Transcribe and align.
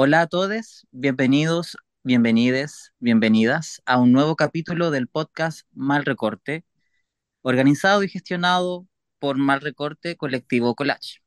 Hola 0.00 0.20
a 0.20 0.26
todos, 0.28 0.86
bienvenidos, 0.92 1.76
bienvenides, 2.04 2.92
bienvenidas 3.00 3.82
a 3.84 3.98
un 3.98 4.12
nuevo 4.12 4.36
capítulo 4.36 4.92
del 4.92 5.08
podcast 5.08 5.66
Mal 5.72 6.04
Recorte, 6.04 6.64
organizado 7.42 8.04
y 8.04 8.08
gestionado 8.08 8.86
por 9.18 9.38
Mal 9.38 9.60
Recorte 9.60 10.16
Colectivo 10.16 10.76
Collage. 10.76 11.18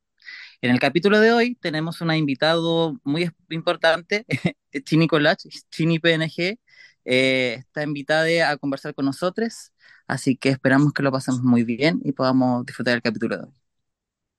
En 0.62 0.70
el 0.70 0.80
capítulo 0.80 1.20
de 1.20 1.32
hoy 1.32 1.54
tenemos 1.56 2.00
un 2.00 2.14
invitado 2.14 2.98
muy 3.04 3.30
importante, 3.50 4.24
Chini 4.86 5.06
Collage, 5.06 5.50
Chini 5.70 5.98
PNG, 5.98 6.58
eh, 7.04 7.56
está 7.58 7.82
invitada 7.82 8.50
a 8.50 8.56
conversar 8.56 8.94
con 8.94 9.04
nosotros, 9.04 9.74
así 10.06 10.34
que 10.34 10.48
esperamos 10.48 10.94
que 10.94 11.02
lo 11.02 11.12
pasemos 11.12 11.42
muy 11.42 11.62
bien 11.64 12.00
y 12.04 12.12
podamos 12.12 12.64
disfrutar 12.64 12.94
del 12.94 13.02
capítulo 13.02 13.36
de 13.36 13.42
hoy. 13.44 13.52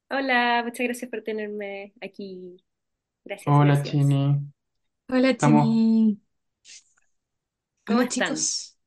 Hola, 0.09 0.63
muchas 0.65 0.85
gracias 0.85 1.11
por 1.11 1.21
tenerme 1.21 1.93
aquí. 2.01 2.57
Gracias, 3.25 3.57
Hola 3.57 3.81
gracias. 3.81 3.83
Chini, 3.83 4.51
Hola, 5.09 5.37
estamos 5.39 5.69
Chini. 5.71 6.19
¿Cómo 7.85 8.01
Hola, 8.01 8.07
están? 8.07 8.49
chicos. 8.49 8.77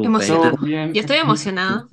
Emocionada. 0.00 0.56
bien. 0.60 0.92
Yo 0.92 1.00
estoy 1.00 1.18
emocionada. 1.18 1.90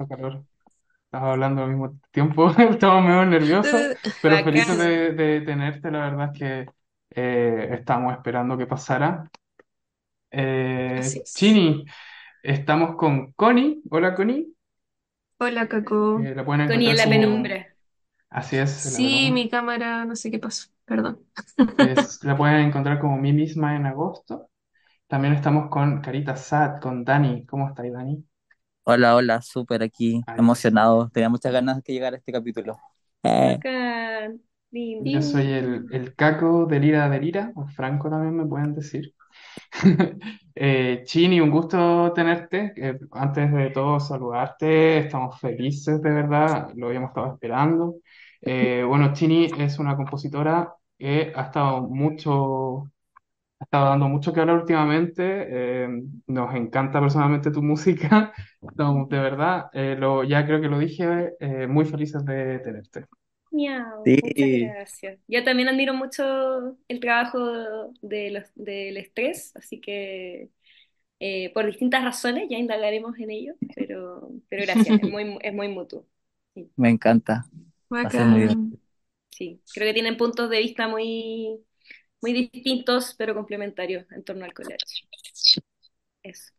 Estamos 1.06 1.30
hablando 1.32 1.64
al 1.64 1.70
mismo 1.70 2.00
tiempo, 2.12 2.50
estamos 2.60 3.04
medio 3.06 3.26
nerviosos, 3.26 3.92
pero 4.22 4.44
felices 4.44 4.78
Bacán. 4.78 4.78
de, 4.78 5.14
de 5.14 5.42
tenerte. 5.42 5.90
La 5.92 6.00
verdad 6.10 6.32
es 6.34 6.40
que 6.40 6.74
eh, 7.12 7.70
estábamos 7.74 8.14
esperando 8.14 8.58
que 8.58 8.68
pasara. 8.68 9.30
Eh, 10.32 11.22
es. 11.24 11.24
Chini, 11.34 11.86
estamos 12.44 12.96
con 12.98 13.34
Connie. 13.34 13.82
Hola 13.92 14.16
Connie, 14.16 14.54
Hola, 15.40 15.68
Caco. 15.70 16.28
Eh, 16.28 16.34
la 16.36 16.46
pueden 16.46 16.62
Connie 16.66 16.90
en 16.92 16.98
la 16.98 17.08
como... 17.08 17.10
penumbra. 17.10 17.78
Así 18.30 18.58
es, 18.58 18.86
la 18.86 19.00
Sí, 19.00 19.32
mi 19.32 19.50
cámara, 19.50 20.06
no 20.06 20.16
sé 20.16 20.32
qué 20.32 20.40
pasó. 20.40 20.70
Perdón. 20.86 21.20
Es- 21.78 22.24
la 22.24 22.38
pueden 22.38 22.68
encontrar 22.68 23.00
como 23.00 23.18
mí 23.18 23.34
misma 23.34 23.76
en 23.76 23.86
agosto. 23.86 24.50
También 25.08 25.34
estamos 25.36 25.70
con 25.70 26.02
Carita 26.02 26.36
Sad, 26.38 26.82
con 26.82 27.06
Dani. 27.06 27.46
¿Cómo 27.48 27.70
estáis, 27.70 27.94
Dani? 27.94 28.26
Hola, 28.84 29.16
hola, 29.16 29.42
súper 29.42 29.82
aquí, 29.84 30.22
emocionado, 30.38 31.10
tenía 31.10 31.30
muchas 31.30 31.52
ganas 31.52 31.78
de 31.78 31.82
que 31.84 31.94
llegara 31.94 32.18
este 32.18 32.32
capítulo. 32.32 32.78
Eh. 33.24 33.64
Yo 34.98 35.22
soy 35.22 35.52
el, 35.52 35.88
el 35.92 36.16
Caco 36.16 36.66
de 36.66 36.80
Lira 36.80 37.10
de 37.10 37.20
Lira, 37.20 37.52
o 37.56 37.68
Franco 37.68 38.10
también 38.10 38.36
me 38.36 38.46
pueden 38.46 38.74
decir. 38.76 39.14
Eh, 40.58 41.04
Chini, 41.06 41.42
un 41.42 41.52
gusto 41.52 42.14
tenerte. 42.14 42.74
Eh, 42.78 43.00
antes 43.12 43.52
de 43.54 43.72
todo, 43.72 44.00
saludarte. 44.00 45.00
Estamos 45.00 45.40
felices, 45.42 46.02
de 46.02 46.12
verdad. 46.12 46.72
Lo 46.76 46.88
habíamos 46.88 47.10
estado 47.10 47.34
esperando. 47.34 47.96
Eh, 48.46 48.84
bueno, 48.88 49.14
Chini 49.14 49.48
es 49.60 49.80
una 49.80 49.96
compositora 49.98 50.76
que 51.00 51.34
ha 51.36 51.44
estado 51.44 51.82
mucho, 51.84 52.84
ha 53.60 53.64
estado 53.66 53.86
dando 53.90 54.08
mucho 54.10 54.34
que 54.34 54.42
hablar 54.42 54.58
últimamente. 54.60 55.24
Eh, 55.86 55.90
nos 56.28 56.56
encanta 56.56 57.02
personalmente 57.02 57.52
tu 57.52 57.64
música. 57.64 58.34
Estamos, 58.62 59.10
de 59.10 59.20
verdad, 59.20 59.68
eh, 59.74 59.96
lo, 60.00 60.24
ya 60.24 60.46
creo 60.46 60.62
que 60.62 60.68
lo 60.70 60.80
dije, 60.80 61.34
eh, 61.40 61.68
muy 61.68 61.86
felices 61.86 62.26
de 62.26 62.60
tenerte. 62.60 63.06
Miau, 63.52 64.10
sí, 64.12 64.22
muchas 64.24 64.52
gracias. 64.52 65.20
Yo 65.28 65.44
también 65.44 65.70
admiro 65.70 65.94
mucho 65.94 66.78
el 66.88 67.00
trabajo 67.00 67.94
de 68.02 68.32
los, 68.32 68.44
del 68.56 68.98
estrés, 68.98 69.56
así 69.56 69.80
que 69.80 70.50
eh, 71.20 71.52
por 71.54 71.66
distintas 71.68 72.04
razones 72.04 72.48
ya 72.50 72.58
indagaremos 72.58 73.18
en 73.20 73.32
ello, 73.32 73.56
pero, 73.74 74.30
pero 74.50 74.64
gracias, 74.64 75.00
es 75.00 75.08
muy, 75.10 75.38
es 75.42 75.54
muy 75.54 75.70
mutuo. 75.70 76.08
Sí, 76.56 76.72
me 76.78 76.90
encanta, 76.90 77.46
va 78.04 78.10
a 78.10 78.12
ser 78.12 78.28
muy 78.28 78.42
bien. 78.42 78.50
Bacán. 78.52 78.80
sí. 79.30 79.62
Creo 79.74 79.88
que 79.88 79.94
tienen 79.94 80.18
puntos 80.18 80.50
de 80.50 80.60
vista 80.60 80.88
muy, 80.88 81.60
muy 82.22 82.34
distintos, 82.34 83.16
pero 83.18 83.36
complementarios 83.36 84.06
en 84.12 84.24
torno 84.24 84.46
al 84.46 84.54
collage. 84.54 85.08
Eso. 86.24 86.54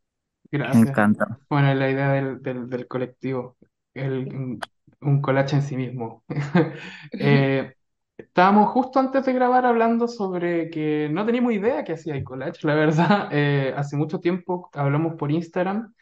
Me 0.73 0.81
Gracias. 0.81 0.83
encanta. 0.83 1.39
Bueno, 1.49 1.75
la 1.75 1.91
idea 1.91 2.13
del, 2.13 2.43
del, 2.43 2.69
del 2.69 2.87
colectivo, 2.89 3.57
el, 3.95 4.59
un, 5.01 5.21
collage 5.21 5.57
en 5.57 5.63
sí 5.63 5.77
mismo. 5.77 6.25
Eh, 7.19 7.75
estábamos 8.17 8.71
justo 8.71 8.99
antes 9.01 9.25
de 9.27 9.33
grabar 9.33 9.67
hablando 9.67 10.09
sobre 10.09 10.71
que 10.71 11.09
no 11.11 11.25
teníamos 11.27 11.53
idea 11.53 11.85
que 11.85 11.93
hacía 11.95 12.15
el 12.15 12.25
collage, 12.25 12.67
la 12.67 12.75
verdad. 12.75 13.29
Eh, 13.33 13.75
hace 13.77 13.97
mucho 13.97 14.21
tiempo 14.21 14.71
hablamos 14.75 15.15
por 15.15 15.31
Instagram 15.33 15.93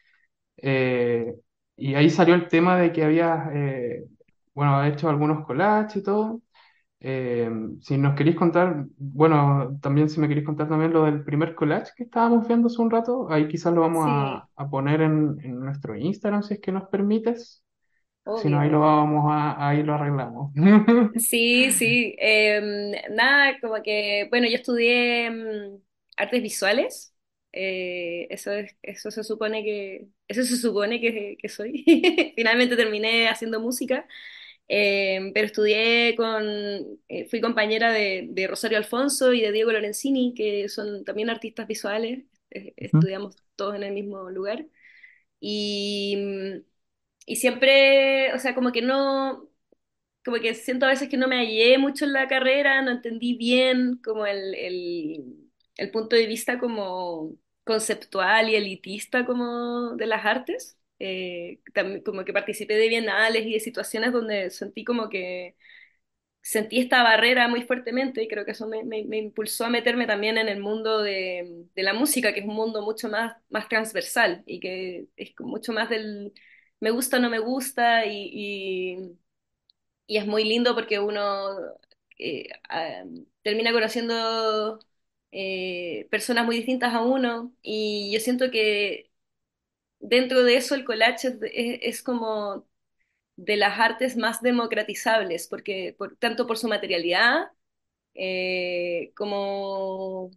eh, 0.59 1.35
y 1.77 1.95
ahí 1.95 2.11
salió 2.11 2.35
el 2.35 2.49
tema 2.49 2.79
de 2.79 2.93
que 2.93 3.05
habías, 3.05 3.49
bueno, 4.55 4.85
hecho 4.85 5.09
algunos 5.09 5.45
collages 5.47 5.97
y 5.97 6.03
todo. 6.03 6.41
Eh, 7.01 7.51
si 7.83 7.99
nos 7.99 8.15
queréis 8.17 8.37
contar, 8.37 8.87
bueno, 8.99 9.79
también 9.83 10.09
si 10.11 10.21
me 10.21 10.29
queréis 10.29 10.47
contar 10.47 10.69
también 10.69 10.93
lo 10.93 11.05
del 11.05 11.25
primer 11.25 11.55
collage 11.55 11.93
que 11.97 12.05
estábamos 12.05 12.49
viendo 12.49 12.69
hace 12.69 12.83
un 12.83 12.91
rato, 12.91 13.29
ahí 13.31 13.49
quizás 13.49 13.75
lo 13.75 13.83
vamos 13.83 14.05
Sí, 14.05 14.09
a, 14.09 14.49
a 14.57 14.71
poner 14.71 15.03
en, 15.03 15.39
en 15.45 15.61
nuestro 15.61 15.97
Instagram 15.97 16.43
si 16.43 16.55
es 16.55 16.61
que 16.61 16.73
nos 16.73 16.89
permites. 16.89 17.65
Si 18.35 18.49
no, 18.51 18.61
ahí 18.61 18.71
lo 18.71 18.81
vamos 18.81 19.27
a, 19.31 19.69
ahí 19.69 19.83
lo 19.83 19.95
arreglamos. 19.95 20.53
Sí, 21.17 21.71
sí. 21.73 22.15
em, 22.19 22.91
nada, 23.15 23.61
como 23.61 23.81
que, 23.83 24.27
bueno, 24.31 24.49
yo 24.49 24.57
estudié 24.57 25.27
em, 25.27 25.81
artes 26.17 26.43
visuales. 26.43 27.15
eh, 27.53 28.27
eso 28.31 28.51
es, 28.53 28.77
eso 28.83 29.11
se 29.13 29.23
supone 29.23 29.63
que, 29.63 30.09
eso 30.27 30.43
se 30.43 30.57
supone 30.57 31.01
que, 31.01 31.37
que 31.41 31.49
soy. 31.49 31.85
Finalmente 32.37 32.77
terminé 32.77 33.29
haciendo 33.29 33.61
música, 33.61 34.07
em, 34.69 35.33
pero 35.33 35.47
estudié 35.47 36.17
con, 36.17 36.43
eh, 37.09 37.29
fui 37.31 37.41
compañera 37.41 37.93
de, 37.93 38.27
de 38.31 38.47
Rosario 38.47 38.79
Alfonso 38.79 39.33
y 39.33 39.41
de 39.43 39.53
Diego 39.53 39.73
Lorenzini, 39.73 40.35
que 40.35 40.69
son 40.69 41.05
también 41.05 41.31
artistas 41.31 41.67
visuales. 41.67 42.25
eh, 42.51 42.73
Ujú. 42.93 43.09
estudiamos 43.09 43.37
todos 43.57 43.75
en 43.77 43.83
el 43.85 43.93
mismo 43.95 44.31
lugar. 44.31 44.67
Y, 45.41 46.17
y 47.27 47.37
siempre, 47.37 48.33
o 48.35 48.39
sea, 48.39 48.55
como 48.55 48.73
que 48.73 48.83
no 48.83 49.49
como 50.25 50.39
que 50.41 50.55
siento 50.55 50.87
a 50.87 50.91
veces 50.91 51.09
que 51.09 51.17
no 51.19 51.29
me 51.29 51.37
hallé 51.39 51.79
mucho 51.79 52.05
en 52.07 52.13
la 52.15 52.29
carrera, 52.29 52.83
no 52.83 52.91
entendí 52.93 53.37
bien 53.39 53.99
como 54.05 54.27
el, 54.27 54.55
el, 54.57 55.51
el 55.77 55.91
punto 55.93 56.17
de 56.17 56.27
vista 56.27 56.59
como 56.61 57.37
conceptual 57.65 58.49
y 58.51 58.57
elitista 58.57 59.27
como 59.27 59.97
de 59.97 60.07
las 60.07 60.25
artes. 60.27 60.79
Eh, 61.01 61.61
como 62.05 62.25
que 62.25 62.33
participé 62.33 62.75
de 62.77 62.89
bienales 62.89 63.47
y 63.47 63.55
de 63.55 63.61
situaciones 63.61 64.13
donde 64.13 64.51
sentí 64.51 64.85
como 64.85 65.09
que 65.11 65.57
sentí 66.43 66.79
esta 66.81 67.03
barrera 67.03 67.49
muy 67.49 67.63
fuertemente 67.63 68.23
y 68.23 68.29
creo 68.29 68.45
que 68.45 68.53
eso 68.53 68.69
me, 68.69 68.85
me- 68.85 69.05
me 69.05 69.19
impulsó 69.19 69.65
a 69.67 69.71
meterme 69.71 70.07
también 70.07 70.39
en 70.39 70.49
el 70.49 70.61
mundo 70.61 71.01
de, 71.03 71.67
de 71.75 71.83
la 71.83 71.95
música, 71.95 72.35
que 72.35 72.41
es 72.41 72.47
un 72.47 72.55
mundo 72.55 72.83
mucho 72.83 73.09
más, 73.09 73.37
más 73.51 73.69
transversal 73.69 74.43
y 74.47 74.61
que 74.61 75.09
es 75.17 75.35
mucho 75.41 75.73
más 75.73 75.89
del 75.91 76.33
me 76.81 76.91
gusta 76.91 77.17
o 77.19 77.21
no 77.21 77.31
me 77.31 77.39
gusta 77.39 78.05
y, 78.07 79.17
y 80.07 80.17
es 80.19 80.27
muy 80.27 80.45
lindo 80.45 80.75
porque 80.75 80.99
uno 80.99 81.49
eh, 82.19 82.49
ah, 82.69 83.05
termina 83.43 83.73
conociendo 83.73 84.79
eh, 85.33 86.07
personas 86.11 86.45
muy 86.47 86.57
distintas 86.57 86.95
a 86.95 87.03
uno 87.03 87.55
y 87.63 88.13
yo 88.13 88.21
siento 88.21 88.51
que 88.51 89.11
dentro 90.09 90.45
de 90.45 90.57
eso 90.57 90.75
el 90.75 90.85
collage 90.85 91.39
es, 91.53 92.03
como 92.03 92.67
de 93.37 93.57
las 93.57 93.79
artes 93.81 94.17
más 94.17 94.43
democratizables, 94.43 95.49
porque 95.49 95.95
por, 95.99 96.17
tanto 96.19 96.47
por 96.47 96.59
su 96.59 96.69
materialidad 96.69 97.47
eh, 98.15 99.13
como 99.17 100.31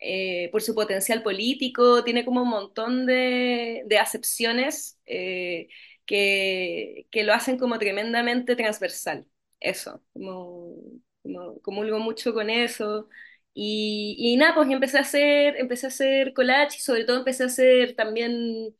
eh, 0.00 0.48
por 0.52 0.62
su 0.62 0.74
potencial 0.74 1.22
político, 1.22 2.04
tiene 2.04 2.24
como 2.24 2.42
un 2.42 2.48
montón 2.50 3.06
de, 3.06 3.82
de 3.86 3.98
acepciones 3.98 5.00
eh, 5.06 5.68
que, 6.06 7.06
que 7.10 7.24
lo 7.24 7.32
hacen 7.34 7.58
como 7.58 7.78
tremendamente 7.78 8.56
transversal. 8.56 9.26
Eso, 9.60 10.02
como, 10.12 10.76
como 11.22 11.60
comulgo 11.62 11.98
mucho 11.98 12.34
con 12.34 12.50
eso. 12.50 13.08
Y, 13.54 14.16
y 14.18 14.36
nada, 14.36 14.54
pues 14.54 14.68
empecé 14.70 14.98
a 14.98 15.00
hacer, 15.02 15.56
empecé 15.56 15.86
a 15.86 15.88
hacer 15.88 16.34
collage 16.34 16.76
y 16.78 16.80
sobre 16.80 17.04
todo 17.04 17.18
empecé 17.18 17.44
a 17.44 17.46
hacer 17.46 17.94
también 17.96 18.76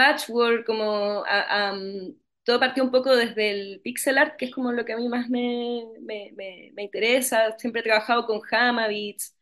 patchwork, 0.00 0.66
como 0.66 1.24
a- 1.26 1.68
am, 1.70 2.14
todo 2.44 2.58
partió 2.60 2.84
un 2.84 2.90
poco 2.90 3.14
desde 3.16 3.50
el 3.50 3.80
pixel 3.82 4.18
art, 4.18 4.36
que 4.38 4.46
es 4.46 4.52
como 4.54 4.72
lo 4.72 4.84
que 4.84 4.92
a 4.94 4.96
mí 4.96 5.08
más 5.08 5.28
me, 5.28 5.84
me, 6.00 6.32
me, 6.36 6.70
me 6.74 6.82
interesa. 6.84 7.56
Siempre 7.58 7.80
he 7.80 7.84
trabajado 7.84 8.26
con 8.26 8.40
Hamabits 8.50 9.36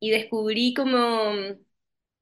y 0.00 0.10
descubrí 0.10 0.74
como 0.74 0.98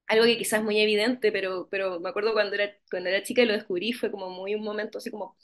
algo 0.07 0.25
que 0.25 0.39
quizás 0.39 0.59
es 0.61 0.65
muy 0.65 0.81
evidente, 0.81 1.31
pero, 1.33 1.69
pero 1.71 2.01
me 2.01 2.09
acuerdo 2.09 2.33
cuando 2.33 2.55
era, 2.55 2.73
cuando 2.91 3.09
era 3.11 3.23
chica 3.23 3.43
y 3.43 3.47
lo 3.47 3.53
descubrí, 3.55 3.93
fue 3.93 4.11
como 4.11 4.31
muy 4.31 4.55
un 4.55 4.63
momento 4.65 4.99
así 4.99 5.11
como 5.11 5.37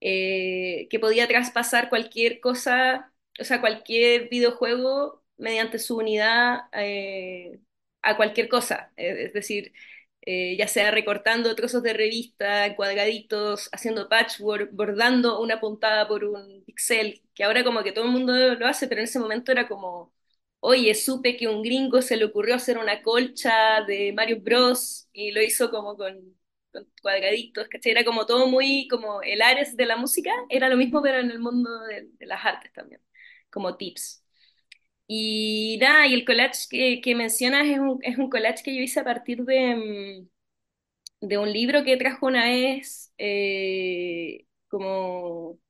eh, 0.00 0.86
que 0.90 0.98
podía 0.98 1.28
traspasar 1.28 1.88
cualquier 1.88 2.40
cosa, 2.40 3.12
o 3.40 3.44
sea, 3.44 3.60
cualquier 3.60 4.28
videojuego 4.28 5.22
mediante 5.36 5.78
su 5.78 5.96
unidad 5.98 6.62
eh, 6.72 7.60
a 8.02 8.16
cualquier 8.16 8.48
cosa. 8.48 8.92
Es 8.96 9.32
decir, 9.32 9.72
eh, 10.26 10.56
ya 10.58 10.68
sea 10.68 10.90
recortando 10.90 11.54
trozos 11.54 11.82
de 11.82 11.92
revista, 11.92 12.74
cuadraditos, 12.76 13.68
haciendo 13.72 14.08
patchwork, 14.08 14.70
bordando 14.72 15.40
una 15.40 15.60
puntada 15.60 16.08
por 16.08 16.24
un 16.24 16.64
pixel, 16.64 17.22
que 17.34 17.44
ahora 17.44 17.64
como 17.64 17.82
que 17.82 17.92
todo 17.92 18.04
el 18.06 18.10
mundo 18.12 18.32
lo 18.56 18.66
hace, 18.66 18.88
pero 18.88 19.00
en 19.00 19.04
ese 19.06 19.18
momento 19.20 19.52
era 19.52 19.68
como 19.68 20.12
oye, 20.60 20.94
supe 20.94 21.36
que 21.36 21.48
un 21.48 21.62
gringo 21.62 22.00
se 22.02 22.16
le 22.16 22.24
ocurrió 22.24 22.54
hacer 22.54 22.78
una 22.78 23.02
colcha 23.02 23.82
de 23.86 24.12
Mario 24.14 24.40
Bros. 24.40 25.08
y 25.12 25.30
lo 25.32 25.42
hizo 25.42 25.70
como 25.70 25.96
con, 25.96 26.36
con 26.72 26.86
cuadraditos, 27.02 27.68
¿cachai? 27.68 27.92
Era 27.92 28.04
como 28.04 28.26
todo 28.26 28.46
muy, 28.48 28.88
como 28.88 29.22
el 29.22 29.42
Ares 29.42 29.76
de 29.76 29.86
la 29.86 29.96
música, 29.96 30.30
era 30.48 30.68
lo 30.68 30.76
mismo 30.76 31.02
pero 31.02 31.18
en 31.18 31.30
el 31.30 31.38
mundo 31.40 31.70
de, 31.86 32.08
de 32.18 32.26
las 32.26 32.44
artes 32.44 32.72
también, 32.72 33.00
como 33.50 33.76
tips. 33.76 34.23
Y 35.06 35.78
nada, 35.80 36.06
y 36.06 36.14
el 36.14 36.24
collage 36.24 36.66
que, 36.70 37.00
que 37.02 37.14
mencionas 37.14 37.66
es 37.66 37.78
un, 37.78 37.98
es 38.02 38.16
un 38.18 38.30
collage 38.30 38.62
que 38.64 38.74
yo 38.74 38.82
hice 38.82 39.00
a 39.00 39.04
partir 39.04 39.44
de, 39.44 40.28
mm, 41.22 41.28
de 41.28 41.38
un 41.38 41.52
libro 41.52 41.84
que 41.84 41.96
trajo 41.96 42.26
una 42.26 42.44
vez, 42.46 43.12
eh, 43.18 44.46
como 44.68 45.60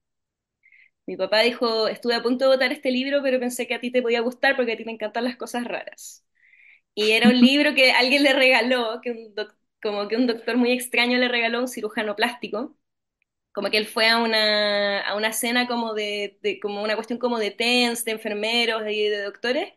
mi 1.06 1.16
papá 1.16 1.40
dijo, 1.40 1.88
estuve 1.88 2.14
a 2.14 2.22
punto 2.22 2.44
de 2.46 2.50
votar 2.56 2.72
este 2.72 2.90
libro, 2.90 3.22
pero 3.22 3.38
pensé 3.40 3.66
que 3.66 3.74
a 3.74 3.80
ti 3.80 3.90
te 3.90 4.02
podía 4.02 4.20
gustar 4.20 4.56
porque 4.56 4.72
a 4.72 4.76
ti 4.76 4.84
te 4.84 4.90
encantan 4.90 5.24
las 5.24 5.36
cosas 5.36 5.64
raras. 5.64 6.24
Y 6.94 7.12
era 7.12 7.28
un 7.30 7.40
libro 7.40 7.74
que 7.74 7.92
alguien 7.92 8.22
le 8.24 8.32
regaló, 8.34 9.00
que 9.02 9.12
un 9.12 9.34
doc- 9.36 9.56
como 9.82 10.08
que 10.08 10.16
un 10.16 10.26
doctor 10.28 10.56
muy 10.58 10.72
extraño 10.72 11.18
le 11.18 11.28
regaló 11.28 11.58
a 11.58 11.62
un 11.62 11.68
cirujano 11.68 12.16
plástico, 12.16 12.76
como 13.54 13.70
que 13.70 13.78
él 13.78 13.86
fue 13.88 14.08
a 14.10 14.18
una, 14.18 15.00
a 15.02 15.16
una 15.16 15.32
cena 15.34 15.68
como 15.68 15.94
de, 15.94 16.38
de- 16.42 16.60
como 16.60 16.82
una 16.84 16.96
cuestión 16.96 17.20
como 17.20 17.38
de 17.40 17.52
TENS, 17.52 18.04
de 18.06 18.12
enfermeros 18.12 18.84
y 18.90 19.04
de 19.08 19.22
doctores, 19.24 19.74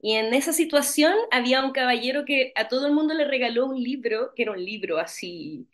y 0.00 0.14
en 0.16 0.34
esa 0.34 0.52
situación 0.52 1.14
había 1.32 1.64
un 1.64 1.72
caballero 1.72 2.24
que 2.26 2.52
a 2.56 2.68
todo 2.68 2.86
el 2.86 2.92
mundo 2.94 3.14
le 3.14 3.26
regaló 3.26 3.66
un 3.66 3.82
libro, 3.82 4.32
que 4.36 4.42
era 4.44 4.52
un 4.52 4.64
libro 4.64 4.98
así 4.98 5.68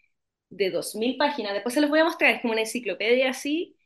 de 0.50 0.70
2.000 0.70 1.16
páginas, 1.18 1.54
después 1.54 1.74
se 1.74 1.80
los 1.80 1.90
voy 1.90 2.00
a 2.00 2.04
mostrar, 2.04 2.32
es 2.32 2.42
como 2.42 2.52
una 2.52 2.62
enciclopedia 2.62 3.30
así, 3.30 3.76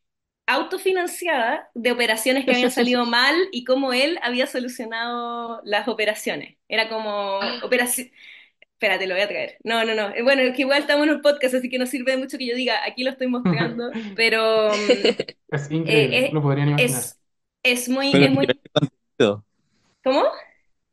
autofinanciada 0.47 1.71
de 1.75 1.93
operaciones 1.93 2.45
que 2.45 2.53
habían 2.53 2.71
salido 2.71 3.07
mal 3.07 3.35
y 3.53 3.65
cómo 3.65 3.93
él 3.95 4.19
había 4.23 4.47
solucionado 4.47 5.61
las 5.65 5.89
operaciones. 5.89 6.59
Era 6.69 6.89
como 6.89 7.59
operación... 7.63 8.11
Espérate, 8.75 9.07
lo 9.07 9.15
voy 9.15 9.23
a 9.23 9.29
traer. 9.29 9.57
No, 9.65 9.85
no, 9.85 9.95
no. 9.95 10.15
Eh, 10.15 10.23
Bueno, 10.23 10.43
es 10.43 10.55
que 10.55 10.63
igual 10.63 10.81
estamos 10.83 11.07
en 11.07 11.15
un 11.15 11.23
podcast, 11.23 11.55
así 11.55 11.69
que 11.71 11.79
no 11.79 11.87
sirve 11.87 12.13
de 12.13 12.19
mucho 12.19 12.37
que 12.39 12.47
yo 12.47 12.55
diga, 12.57 12.85
aquí 12.85 13.03
lo 13.05 13.11
estoy 13.11 13.29
mostrando, 13.29 13.91
pero 14.15 14.77
mm, 14.77 15.17
Es 15.51 15.71
eh, 15.85 16.09
increíble, 16.11 16.27
eh, 16.27 16.33
lo 16.33 16.43
podrían 16.43 16.69
imaginar. 16.69 17.05
es, 17.05 17.21
es 17.63 17.89
muy, 17.89 18.09
Pero 18.11 18.27
es 18.27 18.33
muy... 18.33 18.47
nivel 18.47 18.61
de 18.63 18.71
contenido, 18.71 19.45
¿Cómo? 20.03 20.25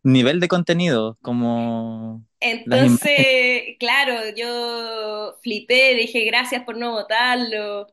nivel 0.03 0.39
de 0.39 0.47
contenido, 0.47 1.17
como. 1.21 2.25
Entonces, 2.39 3.77
claro, 3.79 4.13
yo 4.35 5.37
flipé, 5.43 5.93
dije 5.95 6.25
gracias 6.25 6.63
por 6.63 6.77
no 6.77 6.91
votarlo. 6.91 7.87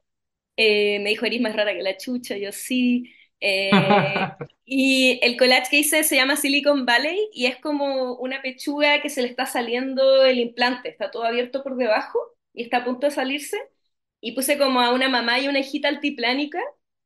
Eh, 0.57 1.01
me 1.01 1.11
dijo, 1.11 1.27
eres 1.27 1.41
más 1.41 1.57
rara 1.57 1.75
que 1.75 1.83
la 1.83 1.97
chucha, 1.97 2.37
yo 2.37 2.53
sí. 2.53 3.13
Eh, 3.41 3.71
y 4.65 5.21
el 5.23 5.37
collage 5.37 5.71
que 5.71 5.79
hice 5.79 6.05
se 6.05 6.17
llama 6.17 6.37
Silicon 6.37 6.85
Valley 6.87 7.29
y 7.33 7.47
es 7.47 7.57
como 7.59 8.15
una 8.17 8.43
pechuga 8.43 9.01
que 9.03 9.11
se 9.11 9.23
le 9.23 9.29
está 9.29 9.47
saliendo 9.47 10.25
el 10.25 10.39
implante, 10.39 10.89
está 10.91 11.11
todo 11.11 11.25
abierto 11.25 11.63
por 11.63 11.77
debajo 11.77 12.19
y 12.53 12.63
está 12.65 12.79
a 12.79 12.85
punto 12.85 13.07
de 13.07 13.13
salirse. 13.13 13.59
Y 14.21 14.33
puse 14.35 14.59
como 14.59 14.81
a 14.81 14.93
una 14.93 15.09
mamá 15.09 15.39
y 15.41 15.49
una 15.49 15.61
hijita 15.61 15.89
altiplánica 15.89 16.61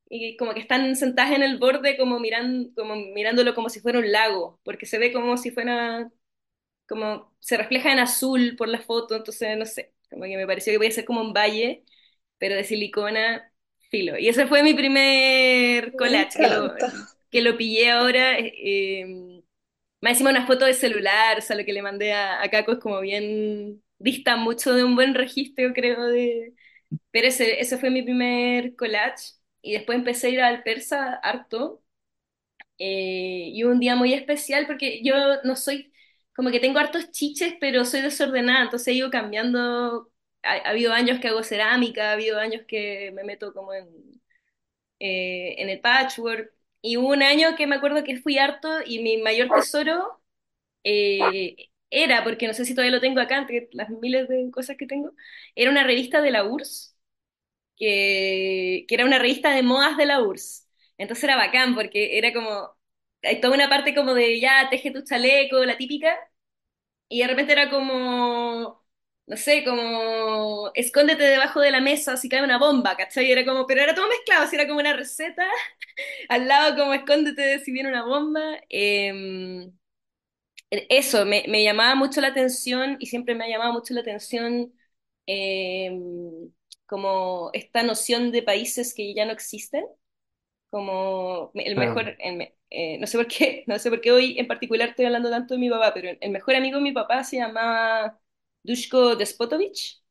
y 0.09 0.37
como 0.37 0.55
que 0.55 0.61
están 0.61 0.97
sentadas 0.97 1.33
en 1.33 1.43
el 1.43 1.59
borde 1.59 1.97
como, 1.99 2.19
miran, 2.21 2.73
como 2.77 2.97
mirándolo 2.97 3.55
como 3.55 3.69
si 3.71 3.81
fuera 3.81 3.99
un 3.99 4.11
lago, 4.13 4.61
porque 4.65 4.87
se 4.87 4.99
ve 4.99 5.13
como 5.13 5.37
si 5.37 5.51
fuera, 5.51 6.11
como 6.89 7.35
se 7.41 7.57
refleja 7.57 7.93
en 7.93 7.99
azul 8.01 8.57
por 8.57 8.69
la 8.69 8.81
foto, 8.81 9.17
entonces 9.17 9.57
no 9.59 9.67
sé, 9.67 9.95
como 10.11 10.25
que 10.25 10.37
me 10.37 10.47
pareció 10.47 10.73
que 10.73 10.79
podía 10.79 10.91
ser 10.93 11.05
como 11.05 11.21
un 11.23 11.33
valle 11.33 11.85
pero 12.39 12.57
de 12.57 12.65
silicona, 12.65 13.52
filo. 13.93 14.19
Y 14.19 14.29
ese 14.31 14.49
fue 14.49 14.65
mi 14.65 14.75
primer 14.75 15.97
Me 15.97 15.97
collage, 15.97 16.39
que 16.39 16.49
lo, 16.49 16.75
que 17.31 17.43
lo 17.43 17.59
pillé 17.59 17.93
ahora. 17.93 18.39
Eh, 18.41 19.43
más 20.03 20.13
encima 20.13 20.31
una 20.31 20.47
foto 20.47 20.65
de 20.67 20.75
celular, 20.75 21.39
o 21.39 21.43
sea, 21.43 21.57
lo 21.57 21.65
que 21.65 21.73
le 21.73 21.83
mandé 21.83 22.13
a, 22.13 22.43
a 22.43 22.51
Caco 22.51 22.73
es 22.73 22.79
como 22.81 23.01
bien, 23.01 23.83
dista 23.99 24.37
mucho 24.37 24.75
de 24.75 24.85
un 24.85 24.97
buen 24.97 25.15
registro, 25.15 25.73
creo, 25.75 26.07
de... 26.09 26.55
Pero 27.13 27.29
ese, 27.29 27.61
ese 27.61 27.79
fue 27.79 27.91
mi 27.91 28.03
primer 28.03 28.77
collage. 28.77 29.35
Y 29.63 29.73
después 29.75 29.99
empecé 29.99 30.29
a 30.29 30.31
ir 30.31 30.43
al 30.43 30.63
persa 30.65 31.15
harto. 31.17 31.83
Eh, 32.79 33.51
y 33.53 33.65
un 33.65 33.81
día 33.81 33.97
muy 33.97 34.15
especial 34.15 34.67
porque 34.67 35.03
yo 35.05 35.15
no 35.45 35.57
soy, 35.57 35.93
como 36.35 36.51
que 36.51 36.61
tengo 36.61 36.79
hartos 36.81 37.11
chiches, 37.13 37.55
pero 37.61 37.85
soy 37.85 38.03
desordenada, 38.03 38.65
entonces 38.65 38.89
he 38.89 38.95
ido 38.95 39.11
cambiando. 39.11 40.12
Ha, 40.43 40.55
ha 40.57 40.71
habido 40.71 40.93
años 40.93 41.21
que 41.21 41.29
hago 41.29 41.43
cerámica, 41.45 42.11
ha 42.11 42.13
habido 42.15 42.39
años 42.39 42.63
que 42.69 43.13
me 43.15 43.25
meto 43.25 43.53
como 43.55 43.75
en, 43.75 43.87
eh, 45.01 45.55
en 45.59 45.69
el 45.69 45.81
patchwork. 45.81 46.53
Y 46.81 46.97
hubo 46.97 47.09
un 47.11 47.23
año 47.23 47.55
que 47.57 47.67
me 47.67 47.77
acuerdo 47.77 48.03
que 48.05 48.19
fui 48.21 48.39
harto 48.39 48.69
y 48.85 49.03
mi 49.03 49.19
mayor 49.23 49.51
tesoro 49.51 50.21
eh, 50.85 51.71
era, 51.91 52.25
porque 52.25 52.47
no 52.49 52.55
sé 52.55 52.65
si 52.65 52.75
todavía 52.75 52.97
lo 52.97 53.03
tengo 53.03 53.21
acá, 53.21 53.39
entre 53.39 53.69
las 53.73 53.91
miles 53.91 54.29
de 54.29 54.51
cosas 54.53 54.77
que 54.79 54.87
tengo, 54.87 55.13
era 55.55 55.71
una 55.71 55.85
revista 55.85 56.23
de 56.23 56.31
la 56.33 56.45
URSS 56.45 56.97
que, 57.77 58.87
que 58.89 58.95
era 58.97 59.07
una 59.07 59.19
revista 59.21 59.53
de 59.55 59.63
modas 59.63 59.97
de 59.99 60.07
la 60.07 60.23
URSS. 60.23 60.69
Entonces 60.99 61.25
era 61.25 61.37
bacán 61.37 61.75
porque 61.75 62.19
era 62.19 62.33
como, 62.35 62.77
hay 63.23 63.41
toda 63.41 63.55
una 63.57 63.69
parte 63.71 63.95
como 63.95 64.15
de 64.15 64.41
ya, 64.41 64.69
teje 64.71 64.91
tu 64.93 65.03
chaleco, 65.05 65.65
la 65.67 65.77
típica, 65.79 66.17
y 67.09 67.21
de 67.23 67.29
repente 67.29 67.53
era 67.53 67.71
como, 67.71 68.82
no 69.27 69.37
sé, 69.37 69.65
como, 69.65 70.71
escóndete 70.75 71.23
debajo 71.25 71.61
de 71.61 71.71
la 71.71 71.81
mesa 71.81 72.17
si 72.17 72.29
cae 72.29 72.43
una 72.45 72.59
bomba, 72.59 72.97
¿cachai? 72.97 73.31
Era 73.31 73.45
como, 73.45 73.67
pero 73.67 73.83
era 73.83 73.95
todo 73.95 74.09
mezclado, 74.09 74.45
así 74.45 74.57
era 74.57 74.67
como 74.67 74.81
una 74.81 74.93
receta, 74.95 75.45
al 76.29 76.49
lado 76.49 76.77
como 76.77 76.95
escóndete 76.95 77.61
si 77.61 77.73
viene 77.73 77.89
una 77.91 78.05
bomba. 78.05 78.41
Eh, 78.71 79.71
eso, 80.71 81.25
me, 81.27 81.45
me 81.49 81.63
llamaba 81.65 81.95
mucho 81.95 82.21
la 82.21 82.29
atención 82.29 82.97
y 83.01 83.07
siempre 83.07 83.35
me 83.35 83.45
ha 83.45 83.49
llamado 83.49 83.73
mucho 83.75 83.93
la 83.95 84.01
atención 84.01 84.73
eh, 85.27 85.91
como 86.87 87.51
esta 87.53 87.83
noción 87.83 88.33
de 88.33 88.43
países 88.43 88.95
que 88.95 89.15
ya 89.15 89.25
no 89.27 89.33
existen, 89.33 89.85
como 90.71 91.53
el 91.57 91.77
mejor, 91.77 92.17
el 92.21 92.55
eh, 92.71 92.99
no 93.01 93.07
sé 93.09 93.19
por 93.19 93.29
qué, 93.29 93.65
no 93.69 93.79
sé 93.81 93.91
por 93.91 94.03
qué 94.03 94.13
hoy 94.13 94.39
en 94.39 94.49
particular 94.49 94.91
estoy 94.91 95.07
hablando 95.07 95.31
tanto 95.31 95.55
de 95.55 95.61
mi 95.61 95.71
papá, 95.71 95.93
pero 95.95 96.11
el 96.21 96.31
mejor 96.33 96.57
amigo 96.57 96.79
de 96.79 96.85
mi 96.85 96.93
papá 96.93 97.25
se 97.25 97.39
llamaba 97.39 98.21
Dushko 98.63 99.17
Despotovich, 99.17 100.03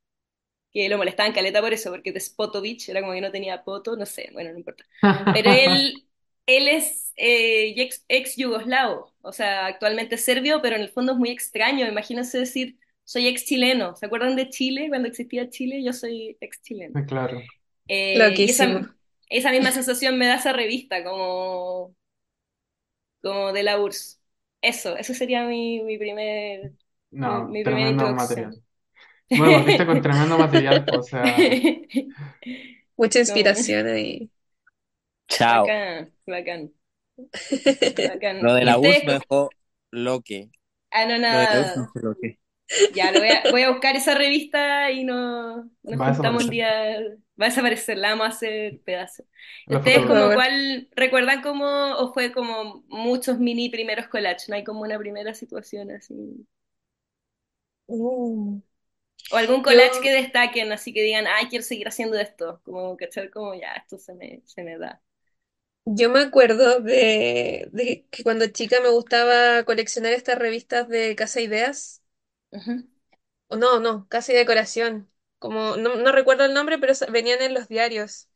que 0.72 0.90
lo 0.90 0.98
molestaban 0.98 1.34
caleta 1.34 1.62
por 1.62 1.74
eso, 1.74 1.92
porque 1.92 2.12
Despotovich 2.12 2.90
era 2.90 3.02
como 3.02 3.14
que 3.14 3.22
no 3.22 3.32
tenía 3.32 3.64
poto, 3.64 3.96
no 3.98 4.06
sé, 4.06 4.30
bueno, 4.34 4.52
no 4.52 4.58
importa. 4.58 4.86
Pero 5.32 5.52
él, 5.52 6.06
él 6.46 6.68
es 6.68 7.14
eh, 7.18 7.74
ex, 7.78 8.06
ex 8.08 8.36
yugoslavo, 8.38 9.14
o 9.22 9.34
sea, 9.34 9.66
actualmente 9.68 10.18
serbio, 10.18 10.62
pero 10.62 10.76
en 10.76 10.84
el 10.84 10.90
fondo 10.90 11.14
es 11.14 11.18
muy 11.18 11.30
extraño. 11.30 11.88
Imagínense 11.88 12.40
decir, 12.40 12.78
soy 13.04 13.28
ex 13.28 13.46
chileno. 13.46 13.96
¿Se 13.96 14.06
acuerdan 14.06 14.36
de 14.36 14.50
Chile? 14.50 14.88
Cuando 14.90 15.08
existía 15.08 15.50
Chile, 15.50 15.84
yo 15.84 15.94
soy 15.94 16.38
ex 16.42 16.62
chileno. 16.62 17.06
Claro. 17.08 17.42
Eh, 17.88 18.18
Loquísimo. 18.18 18.80
esa, 18.80 18.96
esa 19.30 19.52
misma 19.52 19.72
sensación 19.72 20.18
me 20.18 20.28
da 20.28 20.36
esa 20.36 20.54
revista, 20.54 21.04
como, 21.04 21.96
como 23.22 23.54
de 23.54 23.64
la 23.64 23.80
URSS. 23.80 24.20
Eso, 24.62 24.96
eso 24.98 25.14
sería 25.14 25.44
mi, 25.46 25.82
mi 25.84 25.98
primer, 25.98 26.74
No, 27.12 27.48
mi 27.48 27.64
primera 27.64 27.90
tremendo 27.90 27.90
introducción. 27.90 28.50
material. 28.50 28.62
Bueno, 29.36 29.54
volviste 29.54 29.86
con 29.88 30.02
tremendo 30.02 30.38
material, 30.40 30.86
pues, 30.88 31.00
o 31.00 31.04
sea, 31.04 31.48
Mucha 32.98 33.20
inspiración 33.20 33.88
ahí. 33.88 34.32
Chao. 35.28 35.76
Bacán, 35.76 36.12
bacán, 36.28 36.74
bacán. 38.06 38.38
Lo 38.40 38.54
de 38.54 38.66
¿Y 38.66 38.66
la 38.66 38.78
ustedes? 38.78 39.04
me 39.06 39.14
dejó 39.14 39.56
loque. 39.92 40.52
Ah, 40.92 41.06
no, 41.06 41.18
Lo 41.28 41.40
de 41.40 41.48
la 41.48 41.56
URSS 41.60 41.78
me 41.78 41.84
nada. 41.84 41.94
dejó 41.94 42.00
loque. 42.10 42.40
Ya, 42.88 43.12
lo 43.12 43.20
voy 43.20 43.30
a, 43.30 43.48
voy 43.50 43.62
a 43.64 43.70
buscar 43.72 43.96
esa 43.96 44.16
revista 44.16 44.92
y 44.92 45.04
no, 45.06 45.70
nos 45.84 46.02
va 46.02 46.08
a 46.08 46.10
juntamos 46.12 46.44
un 46.44 46.50
desaparecer. 46.50 46.52
día. 46.52 47.00
Va 47.42 47.46
a 47.48 47.50
desaparecer, 47.50 47.98
la 47.98 48.10
vamos 48.10 48.26
a 48.28 48.30
hacer 48.30 48.82
pedazos. 48.84 49.26
La 49.66 49.80
¿Ustedes 49.80 50.06
como 50.06 50.32
cuál 50.34 50.90
recuerdan 50.96 51.42
cómo 51.42 51.66
o 51.98 52.14
fue 52.14 52.32
como 52.34 52.84
muchos 52.90 53.40
mini 53.40 53.70
primeros 53.70 54.08
collages? 54.08 54.50
¿No 54.50 54.56
hay 54.56 54.64
como 54.64 54.82
una 54.82 54.98
primera 55.00 55.34
situación 55.34 55.92
así? 55.92 56.46
Mm. 57.92 58.62
O 59.34 59.36
algún 59.38 59.62
collage 59.64 60.00
Yo, 60.00 60.02
que 60.02 60.12
destaquen, 60.14 60.72
así 60.72 60.94
que 60.94 61.02
digan, 61.04 61.26
ay, 61.28 61.48
quiero 61.50 61.64
seguir 61.66 61.88
haciendo 61.88 62.18
esto. 62.20 62.62
Como, 62.64 62.98
¿cachai? 62.98 63.30
Como 63.32 63.54
ya, 63.56 63.74
esto 63.74 63.98
se 63.98 64.14
me, 64.16 64.42
se 64.46 64.64
me 64.64 64.78
da. 64.78 65.02
yo 65.86 66.10
me 66.10 66.20
acuerdo 66.22 66.80
de, 66.82 67.70
de 67.74 68.08
que 68.12 68.24
cuando 68.24 68.48
chica 68.48 68.80
me 68.82 68.90
gustaba 68.90 69.64
coleccionar 69.66 70.14
estas 70.14 70.40
revistas 70.40 70.88
de 70.88 71.16
Casa 71.16 71.42
Ideas. 71.42 72.02
O 73.50 73.56
no, 73.58 73.80
no, 73.80 74.08
Casa 74.10 74.32
y 74.34 74.36
Decoración. 74.36 75.12
Como, 75.40 75.76
no, 75.78 75.96
no 75.96 76.12
recuerdo 76.12 76.46
el 76.46 76.54
nombre, 76.54 76.78
pero 76.80 76.94
venían 77.12 77.42
en 77.42 77.54
los 77.54 77.68
diarios. 77.68 78.30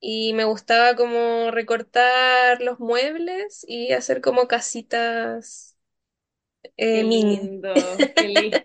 Y 0.00 0.32
me 0.34 0.44
gustaba 0.44 0.94
como 0.96 1.50
recortar 1.50 2.60
los 2.62 2.78
muebles 2.80 3.64
y 3.66 3.92
hacer 3.92 4.20
como 4.20 4.46
casitas 4.48 5.67
eh, 6.76 7.04
mini. 7.04 7.40
lindo, 7.40 8.08
qué 8.16 8.28
lindo. 8.28 8.60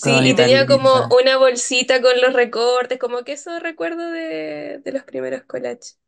Qué 0.00 0.12
Sí, 0.16 0.28
y 0.30 0.34
bonita 0.34 0.36
tenía 0.36 0.66
como 0.66 0.90
linda. 0.90 1.18
una 1.20 1.36
bolsita 1.38 2.00
con 2.02 2.20
los 2.20 2.32
recortes, 2.34 2.98
como 2.98 3.24
que 3.24 3.32
eso 3.34 3.58
recuerdo 3.60 4.10
de, 4.12 4.80
de 4.84 4.92
los 4.92 5.04
primeros 5.04 5.42
collages. 5.44 6.00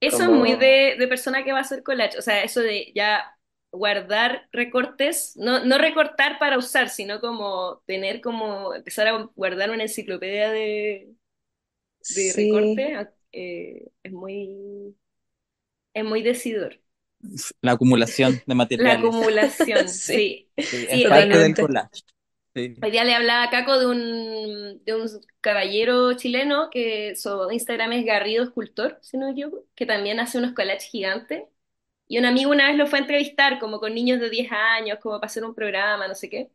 Eso 0.00 0.24
es 0.24 0.28
Como, 0.28 0.30
muy 0.30 0.54
de, 0.56 0.96
de 0.98 1.06
persona 1.08 1.44
que 1.44 1.52
va 1.52 1.58
a 1.58 1.60
hacer 1.62 1.82
collage, 1.84 2.18
o 2.18 2.22
sea, 2.22 2.42
eso 2.42 2.60
de 2.60 2.92
ya 2.94 3.36
guardar 3.70 4.48
recortes, 4.52 5.36
no, 5.36 5.64
no 5.64 5.78
recortar 5.78 6.38
para 6.40 6.58
usar, 6.58 6.88
sino 6.90 7.20
como 7.20 7.82
tener 7.86 8.20
como, 8.20 8.74
empezar 8.74 9.06
a 9.08 9.30
guardar 9.36 9.70
una 9.70 9.84
enciclopedia 9.84 10.50
de, 10.50 11.14
de 12.08 12.32
sí, 12.32 12.32
recortes, 12.34 13.08
eh, 13.32 13.88
es 14.04 14.12
muy, 14.12 14.96
es 15.94 16.04
muy 16.04 16.22
decidor. 16.22 16.80
La 17.60 17.72
acumulación 17.72 18.42
de 18.46 18.54
La 18.76 18.92
materiales. 18.94 18.94
acumulación, 18.94 19.88
sí, 19.98 20.30
sí. 20.50 20.50
Sí, 20.70 20.86
es 20.88 21.02
Sí, 21.02 21.06
hoy, 21.06 21.24
parte 21.24 21.38
del 21.38 21.56
collage. 21.56 22.02
Sí. 22.54 22.76
hoy 22.82 22.90
día 22.90 23.04
le 23.04 23.14
hablaba 23.14 23.44
a 23.44 23.50
Caco 23.50 23.78
de 23.78 23.86
un, 23.86 24.84
de 24.84 24.94
un 24.94 25.08
caballero 25.40 26.12
chileno 26.14 26.68
que 26.70 27.14
su 27.16 27.50
Instagram 27.50 27.92
es 27.92 28.04
Garrido 28.04 28.44
Escultor, 28.44 28.98
si 29.02 29.16
no 29.18 29.26
me 29.26 29.32
equivoco, 29.32 29.66
que 29.74 29.86
también 29.86 30.20
hace 30.20 30.38
unos 30.38 30.52
collages 30.54 30.84
gigantes. 30.90 31.44
Y 32.08 32.18
un 32.18 32.26
amigo 32.26 32.50
una 32.52 32.68
vez 32.68 32.76
lo 32.78 32.86
fue 32.86 32.98
a 33.00 33.02
entrevistar, 33.02 33.58
como 33.60 33.80
con 33.80 33.94
niños 33.94 34.20
de 34.20 34.30
10 34.30 34.50
años, 34.52 34.98
como 35.02 35.16
para 35.20 35.26
hacer 35.28 35.44
un 35.44 35.54
programa, 35.54 36.08
no 36.08 36.14
sé 36.14 36.30
qué. 36.30 36.52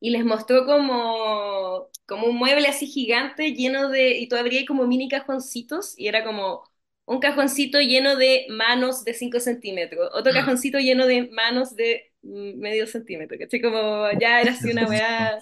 Y 0.00 0.10
les 0.10 0.24
mostró 0.24 0.64
como, 0.66 1.88
como 2.06 2.26
un 2.28 2.36
mueble 2.36 2.68
así 2.68 2.86
gigante 2.86 3.52
lleno 3.54 3.88
de, 3.90 4.12
y 4.18 4.28
tú 4.28 4.36
abrías 4.36 4.64
como 4.66 4.86
mini 4.86 5.08
cajoncitos, 5.08 5.98
y 5.98 6.06
era 6.08 6.24
como 6.24 6.67
un 7.08 7.20
cajoncito 7.20 7.80
lleno 7.80 8.16
de 8.16 8.46
manos 8.50 9.04
de 9.04 9.14
5 9.14 9.40
centímetros, 9.40 10.10
otro 10.12 10.32
cajoncito 10.32 10.78
lleno 10.78 11.06
de 11.06 11.28
manos 11.30 11.74
de 11.74 12.12
medio 12.22 12.86
centímetro, 12.86 13.38
¿cachai? 13.38 13.60
Como 13.62 14.08
ya 14.20 14.40
era 14.42 14.52
así 14.52 14.70
una 14.70 14.86
weá, 14.86 15.38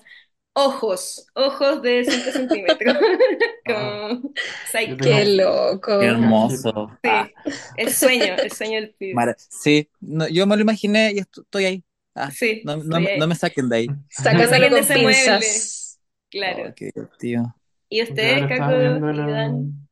ojos, 0.52 1.26
ojos 1.34 1.82
de 1.82 2.04
5 2.04 2.30
centímetros, 2.30 2.96
Ah, 3.68 4.08
como 4.20 4.32
psycho. 4.70 4.96
Qué 4.98 5.10
Qué 5.10 5.24
loco. 5.24 5.80
cajita. 5.98 6.06
hermoso. 6.06 6.98
Ah, 7.04 7.28
Sí, 7.44 7.52
el 7.76 7.92
sueño, 7.92 8.34
el 8.36 8.52
sueño 8.52 8.80
del 8.80 8.94
pibe. 8.94 9.14
mara- 9.14 9.36
sí, 9.38 9.88
no, 10.00 10.28
yo 10.28 10.46
me 10.46 10.56
lo 10.56 10.62
imaginé 10.62 11.12
y 11.14 11.18
esto- 11.18 11.42
estoy 11.42 11.64
ahí. 11.64 11.84
Ah, 12.14 12.30
Sí, 12.30 12.62
no, 12.64 12.76
no, 12.76 13.00
no 13.00 13.26
me 13.26 13.34
saquen 13.34 13.68
de 13.68 13.76
ahí. 13.76 13.86
Saquen 14.08 14.38
de 14.38 14.80
ese 14.80 14.98
mueble, 14.98 15.04
pinzas. 15.10 15.98
Oh, 15.98 16.28
claro. 16.30 16.74
qué 16.76 16.90
divertido. 16.94 17.54
¿Y 17.88 18.02
ustedes, 18.02 18.46
Caco 18.46 18.72
y 18.72 19.30
Dan? 19.32 19.85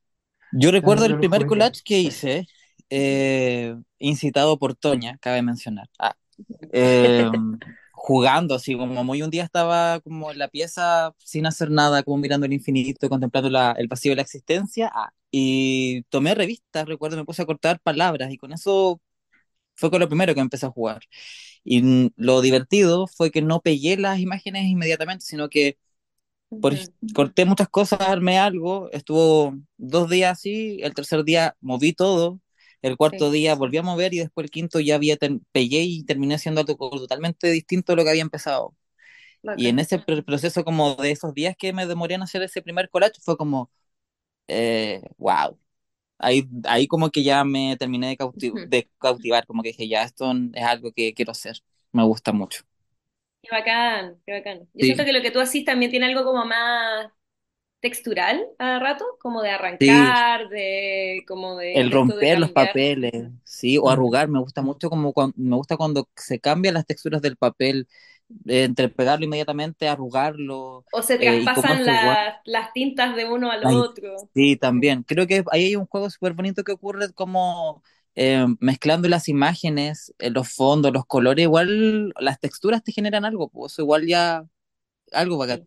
Yo 0.56 0.70
recuerdo 0.70 1.06
el 1.06 1.16
primer 1.18 1.46
collage 1.46 1.82
que 1.84 1.98
hice, 2.00 2.46
eh, 2.90 3.74
incitado 3.98 4.58
por 4.58 4.74
Toña, 4.76 5.18
cabe 5.20 5.42
mencionar. 5.42 5.88
Ah, 5.98 6.16
eh, 6.72 7.30
jugando, 7.92 8.54
así 8.56 8.76
como 8.76 9.04
muy 9.04 9.22
un 9.22 9.30
día 9.30 9.44
estaba 9.44 10.00
como 10.00 10.30
en 10.32 10.38
la 10.38 10.48
pieza 10.48 11.12
sin 11.18 11.46
hacer 11.46 11.70
nada, 11.70 12.02
como 12.04 12.18
mirando 12.18 12.46
el 12.46 12.52
infinito, 12.54 13.08
contemplando 13.08 13.50
la- 13.50 13.72
el 13.72 13.88
vacío 13.88 14.12
de 14.12 14.16
la 14.16 14.22
existencia, 14.22 14.90
ah, 14.94 15.12
y 15.30 16.02
tomé 16.10 16.34
revistas, 16.34 16.86
recuerdo, 16.86 17.16
me 17.16 17.24
puse 17.24 17.42
a 17.42 17.46
cortar 17.46 17.80
palabras, 17.80 18.32
y 18.32 18.38
con 18.38 18.52
eso 18.52 19.00
fue 19.76 19.90
con 19.90 20.00
lo 20.00 20.08
primero 20.08 20.34
que 20.34 20.40
empecé 20.40 20.66
a 20.66 20.70
jugar. 20.70 21.02
Y 21.64 21.82
mm, 21.82 22.10
lo 22.16 22.40
divertido 22.42 23.06
fue 23.08 23.30
que 23.30 23.42
no 23.42 23.60
pegué 23.60 23.96
las 23.96 24.20
imágenes 24.20 24.64
inmediatamente, 24.66 25.24
sino 25.24 25.48
que 25.48 25.78
por, 26.60 26.74
corté 27.14 27.44
muchas 27.44 27.68
cosas, 27.68 28.00
armé 28.00 28.38
algo, 28.38 28.90
estuvo 28.92 29.54
dos 29.76 30.10
días 30.10 30.32
así, 30.32 30.80
el 30.82 30.94
tercer 30.94 31.24
día 31.24 31.56
moví 31.60 31.92
todo, 31.92 32.40
el 32.82 32.96
cuarto 32.96 33.30
Sí, 33.30 33.32
día 33.32 33.54
volví 33.54 33.78
a 33.78 33.82
mover 33.82 34.14
y 34.14 34.18
después 34.18 34.44
el 34.44 34.50
quinto 34.50 34.80
ya 34.80 34.96
había 34.96 35.16
pegué 35.52 35.82
y 35.84 36.04
terminé 36.04 36.34
haciendo 36.36 36.60
algo 36.62 36.90
totalmente 36.90 37.50
distinto 37.50 37.92
a 37.92 37.96
lo 37.96 38.04
que 38.04 38.10
había 38.10 38.22
empezado. 38.22 38.74
Y 39.54 39.68
en 39.68 39.78
ese 39.78 40.00
pr- 40.00 40.24
proceso 40.24 40.64
como 40.64 40.96
de 40.96 41.12
esos 41.12 41.34
días 41.34 41.56
que 41.58 41.72
me 41.72 41.86
demoré 41.86 42.14
en 42.16 42.22
hacer 42.22 42.42
ese 42.42 42.62
primer 42.62 42.90
collage 42.90 43.20
fue 43.22 43.36
como, 43.36 43.70
eh, 44.48 45.02
wow. 45.18 45.58
Ahí, 46.18 46.48
ahí 46.66 46.88
como 46.88 47.10
que 47.10 47.24
ya 47.24 47.44
me 47.44 47.76
terminé 47.78 48.08
de, 48.08 48.16
cauti- 48.18 48.54
Ujú. 48.54 48.68
de 48.68 48.90
cautivar, 48.98 49.46
como 49.46 49.62
que 49.62 49.70
dije, 49.70 49.88
ya 49.88 50.04
esto 50.04 50.32
es 50.54 50.64
algo 50.64 50.92
que 50.92 51.14
quiero 51.14 51.32
hacer, 51.32 51.62
me 51.92 52.04
gusta 52.04 52.32
mucho. 52.32 52.64
Qué 53.44 53.54
bacán, 53.56 54.20
qué 54.26 54.32
bacán. 54.32 54.68
Yo 54.74 54.84
siento 54.86 55.04
que 55.04 55.12
lo 55.12 55.20
que 55.22 55.30
tú 55.30 55.38
haces 55.40 55.64
también 55.64 55.90
tiene 55.90 56.06
algo 56.06 56.24
como 56.24 56.44
más 56.46 57.10
textural 57.80 58.46
a 58.58 58.78
rato, 58.80 59.04
como 59.20 59.42
de 59.42 59.50
sí, 59.80 60.18
arrancar, 60.20 60.48
de 60.50 61.24
como 61.28 61.56
de, 61.58 61.68
El 61.72 61.90
de 61.90 61.90
romper 61.90 62.38
los 62.38 62.52
papeles, 62.52 63.30
sí, 63.44 63.78
o 63.78 63.90
arrugar, 63.90 64.28
me 64.28 64.38
gusta 64.38 64.62
mucho 64.62 64.88
como 64.90 65.12
cuando, 65.12 65.34
me 65.38 65.56
gusta 65.56 65.76
cuando 65.76 66.08
se 66.16 66.38
cambian 66.40 66.74
las 66.74 66.86
texturas 66.86 67.20
del 67.20 67.36
papel, 67.36 67.88
eh, 68.46 68.64
entre 68.64 68.88
pegarlo 68.88 69.24
inmediatamente, 69.26 69.88
arrugarlo, 69.88 70.86
O 70.90 71.02
se 71.02 71.18
eh, 71.18 71.40
traspasan 71.42 71.84
igual. 71.86 72.18
las, 72.44 72.72
tintas 72.72 73.14
de 73.16 73.26
uno 73.26 73.50
al 73.50 73.62
Ay, 73.62 73.82
otro. 73.82 74.30
sí, 74.34 74.56
Sí. 74.56 74.56
también. 74.56 75.02
Creo 75.04 75.26
que 75.26 75.42
ahí 75.50 75.64
hay 75.66 75.76
un 75.76 75.86
juego 75.86 76.10
súper 76.10 76.34
bonito 76.34 76.64
que 76.64 76.72
ocurre 76.72 77.12
como 77.12 77.82
eh, 78.16 78.46
mezclando 78.60 79.08
las 79.08 79.28
imágenes, 79.28 80.14
eh, 80.18 80.30
los 80.30 80.48
fondos, 80.52 80.92
los 80.92 81.06
colores, 81.06 81.44
igual 81.44 82.12
las 82.20 82.40
texturas 82.40 82.82
te 82.84 82.92
generan 82.92 83.24
algo, 83.24 83.48
pues 83.50 83.72
eso 83.72 83.82
igual 83.82 84.06
ya 84.06 84.44
algo 85.12 85.38
va 85.38 85.46
a. 85.54 85.60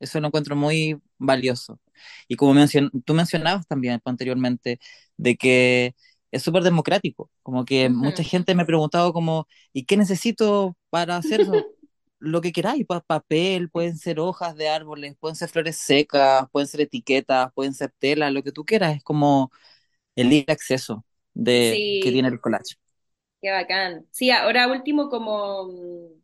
Eso 0.00 0.20
lo 0.20 0.26
encuentro 0.28 0.56
muy 0.56 0.98
valioso. 1.18 1.80
Y 2.28 2.36
como 2.36 2.54
mencion 2.54 2.90
tú 3.04 3.14
mencionabas 3.14 3.66
también 3.66 4.00
pues, 4.02 4.12
anteriormente, 4.12 4.80
de 5.16 5.36
que 5.36 5.94
es 6.32 6.42
súper 6.42 6.62
democrático, 6.64 7.30
como 7.42 7.64
que 7.64 7.88
mucha 7.90 8.22
Ujú. 8.22 8.24
gente 8.24 8.54
me 8.54 8.62
ha 8.62 8.66
preguntado 8.66 9.12
como, 9.12 9.46
¿y 9.72 9.84
qué 9.84 9.96
necesito 9.96 10.76
para 10.90 11.16
hacer 11.16 11.42
eso? 11.42 11.66
Lo 12.18 12.40
que 12.40 12.52
queráis, 12.52 12.86
pa- 12.86 13.00
papel, 13.00 13.70
pueden 13.70 13.98
ser 13.98 14.20
hojas 14.20 14.56
de 14.56 14.68
árboles, 14.68 15.16
pueden 15.20 15.36
ser 15.36 15.48
flores 15.50 15.76
secas, 15.78 16.46
pueden 16.52 16.68
ser 16.68 16.80
etiquetas, 16.82 17.52
pueden 17.54 17.74
ser 17.74 17.92
telas, 17.98 18.32
lo 18.32 18.42
que 18.44 18.52
tú 18.52 18.64
quieras, 18.64 18.96
es 18.96 19.02
como 19.04 19.50
el 20.16 20.30
libre 20.30 20.52
acceso 20.52 21.04
de, 21.34 21.86
que 21.98 22.10
Sí, 22.10 22.12
tiene 22.12 22.28
el 22.28 22.40
collage. 22.40 22.76
Qué 23.40 23.50
bacán. 23.50 24.06
Sí, 24.12 24.30
ahora 24.30 24.68
último, 24.68 25.08
como 25.08 25.64
mm, 25.64 26.22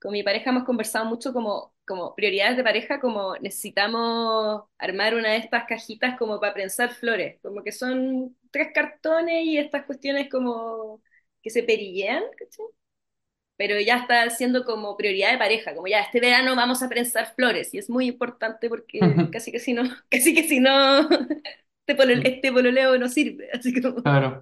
con 0.00 0.12
mi 0.12 0.22
pareja 0.22 0.50
hemos 0.50 0.64
conversado 0.64 1.04
mucho 1.04 1.32
como, 1.32 1.74
como 1.84 2.14
prioridades 2.14 2.56
de 2.56 2.62
pareja, 2.64 3.00
como 3.00 3.36
necesitamos 3.38 4.64
armar 4.78 5.14
una 5.16 5.30
de 5.32 5.38
estas 5.38 5.64
cajitas 5.66 6.16
como 6.18 6.38
para 6.40 6.54
prensar 6.54 6.90
flores, 6.94 7.40
como 7.42 7.62
que 7.64 7.72
son 7.72 8.36
tres 8.52 8.68
cartones 8.72 9.44
y 9.46 9.58
estas 9.58 9.84
cuestiones 9.84 10.28
como 10.30 11.02
que 11.42 11.50
se 11.50 11.62
perillean, 11.64 12.22
¿cachai? 12.38 12.66
Pero 13.56 13.78
ya 13.80 13.98
está 13.98 14.30
siendo 14.30 14.64
como 14.64 14.96
prioridad 14.96 15.32
de 15.32 15.38
pareja, 15.38 15.74
como 15.74 15.86
ya 15.88 16.00
este 16.00 16.20
verano 16.20 16.56
vamos 16.56 16.82
a 16.82 16.88
prensar 16.88 17.34
flores 17.34 17.74
y 17.74 17.78
es 17.78 17.90
muy 17.90 18.06
importante 18.08 18.68
porque 18.70 19.28
casi 19.32 19.52
que 19.52 19.60
si 19.60 19.74
no, 19.74 19.82
casi 20.10 20.34
que 20.34 20.44
si 20.44 20.60
no, 20.60 21.08
este, 21.92 22.02
polole- 22.02 22.22
este 22.24 22.52
pololeo 22.52 22.98
no 22.98 23.08
sirve, 23.08 23.48
así 23.54 23.80
como... 23.80 24.02
Claro. 24.02 24.40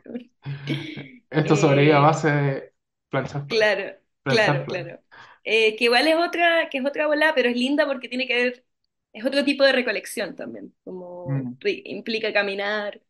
Esto 1.31 1.57
sobrevive 1.57 1.95
a 1.95 1.99
Eh, 1.99 2.01
base 2.01 2.31
de 2.31 2.73
planchar. 3.11 3.47
Claro, 3.47 3.99
Planchar 4.23 4.65
claro, 4.65 4.67
claro. 4.67 5.01
Eh, 5.45 5.77
que 5.77 5.85
igual 5.85 6.07
es 6.07 6.17
otra, 6.17 6.69
que 6.71 6.79
es 6.79 6.85
otra 6.87 7.07
bola, 7.07 7.33
pero 7.35 7.49
es 7.49 7.57
linda 7.57 7.87
porque 7.87 8.09
tiene 8.09 8.27
que 8.27 8.35
ver, 8.35 8.67
es 9.13 9.25
otro 9.25 9.45
tipo 9.45 9.65
de 9.65 9.73
recolección 9.73 10.37
también, 10.37 10.75
como 10.85 11.33
Mm. 11.33 11.59
implica 11.85 12.33
caminar. 12.33 13.01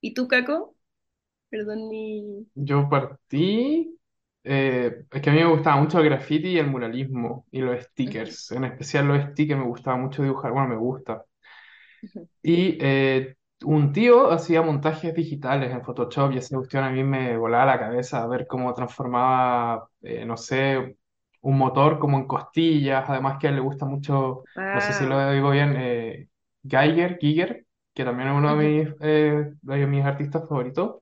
¿Y 0.00 0.14
tú, 0.14 0.28
Caco? 0.28 0.76
Perdón 1.50 1.88
mi... 1.88 2.48
Yo 2.54 2.88
partí. 2.88 3.98
eh, 4.44 5.04
es 5.10 5.22
que 5.22 5.30
a 5.30 5.32
mí 5.32 5.38
me 5.40 5.46
gustaba 5.46 5.80
mucho 5.80 5.98
el 6.00 6.04
graffiti 6.06 6.48
y 6.50 6.58
el 6.58 6.66
muralismo 6.66 7.46
y 7.50 7.60
los 7.60 7.82
stickers. 7.84 8.50
En 8.52 8.64
especial 8.64 9.06
los 9.06 9.22
stickers 9.32 9.60
me 9.60 9.66
gustaba 9.66 9.96
mucho 9.96 10.22
dibujar. 10.22 10.52
Bueno, 10.52 10.68
me 10.68 10.76
gusta. 10.76 11.24
Y 12.42 12.78
eh, 12.80 13.36
un 13.64 13.92
tío 13.92 14.30
hacía 14.30 14.62
montajes 14.62 15.14
digitales 15.14 15.72
en 15.72 15.82
Photoshop 15.84 16.32
y 16.32 16.38
esa 16.38 16.56
cuestión 16.56 16.84
a 16.84 16.90
mí 16.90 17.02
me 17.04 17.36
volaba 17.36 17.66
la 17.66 17.78
cabeza 17.80 18.26
ver 18.26 18.46
cómo 18.46 18.72
transformaba, 18.74 19.88
eh, 20.02 20.24
no 20.24 20.36
sé, 20.36 20.96
un 21.42 21.58
motor 21.58 21.98
como 21.98 22.18
en 22.18 22.26
costillas. 22.26 23.04
Además 23.08 23.38
que 23.38 23.48
a 23.48 23.50
él 23.50 23.56
le 23.56 23.62
gusta 23.62 23.84
mucho, 23.86 24.44
no 24.72 24.80
sé 24.80 24.92
si 24.92 25.04
Wow. 25.04 25.06
lo 25.06 25.30
digo 25.32 25.50
bien, 25.50 25.74
eh, 25.76 26.28
Geiger, 26.64 27.18
Giger, 27.20 27.66
que 27.94 28.04
también 28.04 28.28
es 28.30 28.36
uno 28.36 28.56
de 28.56 28.56
Ujú. 28.56 28.78
mis, 28.84 28.94
eh, 29.00 29.52
de 29.62 29.86
mis 29.86 30.04
artistas 30.04 30.48
favoritos. 30.48 30.96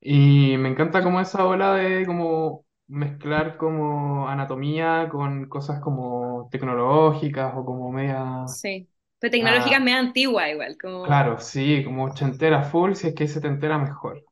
Y 0.00 0.56
me 0.58 0.68
encanta 0.68 1.02
como 1.02 1.20
esa 1.20 1.44
ola 1.46 1.74
de 1.74 2.06
como 2.06 2.64
mezclar 2.88 3.56
como 3.56 4.28
anatomía 4.28 5.08
con 5.10 5.48
cosas 5.48 5.80
como 5.80 6.48
tecnológicas 6.50 7.54
o 7.56 7.64
como 7.64 7.90
media... 7.92 8.44
Sí. 8.44 8.88
Pero 9.18 9.30
tecnológica 9.32 9.76
es 9.76 9.82
ah, 9.82 9.84
medio 9.84 9.98
antigua 9.98 10.48
igual, 10.50 10.76
como... 10.80 11.06
claro, 11.06 11.38
sí, 11.40 11.82
como 11.84 12.04
ochentera 12.04 12.62
full, 12.62 12.94
si 12.94 13.08
es 13.08 13.14
que 13.14 13.28
se 13.28 13.40
te 13.40 13.48
entera 13.48 13.78
mejor. 13.78 14.24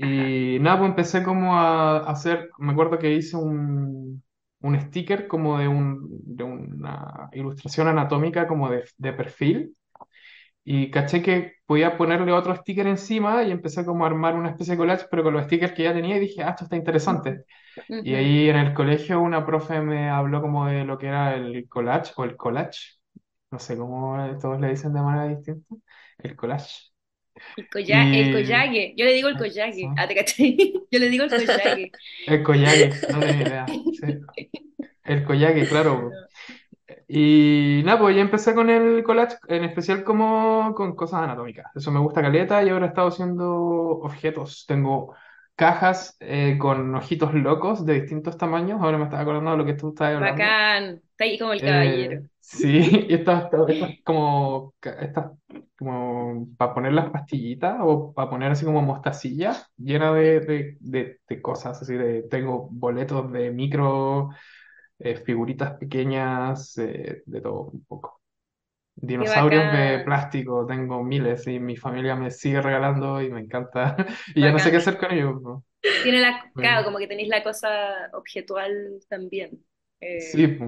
Ajá. 0.00 0.34
Y 0.34 0.58
nada, 0.60 0.78
pues 0.78 0.90
empecé 0.90 1.22
como 1.24 1.56
a 1.56 1.98
hacer, 2.10 2.50
me 2.58 2.72
acuerdo 2.72 2.98
que 2.98 3.12
hice 3.14 3.36
un, 3.36 4.22
un 4.60 4.80
sticker 4.80 5.28
como 5.28 5.58
de, 5.58 5.68
un, 5.68 6.08
de 6.24 6.44
una 6.44 7.30
ilustración 7.32 7.88
anatómica 7.88 8.46
como 8.48 8.70
de, 8.70 8.84
de 8.98 9.12
perfil. 9.12 9.74
Y 10.64 10.90
caché 10.90 11.22
que 11.22 11.54
podía 11.66 11.96
ponerle 11.98 12.32
otro 12.32 12.54
sticker 12.56 12.86
encima 12.88 13.42
y 13.44 13.52
empecé 13.52 13.84
como 13.86 14.04
a 14.04 14.08
armar 14.08 14.34
una 14.36 14.50
especie 14.50 14.74
de 14.74 14.78
collage, 14.78 15.06
pero 15.10 15.22
con 15.24 15.34
los 15.34 15.44
stickers 15.44 15.72
que 15.72 15.84
ya 15.84 15.94
tenía 15.94 16.16
y 16.16 16.20
dije, 16.20 16.42
ah, 16.42 16.50
esto 16.50 16.64
está 16.64 16.76
interesante. 16.76 17.44
Y 18.02 18.14
ahí 18.14 18.48
en 18.50 18.56
el 18.56 18.74
colegio 18.74 19.20
una 19.20 19.46
profe 19.46 19.80
me 19.82 20.10
habló 20.10 20.42
como 20.42 20.66
de 20.66 20.84
lo 20.84 20.98
que 20.98 21.08
era 21.08 21.34
el 21.36 21.68
collage 21.68 22.12
o 22.16 22.24
el 22.24 22.36
collage. 22.36 22.98
No 23.50 23.58
sé 23.58 23.76
cómo 23.76 24.16
todos 24.40 24.60
le 24.60 24.68
dicen 24.70 24.92
de 24.92 25.00
manera 25.02 25.28
distinta. 25.36 25.74
El 26.18 26.36
collage. 26.36 26.92
El 27.56 27.68
colla- 27.68 28.08
el 28.12 28.30
Y 28.30 28.30
collague. 28.30 28.94
Yo 28.96 29.04
le 29.04 29.12
digo 29.14 29.28
el 29.28 29.36
sí, 29.36 29.38
collague. 29.38 29.92
Ah, 29.96 30.06
¿te 30.08 30.14
cachai? 30.14 30.56
Yo 30.90 30.98
le 30.98 31.08
digo 31.08 31.24
el 31.24 31.34
collague. 31.34 31.90
el 32.26 32.42
koyage, 32.42 33.04
no 33.08 33.22
tenía 33.24 33.42
idea. 33.46 33.80
Sí, 33.90 34.06
el 35.04 35.24
koyage, 35.24 35.68
claro. 35.68 36.20
Y 37.08 37.82
nada, 37.84 38.00
pues 38.00 38.16
ya 38.16 38.22
empecé 38.22 38.54
con 38.54 38.70
el 38.70 39.02
collage, 39.04 39.36
en 39.48 39.64
especial 39.64 40.04
como 40.04 40.74
con 40.76 40.96
cosas 40.96 41.22
anatómicas. 41.22 41.66
Eso 41.74 41.90
me 41.92 42.00
gusta 42.00 42.22
caleta 42.22 42.62
y 42.64 42.70
ahora 42.70 42.86
he 42.86 42.88
estado 42.90 43.08
haciendo 43.08 43.54
objetos. 43.56 44.64
Tengo 44.68 45.14
cajas 45.56 46.16
eh, 46.20 46.58
con 46.58 46.94
ojitos 46.94 47.34
locos 47.34 47.86
de 47.86 47.94
distintos 48.02 48.36
tamaños. 48.38 48.80
Ahora 48.82 48.98
me 48.98 49.04
estaba 49.04 49.22
acordando 49.22 49.52
de 49.52 49.56
lo 49.58 49.66
que 49.66 49.74
tú 49.74 49.90
estabas 49.90 50.16
hablando. 50.16 50.54
Bacán. 50.54 51.02
Está 51.12 51.24
ahí 51.24 51.38
como 51.38 51.52
el 51.52 51.62
Eh, 51.62 51.64
caballero. 51.64 52.28
sí, 52.40 52.78
y 53.08 53.14
estas, 53.14 53.50
estas, 53.68 53.90
como, 54.04 54.74
estas 54.82 55.32
como 55.78 56.48
para 56.56 56.74
poner 56.74 56.92
las 56.92 57.10
pastillitas 57.10 57.78
o 57.80 58.12
para 58.14 58.30
poner 58.30 58.52
así 58.52 58.64
como 58.64 58.82
mostacilla 58.82 59.66
llena 59.78 60.12
de, 60.12 60.40
de, 60.40 60.76
de, 60.80 61.20
de 61.28 61.42
cosas. 61.42 61.80
Así 61.82 61.94
de, 61.94 62.22
tengo 62.24 62.68
boletos 62.70 63.32
de 63.32 63.50
micro 63.50 64.30
eh, 64.98 65.16
figuritas 65.16 65.74
pequeñas, 65.78 66.76
eh, 66.78 67.22
de 67.26 67.40
todo 67.40 67.62
un 67.72 67.84
poco. 67.86 68.20
Dinosaurios 68.96 69.70
de 69.70 70.00
plástico, 70.00 70.66
tengo 70.66 71.02
miles 71.04 71.46
y 71.46 71.58
mi 71.60 71.76
familia 71.76 72.16
me 72.16 72.30
sigue 72.30 72.60
regalando 72.62 73.20
y 73.22 73.30
me 73.30 73.40
encanta. 73.40 73.96
Y 74.34 74.42
ya 74.42 74.52
no 74.52 74.58
sé 74.58 74.70
qué 74.70 74.78
hacer 74.78 74.98
con 74.98 75.12
ellos. 75.12 75.40
¿no? 75.42 75.64
Tiene 76.00 76.20
la, 76.20 76.52
claro, 76.56 76.84
como 76.84 76.98
que 76.98 77.06
tenéis 77.08 77.28
la 77.28 77.42
cosa 77.42 78.10
objetual 78.12 79.00
también. 79.08 79.64
sí, 80.16 80.46
Eh, 80.46 80.62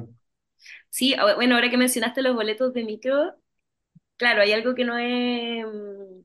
sí, 0.90 1.14
ah, 1.18 1.35
bueno, 1.37 1.54
ahora 1.54 1.70
que 1.70 1.76
mencionaste 1.76 2.23
los 2.23 2.35
boletos 2.35 2.73
de 2.75 2.85
micro, 2.85 3.35
claro, 4.16 4.42
hay 4.42 4.52
algo 4.52 4.75
que 4.76 4.85
no 4.85 4.99
es, 4.99 5.66
mm, 5.66 6.23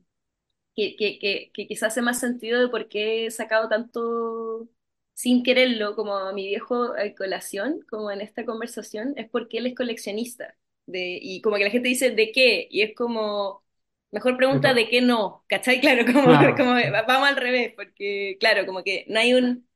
que, 0.76 0.96
que, 0.96 1.18
que, 1.18 1.50
que 1.54 1.66
quizás 1.68 1.92
hace 1.92 2.02
más 2.02 2.20
sentido 2.20 2.60
de 2.60 2.68
por 2.68 2.88
qué 2.88 3.26
he 3.26 3.30
sacado 3.30 3.68
tanto 3.68 4.68
sin 5.14 5.42
quererlo, 5.44 5.96
como 5.96 6.16
a 6.16 6.32
mi 6.32 6.46
viejo 6.48 6.94
a 6.94 7.14
colación, 7.16 7.80
como 7.90 8.10
en 8.12 8.20
esta 8.22 8.44
conversación, 8.46 9.14
es 9.16 9.28
porque 9.30 9.58
él 9.58 9.66
es 9.68 9.74
coleccionista. 9.76 10.56
De, 10.86 11.18
y 11.22 11.40
como 11.40 11.56
que 11.56 11.64
la 11.64 11.70
gente 11.70 11.88
dice, 11.88 12.10
¿de 12.10 12.32
qué? 12.32 12.68
Y 12.70 12.82
es 12.82 12.94
como, 12.94 13.64
mejor 14.10 14.36
pregunta, 14.36 14.74
¿de 14.74 14.88
qué 14.88 15.00
no? 15.02 15.44
¿Cachai? 15.48 15.80
Claro, 15.82 16.04
como, 16.06 16.22
Claro, 16.24 16.54
como 16.56 16.74
sí. 16.74 16.88
vamos 17.06 17.28
al 17.28 17.36
revés, 17.36 17.72
porque 17.76 18.36
claro, 18.40 18.66
como 18.66 18.82
que 18.84 19.04
no 19.08 19.18
hay 19.20 19.34
un 19.34 19.68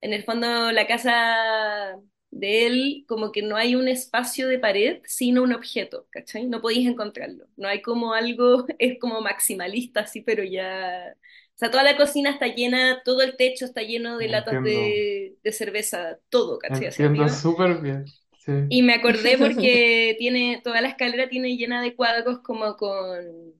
en 0.00 0.12
el 0.14 0.24
fondo, 0.24 0.72
la 0.72 0.86
casa 0.86 1.96
de 2.30 2.66
él, 2.66 3.04
como 3.08 3.32
que 3.32 3.42
no 3.42 3.56
hay 3.56 3.74
un 3.74 3.88
espacio 3.88 4.48
de 4.48 4.58
pared, 4.58 5.00
sino 5.04 5.42
un 5.42 5.52
objeto, 5.52 6.06
¿cachai? 6.10 6.46
No 6.46 6.60
podéis 6.62 6.88
encontrarlo. 6.88 7.46
No 7.56 7.68
hay 7.68 7.82
como 7.82 8.14
algo, 8.14 8.66
es 8.78 8.98
como 9.00 9.20
maximalista, 9.20 10.00
así, 10.00 10.20
pero 10.22 10.44
ya... 10.44 11.14
O 11.56 11.58
sea, 11.60 11.70
toda 11.70 11.82
la 11.84 11.96
cocina 11.96 12.30
está 12.30 12.46
llena, 12.48 13.02
todo 13.04 13.20
el 13.22 13.36
techo 13.36 13.66
está 13.66 13.82
lleno 13.82 14.16
de 14.16 14.28
latas 14.28 14.62
de, 14.62 15.36
de 15.42 15.52
cerveza, 15.52 16.18
todo, 16.30 16.58
¿cachai? 16.58 16.88
Entiendo 16.88 17.28
súper 17.28 17.80
bien. 17.80 18.04
Sí. 18.50 18.54
Y 18.68 18.82
me 18.82 18.94
acordé 18.94 19.38
porque 19.38 20.16
tiene, 20.18 20.60
toda 20.64 20.80
la 20.80 20.88
escalera 20.88 21.28
tiene 21.28 21.56
llena 21.56 21.82
de 21.82 21.96
cuadros 21.96 22.40
como 22.40 22.76
con 22.76 23.54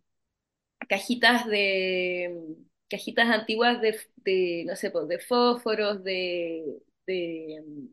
cajitas 0.89 1.47
de 1.47 2.57
cajitas 2.89 3.29
antiguas 3.31 3.81
de, 3.81 3.99
de, 4.17 4.65
no 4.67 4.77
sé, 4.77 4.91
pues, 4.91 5.09
de 5.09 5.19
fósforos, 5.21 6.03
de, 6.05 6.65
de 7.07 7.63
mm, 7.67 7.87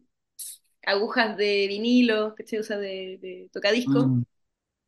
agujas 0.86 1.38
de 1.38 1.68
vinilo, 1.68 2.36
que 2.36 2.46
se 2.48 2.60
usa 2.60 2.78
de, 2.78 3.20
de 3.22 3.50
tocadiscos, 3.54 4.10
Mm. 4.10 4.24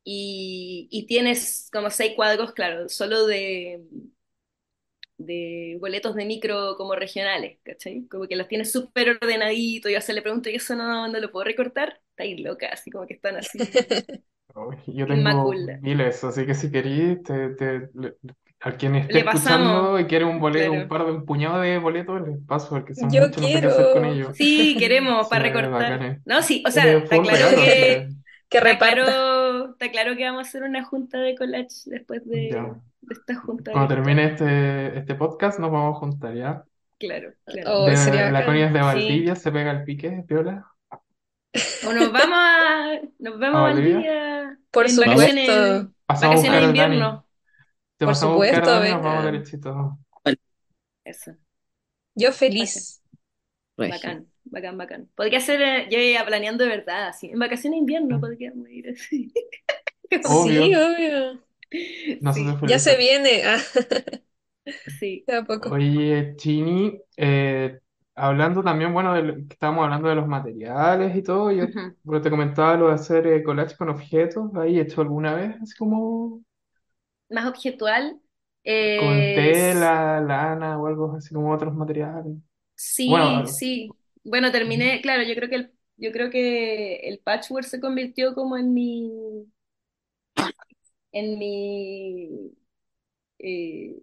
y, 0.04 0.88
y 0.90 1.06
tienes 1.06 1.68
como 1.72 1.90
seis 1.90 2.14
cuadros, 2.16 2.52
claro, 2.52 2.88
solo 2.88 3.26
de, 3.26 3.82
de 5.20 5.76
boletos 5.80 6.14
de 6.14 6.24
micro 6.26 6.76
como 6.76 6.94
regionales, 6.96 7.58
¿cachai? 7.62 8.06
Como 8.08 8.26
que 8.28 8.36
los 8.36 8.48
tienes 8.48 8.72
súper 8.72 9.10
ordenaditos, 9.22 9.90
y 9.90 9.94
yo 9.94 10.00
se 10.00 10.12
le 10.14 10.22
pregunto, 10.22 10.50
¿y 10.50 10.56
eso 10.56 10.74
no, 10.76 11.08
no 11.08 11.20
lo 11.20 11.30
puedo 11.32 11.44
recortar? 11.44 12.00
Está 12.10 12.24
ahí 12.24 12.38
loca, 12.38 12.68
así 12.72 12.90
como 12.90 13.06
que 13.06 13.14
están 13.14 13.36
así, 13.36 13.68
Yo 14.86 15.06
tengo 15.06 15.54
miles, 15.80 16.24
así 16.24 16.44
que 16.46 16.54
si 16.54 16.70
querís, 16.70 17.22
te, 17.22 17.50
te- 17.54 17.88
le- 17.94 18.16
a 18.60 18.72
quien 18.72 18.94
esté 18.96 19.18
Le 19.18 19.24
pasamos, 19.24 19.90
escuchando 19.90 19.98
y 19.98 20.06
quiere 20.06 20.24
un 20.24 20.38
boleto, 20.40 20.72
un 20.72 20.86
par 20.88 21.06
de 21.06 21.12
un 21.12 21.24
puñado 21.24 21.60
de 21.60 21.78
boletos, 21.78 22.20
les 22.26 22.38
paso 22.46 22.68
porque 22.70 22.94
son 22.94 23.12
Yo 23.12 23.22
muchos, 23.22 23.42
no 23.42 23.48
sé 23.50 23.60
qué 23.60 23.66
hacer 23.66 23.88
con 23.90 24.04
quiero 24.04 24.06
ellos. 24.06 24.36
Sí, 24.36 24.76
queremos 24.78 25.28
Sí, 25.30 25.38
para 25.38 25.44
recortar. 25.44 25.70
bacanes. 25.70 26.22
No, 26.24 26.42
sí, 26.42 26.62
o 26.66 26.70
sea, 26.70 26.84
Eh, 26.84 27.02
fue 27.08 27.18
está 27.18 27.20
un 27.20 27.26
claro 27.26 27.28
regalo, 27.28 27.70
que 27.70 27.70
que 27.70 28.12
que 28.48 28.60
está 28.70 28.86
reparta. 28.88 29.14
Claro, 29.80 29.86
está 29.86 29.90
claro 29.90 30.16
que 30.16 30.24
vamos 30.24 30.46
a 30.46 30.48
hacer 30.48 30.62
una 30.62 30.84
junta 30.84 31.18
de 31.18 31.34
collage 31.34 31.68
después 31.86 32.26
de, 32.26 32.48
esta 33.10 33.34
junta 33.36 33.72
Cuando 33.72 33.94
termine 33.94 34.26
este, 34.26 34.98
este 34.98 35.14
podcast 35.14 35.58
nos 35.58 35.70
vamos 35.70 35.96
a 35.96 35.98
juntar, 36.00 36.34
¿ya? 36.34 36.64
Claro, 36.98 37.32
claro. 37.46 37.84
Oh, 37.84 37.96
sería 37.96 38.26
De, 38.26 38.32
la 38.32 38.44
Connie 38.44 38.64
es 38.64 38.72
de 38.72 38.78
Sí. 38.78 38.84
Valdivia, 38.84 39.36
se 39.36 39.50
pega 39.50 39.70
el 39.70 39.84
pique, 39.84 40.24
piola. 40.28 40.66
O 41.86 41.92
nos 41.92 42.12
vamos 42.12 42.38
a, 42.38 43.00
nos 43.18 43.34
¿A 43.34 43.38
vamos 43.38 43.56
a 43.56 43.62
Valdivia? 43.62 43.94
Valdivia 43.94 44.58
Por 44.70 44.86
en 44.86 44.96
Vamos. 44.96 45.14
vacaciones, 45.16 45.46
supuesto, 45.46 45.94
Pasamos 46.06 46.24
a 46.24 46.28
vacaciones 46.28 46.60
de 46.60 46.66
invierno. 46.66 47.26
Te 47.96 48.04
por 48.04 48.12
pasamos 48.12 48.32
a 48.32 48.34
supuesto, 48.34 48.70
Dani, 48.70 48.88
y 48.88 48.92
nos 48.92 49.02
vamos 49.02 49.24
vengan. 49.24 49.32
derechito. 49.32 49.98
Eso, 51.04 51.32
Yo 52.14 52.32
feliz. 52.32 53.02
Bacán, 53.76 54.29
bacán, 54.44 54.78
bacán. 54.78 55.08
Podría 55.14 55.40
ser, 55.40 55.60
eh, 55.62 55.88
yo 55.90 55.98
iba 55.98 56.24
planeando 56.26 56.64
de 56.64 56.70
verdad, 56.70 57.08
así. 57.08 57.28
En 57.30 57.38
vacaciones 57.38 57.76
de 57.76 57.80
invierno 57.80 58.18
Mm. 58.18 58.20
podríamos 58.20 58.68
ir 58.70 58.90
así. 58.90 59.32
Obvio, 60.22 60.64
Sí, 60.70 60.74
obvio. 60.74 61.44
nosotros 62.20 62.58
Ya 62.62 62.78
se 62.78 62.96
viene. 62.96 63.42
Ah, 63.44 63.58
sí. 64.86 65.24
de 65.26 65.36
a 65.36 65.44
poco. 65.44 65.76
Oye, 65.76 66.34
Chini, 66.36 67.00
eh, 67.16 67.78
hablando 68.16 68.62
también, 68.62 68.92
bueno, 68.92 69.14
de 69.14 69.22
lo- 69.22 69.34
que 69.36 69.52
estábamos 69.54 69.84
hablando 69.84 70.08
de 70.08 70.14
los 70.16 70.26
materiales 70.26 71.14
y 71.16 71.22
todo, 71.22 71.52
yo 71.52 71.66
Ujú. 71.66 71.96
bueno, 72.02 72.22
te 72.22 72.30
comentaba 72.30 72.76
lo 72.76 72.88
de 72.88 72.94
hacer 72.94 73.26
eh, 73.26 73.42
collage 73.44 73.76
con 73.76 73.88
objetos, 73.90 74.50
¿ahí 74.56 74.78
he 74.78 74.82
hecho 74.82 75.00
alguna 75.02 75.34
vez? 75.34 75.56
Así 75.62 75.74
como 75.76 76.42
Más 77.28 77.46
objetual. 77.46 78.20
con 78.94 79.32
eh, 79.32 79.32
tela, 79.32 80.20
lana 80.20 80.78
o 80.78 80.86
algo 80.86 81.14
así 81.16 81.34
como 81.34 81.52
otros 81.52 81.74
materiales. 81.74 82.36
Sí, 82.74 83.06
Bueno, 83.06 83.46
sí. 83.46 83.96
Bueno, 84.24 84.52
terminé, 84.52 85.00
claro, 85.02 85.22
yo 85.22 85.34
creo 85.34 85.48
que 85.48 85.54
el, 85.56 85.72
yo 85.96 86.12
creo 86.12 86.30
que 86.30 86.96
el 87.08 87.18
patchwork 87.20 87.64
se 87.66 87.80
convirtió 87.80 88.34
como 88.34 88.56
en 88.56 88.74
mi, 88.74 89.10
en 91.12 91.38
mi, 91.38 92.52
eh, 93.38 94.02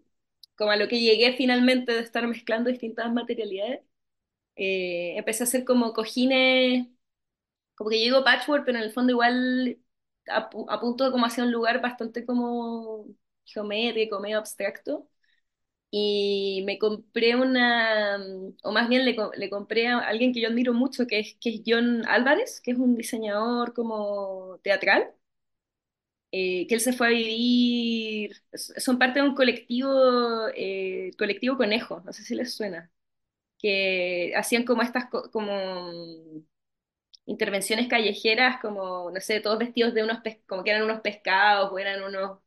como 0.57 0.71
a 0.71 0.77
lo 0.77 0.87
que 0.87 0.99
llegué 1.01 1.35
finalmente 1.37 1.93
de 1.93 2.01
estar 2.01 2.27
mezclando 2.27 2.69
distintas 2.71 3.11
materialidades. 3.13 3.81
Eh, 4.57 5.15
empecé 5.17 5.43
a 5.43 5.47
hacer 5.47 5.65
como 5.65 5.93
cojines, 5.93 6.87
como 7.75 7.89
que 7.91 7.99
yo 7.99 8.05
digo 8.05 8.23
patchwork, 8.25 8.65
pero 8.65 8.79
en 8.79 8.85
el 8.85 8.93
fondo 8.93 9.11
igual 9.13 9.79
apu- 10.27 10.65
apunto 10.69 11.11
como 11.11 11.25
hacia 11.27 11.43
un 11.45 11.51
lugar 11.53 11.81
bastante 11.81 12.25
como 12.25 13.07
geométrico, 13.45 14.19
medio 14.21 14.39
abstracto. 14.39 15.09
Y 15.91 16.63
me 16.65 16.77
compré 16.79 17.35
una, 17.35 18.17
o 18.63 18.71
más 18.73 18.89
bien 18.89 19.05
le, 19.05 19.15
le 19.37 19.49
compré 19.49 19.87
a 19.87 19.99
alguien 19.99 20.33
que 20.33 20.41
yo 20.41 20.49
admiro 20.49 20.73
mucho, 20.73 21.07
que 21.07 21.19
es, 21.19 21.37
que 21.39 21.49
es 21.55 21.61
John 21.65 22.05
Álvarez, 22.07 22.61
que 22.61 22.71
es 22.71 22.77
un 22.77 22.95
diseñador 22.97 23.73
como 23.73 24.59
teatral, 24.63 25.11
eh, 26.31 26.67
que 26.67 26.75
él 26.75 26.81
se 26.81 26.93
fue 26.93 27.07
a 27.07 27.09
vivir, 27.11 28.35
son 28.53 28.99
parte 28.99 29.19
de 29.21 29.27
un 29.27 29.35
colectivo, 29.35 29.89
eh, 30.55 31.11
colectivo 31.17 31.57
Conejo, 31.57 32.01
no 32.05 32.11
sé 32.13 32.23
si 32.23 32.35
les 32.35 32.53
suena, 32.53 32.91
que 33.59 34.33
hacían 34.37 34.65
como 34.65 34.83
estas, 34.83 35.09
co- 35.09 35.31
como 35.31 35.91
intervenciones 37.25 37.87
callejeras, 37.87 38.59
como, 38.61 39.11
no 39.11 39.19
sé, 39.21 39.39
todos 39.41 39.59
vestidos 39.59 39.93
de 39.93 40.03
unos, 40.03 40.19
como 40.47 40.63
que 40.63 40.71
eran 40.71 40.83
unos 40.83 41.01
pescados 41.01 41.71
o 41.71 41.79
eran 41.79 42.03
unos 42.03 42.39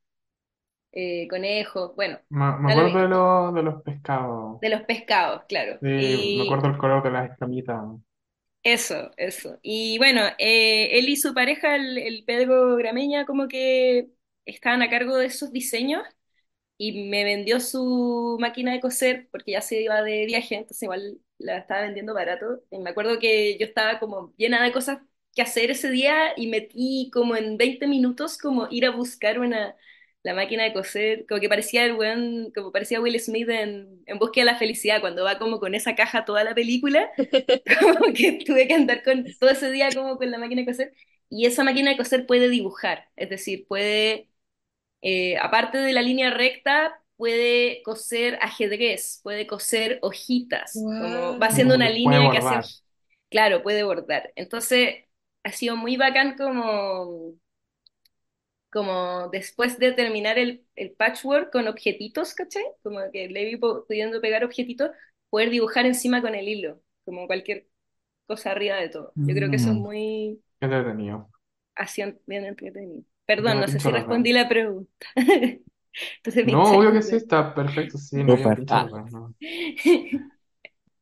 eh, 0.92 1.28
conejos, 1.28 1.94
bueno, 1.96 2.18
me, 2.30 2.58
me 2.58 2.68
da 2.68 2.74
lo 2.74 2.84
acuerdo 2.84 2.98
de, 3.00 3.08
mismo. 3.08 3.08
lo- 3.08 3.52
de 3.52 3.62
los 3.62 3.82
pescados. 3.82 4.60
De 4.60 4.68
los 4.70 4.82
pescados, 4.82 5.44
claro. 5.48 5.82
Sí, 5.82 5.86
me 6.32 6.42
Y 6.42 6.42
acuerdo 6.42 6.68
el 6.68 6.78
color 6.78 7.02
de 7.02 7.10
las 7.10 7.30
escamitas. 7.30 7.82
eso, 8.62 9.10
eso. 9.16 9.58
Y 9.62 9.98
bueno, 9.98 10.22
eh, 10.38 10.98
él 10.98 11.08
y 11.08 11.16
su 11.16 11.32
pareja, 11.34 11.76
el, 11.76 11.98
el 11.98 12.24
Pedro 12.24 12.76
Grameña, 12.76 13.24
como 13.26 13.48
que 13.48 14.10
estaban 14.44 14.82
a 14.82 14.90
cargo 14.90 15.16
de 15.16 15.26
esos 15.26 15.52
diseños 15.52 16.02
y 16.78 17.08
me 17.10 17.24
vendió 17.24 17.60
su 17.60 18.38
máquina 18.40 18.72
de 18.72 18.80
coser 18.80 19.28
porque 19.32 19.52
ya 19.52 19.62
se 19.62 19.82
iba 19.82 20.02
de 20.02 20.26
viaje, 20.26 20.56
entonces 20.56 20.82
igual 20.84 21.20
la 21.38 21.58
estaba 21.58 21.82
vendiendo 21.82 22.14
barato. 22.14 22.62
Y 22.70 22.78
me 22.80 22.90
acuerdo 22.90 23.18
que 23.20 23.58
yo 23.58 23.66
estaba 23.66 24.00
como 24.00 24.34
llena 24.38 24.62
de 24.64 24.72
cosas 24.72 25.00
que 25.34 25.42
hacer 25.42 25.70
ese 25.70 25.90
día 25.90 26.32
y 26.36 26.48
metí 26.48 27.10
como 27.12 27.36
en 27.36 27.56
20 27.58 27.86
minutos 27.88 28.38
como 28.38 28.68
ir 28.70 28.86
a 28.86 28.90
buscar 28.92 29.38
una, 29.40 29.76
la 30.22 30.34
máquina 30.34 30.64
de 30.64 30.72
coser, 30.72 31.24
como 31.28 31.40
que 31.40 31.48
parecía 31.48 31.84
el 31.84 31.96
como 32.54 32.72
parecía 32.72 33.00
Will 33.00 33.18
Smith 33.20 33.48
en, 33.48 34.02
en 34.06 34.18
Búsqueda 34.18 34.44
de 34.46 34.52
la 34.52 34.58
Felicidad, 34.58 35.00
cuando 35.00 35.24
va 35.24 35.38
como 35.38 35.60
con 35.60 35.74
esa 35.74 35.94
caja 35.94 36.24
toda 36.24 36.44
la 36.44 36.54
película, 36.54 37.10
como 37.80 38.12
que 38.14 38.32
tuve 38.46 38.68
que 38.68 38.74
andar 38.74 39.02
con 39.02 39.24
todo 39.38 39.50
ese 39.50 39.70
día 39.70 39.88
como 39.94 40.16
con 40.18 40.30
la 40.30 40.38
máquina 40.38 40.62
de 40.62 40.66
coser. 40.66 40.92
Y 41.30 41.46
esa 41.46 41.64
máquina 41.64 41.90
de 41.90 41.96
coser 41.96 42.26
puede 42.26 42.48
dibujar, 42.48 43.08
es 43.16 43.30
decir, 43.30 43.66
puede 43.68 44.28
eh, 45.02 45.38
aparte 45.38 45.78
de 45.78 45.92
la 45.92 46.02
línea 46.02 46.30
recta, 46.30 47.02
puede 47.16 47.82
coser 47.82 48.38
ajedrez, 48.42 49.20
puede 49.22 49.46
coser 49.46 49.98
hojitas, 50.02 50.88
como 50.98 51.38
va 51.38 51.46
haciendo 51.46 51.74
una 51.74 51.88
línea 51.90 52.30
que 52.30 52.38
hace, 52.38 52.66
claro, 53.30 53.62
puede 53.62 53.82
bordar. 53.82 54.32
Entonces, 54.36 55.04
ha 55.42 55.52
sido 55.52 55.76
muy 55.76 55.96
bacán 55.96 56.36
como, 56.36 57.34
como 58.72 59.28
después 59.30 59.78
de 59.78 59.92
terminar 59.92 60.38
el, 60.38 60.64
el 60.76 60.92
patchwork 60.92 61.52
con 61.52 61.68
objetitos, 61.68 62.34
¿cachai? 62.34 62.64
Como 62.82 63.00
que 63.12 63.28
le 63.28 63.44
vi 63.46 63.56
po- 63.56 63.84
pudiendo 63.86 64.20
pegar 64.20 64.44
objetitos, 64.44 64.90
poder 65.30 65.50
dibujar 65.50 65.86
encima 65.86 66.22
con 66.22 66.34
el 66.34 66.48
hilo, 66.48 66.82
como 67.04 67.26
cualquier 67.26 67.68
cosa 68.26 68.52
arriba 68.52 68.76
de 68.76 68.88
todo. 68.90 69.16
Yo 69.26 69.34
creo 69.34 69.50
que 69.50 69.56
eso 69.56 69.70
es 69.70 69.76
Mm. 69.76 69.78
muy 69.78 70.42
entretenido. 70.60 71.30
así, 71.74 72.02
bien 72.26 72.44
entretenido. 72.44 73.04
Perdón, 73.26 73.60
no 73.60 73.68
sé 73.68 73.80
si 73.80 73.92
respondí 73.92 74.32
la 74.32 74.48
pregunta. 74.48 75.06
Entonces 76.24 76.44
No, 76.44 76.76
obvio 76.76 76.92
que 76.92 77.02
sí, 77.02 77.16
está 77.16 77.54
perfecto, 77.54 77.98
sí, 77.98 78.22
no, 78.24 78.36
Ah, 78.68 78.90
no. 79.10 79.34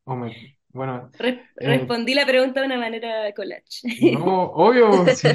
Me- 0.07 0.58
bueno, 0.79 1.11
Re- 1.19 1.51
eh, 1.61 1.91
respondí 1.91 2.15
la 2.15 2.27
pregunta 2.27 2.61
de 2.61 2.67
una 2.67 2.79
manera 2.79 3.33
collage. 3.35 3.83
no, 3.99 4.43
obvio, 4.53 5.09
sí. 5.11 5.29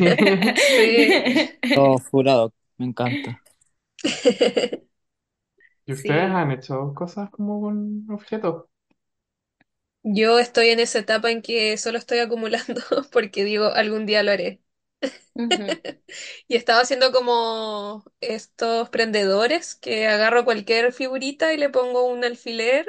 Sí. 0.75 1.13
todo 1.73 1.99
furado, 1.99 2.53
me 2.77 2.85
encanta. 2.85 3.41
¿Y 5.85 5.93
ustedes 5.93 6.23
Sí. 6.25 6.29
han 6.29 6.51
hecho 6.51 6.93
cosas 6.93 7.29
como 7.29 7.61
con 7.61 8.05
objetos? 8.11 8.65
Yo 10.03 10.39
estoy 10.39 10.69
en 10.69 10.79
esa 10.79 10.99
etapa 10.99 11.29
en 11.31 11.41
que 11.41 11.77
solo 11.77 11.97
estoy 11.97 12.19
acumulando 12.19 12.81
porque 13.11 13.43
digo, 13.43 13.65
algún 13.67 14.05
día 14.05 14.23
lo 14.23 14.31
haré. 14.31 14.61
Y 16.47 16.55
estaba 16.55 16.81
haciendo 16.81 17.11
como 17.11 18.05
estos 18.21 18.89
prendedores 18.89 19.75
que 19.75 20.07
agarro 20.07 20.45
cualquier 20.45 20.93
figurita 20.93 21.53
y 21.53 21.57
le 21.57 21.69
pongo 21.69 22.05
un 22.07 22.23
alfiler 22.23 22.85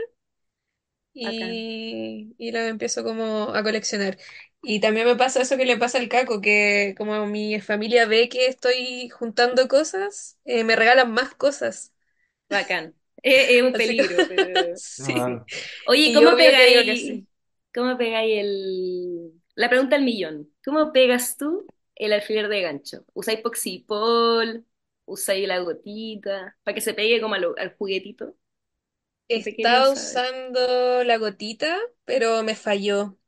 Y, 1.15 2.35
y 2.39 2.53
lo 2.53 2.59
empiezo 2.61 3.05
como 3.05 3.55
a 3.55 3.63
coleccionar. 3.63 4.19
Y 4.63 4.81
también 4.81 5.07
me 5.07 5.17
pasa 5.17 5.43
eso 5.43 5.57
que 5.57 5.65
le 5.67 5.77
pasa 5.79 5.99
al 5.99 6.09
Caco, 6.09 6.41
que 6.41 6.95
como 6.99 7.27
mi 7.27 7.61
familia 7.61 8.07
ve 8.07 8.29
que 8.29 8.47
estoy 8.49 9.09
juntando 9.11 9.69
cosas, 9.69 10.39
eh, 10.45 10.65
me 10.65 10.77
regalan 10.77 11.13
más 11.13 11.35
cosas. 11.35 11.93
Bacán. 12.51 12.95
Es, 13.23 13.51
es 13.51 13.63
un 13.63 13.75
Así 13.75 13.77
peligro, 13.77 14.27
pero 14.29 14.73
sí. 14.77 15.15
Claro. 15.15 15.49
Oye, 15.87 16.13
Y 16.13 16.15
¿cómo 16.15 16.37
obvio 16.37 16.55
que 16.55 16.67
digo 16.67 16.85
que 16.85 16.97
pegáis, 16.97 17.07
sí. 17.07 17.29
cómo 17.75 17.97
pegáis 17.99 18.41
el... 18.41 19.33
La 19.57 19.69
pregunta 19.69 19.97
del 19.97 20.05
millón. 20.05 20.51
¿Cómo 20.65 20.93
pegas 20.93 21.37
tú 21.37 21.67
el 21.95 22.13
alfiler 22.13 22.49
de 22.49 22.63
gancho? 22.63 23.05
¿Usáis 23.15 23.41
poxipol? 23.41 24.67
¿Usáis 25.07 25.49
la 25.49 25.61
gotita? 25.61 26.57
Para 26.65 26.75
que 26.75 26.81
se 26.81 26.95
pegue 26.95 27.21
como 27.21 27.35
al, 27.35 27.47
al 27.59 27.77
juguetito. 27.77 28.37
Estaba 29.29 29.91
usando 29.91 31.03
la 31.05 31.17
gotita, 31.19 31.79
pero 32.05 32.43
me 32.43 32.55
falló. 32.57 33.19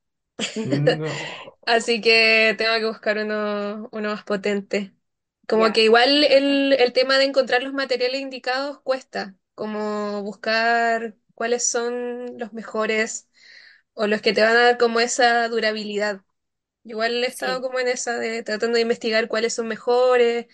No. 0.62 1.32
Así 1.66 2.00
que 2.00 2.54
tengo 2.58 2.74
que 2.78 2.86
buscar 2.86 3.18
uno, 3.18 3.88
uno 3.92 4.10
más 4.10 4.24
potente. 4.24 4.94
Como 5.48 5.72
que 5.72 5.82
Ya, 5.82 5.84
igual 5.84 6.24
el, 6.24 6.74
el 6.74 6.92
tema 6.92 7.18
de 7.18 7.24
encontrar 7.26 7.62
los 7.62 7.72
materiales 7.74 8.20
indicados 8.22 8.80
cuesta, 8.82 9.36
como 9.54 10.22
buscar 10.22 11.16
cuáles 11.34 11.68
son 11.68 12.38
los 12.38 12.52
mejores 12.52 13.30
o 13.94 14.06
los 14.08 14.22
que 14.22 14.32
te 14.34 14.42
van 14.42 14.56
a 14.56 14.62
dar 14.64 14.78
como 14.78 15.00
esa 15.00 15.48
durabilidad. 15.48 16.22
Igual 16.84 17.24
he 17.24 17.28
estado 17.28 17.60
Sí, 17.60 17.62
como 17.62 17.78
en 17.80 17.88
esa 17.88 18.18
de 18.18 18.42
tratando 18.44 18.76
de 18.76 18.82
investigar 18.82 19.28
cuáles 19.28 19.54
son 19.54 19.68
mejores. 19.68 20.46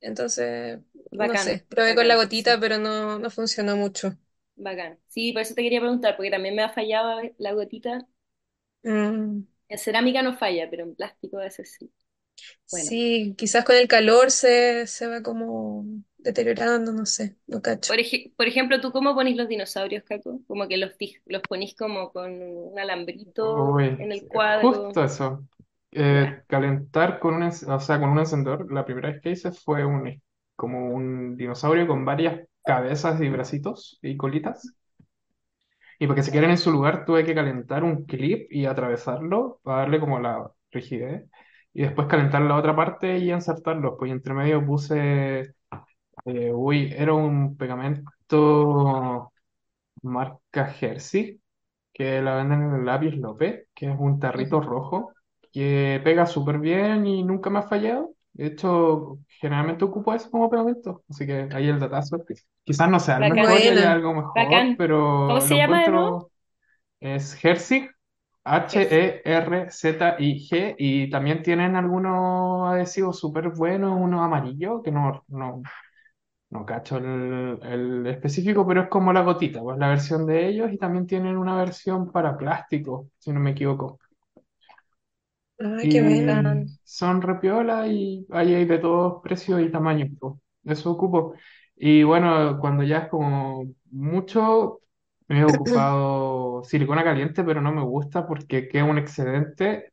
Entonces, 0.00 0.80
no 1.12 1.36
bacán, 1.36 1.38
sé, 1.38 1.66
probé 1.70 1.94
con 1.94 2.08
la 2.08 2.16
bacán, 2.16 2.16
gotita, 2.16 2.60
sí, 2.60 2.60
pero 2.60 2.78
no, 2.78 3.18
no 3.18 3.30
funcionó 3.30 3.76
mucho. 3.76 4.18
Bacán. 4.56 4.98
Sí, 5.08 5.32
por 5.32 5.42
eso 5.42 5.54
te 5.54 5.62
quería 5.62 5.80
preguntar, 5.80 6.16
porque 6.16 6.30
también 6.30 6.54
me 6.56 6.62
ha 6.62 6.70
fallado 6.70 7.20
la 7.38 7.52
gotita. 7.52 8.06
Mm, 8.84 9.46
En 9.68 9.78
cerámica 9.78 10.22
no 10.22 10.36
falla, 10.36 10.68
pero 10.70 10.82
en 10.82 10.96
plástico 10.96 11.38
a 11.38 11.42
veces 11.44 11.72
sí. 11.78 11.92
Bueno, 12.70 12.98
sí, 12.98 13.34
quizás 13.38 13.64
con 13.64 13.76
el 13.76 13.88
calor 13.88 14.30
se, 14.30 14.86
se 14.86 15.06
va 15.06 15.22
como 15.22 15.84
deteriorando, 16.18 16.92
no 16.92 17.06
sé, 17.06 17.36
no 17.46 17.62
cacho. 17.62 17.92
por, 17.92 17.98
ej- 18.00 18.32
por 18.36 18.46
ejemplo, 18.48 18.80
¿tú 18.80 18.92
cómo 18.92 19.14
ponís 19.14 19.36
los 19.36 19.48
dinosaurios, 19.48 20.04
Caco? 20.04 20.40
Como 20.46 20.68
que 20.68 20.76
los, 20.76 20.92
fij- 20.98 21.20
los 21.26 21.42
ponís 21.44 21.74
como 21.76 22.12
con 22.12 22.32
un 22.42 22.78
alambrito 22.78 23.78
Uy, 23.78 23.98
en 23.98 24.12
el 24.12 24.26
justo 24.60 25.02
cuadro. 25.04 25.04
eso. 25.04 25.46
Ya, 26.08 26.32
Eh, 26.32 26.42
calentar 26.46 27.18
con 27.20 27.34
un, 27.34 27.42
o 27.44 27.80
sea, 27.80 28.00
con 28.00 28.10
un 28.10 28.18
encendedor, 28.18 28.70
la 28.72 28.84
primera 28.84 29.10
vez 29.10 29.20
que 29.22 29.30
hice 29.30 29.52
fue 29.52 29.84
un, 29.84 30.20
como 30.56 30.90
un 30.94 31.36
dinosaurio 31.36 31.86
con 31.86 32.04
varias 32.04 32.46
cabezas 32.66 33.20
y 33.22 33.28
bracitos 33.30 33.98
y 34.02 34.16
colitas. 34.16 34.74
Y 35.98 36.06
para 36.06 36.16
que 36.16 36.22
se 36.22 36.32
queden 36.32 36.50
en 36.50 36.58
su 36.58 36.70
lugar 36.70 37.04
tuve 37.06 37.24
que 37.24 37.34
calentar 37.34 37.82
un 37.84 38.04
clip 38.04 38.48
y 38.52 38.66
atravesarlo 38.66 39.60
para 39.62 39.78
darle 39.80 40.00
como 40.00 40.18
la 40.20 40.50
rigidez. 40.70 41.24
Y 41.72 41.82
después 41.82 42.06
calentar 42.08 42.42
la 42.42 42.56
otra 42.56 42.74
parte 42.76 43.18
y 43.18 43.30
ensartarlo. 43.30 43.96
Pues 43.96 44.10
entre 44.12 44.34
medio 44.34 44.64
puse, 44.64 45.54
eh, 46.26 46.52
uy, 46.54 46.92
era 46.96 47.14
un 47.14 47.56
pegamento 47.56 49.32
marca 50.02 50.66
Jersey 50.68 51.40
que 51.94 52.22
la 52.22 52.36
venden 52.36 52.62
en 52.64 52.74
el 52.76 52.86
Lápiz 52.86 53.12
López, 53.16 53.68
que 53.74 53.90
es 53.92 53.96
un 54.00 54.20
tarrito 54.20 54.60
rojo, 54.62 55.14
que 55.52 56.00
pega 56.04 56.26
súper 56.26 56.60
bien 56.60 57.06
y 57.06 57.24
nunca 57.24 57.50
me 57.50 57.60
ha 57.60 57.64
fallado. 57.64 58.15
De 58.36 58.46
hecho, 58.48 59.18
generalmente 59.40 59.84
ocupo 59.84 60.12
eso 60.14 60.30
como 60.30 60.50
pegamento, 60.50 61.02
así 61.08 61.26
que 61.26 61.48
ahí 61.52 61.68
el 61.68 61.80
datazo. 61.80 62.24
Quizás 62.64 62.90
no 62.90 63.00
sea 63.00 63.16
el 63.18 63.24
Bacán, 63.24 63.46
mejor 63.46 63.64
y 63.64 63.68
haya 63.68 63.90
Buena. 63.90 63.92
algo 63.92 64.12
mejor, 64.14 64.70
bacán. 64.70 64.84
¿Cómo 65.24 65.40
pero 65.40 65.46
lo 65.46 65.46
se 65.46 65.56
llama 65.56 65.82
de 65.82 65.90
nuevo? 65.90 66.18
encuentro, 66.18 66.30
es 67.00 67.42
Herzig, 67.44 67.90
Jersey. 68.70 69.10
H-E-R-Z-I-G, 69.24 70.76
y 70.78 71.10
también 71.10 71.42
tienen 71.42 71.76
algunos 71.76 72.68
adhesivos 72.72 73.18
súper 73.20 73.50
buenos, 73.50 73.98
uno 74.00 74.22
amarillo, 74.24 74.82
que 74.82 74.92
no, 74.92 75.24
no, 75.28 75.62
no 76.50 76.66
cacho 76.66 76.98
el, 76.98 77.58
el 77.62 78.06
específico, 78.08 78.66
pero 78.66 78.82
es 78.84 78.88
como 78.88 79.12
la 79.12 79.22
gotita, 79.22 79.60
pues 79.62 79.78
la 79.78 79.88
versión 79.90 80.26
de 80.26 80.48
ellos 80.48 80.72
y 80.72 80.78
también 80.78 81.06
tienen 81.06 81.36
una 81.38 81.56
versión 81.56 82.12
para 82.12 82.36
plástico, 82.38 83.10
si 83.18 83.32
no 83.32 83.40
me 83.40 83.50
equivoco. 83.52 83.98
Ay, 85.58 85.86
qué 85.88 86.00
buena. 86.02 86.20
Y 86.22 86.40
Bacán. 86.42 86.78
son 86.84 87.22
repiola 87.22 87.86
y 87.88 88.26
ahí 88.30 88.54
hay 88.54 88.64
de 88.64 88.78
todos 88.78 89.22
precios 89.22 89.60
y 89.62 89.70
tamaños. 89.70 90.10
Eso 90.64 90.90
ocupo. 90.92 91.34
Y 91.76 92.02
bueno, 92.02 92.58
cuando 92.60 92.82
ya 92.82 92.98
es 93.00 93.08
como 93.08 93.64
mucho, 93.90 94.80
me 95.28 95.40
he 95.40 95.44
ocupado 95.46 96.62
silicona 96.64 97.04
caliente, 97.04 97.44
pero 97.44 97.60
no 97.60 97.72
me 97.72 97.82
gusta 97.82 98.26
porque 98.26 98.68
queda 98.68 98.84
un 98.84 98.98
excedente 98.98 99.92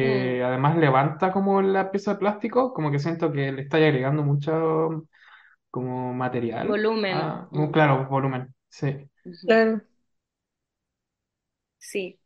Mm, 0.00 0.34
que 0.36 0.42
además 0.44 0.76
levanta 0.76 1.32
como 1.32 1.62
la 1.62 1.90
pieza 1.90 2.12
de 2.14 2.18
plástico, 2.18 2.72
como 2.74 2.90
que 2.90 2.98
siento 2.98 3.32
que 3.32 3.52
le 3.52 3.62
está 3.62 3.78
agregando 3.78 4.22
mucho 4.22 5.06
como 5.70 6.14
material. 6.14 6.82
volumen. 6.82 7.08
Ah, 7.10 7.48
Mm, 7.50 7.70
claro, 7.72 8.08
volumen, 8.08 8.54
sí. 8.70 9.10
ujú, 9.24 9.46
Claro. 9.46 9.82
Sí. 11.78 12.18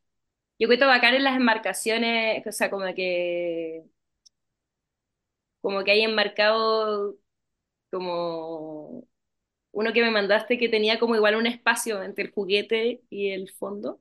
Yo 0.58 0.66
cuento 0.68 0.86
bacán 0.86 1.14
en 1.14 1.24
las 1.24 1.36
embarcaciones, 1.36 2.46
o 2.46 2.52
sea, 2.52 2.70
como 2.70 2.84
que, 2.94 3.84
como 5.60 5.84
que 5.84 5.90
hay 5.92 6.02
enmarcado 6.02 7.16
como 7.92 9.06
uno 9.72 9.92
que 9.94 10.02
me 10.02 10.10
mandaste 10.10 10.58
que 10.58 10.68
tenía 10.68 11.00
como 11.00 11.16
igual 11.16 11.36
un 11.36 11.46
espacio 11.48 12.02
entre 12.02 12.24
el 12.26 12.32
juguete 12.32 13.02
y 13.10 13.30
el 13.30 13.50
fondo, 13.52 14.00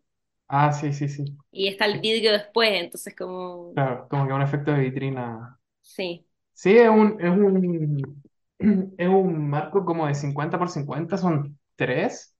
Ah, 0.49 0.71
sí, 0.73 0.91
sí, 0.93 1.07
sí. 1.07 1.37
y 1.51 1.67
está 1.67 1.85
el 1.85 1.99
vidrio 2.01 2.31
después, 2.31 2.69
entonces 2.73 3.15
como, 3.15 3.75
Claro, 3.75 4.07
como 4.09 4.27
que 4.27 4.33
un 4.33 4.41
efecto 4.41 4.71
de 4.71 4.79
vitrina. 4.81 5.59
sí. 5.81 6.27
Sí, 6.53 6.77
es 6.77 6.89
un, 6.89 7.17
es 7.21 7.29
un, 7.31 8.19
es 8.99 9.07
un 9.09 9.49
marco 9.49 9.85
como 9.85 10.07
de 10.07 10.15
50 10.15 10.59
por 10.59 10.69
50, 10.69 11.17
son 11.17 11.59
tres, 11.77 12.35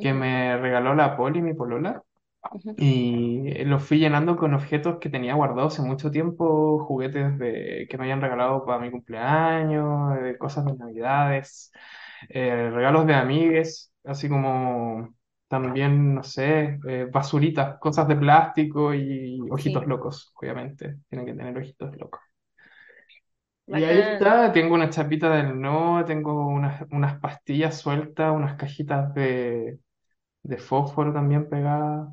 que 0.00 0.14
Ujú, 0.14 0.14
me 0.14 0.58
regaló 0.58 0.94
la 0.96 1.16
Poli, 1.18 1.42
mi 1.42 1.54
polola, 1.54 2.03
ujú, 2.50 2.76
y 2.76 3.64
los 3.64 3.84
fui 3.84 3.98
llenando 3.98 4.36
con 4.36 4.54
objetos 4.54 4.98
que 5.00 5.08
tenía 5.10 5.34
guardados 5.34 5.74
hace 5.74 5.82
mucho 5.88 6.10
tiempo, 6.10 6.84
juguetes 6.86 7.38
de, 7.38 7.86
que 7.88 7.98
me 7.98 8.04
habían 8.04 8.20
regalado 8.20 8.64
para 8.64 8.80
mi 8.80 8.90
cumpleaños, 8.90 10.18
eh, 10.20 10.36
cosas 10.38 10.64
de 10.66 10.74
Navidades, 10.76 11.72
eh, 12.30 12.70
regalos 12.72 13.06
de 13.06 13.14
amigues, 13.14 13.92
así 14.04 14.28
como 14.28 15.14
también, 15.48 16.14
no 16.16 16.22
sé, 16.24 16.78
eh, 16.88 17.06
basuritas, 17.12 17.78
cosas 17.78 18.08
de 18.08 18.16
plástico 18.16 18.92
y 18.94 19.48
ojitos 19.50 19.86
Sí, 19.86 19.86
locos, 19.86 20.32
obviamente, 20.40 20.98
tienen 21.08 21.26
que 21.26 21.34
tener 21.34 21.56
ojitos 21.58 21.96
locos. 21.96 22.20
Y 23.66 23.82
ahí 23.84 23.98
bacán. 23.98 24.00
está, 24.00 24.52
tengo 24.52 24.74
una 24.74 24.90
chapita 24.90 25.30
del 25.36 25.58
no, 25.60 26.04
tengo 26.04 26.46
unas, 26.48 26.82
unas 26.90 27.18
pastillas 27.20 27.78
sueltas, 27.80 28.32
unas 28.34 28.56
cajitas 28.56 29.14
de, 29.14 29.78
de 30.42 30.58
fósforo 30.58 31.12
también 31.12 31.48
pegadas, 31.50 32.08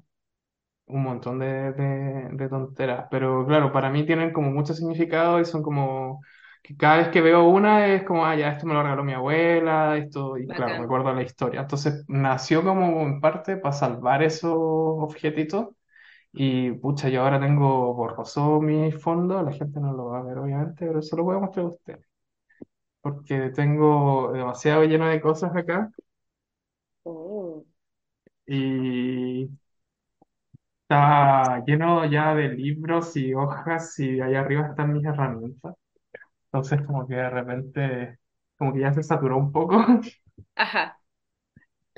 un 0.91 1.03
montón 1.03 1.39
de, 1.39 1.71
de, 1.73 2.29
de 2.31 2.49
tonteras. 2.49 3.07
Pero 3.11 3.45
claro, 3.45 3.71
para 3.71 3.89
mí 3.89 4.05
tienen 4.05 4.33
como 4.33 4.51
mucho 4.51 4.73
significado 4.73 5.39
y 5.39 5.45
son 5.45 5.63
como 5.63 6.21
que 6.63 6.75
cada 6.77 6.97
vez 6.97 7.09
que 7.09 7.21
veo 7.21 7.43
una 7.45 7.87
es 7.87 8.03
como, 8.03 8.25
ah, 8.25 8.35
ya, 8.35 8.49
esto 8.51 8.67
me 8.67 8.73
lo 8.73 8.83
regaló 8.83 9.03
mi 9.03 9.13
abuela, 9.13 9.97
esto, 9.97 10.37
y 10.37 10.53
claro, 10.53 10.77
me 10.77 10.83
Bacán. 10.83 10.85
acuerdo 10.85 11.13
la 11.13 11.23
historia. 11.23 11.61
Entonces 11.61 12.05
nació 12.07 12.63
como 12.63 13.01
en 13.01 13.19
parte 13.21 13.57
para 13.57 13.73
salvar 13.73 14.23
esos 14.23 14.53
objetitos 14.55 15.69
y 16.33 16.71
pucha, 16.73 17.09
yo 17.09 17.23
ahora 17.23 17.39
tengo 17.39 17.93
borroso 17.93 18.61
mi 18.61 18.91
fondo, 18.91 19.41
la 19.43 19.51
gente 19.53 19.79
no 19.79 19.93
lo 19.93 20.05
va 20.07 20.19
a 20.19 20.23
ver 20.23 20.37
obviamente, 20.39 20.85
pero 20.87 21.01
se 21.01 21.15
lo 21.17 21.23
voy 21.23 21.35
a 21.37 21.39
mostrar 21.39 21.65
a 21.65 21.69
usted, 21.69 21.99
porque 23.01 23.49
tengo 23.51 24.31
demasiado 24.33 24.83
lleno 24.85 25.07
de 25.07 25.21
cosas 25.21 25.55
acá 25.55 25.91
Oh, 27.05 27.65
y 28.45 29.49
está 30.95 31.63
lleno 31.65 32.05
ya 32.05 32.35
de 32.35 32.49
libros 32.49 33.15
y 33.17 33.33
hojas 33.33 33.97
y 33.99 34.19
ahí 34.21 34.35
arriba 34.35 34.67
están 34.69 34.93
mis 34.93 35.05
herramientas. 35.05 35.75
Entonces 36.47 36.81
como 36.87 37.07
que 37.07 37.15
de 37.15 37.29
repente, 37.31 38.19
como 38.57 38.73
que 38.73 38.81
ya 38.81 38.93
se 38.93 39.03
saturó 39.03 39.37
un 39.37 39.51
poco 39.51 39.77
Ajá, 40.55 41.01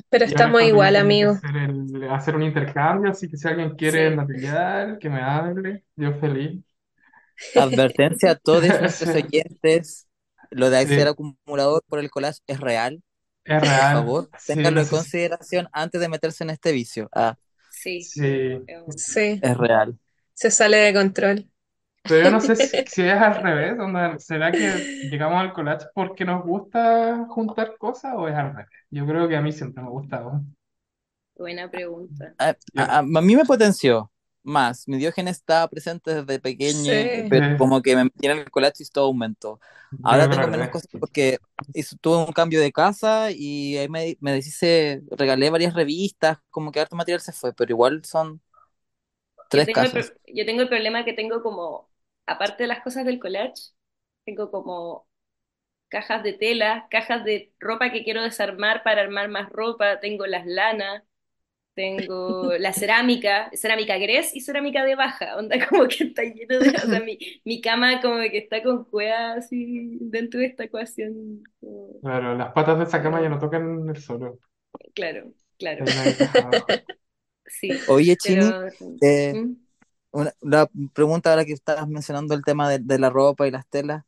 Pero 0.10 0.24
y 0.24 0.36
ahora 0.36 0.52
es 0.52 0.58
estamos 0.58 0.62
igual, 0.62 0.96
tengo 0.96 1.18
que 1.18 1.26
amigo. 1.26 1.42
hacer, 1.44 1.56
el, 1.58 2.04
hacer 2.10 2.36
un 2.36 2.44
intercambio, 2.44 3.12
así 3.12 3.30
que 3.30 3.38
si 3.38 3.48
alguien 3.48 3.76
quiere 3.76 4.10
sí. 4.12 4.16
material, 4.16 4.98
que 5.00 5.10
me 5.10 5.22
hable, 5.22 5.86
yo 5.96 6.14
feliz. 6.20 6.64
Advertencia 7.56 8.32
a 8.32 8.36
todos 8.36 8.64
nuestros 8.80 9.14
oyentes, 9.16 10.08
lo 10.52 10.70
de 10.70 10.88
ser 10.88 11.08
sí, 11.08 11.10
acumulador 11.10 11.84
por 11.88 12.00
el 12.00 12.10
collage 12.12 12.40
es 12.48 12.60
real. 12.60 13.04
es 13.46 13.62
Por 13.62 13.68
real, 13.68 13.88
favor, 13.88 14.32
sí, 14.36 14.60
ténganlo 14.60 14.82
en 14.82 14.88
neces- 14.88 14.90
consideración 14.90 15.70
antes 15.74 16.02
de 16.02 16.10
meterse 16.10 16.44
en 16.46 16.52
este 16.52 16.72
vicio. 16.74 17.10
Ah, 17.16 17.38
Sí. 17.84 18.04
sí. 18.04 18.70
Sí, 18.96 19.22
es 19.42 19.58
real. 19.58 20.00
se 20.34 20.52
sale 20.52 20.78
de 20.78 20.94
control. 20.94 21.50
Pero 22.06 22.24
yo 22.26 22.30
no 22.32 22.40
sé 22.42 22.56
si, 22.56 22.78
si 22.86 23.02
es 23.04 23.14
al 23.14 23.42
revés, 23.42 23.80
onda, 23.80 24.20
¿será 24.20 24.56
que 24.56 24.90
llegamos 25.02 25.40
al 25.42 25.54
collage 25.54 25.88
porque 25.94 26.26
nos 26.26 26.44
gusta 26.44 27.26
juntar 27.30 27.78
cosas 27.78 28.14
o 28.18 28.28
es 28.28 28.36
al 28.36 28.52
revés? 28.56 28.68
Yo 28.90 29.06
creo 29.08 29.28
que 29.28 29.38
a 29.38 29.42
mí 29.42 29.52
siempre 29.54 29.82
me 29.82 29.88
ha 29.90 29.92
gustado. 29.92 30.42
Buena 31.36 31.70
pregunta. 31.70 32.36
A, 32.40 32.56
Yo, 32.74 32.96
a- 32.96 33.00
a 33.00 33.04
mí 33.22 33.36
me 33.36 33.46
potenció 33.46 34.12
más. 34.44 34.88
Mi 34.88 34.98
Diógenes 34.98 35.38
estaba 35.38 35.68
presente 35.70 36.14
desde 36.24 36.40
pequeño, 36.40 36.94
Sí. 36.94 37.30
pero 37.30 37.46
como 37.56 37.82
que 37.82 37.96
me 37.96 38.06
metí 38.06 38.28
en 38.28 38.40
el 38.40 38.52
collage 38.52 38.84
y 38.84 38.86
todo 38.88 39.06
aumentó. 39.06 39.60
yo 40.02 40.02
Ahora 40.02 40.30
tengo 40.30 40.48
menos 40.48 40.70
cosas 40.70 40.90
porque 41.00 41.40
tuve 42.02 42.18
un 42.26 42.34
cambio 42.34 42.60
de 42.62 42.72
casa 42.72 43.32
y 43.32 43.78
ahí 43.78 43.90
me, 43.90 44.18
me 44.22 44.34
deshice, 44.34 45.02
regalé 45.12 45.50
varias 45.50 45.74
revistas, 45.74 46.40
como 46.50 46.72
que 46.72 46.80
harto 46.82 46.96
material 46.96 47.22
se 47.22 47.32
fue, 47.32 47.54
pero 47.54 47.72
igual 47.72 48.04
son 48.06 48.42
Yo 49.52 49.64
tres 49.64 49.66
tengo 49.66 49.86
el, 49.86 49.92
casas. 49.92 50.14
pro- 50.14 50.14
yo 50.28 50.46
tengo 50.46 50.62
el 50.62 50.70
problema 50.70 51.06
que 51.06 51.14
tengo 51.14 51.42
como, 51.44 51.90
aparte 52.26 52.64
de 52.64 52.68
las 52.68 52.84
cosas 52.84 53.06
del 53.06 53.20
collage, 53.20 53.54
tengo 54.26 54.50
como 54.52 55.08
cajas 55.90 56.24
de 56.24 56.34
tela, 56.34 56.88
cajas 56.92 57.24
de 57.26 57.54
ropa 57.60 57.92
que 57.92 58.04
quiero 58.04 58.24
desarmar 58.24 58.84
para 58.84 59.02
armar 59.02 59.30
más 59.30 59.50
ropa, 59.52 60.00
tengo 60.02 60.28
las 60.28 60.46
lanas, 60.48 61.04
tengo 61.76 62.54
la 62.60 62.74
cerámica, 62.74 63.50
cerámica 63.54 63.98
gres 63.98 64.36
y 64.36 64.42
cerámica 64.42 64.84
de 64.86 64.96
baja, 64.96 65.38
onda 65.38 65.58
como 65.70 65.88
que 65.88 66.06
está 66.06 66.24
lleno 66.24 66.62
de, 66.62 66.80
o 66.84 66.88
sea, 66.88 67.00
mi, 67.02 67.18
mi 67.46 67.62
cama 67.62 68.02
como 68.02 68.18
que 68.22 68.38
está 68.40 68.64
con 68.64 68.86
cuevas 68.86 69.38
así 69.46 69.98
dentro 70.02 70.40
de 70.40 70.48
esta 70.48 70.66
ecuación, 70.66 71.44
como- 71.60 72.02
Claro, 72.02 72.36
las 72.36 72.52
patas 72.54 72.78
de 72.78 72.84
esa 72.84 73.02
cama 73.02 73.20
ya 73.22 73.30
no 73.30 73.40
tocan 73.40 73.90
el 73.90 73.98
suelo, 73.98 74.38
claro, 74.94 75.34
claro, 75.58 75.86
sí, 77.46 77.86
Oye, 77.86 78.16
Chini, 78.18 78.58
pero... 78.60 78.70
eh, 79.02 79.38
¿Mm? 79.38 79.54
una, 80.12 80.34
la 80.42 80.70
pregunta 80.94 81.32
ahora 81.32 81.46
que 81.46 81.54
estabas 81.54 81.88
mencionando 81.90 82.34
el 82.36 82.44
tema 82.44 82.70
de, 82.70 82.80
de 82.80 83.00
la 83.00 83.10
ropa 83.10 83.48
y 83.48 83.52
las 83.52 83.68
telas. 83.68 84.04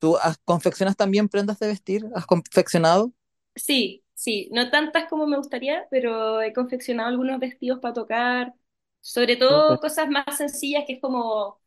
¿Tú 0.00 0.16
has- 0.18 0.38
confeccionas 0.44 0.96
también 0.96 1.28
prendas 1.30 1.58
de 1.60 1.68
vestir? 1.68 2.06
¿Has 2.14 2.26
confeccionado? 2.26 3.12
Sí, 3.56 4.01
sí, 4.22 4.48
no 4.52 4.70
tantas 4.70 5.08
como 5.08 5.26
me 5.26 5.36
gustaría, 5.36 5.86
pero 5.90 6.40
he 6.42 6.52
confeccionado 6.52 7.08
algunos 7.08 7.38
vestidos 7.40 7.80
para 7.80 7.94
tocar, 7.94 8.54
sobre 9.00 9.36
todo 9.36 9.78
Súper. 9.78 9.80
cosas 9.80 10.08
más 10.08 10.36
sencillas 10.36 10.84
que 10.86 10.94
es 10.94 11.00
como 11.00 11.60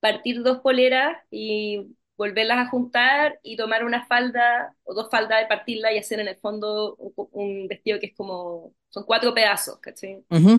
partir 0.00 0.42
dos 0.42 0.58
poleras 0.60 1.18
y 1.30 1.96
volverlas 2.16 2.58
a 2.58 2.70
juntar 2.70 3.38
y 3.42 3.56
tomar 3.56 3.84
una 3.84 4.06
falda 4.06 4.76
o 4.84 4.94
dos 4.94 5.08
faldas 5.10 5.44
y 5.44 5.48
partirla 5.48 5.92
y 5.92 5.98
hacer 5.98 6.20
en 6.20 6.28
el 6.28 6.36
fondo 6.38 6.96
un, 6.96 7.12
un 7.32 7.68
vestido 7.68 7.98
que 8.00 8.06
es 8.06 8.14
como, 8.16 8.74
son 8.90 9.04
cuatro 9.04 9.34
pedazos, 9.34 9.78
¿cachai? 9.80 10.24
Ujú, 10.30 10.58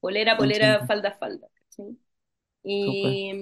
Polera, 0.00 0.36
polera, 0.36 0.68
entiendo. 0.68 0.84
falda, 0.86 1.12
falda, 1.18 1.48
¿cachai? 1.54 1.96
Súper. 2.84 3.18
Y 3.24 3.32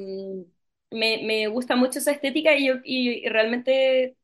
mm, 0.92 0.96
me, 0.98 1.22
me 1.24 1.48
gusta 1.48 1.76
mucho 1.76 1.98
esa 2.00 2.12
estética 2.12 2.57
y, 2.57 2.68
yo, 2.68 2.74
y, 2.85 3.26
y 3.26 3.28
realmente 3.28 4.16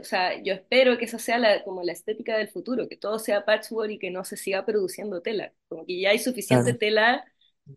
o 0.00 0.04
sea, 0.04 0.42
yo 0.42 0.54
espero 0.54 0.98
que 0.98 1.04
esa 1.06 1.18
sea 1.18 1.38
la, 1.38 1.62
como 1.64 1.82
la 1.82 1.92
estética 1.92 2.36
del 2.36 2.48
futuro, 2.48 2.88
que 2.88 2.96
todo 2.96 3.18
sea 3.18 3.44
patchwork 3.44 3.90
y 3.90 3.98
que 3.98 4.10
no 4.10 4.24
se 4.24 4.36
siga 4.36 4.64
produciendo 4.66 5.22
tela. 5.22 5.52
Como 5.68 5.86
que 5.86 6.00
ya 6.00 6.10
hay 6.10 6.18
suficiente 6.18 6.72
Claro. 6.72 6.78
tela 6.78 7.24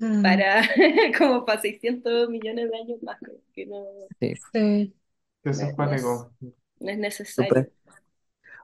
Mm, 0.01 0.21
para 0.21 0.61
como 1.17 1.45
para 1.45 1.61
600 1.61 2.29
millones 2.29 2.71
de 2.71 2.77
años 2.77 3.03
más, 3.03 3.19
que 3.53 3.65
no, 3.67 3.85
Sí, 4.19 4.33
sí. 4.53 4.93
no 5.51 5.51
Eso 5.51 5.65
es 5.65 5.77
no 5.77 5.93
es, 5.93 6.27
no 6.79 6.89
necesario. 6.97 7.71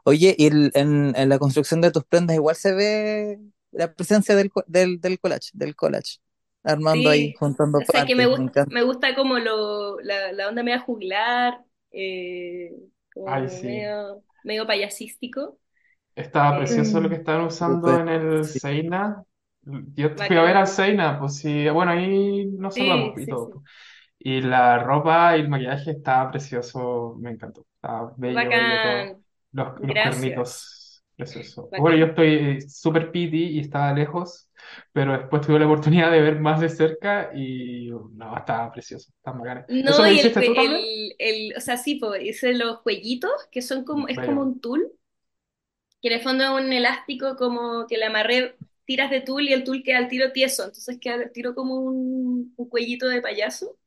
Oye, 0.03 0.35
y 0.37 0.47
el- 0.47 0.71
en, 0.75 1.13
en 1.15 1.29
la 1.29 1.39
construcción 1.39 1.81
de 1.81 1.91
tus 1.91 2.03
prendas 2.05 2.35
igual 2.35 2.55
se 2.55 2.73
ve 2.73 3.39
la 3.71 3.93
presencia 3.93 4.35
del, 4.35 4.51
co- 4.51 4.63
del, 4.67 4.99
del 5.01 5.19
collage, 5.19 5.49
del 5.53 5.75
collage, 5.75 6.17
armando 6.63 7.09
ahí, 7.09 7.31
juntando 7.33 7.81
o 7.81 7.85
sea 7.85 8.05
que 8.05 8.15
me, 8.15 8.25
gusta 8.83 9.15
como 9.15 9.39
lo, 9.39 9.99
la, 10.01 10.31
la 10.31 10.47
onda 10.49 10.63
media 10.63 10.79
juglar, 10.79 11.63
eh, 11.91 12.71
Ay, 13.25 13.49
como 13.49 13.61
sí. 13.61 13.63
medio, 13.63 14.23
medio 14.43 14.67
payasístico. 14.67 15.59
Estaba 16.15 16.55
precioso 16.57 17.01
lo 17.01 17.09
que 17.09 17.15
Mm, 17.15 17.17
estaban 17.17 17.45
usando 17.45 17.89
Súper, 17.89 17.99
en 17.99 18.07
el 18.09 18.43
sí. 18.43 18.59
Seina. 18.59 19.23
Yo 19.95 20.13
te 20.15 20.23
fui 20.23 20.37
a 20.37 20.41
ver 20.43 20.57
al 20.57 20.67
bacán. 20.67 20.67
Seina, 20.67 21.19
pues 21.19 21.37
sí, 21.37 21.67
bueno, 21.69 21.91
ahí 21.91 22.45
nos 22.45 22.75
saludamos 22.77 23.13
Sí, 23.13 23.19
y 23.19 23.25
sí, 23.25 23.27
todo. 23.27 23.49
sí. 23.49 23.51
pues. 23.51 23.65
Y 24.19 24.41
la 24.41 24.79
ropa 24.83 25.37
y 25.37 25.41
el 25.41 25.49
maquillaje 25.49 25.91
estaba 25.91 26.31
precioso, 26.31 27.15
me 27.19 27.31
encantó. 27.31 27.65
Estaba 27.75 28.13
bello, 28.17 28.53
bello 28.53 28.79
todo. 28.81 29.11
Bacán. 29.11 29.23
Los, 29.51 29.79
los 29.81 29.97
Gracias. 29.97 30.01
cuernitos, 30.01 30.82
precioso. 31.15 31.73
Bueno, 31.75 31.97
yo 31.97 32.05
estoy 32.07 32.27
eh, 32.57 32.61
súper 32.61 33.11
piti 33.11 33.37
y 33.57 33.59
estaba 33.59 33.93
lejos, 33.93 34.49
pero 34.91 35.13
después 35.17 35.41
tuve 35.45 35.59
la 35.59 35.65
oportunidad 35.67 36.11
de 36.11 36.21
ver 36.21 36.39
más 36.39 36.59
de 36.61 36.69
cerca 36.69 37.31
y 37.35 37.89
no, 38.13 38.37
estaba 38.37 38.71
precioso, 38.71 39.11
estaba 39.17 39.39
bacán. 39.39 39.65
¿Eso 39.85 40.01
No, 40.01 40.05
lo 40.05 40.11
y 40.11 40.19
el, 40.19 40.33
hiciste 40.33 40.41
tú 40.43 40.53
cue- 40.53 40.55
también? 40.55 40.89
el, 41.09 41.15
el, 41.19 41.53
o 41.57 41.61
sea, 41.61 41.77
sí, 41.77 41.95
pues, 41.95 42.21
hice 42.23 42.53
los 42.53 42.81
cuellitos, 42.81 43.31
que 43.51 43.61
son 43.61 43.85
como, 43.85 44.07
es 44.07 44.19
como 44.21 44.41
Bello. 44.41 44.43
un 44.43 44.59
tul, 44.59 44.91
que 46.01 46.09
en 46.09 46.13
el 46.15 46.21
fondo 46.21 46.43
es 46.43 46.49
un 46.65 46.73
elástico 46.73 47.35
como 47.37 47.87
que 47.87 47.97
le 47.97 48.05
amarré 48.05 48.57
tiras 48.85 49.09
de 49.11 49.21
tul 49.21 49.43
y 49.47 49.53
el 49.53 49.63
tul 49.63 49.83
queda 49.83 49.99
al 49.99 50.09
tiro 50.09 50.31
tieso, 50.31 50.63
entonces 50.65 50.97
queda 50.99 51.15
al 51.15 51.31
tiro 51.31 51.55
como 51.55 51.75
un, 51.79 52.53
un 52.57 52.69
cuellito 52.69 53.07
de 53.07 53.21
payaso, 53.21 53.77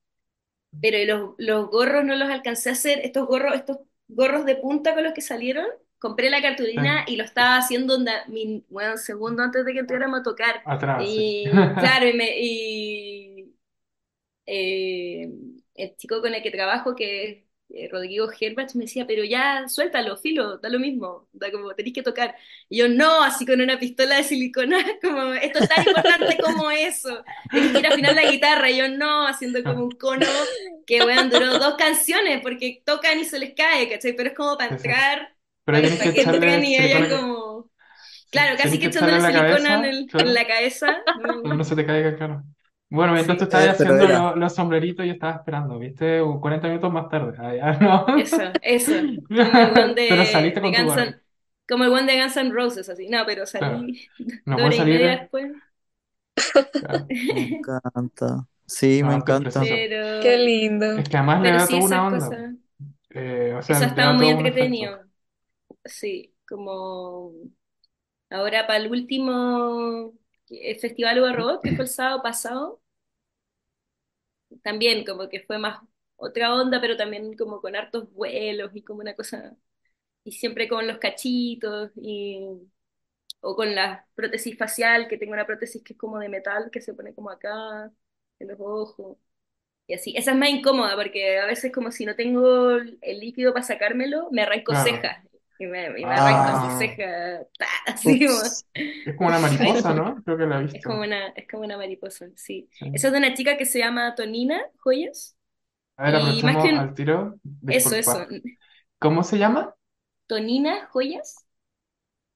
pero 0.81 0.99
los, 1.07 1.35
los 1.39 1.71
gorros 1.71 2.05
no 2.05 2.17
los 2.17 2.31
alcancé 2.31 2.71
a 2.71 2.73
hacer, 2.73 3.01
estos 3.01 3.27
gorros, 3.29 3.55
estos 3.57 3.79
gorros 4.09 4.47
de 4.47 4.57
punta 4.57 4.95
con 4.95 5.05
los 5.05 5.15
que 5.15 5.23
salieron, 5.23 5.67
compré 5.98 6.30
la 6.30 6.42
Sí, 6.74 6.80
cartulina 6.80 7.04
y 7.06 7.16
lo 7.16 7.24
estaba 7.24 7.56
haciendo 7.59 7.98
mi, 8.28 8.64
bueno, 8.68 8.96
segundo 8.98 9.42
antes 9.42 9.64
de 9.64 9.72
que 9.72 9.80
entráramos 9.80 10.20
a 10.20 10.22
tocar, 10.22 10.64
atrás, 10.64 11.12
sí. 11.14 11.22
y 11.24 11.50
claro, 11.76 12.09
y 12.09 12.12
me... 12.16 12.30
Y, 12.40 13.54
eh, 14.46 15.28
el 15.74 15.96
chico 15.96 16.20
con 16.20 16.35
el 16.35 16.42
que 16.42 16.50
trabajo, 16.50 16.94
que 16.94 17.24
es 17.24 17.44
eh, 17.70 17.88
Rodrigo 17.90 18.28
Herbach, 18.40 18.74
me 18.74 18.85
decía, 18.85 19.06
pero 19.06 19.24
ya 19.24 19.68
suéltalo, 19.68 20.16
filo, 20.16 20.59
da 20.59 20.68
lo 20.68 20.78
mismo, 20.78 21.28
da 21.32 21.50
como 21.50 21.74
tenéis 21.74 21.94
que 21.94 22.02
tocar. 22.02 22.37
Y 22.68 22.78
yo, 22.78 22.88
no, 22.88 23.22
así 23.22 23.44
con 23.46 23.61
una 23.61 23.78
pistola 23.78 24.16
de 24.16 24.24
silicona, 24.24 24.78
como 25.02 25.35
esto 25.35 25.59
es 25.61 25.68
tan 25.68 25.85
importante 25.87 26.38
como 26.38 26.70
eso, 26.70 27.24
tenéis 27.52 27.72
que 27.72 27.80
ir 27.80 27.87
a 27.87 27.90
afinar 27.90 28.14
la 28.14 28.24
guitarra. 28.30 28.70
Y 28.70 28.78
yo, 28.78 28.88
no, 28.88 29.26
haciendo 29.26 29.64
como 29.64 29.85
un 29.85 29.92
cono 29.92 30.26
que, 30.87 31.02
weón, 31.04 31.30
duró 31.30 31.59
dos 31.59 31.74
canciones, 31.76 32.40
porque 32.42 32.82
tocan 32.87 33.18
y 33.18 33.24
se 33.24 33.38
les 33.38 33.54
cae, 33.54 33.88
¿cachai? 33.88 34.14
Pero 34.14 34.30
es 34.30 34.37
como 34.37 34.56
para 34.56 34.70
Sí, 34.70 34.78
sí. 34.78 34.90
entrar, 34.90 35.36
Pero 35.66 35.81
tienes 35.81 36.00
que 36.00 36.11
echarle 36.11 36.64
y 36.64 36.74
silicona, 36.74 37.09
como... 37.09 37.70
Claro, 38.31 38.57
casi 38.59 38.79
que 38.81 38.87
echándole 38.87 39.18
en 39.18 39.24
la 39.24 39.33
silicona 39.33 39.74
en, 39.76 39.85
cabeza, 39.85 39.87
el, 39.87 40.14
en 40.16 40.35
claro, 40.35 40.35
la 40.35 40.46
cabeza. 40.46 40.98
mm, 41.14 41.57
no 41.57 41.64
se 41.64 41.76
te 41.76 41.87
caiga, 41.87 42.16
claro. 42.16 42.44
Bueno, 42.90 43.12
mientras 43.14 43.38
tú 43.38 43.44
Sí, 43.44 43.46
estabas 43.46 43.68
Eh, 43.68 43.74
pero 43.79 43.94
haciendo 43.94 44.07
era, 44.07 44.33
lo- 44.33 44.37
los 44.37 44.55
sombreritos, 44.55 45.07
yo 45.07 45.12
estaba 45.12 45.35
esperando, 45.37 45.79
¿viste? 45.79 46.22
Un 46.22 46.40
40 46.40 46.68
minutos 46.68 46.92
más 46.92 47.09
tarde. 47.09 47.35
Ah, 47.38 47.55
ya, 47.55 47.72
no. 47.81 48.07
eso, 48.14 48.42
eso. 48.62 48.94
Como 49.40 49.61
el 49.61 49.72
one 49.72 49.94
Pero 50.07 50.24
de, 50.24 50.26
saliste 50.26 50.61
de 50.61 50.61
con 50.61 50.74
tu 50.74 50.83
Guns 50.83 50.87
gorro, 50.87 51.14
N- 51.14 51.20
como 51.68 51.85
el 51.85 51.90
one 51.92 52.11
de 52.12 52.20
Guns 52.20 52.37
N' 52.37 52.52
Roses, 52.52 52.88
así. 52.88 53.09
No, 53.09 53.24
pero 53.26 53.46
claro. 53.59 53.87
salí 53.87 54.09
No 54.46 54.61
dos 54.61 54.76
salir, 54.76 55.00
después. 55.02 55.52
claro. 56.79 57.12
me 57.31 57.40
encanta. 57.40 58.46
Sí, 58.66 59.02
me 59.05 59.14
No, 59.14 59.18
esto 59.18 59.33
es 59.33 59.38
encanta. 59.38 59.38
precioso. 59.38 59.87
qué 60.18 60.37
Pero, 60.37 60.38
lindo. 60.38 60.87
Es 60.94 61.09
que 61.09 61.16
además 61.18 61.42
le 61.42 61.50
pero 61.50 61.59
da 61.59 61.68
sí, 61.68 61.81
toda 61.83 61.83
una 61.85 62.07
onda. 62.07 62.38
cosas. 62.38 62.55
Eh, 63.11 63.55
o 63.59 63.62
sea, 63.62 63.81
Eso 63.81 63.87
le 63.94 64.02
da 64.02 64.12
muy 64.12 64.29
entretenido. 64.31 65.06
Sí, 65.85 66.35
como 66.48 67.33
ahora 68.31 68.66
para 68.66 68.79
el 68.85 68.90
último 68.90 70.14
eh, 70.50 70.79
Festival 70.81 71.18
Hugo 71.20 71.33
Robot, 71.35 71.62
que 71.64 71.72
fue 71.74 71.85
el 71.85 71.90
sábado 71.90 72.22
pasado, 72.22 72.83
también 74.62 75.05
como 75.05 75.29
que 75.29 75.40
fue 75.46 75.59
más 75.59 75.81
otra 76.16 76.55
onda, 76.55 76.81
pero 76.81 76.96
también 76.96 77.37
como 77.37 77.61
con 77.61 77.76
hartos 77.76 78.11
vuelos 78.12 78.70
y 78.74 78.83
como 78.83 79.00
una 79.00 79.14
cosa, 79.14 79.57
y 80.24 80.33
siempre 80.33 80.68
con 80.68 80.87
los 80.87 80.98
cachitos 80.98 81.92
y 81.96 82.40
o 83.40 83.57
con 83.57 83.74
la 83.74 84.07
prótesis 84.14 84.59
facial, 84.59 85.09
que 85.09 85.18
tengo 85.18 85.33
una 85.35 85.46
prótesis 85.46 85.83
que 85.85 85.94
es 85.94 85.98
como 85.98 86.18
de 86.18 86.29
metal, 86.29 86.70
que 86.72 86.81
se 86.83 86.94
pone 86.94 87.14
como 87.14 87.31
acá, 87.31 87.92
en 88.38 88.48
los 88.48 88.59
ojos, 88.61 89.16
y 89.87 89.94
así. 89.94 90.14
Esa 90.16 90.33
es 90.33 90.38
más 90.38 90.50
incómoda, 90.50 90.96
porque 90.96 91.38
a 91.40 91.46
veces 91.46 91.72
como 91.72 91.92
si 91.92 92.07
no 92.07 92.16
tengo 92.16 92.72
el 92.72 93.20
líquido 93.20 93.52
para 93.55 93.64
sacármelo, 93.66 94.31
me 94.33 94.42
arranco 94.42 94.74
Claro. 94.74 94.76
cejas, 94.76 95.24
y 95.59 95.66
me, 95.66 96.01
y 96.01 96.07
me 96.07 96.14
arranco 96.14 96.42
Ah. 96.49 96.79
Es 99.05 99.16
como 99.16 99.29
una 99.29 99.38
mariposa, 99.38 99.95
¿no? 99.95 100.16
Creo 100.25 100.37
que 100.38 100.47
la 100.47 100.61
he 100.61 100.64
Es 100.64 100.73
visto. 100.75 100.88
como 100.90 101.01
una, 101.03 101.29
es 101.29 101.49
como 101.49 101.64
una 101.64 101.77
mariposa, 101.77 102.27
sí. 102.37 102.69
Sí. 102.79 102.87
Esa 102.92 103.09
es 103.09 103.12
de 103.12 103.19
una 103.19 103.35
chica 103.35 103.57
que 103.57 103.66
se 103.66 103.79
llama 103.79 104.14
Tonina 104.14 104.61
Joyas. 104.79 105.37
A 105.97 106.11
ver, 106.11 106.21
Y 106.21 106.42
más 106.42 106.57
que 106.62 106.69
un- 106.73 106.79
al 106.79 106.95
tiro. 106.95 107.38
Eso, 107.69 107.95
eso. 107.97 108.27
¿Cómo 108.99 109.23
se 109.25 109.38
llama? 109.38 109.75
Tonina 110.27 110.87
Joyas. 110.92 111.47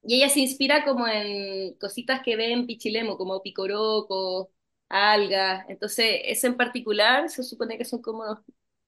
Y 0.02 0.16
ella 0.16 0.28
se 0.30 0.40
inspira 0.40 0.84
como 0.84 1.06
en 1.08 1.74
cositas 1.74 2.22
que 2.24 2.36
ve 2.36 2.52
en 2.52 2.66
Pichilemu, 2.66 3.16
como 3.18 3.42
picoroco, 3.42 4.50
algas. 4.88 5.66
Entonces, 5.68 6.22
ese 6.24 6.46
en 6.48 6.56
particular 6.56 7.28
se 7.30 7.42
supone 7.42 7.76
que 7.78 7.84
son 7.84 8.00
como 8.02 8.20
unos, 8.22 8.40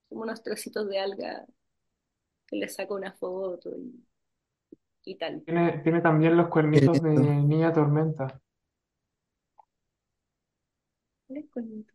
como 0.09 0.23
unos 0.23 0.43
trocitos 0.43 0.89
de 0.89 0.99
alga 1.01 1.47
que 2.47 2.57
le 2.57 2.69
saca 2.69 2.95
una 2.95 3.13
foto 3.13 3.71
y, 3.77 4.05
y 5.05 5.17
tal. 5.17 5.43
Tiene, 5.45 5.79
tiene 5.79 6.01
también 6.01 6.37
los 6.37 6.49
cuernitos 6.49 7.03
de 7.03 7.11
lindo. 7.11 7.33
Niña 7.49 7.73
Tormenta. 7.73 8.41
¿Cuál 11.27 11.39
es 11.39 11.51
con- 11.51 11.87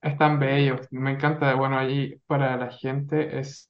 Están 0.00 0.38
bellos. 0.38 0.86
Me 0.90 1.12
encanta. 1.12 1.54
Bueno, 1.54 1.78
allí 1.78 2.16
para 2.26 2.56
la 2.56 2.70
gente 2.70 3.38
es. 3.38 3.68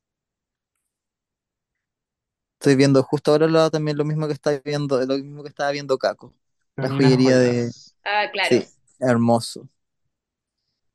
Estoy 2.61 2.77
viendo 2.77 3.03
justo 3.03 3.33
ahora 3.33 3.47
lo- 3.47 3.71
también 3.71 3.97
lo 3.97 4.05
mismo 4.05 4.27
que 4.27 4.33
está 4.33 4.59
viendo, 4.65 5.01
lo 5.05 5.15
mismo 5.17 5.43
que 5.43 5.49
estaba 5.49 5.71
viendo 5.71 5.97
Caco. 5.97 6.35
La 6.77 6.89
joyería 6.89 7.39
de. 7.39 7.51
Joyas. 7.51 7.97
Ah, 8.05 8.31
claro. 8.33 8.49
Sí, 8.51 8.67
hermoso. 9.01 9.69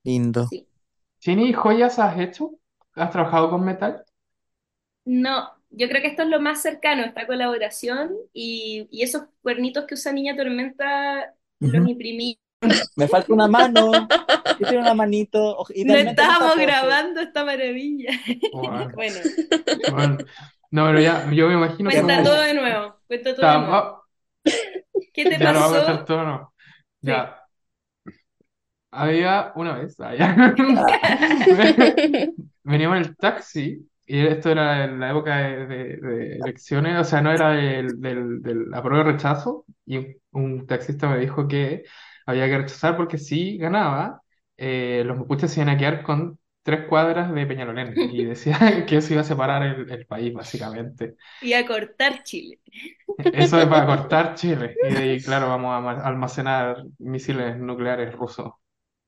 Lindo. 0.04 0.48
Sí. 0.50 0.68
Chini, 1.20 1.54
¿joyas 1.54 2.00
has 2.00 2.20
hecho? 2.20 2.52
¿Has 2.96 3.12
trabajado 3.12 3.50
con 3.50 3.64
metal? 3.64 4.04
No, 5.06 5.52
yo 5.74 5.88
creo 5.90 6.02
que 6.02 6.08
esto 6.10 6.24
es 6.24 6.30
lo 6.30 6.40
más 6.40 6.62
cercano, 6.62 7.04
esta 7.04 7.28
colaboración 7.28 8.16
y, 8.34 8.88
y 8.92 9.04
esos 9.04 9.24
cuernitos 9.42 9.86
que 9.86 9.96
usa 9.96 10.12
Niña 10.14 10.36
Tormenta 10.36 11.34
los 11.60 11.88
imprimí. 11.88 12.40
Me 12.96 13.08
falta 13.08 13.34
una 13.34 13.48
mano. 13.48 13.92
Yo 14.60 14.68
quiero 14.68 14.82
una 14.82 14.94
manito. 14.94 15.66
No 15.84 15.96
estábamos 15.96 16.58
grabando 16.58 17.22
esta 17.22 17.44
maravilla. 17.46 18.12
Bueno, 18.52 18.90
Bueno, 18.96 19.20
bueno. 19.86 20.18
No, 20.72 20.86
pero 20.88 21.00
ya, 21.02 21.30
yo 21.32 21.48
me 21.48 21.54
imagino 21.54 21.90
que 21.90 21.96
cuenta 21.98 22.24
todo 22.24 22.42
de 22.42 22.54
nuevo, 22.54 22.96
cuenta 23.08 23.36
todo 23.36 23.48
de 23.48 23.58
nuevo. 23.60 23.78
Está- 23.78 24.04
¿Qué 25.14 25.26
te 25.26 25.40
Ya 25.40 25.52
lo 25.54 25.60
vamos 25.60 25.78
a 25.78 25.82
echar 25.82 25.96
pasó? 25.96 26.06
todo, 26.06 26.24
¿no? 26.24 26.54
Sí. 27.02 27.08
Ya. 27.08 27.40
Había 28.92 29.52
una 29.56 29.78
vez, 29.78 30.00
ah, 30.00 30.14
ya. 30.16 30.54
Veníamos 32.64 32.98
en 32.98 33.04
el 33.04 33.18
taxi 33.18 33.90
y 34.06 34.26
esto 34.28 34.50
era 34.52 34.84
en 34.86 35.00
la 35.00 35.12
época 35.12 35.38
de, 35.38 35.66
de- 35.68 35.98
de 35.98 36.36
elecciones, 36.38 37.00
o 37.00 37.04
sea, 37.04 37.22
no 37.22 37.32
era 37.32 37.50
del, 37.52 38.00
del, 38.02 38.42
del 38.42 38.74
apruebo 38.74 39.10
y 39.10 39.12
rechazo 39.14 39.66
y 39.86 39.98
un, 39.98 40.16
un 40.32 40.68
taxista 40.68 41.08
me 41.10 41.20
dijo 41.20 41.48
que 41.48 41.84
había 42.26 42.48
que 42.48 42.58
rechazar 42.60 42.98
porque 42.98 43.18
si 43.18 43.58
ganaba, 43.58 44.22
eh, 44.58 45.04
los 45.06 45.18
mapuches 45.18 45.52
se 45.52 45.62
iban 45.62 45.76
a 45.76 45.78
quedar 45.78 46.04
con 46.04 46.40
tres 46.64 46.88
cuadras 46.88 47.34
de 47.34 47.46
Peñalolén 47.46 48.02
y 48.06 48.26
decía 48.26 48.58
que 48.88 48.98
eso 48.98 49.14
iba 49.14 49.22
a 49.22 49.26
separar 49.26 49.64
el, 49.64 49.90
el 49.92 50.06
país, 50.06 50.34
básicamente. 50.34 51.16
Y 51.40 51.54
a 51.54 51.66
cortar 51.66 52.24
Chile. 52.24 52.60
Eso 53.18 53.60
es 53.60 53.68
para 53.68 53.86
cortar 53.86 54.36
Chile. 54.36 54.78
Y 54.82 54.94
de 54.94 55.00
ahí, 55.02 55.22
claro, 55.24 55.48
vamos 55.50 55.72
a 55.72 55.78
ama- 55.78 56.02
almacenar 56.04 56.84
misiles 57.00 57.58
nucleares 57.58 58.14
rusos. 58.16 58.54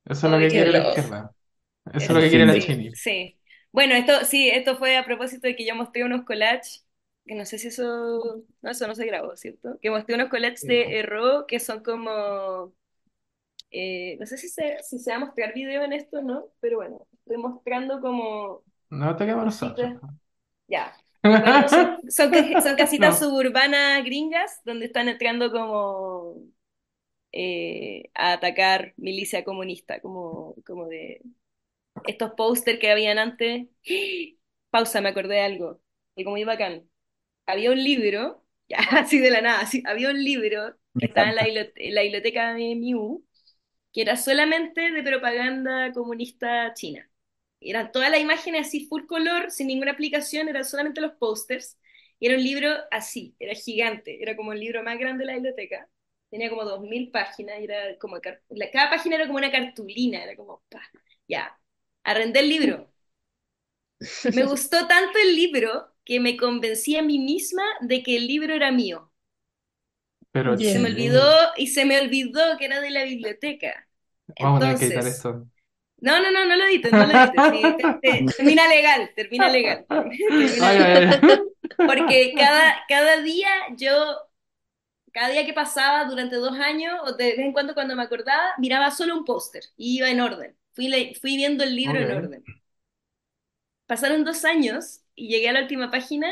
Eso 0.04 0.26
es 0.28 0.32
lo 0.32 0.38
Ay, 0.38 0.46
que 0.50 0.52
qué 0.52 0.64
quiere 0.64 0.72
la 0.72 0.80
izquierda. 0.80 1.32
Eso 1.86 2.12
es 2.12 2.16
lo 2.16 2.20
que 2.20 2.30
quiere 2.30 2.46
fin 2.46 2.46
la 2.46 2.58
de- 2.58 2.60
Chini. 2.60 2.92
Sí. 2.92 3.35
Bueno, 3.76 3.94
esto 3.94 4.24
sí, 4.24 4.48
esto 4.50 4.76
fue 4.78 4.96
a 4.96 5.04
propósito 5.04 5.46
de 5.46 5.54
que 5.56 5.66
yo 5.66 5.74
mostré 5.74 6.04
unos 6.04 6.24
collages, 6.24 6.86
que 7.26 7.34
no 7.34 7.44
sé 7.44 7.58
si 7.58 7.68
eso, 7.68 8.44
no, 8.62 8.70
eso 8.70 8.86
no 8.88 8.94
se 8.94 9.04
grabó, 9.06 9.36
¿cierto? 9.36 9.78
Que 9.82 9.90
mostré 9.90 10.14
unos 10.14 10.30
collages 10.30 10.64
de. 10.66 10.98
Erro 11.00 11.46
que 11.46 11.60
son 11.60 11.82
como, 11.82 12.74
eh, 13.70 14.16
no 14.20 14.26
sé 14.26 14.38
si 14.38 14.48
se, 14.48 14.82
si 14.82 14.98
se 15.00 15.10
va 15.10 15.16
a 15.18 15.20
mostrar 15.20 15.54
video 15.54 15.82
en 15.84 15.92
esto, 15.94 16.22
¿no? 16.22 16.46
Pero 16.60 16.78
bueno, 16.78 17.06
estoy 17.14 17.38
mostrando 17.38 18.00
como 18.00 18.64
No 18.90 19.14
te 19.16 19.24
quedamos 19.26 19.44
nosotros. 19.46 19.90
cositas, 19.90 20.02
ya. 20.68 20.94
Bueno, 21.38 21.68
son, 21.68 21.88
son, 22.08 22.32
ca- 22.32 22.60
son 22.62 22.76
casitas 22.76 23.18
No. 23.18 23.20
suburbanas 23.20 24.04
gringas 24.04 24.60
donde 24.64 24.86
están 24.86 25.08
entrando 25.08 25.52
como 25.52 26.36
eh, 27.32 28.10
a 28.14 28.32
atacar 28.34 28.94
milicia 28.96 29.44
comunista, 29.44 30.00
como, 30.00 30.54
como 30.66 30.86
de 30.88 31.22
estos 32.06 32.32
póster 32.36 32.78
que 32.78 32.90
habían 32.90 33.18
antes. 33.18 33.68
Pausa, 34.70 35.00
me 35.00 35.08
acordé 35.10 35.36
de 35.36 35.40
algo, 35.42 35.80
algo 36.16 36.30
muy 36.30 36.44
bacán. 36.44 36.88
Había 37.46 37.70
un 37.70 37.82
libro, 37.82 38.44
ya 38.68 38.78
así 38.92 39.18
de 39.18 39.30
la 39.30 39.40
nada, 39.40 39.60
así, 39.60 39.82
había 39.86 40.10
un 40.10 40.22
libro 40.22 40.76
que 40.98 41.06
estaba 41.06 41.28
en 41.30 41.36
la, 41.36 41.42
en 41.74 41.94
la 41.94 42.02
biblioteca 42.02 42.54
de 42.54 42.74
Miu, 42.74 43.24
que 43.92 44.02
era 44.02 44.16
solamente 44.16 44.90
de 44.90 45.02
propaganda 45.02 45.92
comunista 45.92 46.72
china. 46.74 47.08
Eran 47.60 47.92
todas 47.92 48.10
las 48.10 48.20
imágenes 48.20 48.68
así 48.68 48.86
full 48.86 49.06
color, 49.06 49.50
sin 49.50 49.68
ninguna 49.68 49.92
aplicación, 49.92 50.48
eran 50.48 50.64
solamente 50.64 51.00
los 51.00 51.12
pósters. 51.14 51.78
Y 52.18 52.26
era 52.26 52.36
un 52.36 52.44
libro 52.44 52.70
así, 52.90 53.34
era 53.38 53.54
gigante, 53.54 54.22
era 54.22 54.36
como 54.36 54.52
el 54.52 54.60
libro 54.60 54.82
más 54.82 54.98
grande 54.98 55.22
de 55.24 55.26
la 55.26 55.34
biblioteca. 55.34 55.88
Tenía 56.30 56.50
como 56.50 56.64
2.000 56.64 57.10
páginas, 57.10 57.60
y 57.60 57.64
era 57.64 57.98
como, 57.98 58.20
cada 58.20 58.90
página 58.90 59.16
era 59.16 59.26
como 59.26 59.38
una 59.38 59.50
cartulina, 59.50 60.22
era 60.24 60.36
como, 60.36 60.62
pa, 60.68 60.82
ya, 61.28 61.58
arrendé 62.06 62.40
el 62.40 62.48
libro. 62.50 62.90
Me 64.28 64.44
gustó 64.46 64.86
tanto 64.86 65.18
el 65.18 65.34
libro 65.34 65.92
que 66.04 66.20
me 66.20 66.36
convencí 66.36 66.94
a 66.96 67.02
mí 67.02 67.18
misma 67.18 67.64
de 67.80 68.04
que 68.04 68.16
el 68.16 68.28
libro 68.28 68.54
era 68.54 68.70
mío. 68.70 69.10
Pero 70.32 70.56
Y 70.56 70.64
se 70.66 70.78
me 70.78 70.88
olvidó, 70.90 71.22
y 71.56 71.66
se 71.68 71.84
me 71.84 72.00
olvidó 72.00 72.56
que 72.58 72.66
era 72.66 72.80
de 72.80 72.90
la 72.90 73.04
biblioteca. 73.04 73.88
vamos 74.38 74.58
a 74.58 74.60
tener 74.62 74.78
que 74.78 74.84
editar 74.86 75.06
Entonces, 75.06 75.06
esto. 75.06 75.46
no, 76.00 76.20
no, 76.22 76.30
no, 76.32 76.46
no 76.46 76.56
lo 76.56 76.66
edites, 76.66 76.94
no 76.94 77.06
lo 77.06 77.14
edites. 77.14 77.46
sí, 77.48 77.76
te- 77.78 77.98
te- 78.02 78.26
termina 78.36 78.68
legal, 78.68 79.12
termina 79.16 79.48
legal. 79.50 79.86
Termina 80.36 80.60
Ay, 80.60 80.76
legal. 80.76 80.82
ay, 80.82 81.06
ay. 81.10 81.40
Porque 81.84 82.34
cada, 82.36 82.74
cada 82.88 83.22
día 83.22 83.48
yo, 83.76 83.94
cada 85.12 85.28
día 85.30 85.46
que 85.46 85.52
pasaba 85.54 86.04
durante 86.04 86.36
dos 86.36 86.52
años, 86.58 86.94
o 87.04 87.12
de 87.14 87.24
vez 87.30 87.38
en 87.38 87.52
cuando 87.52 87.74
cuando 87.74 87.96
me 87.96 88.02
acordaba, 88.02 88.54
miraba 88.58 88.90
solo 88.90 89.16
un 89.16 89.24
póster 89.24 89.64
y 89.76 89.96
iba 89.98 90.10
en 90.10 90.20
orden. 90.20 90.56
Fui, 90.76 91.14
fui 91.20 91.36
viendo 91.36 91.64
el 91.64 91.74
libro 91.74 91.98
en 92.00 92.10
Ok. 92.10 92.12
orden. 92.12 92.46
Pasaron 93.86 94.24
dos 94.24 94.44
años 94.44 95.02
y 95.14 95.28
llegué 95.28 95.48
a 95.48 95.52
la 95.52 95.62
última 95.62 95.90
página 95.90 96.28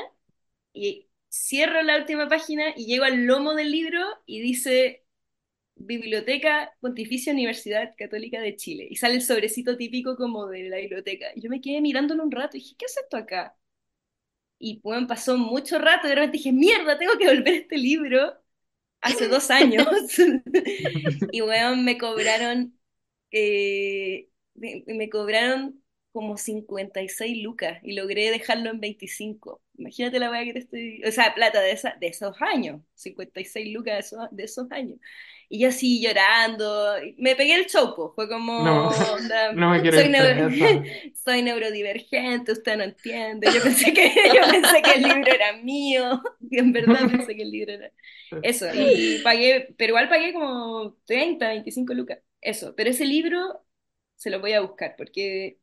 y 0.74 1.08
cierro 1.30 1.82
la 1.82 1.98
última 1.98 2.28
página 2.28 2.72
y 2.76 2.86
llego 2.86 3.04
al 3.04 3.26
lomo 3.26 3.54
del 3.54 3.70
libro 3.72 4.00
y 4.26 4.40
dice 4.42 5.04
Biblioteca 5.76 6.74
Pontificia 6.80 7.32
Universidad 7.34 7.94
Católica 7.98 8.40
de 8.40 8.56
Chile. 8.56 8.88
Y 8.90 8.96
sale 8.96 9.16
el 9.16 9.22
sobrecito 9.22 9.76
típico 9.76 10.16
como 10.16 10.46
de 10.48 10.64
la 10.70 10.78
biblioteca. 10.78 11.28
Y 11.36 11.42
yo 11.42 11.50
me 11.50 11.60
quedé 11.62 11.80
mirándolo 11.82 12.24
un 12.24 12.32
rato 12.32 12.56
y 12.56 12.60
dije, 12.60 12.76
¿qué 12.78 12.86
hace 12.86 13.00
esto 13.02 13.16
acá? 13.18 13.56
Y 14.58 14.80
bueno, 14.82 15.06
pasó 15.06 15.36
mucho 15.36 15.78
rato 15.78 16.06
y 16.06 16.10
de 16.10 16.14
repente 16.16 16.38
dije, 16.38 16.52
mierda, 16.52 16.98
tengo 16.98 17.18
que 17.18 17.26
volver 17.28 17.48
a 17.54 17.56
este 17.58 17.76
libro 17.78 18.34
hace 19.00 19.28
dos 19.28 19.50
años. 19.50 19.88
y 21.30 21.40
bueno, 21.42 21.76
me 21.76 21.98
cobraron, 21.98 22.78
eh, 23.30 24.30
me, 24.54 24.84
me 24.86 25.08
cobraron 25.10 25.80
como 26.12 26.36
56 26.36 27.42
lucas 27.42 27.80
y 27.82 27.94
logré 27.94 28.30
dejarlo 28.30 28.70
en 28.70 28.80
25. 28.80 29.60
Imagínate 29.76 30.18
la 30.20 30.30
weá 30.30 30.44
que 30.44 30.52
te 30.52 30.58
estoy... 30.60 31.02
O 31.04 31.10
sea, 31.10 31.34
plata 31.34 31.60
de, 31.60 31.72
esa, 31.72 31.96
de 32.00 32.06
esos 32.06 32.36
años, 32.40 32.80
56 32.94 33.72
lucas 33.74 33.94
de 33.94 34.00
esos, 34.00 34.28
de 34.30 34.44
esos 34.44 34.70
años. 34.70 34.98
Y 35.48 35.60
yo 35.60 35.68
así 35.68 36.00
llorando, 36.02 36.94
me 37.18 37.36
pegué 37.36 37.54
el 37.56 37.66
chopo, 37.66 38.12
fue 38.14 38.28
como, 38.28 38.52
No, 38.64 38.88
onda, 39.12 39.52
no 39.52 39.70
me 39.70 39.82
soy, 39.90 40.08
neuro- 40.08 40.48
soy 41.14 41.42
neurodivergente, 41.42 42.52
usted 42.52 42.76
no 42.76 42.84
entiende. 42.84 43.52
Yo 43.52 43.62
pensé 43.62 43.92
que, 43.92 44.12
yo 44.34 44.40
pensé 44.50 44.82
que 44.82 44.92
el 44.92 45.02
libro 45.02 45.30
era 45.32 45.56
mío, 45.58 46.22
y 46.50 46.58
en 46.58 46.72
verdad 46.72 47.06
pensé 47.08 47.34
que 47.36 47.42
el 47.42 47.50
libro 47.50 47.72
era... 47.72 47.92
Eso, 48.40 48.66
y 48.74 49.18
pagué, 49.20 49.74
pero 49.78 49.90
igual 49.90 50.08
pagué 50.08 50.32
como 50.32 50.96
30, 51.06 51.48
25 51.48 51.94
lucas, 51.94 52.18
eso. 52.40 52.74
Pero 52.76 52.90
ese 52.90 53.04
libro 53.06 53.64
se 54.16 54.30
lo 54.30 54.40
voy 54.40 54.52
a 54.52 54.60
buscar, 54.60 54.94
porque 54.96 55.58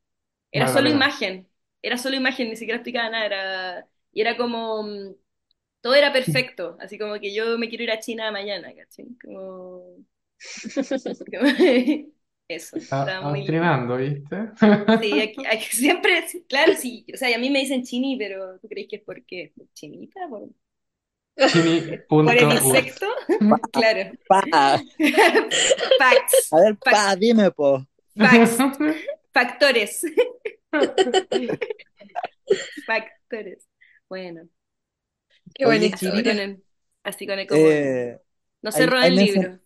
era 0.51 0.67
Vale 0.67 0.67
solo 0.67 0.89
imagen, 0.89 1.49
era 1.81 1.97
solo 1.97 2.15
imagen, 2.17 2.49
ni 2.49 2.55
siquiera 2.57 2.77
explicaba 2.77 3.09
nada, 3.09 3.25
era, 3.27 3.89
y 4.13 4.21
era 4.21 4.37
como, 4.37 4.83
mm, 4.83 5.15
todo 5.81 5.95
era 5.95 6.13
perfecto, 6.13 6.77
así 6.81 6.97
como 6.99 7.19
que 7.19 7.33
yo 7.33 7.57
me 7.59 7.69
quiero 7.69 7.85
ir 7.85 7.91
a 7.91 7.99
China 7.99 8.31
mañana, 8.31 8.73
¿cachai? 8.75 9.07
Como, 9.23 10.05
Eso, 12.47 12.77
Está 12.83 12.97
estaba 12.97 13.21
muy 13.21 13.55
adoctrinando, 13.55 13.97
¿viste? 13.97 14.51
Sí, 14.99 15.19
aquí, 15.19 15.43
aquí 15.45 15.65
siempre, 15.75 16.25
claro, 16.47 16.75
sí, 16.75 17.05
o 17.13 17.17
sea, 17.17 17.29
y 17.29 17.33
a 17.33 17.39
mí 17.39 17.49
me 17.49 17.59
dicen 17.59 17.83
chini, 17.83 18.17
pero 18.17 18.59
¿tú 18.59 18.67
crees 18.67 18.87
que 18.89 18.97
es 18.97 19.01
porque 19.03 19.53
chinita? 19.73 20.27
¿Por, 20.29 20.49
por 22.23 22.37
el 22.37 22.51
insecto? 22.51 23.07
Claro. 23.71 24.11
Pa, 24.27 24.41
a 24.53 24.83
Facts, 25.97 26.57
ver, 26.61 26.77
fac- 26.83 26.89
pa, 26.89 27.15
dime, 27.15 27.51
po. 27.51 27.85
Facts, 28.19 28.57
factores, 29.33 30.01
factores. 32.85 33.67
Bueno, 34.09 34.47
Qué 35.53 35.65
Oye, 35.65 35.91
así 35.93 36.11
con 36.11 36.39
el, 36.39 36.63
así 37.03 37.27
con 37.27 37.39
el 37.39 37.47
como 37.47 37.67
eh, 37.67 38.19
no 38.61 38.71
hay- 38.71 38.73
cerró 38.79 38.97
hay 38.99 39.09
el 39.09 39.15
mencion- 39.15 39.41
libro. 39.43 39.59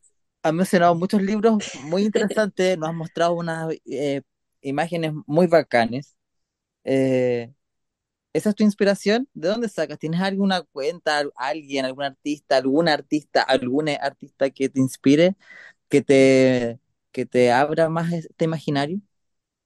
has 0.43 0.53
mencionado 0.53 0.95
muchos 0.95 1.21
libros 1.21 1.57
muy 1.73 2.03
interesantes, 2.03 2.77
nos 2.77 2.89
has 2.89 2.95
mostrado 2.95 3.33
unas 3.35 3.73
eh, 3.85 4.21
imágenes 4.61 5.13
muy 5.27 5.47
bacanes. 5.47 6.15
Eh, 6.85 7.53
¿esa 8.33 8.49
es 8.51 8.55
tu 8.55 8.63
inspiración? 8.63 9.27
¿De 9.33 9.49
dónde 9.49 9.69
sacas? 9.69 9.99
¿Tienes 9.99 10.21
alguna 10.21 10.61
cuenta, 10.63 11.19
al- 11.19 11.33
alguien, 11.37 11.85
algún 11.85 12.03
artista, 12.05 12.57
algún 12.57 12.87
artista, 12.89 13.41
algún 13.43 13.89
artista 13.89 14.49
que 14.51 14.69
te 14.69 14.79
inspire, 14.79 15.35
que 15.89 16.01
te, 16.03 16.79
que 17.15 17.25
te 17.27 17.51
abra 17.53 17.89
más 17.89 18.13
este 18.13 18.45
imaginario? 18.45 19.01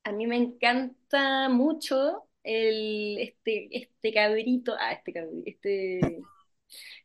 A 0.03 0.11
mí 0.11 0.27
me 0.27 0.37
encanta 0.37 1.49
mucho 1.49 2.27
el, 2.43 3.17
este, 3.19 3.69
este 3.77 4.13
cabrito, 4.13 4.75
ah, 4.79 4.93
este 4.93 5.13
cabrito, 5.13 5.43
este, 5.45 6.25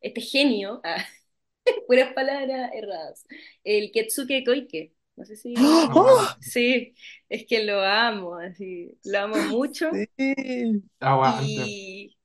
este 0.01 0.21
genio, 0.21 0.81
ah, 0.85 1.05
puras 1.89 2.13
palabras 2.15 2.73
erradas, 2.75 3.27
el 3.65 3.93
Ketsuke 3.93 4.45
Koike. 4.47 4.95
No 5.17 5.25
sé 5.27 5.37
si, 5.37 5.55
Oh, 5.57 5.89
wow. 5.95 6.35
sí, 6.41 6.95
es 7.29 7.47
que 7.47 7.65
lo 7.65 7.83
amo, 7.83 8.37
así, 8.39 8.99
lo 9.05 9.21
amo 9.21 9.43
mucho 9.43 10.05
Sí. 10.19 10.83
Y 11.37 12.17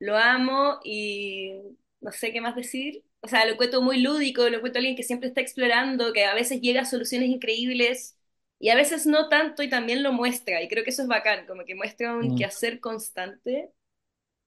lo 0.00 0.16
amo 0.18 0.80
y 0.84 1.52
no 2.00 2.12
sé 2.12 2.32
qué 2.32 2.40
más 2.40 2.56
decir. 2.56 3.04
O 3.20 3.28
sea, 3.28 3.44
lo 3.46 3.52
encuentro 3.54 3.82
muy 3.82 4.00
lúdico, 4.00 4.48
lo 4.48 4.58
encuentro 4.58 4.78
alguien 4.78 4.96
que 4.96 5.02
siempre 5.02 5.28
está 5.28 5.40
explorando, 5.40 6.12
que 6.12 6.24
a 6.24 6.34
veces 6.34 6.60
llega 6.60 6.82
a 6.82 6.84
soluciones 6.84 7.28
increíbles 7.30 8.16
y 8.60 8.70
a 8.70 8.76
veces 8.76 9.06
no 9.06 9.28
tanto 9.28 9.62
y 9.62 9.68
también 9.70 10.02
lo 10.02 10.12
muestra. 10.12 10.62
Y 10.62 10.68
creo 10.68 10.84
que 10.84 10.90
eso 10.90 11.02
es 11.02 11.08
bacán, 11.08 11.46
como 11.46 11.64
que 11.64 11.74
muestra 11.74 12.14
un 12.16 12.34
Mm. 12.34 12.34
quehacer 12.34 12.80
constante 12.80 13.72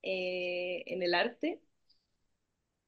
eh, 0.03 0.83
en 0.87 1.03
el 1.03 1.13
arte. 1.15 1.61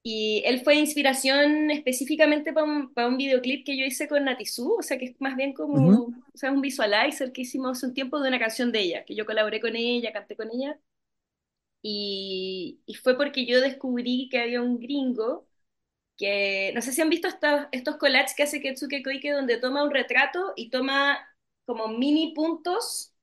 Y 0.05 0.43
él 0.45 0.61
fue 0.63 0.75
inspiración 0.75 1.71
específicamente 1.71 2.51
para 2.53 2.65
un, 2.65 2.93
para 2.93 3.07
un 3.07 3.17
videoclip 3.17 3.65
que 3.65 3.77
yo 3.77 3.85
hice 3.85 4.07
con 4.09 4.25
Natizú, 4.25 4.75
o 4.79 4.81
sea 4.83 4.97
que 4.97 5.05
es 5.05 5.21
más 5.21 5.35
bien 5.37 5.53
como, 5.53 5.77
Ujú. 5.77 6.23
o 6.33 6.37
sea, 6.37 6.51
un 6.51 6.59
visualizer 6.61 7.31
que 7.31 7.41
hicimos 7.43 7.77
hace 7.77 7.85
un 7.87 7.93
tiempo 7.93 8.19
de 8.19 8.27
una 8.29 8.39
canción 8.39 8.71
de 8.73 8.81
ella, 8.81 9.05
que 9.05 9.15
yo 9.15 9.25
colaboré 9.25 9.61
con 9.61 9.75
ella, 9.77 10.11
canté 10.11 10.35
con 10.35 10.49
ella. 10.51 10.77
Y, 11.81 12.81
y 12.85 12.93
fue 12.95 13.17
porque 13.17 13.45
yo 13.45 13.59
descubrí 13.61 14.29
que 14.29 14.39
había 14.41 14.61
un 14.61 14.79
gringo 14.79 15.47
que, 16.17 16.71
no 16.75 16.81
sé 16.81 16.91
si 16.91 17.01
han 17.01 17.09
visto 17.09 17.27
estos, 17.27 17.67
estos 17.71 17.97
collages 17.97 18.35
que 18.35 18.43
hace 18.43 18.61
Ketsuke 18.61 19.03
Koike, 19.03 19.31
donde 19.31 19.57
toma 19.57 19.83
un 19.83 19.91
retrato 19.91 20.53
y 20.55 20.69
toma 20.69 21.17
como 21.65 21.87
mini 21.87 22.33
puntos, 22.33 23.13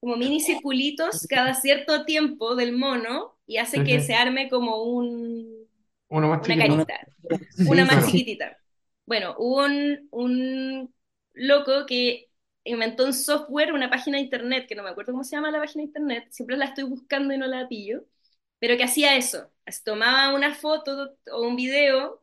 como 0.00 0.16
mini 0.16 0.40
circulitos 0.40 1.26
cada 1.28 1.54
cierto 1.54 2.04
tiempo 2.04 2.54
del 2.54 2.72
mono 2.72 3.38
y 3.46 3.58
hace 3.58 3.82
que 3.84 4.00
se 4.00 4.14
arme 4.14 4.48
como 4.48 4.82
un, 4.82 5.66
Uno 6.08 6.28
más 6.28 6.46
una 6.46 6.56
carita, 6.56 6.98
Sí, 7.50 7.64
una 7.68 7.84
más 7.84 8.06
chiquitita. 8.06 8.56
Bueno, 9.06 9.34
hubo 9.38 9.64
un, 9.64 10.08
un 10.10 10.94
loco 11.34 11.86
que 11.86 12.30
inventó 12.64 13.04
un 13.04 13.12
software, 13.12 13.72
una 13.72 13.88
página 13.88 14.18
de 14.18 14.24
internet, 14.24 14.66
que 14.68 14.74
no 14.74 14.82
me 14.82 14.90
acuerdo 14.90 15.12
cómo 15.12 15.24
se 15.24 15.36
llama 15.36 15.50
la 15.50 15.60
página 15.60 15.82
de 15.82 15.86
internet, 15.86 16.26
siempre 16.30 16.56
la 16.56 16.66
estoy 16.66 16.84
buscando 16.84 17.32
y 17.32 17.38
no 17.38 17.46
la 17.46 17.68
pillo, 17.68 18.04
pero 18.58 18.76
que 18.76 18.84
hacía 18.84 19.16
eso, 19.16 19.50
tomaba 19.84 20.34
una 20.34 20.54
foto 20.54 21.16
o 21.32 21.42
un 21.42 21.56
video 21.56 22.22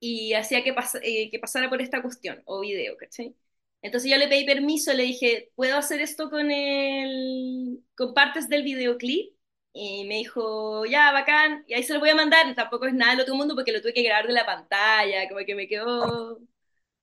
y 0.00 0.34
hacía 0.34 0.62
que, 0.64 0.74
pas- 0.74 0.98
eh, 1.02 1.30
que 1.30 1.38
pasara 1.38 1.68
por 1.68 1.82
esta 1.82 2.02
cuestión, 2.02 2.42
o 2.46 2.60
video, 2.60 2.96
¿cachai? 2.96 3.34
Entonces 3.82 4.10
yo 4.10 4.16
le 4.16 4.28
pedí 4.28 4.44
permiso, 4.46 4.92
le 4.92 5.04
dije, 5.04 5.50
¿puedo 5.54 5.76
hacer 5.76 6.00
esto 6.00 6.30
con 6.30 6.50
el, 6.50 7.80
con 7.96 8.14
partes 8.14 8.48
del 8.48 8.62
videoclip? 8.64 9.34
Y 9.72 10.04
me 10.06 10.16
dijo, 10.16 10.84
ya, 10.86 11.12
bacán, 11.12 11.64
y 11.68 11.74
ahí 11.74 11.82
se 11.84 11.94
lo 11.94 12.00
voy 12.00 12.08
a 12.10 12.14
mandar, 12.16 12.52
tampoco 12.56 12.86
es 12.86 12.94
nada 12.94 13.12
del 13.12 13.20
otro 13.20 13.34
mundo 13.36 13.54
porque 13.54 13.70
lo 13.72 13.80
tuve 13.80 13.94
que 13.94 14.02
grabar 14.02 14.26
de 14.26 14.32
la 14.32 14.46
pantalla, 14.46 15.28
como 15.28 15.44
que 15.46 15.54
me 15.54 15.68
quedó 15.68 16.40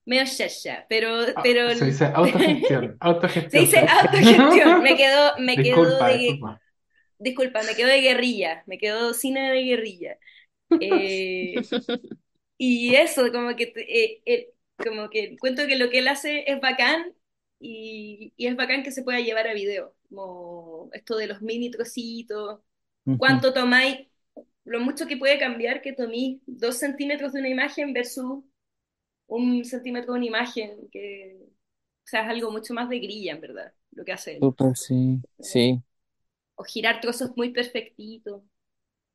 medio 0.06 0.26
shasha, 0.26 0.86
pero, 0.90 1.26
Ah, 1.36 1.44
pero 1.44 1.70
se 1.70 1.86
dice 1.86 2.12
autogestión. 2.16 2.98
se 3.48 3.60
Autogestión. 3.60 3.60
dice 3.60 3.80
autogestión, 3.88 4.82
me 4.82 4.96
quedó, 4.96 5.34
me 5.40 5.62
quedó 5.62 5.84
Disculpa, 5.84 6.06
de, 6.06 6.48
disculpa. 6.50 6.62
disculpa, 7.20 7.64
me 7.64 7.76
quedó 7.76 7.90
de 7.90 8.02
guerrilla, 8.02 8.64
me 8.68 8.78
quedó 8.78 9.14
cine 9.16 9.52
de 9.52 9.64
guerrilla. 9.64 10.20
Eh, 10.80 11.70
y 12.58 12.96
eso, 12.96 13.32
como 13.32 13.56
que, 13.56 13.74
eh, 13.76 14.22
eh, 14.26 14.54
como 14.84 15.10
que 15.10 15.26
encuentro 15.34 15.68
que 15.68 15.78
lo 15.78 15.90
que 15.90 16.00
él 16.00 16.08
hace 16.08 16.50
es 16.52 16.60
bacán 16.62 17.14
y, 17.60 18.34
y 18.38 18.48
es 18.48 18.56
bacán 18.56 18.84
que 18.84 18.92
se 18.92 19.04
pueda 19.04 19.20
llevar 19.20 19.48
a 19.48 19.54
video, 19.54 19.96
como 20.10 20.90
esto 20.94 21.18
de 21.18 21.28
los 21.28 21.42
mini 21.42 21.72
trocitos, 21.72 22.62
cuánto 23.18 23.54
tomáis, 23.54 24.08
lo 24.66 24.80
mucho 24.82 25.08
que 25.08 25.18
puede 25.18 25.40
cambiar 25.40 25.82
que 25.82 25.94
toméis 25.94 26.42
dos 26.48 26.78
centímetros 26.80 27.34
de 27.34 27.40
una 27.42 27.50
imagen 27.50 27.94
versus 27.94 28.44
un 29.28 29.66
centímetro 29.66 30.14
de 30.14 30.20
una 30.20 30.28
imagen, 30.28 30.90
que, 30.92 31.38
o 31.44 32.08
sea, 32.08 32.24
es 32.24 32.30
algo 32.30 32.52
mucho 32.52 32.74
más 32.74 32.90
de 32.90 33.00
grilla, 33.00 33.34
en 33.34 33.42
verdad, 33.42 33.74
lo 33.92 34.06
que 34.06 34.14
hace 34.14 34.38
él. 34.38 34.50
Súper, 34.50 34.78
sí, 34.78 35.22
sí. 35.40 35.84
O 36.56 36.64
girar 36.66 37.00
trozos 37.02 37.32
muy 37.38 37.52
perfectitos. 37.52 38.44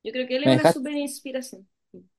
Yo 0.03 0.11
creo 0.13 0.27
que 0.27 0.37
él 0.37 0.45
es 0.45 0.51
una 0.51 0.65
dejaste, 0.65 0.73
súper 0.73 0.93
inspiración. 0.95 1.67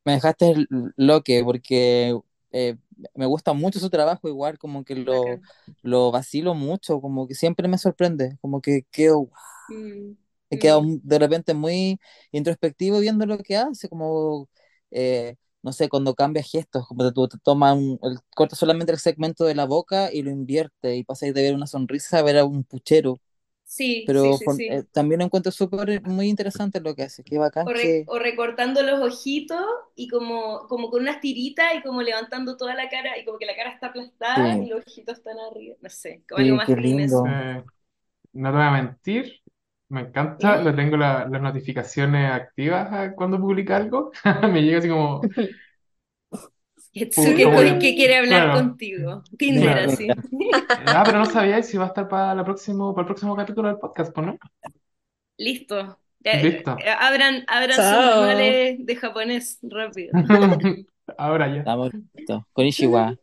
Me 0.04 0.12
dejaste 0.14 0.66
loque 0.96 1.42
porque 1.44 2.18
eh, 2.52 2.76
me 3.14 3.26
gusta 3.26 3.52
mucho 3.52 3.78
su 3.80 3.90
trabajo, 3.90 4.28
igual 4.28 4.58
como 4.58 4.84
que 4.84 4.96
lo, 4.96 5.40
lo 5.82 6.10
vacilo 6.10 6.54
mucho, 6.54 7.00
como 7.00 7.26
que 7.28 7.34
siempre 7.34 7.68
me 7.68 7.78
sorprende, 7.78 8.38
como 8.40 8.60
que 8.60 8.84
quedo, 8.90 9.30
Mm, 9.68 10.16
he 10.50 10.58
quedado 10.58 10.82
mm. 10.82 10.92
de 11.02 11.18
repente 11.18 11.54
muy 11.54 11.98
introspectivo 12.32 13.00
viendo 13.00 13.26
lo 13.26 13.38
que 13.38 13.56
hace, 13.56 13.88
como, 13.88 14.48
eh, 14.90 15.36
no 15.62 15.72
sé, 15.72 15.88
cuando 15.88 16.14
cambia 16.14 16.42
gestos, 16.42 16.86
como 16.86 17.04
te, 17.12 17.28
te 17.36 17.38
toma 17.42 17.72
un, 17.74 17.98
el- 18.02 18.18
corta 18.34 18.56
solamente 18.56 18.92
el 18.92 18.98
segmento 18.98 19.44
de 19.44 19.54
la 19.54 19.64
boca 19.66 20.12
y 20.12 20.22
lo 20.22 20.30
invierte 20.30 20.96
y 20.96 21.04
pasáis 21.04 21.34
de 21.34 21.42
ver 21.42 21.54
una 21.54 21.66
sonrisa 21.66 22.18
a 22.18 22.22
ver 22.22 22.38
a 22.38 22.44
un 22.44 22.64
puchero, 22.64 23.20
Sí, 23.76 24.12
sí, 24.14 24.32
pero 24.32 24.38
sí, 24.38 24.48
for- 24.48 24.62
sí. 24.68 24.68
eh, 24.68 24.84
también 24.92 25.20
lo 25.20 25.26
encuentro 25.26 25.52
súper, 25.52 26.02
muy 26.04 26.28
interesante 26.28 26.80
lo 26.80 26.94
que 26.94 27.04
hace, 27.04 27.24
qué 27.24 27.38
bacán 27.38 27.68
O, 27.68 27.72
re- 27.72 28.02
que, 28.02 28.10
o 28.14 28.18
recortando 28.18 28.82
los 28.82 29.00
ojitos 29.00 29.64
y 29.94 30.08
como, 30.08 30.66
como 30.68 30.90
con 30.90 31.02
unas 31.02 31.20
tiritas 31.20 31.74
y 31.76 31.82
como 31.82 32.02
levantando 32.02 32.56
toda 32.56 32.74
la 32.74 32.88
cara 32.88 33.16
y 33.18 33.24
como 33.24 33.38
que 33.38 33.46
la 33.46 33.54
cara 33.56 33.70
está 33.70 33.88
aplastada 33.88 34.58
y 34.62 34.66
sí, 34.66 34.68
los 34.68 34.80
ojitos 34.84 35.18
están 35.18 35.38
arriba. 35.38 35.76
No 35.80 35.88
sé, 35.88 36.24
como 36.28 36.40
algo 36.40 36.56
sí, 36.56 36.56
más 36.56 36.66
qué 36.66 36.76
lindo. 36.76 37.24
Eh, 37.26 37.64
no 38.34 38.50
te 38.50 38.56
voy 38.56 38.66
a 38.66 38.70
mentir. 38.72 39.42
Me 39.90 40.02
encanta, 40.02 40.62
le 40.62 40.72
tengo 40.74 40.96
la- 40.96 41.28
las 41.28 41.42
notificaciones 41.42 42.32
activas 42.32 43.12
cuando 43.16 43.38
publica 43.40 43.76
algo. 43.76 44.12
Me 44.52 44.62
llega 44.62 44.78
así 44.80 44.88
como, 44.88 45.28
Koike 46.94 47.78
que, 47.78 47.94
quiere 47.94 48.16
hablar 48.18 48.44
claro, 48.44 48.54
contigo. 48.60 49.22
Tinder 49.38 49.72
claro. 49.72 49.92
así. 49.92 50.08
Ah, 50.86 51.02
pero 51.06 51.18
no 51.20 51.24
sabía 51.26 51.62
si 51.62 51.78
va 51.78 51.84
a 51.84 51.88
estar 51.88 52.08
para, 52.08 52.34
la 52.34 52.44
próximo, 52.44 52.94
para 52.94 53.02
el 53.02 53.06
próximo 53.06 53.34
capítulo 53.34 53.68
del 53.68 53.78
podcast, 53.78 54.12
pues, 54.14 54.26
¿no? 54.26 54.38
Listo. 55.38 55.98
Ya, 56.20 56.32
eh, 56.32 56.44
Listo. 56.44 56.76
abran, 57.00 57.44
abran 57.48 57.76
sus 57.76 57.84
manuales 57.84 58.86
de 58.86 58.96
japonés 58.96 59.58
rápido. 59.62 60.12
Ahora 61.18 61.48
ya. 61.48 61.58
Estamos 61.60 61.90
listos. 62.14 62.42
Konnichiwa. 62.52 63.16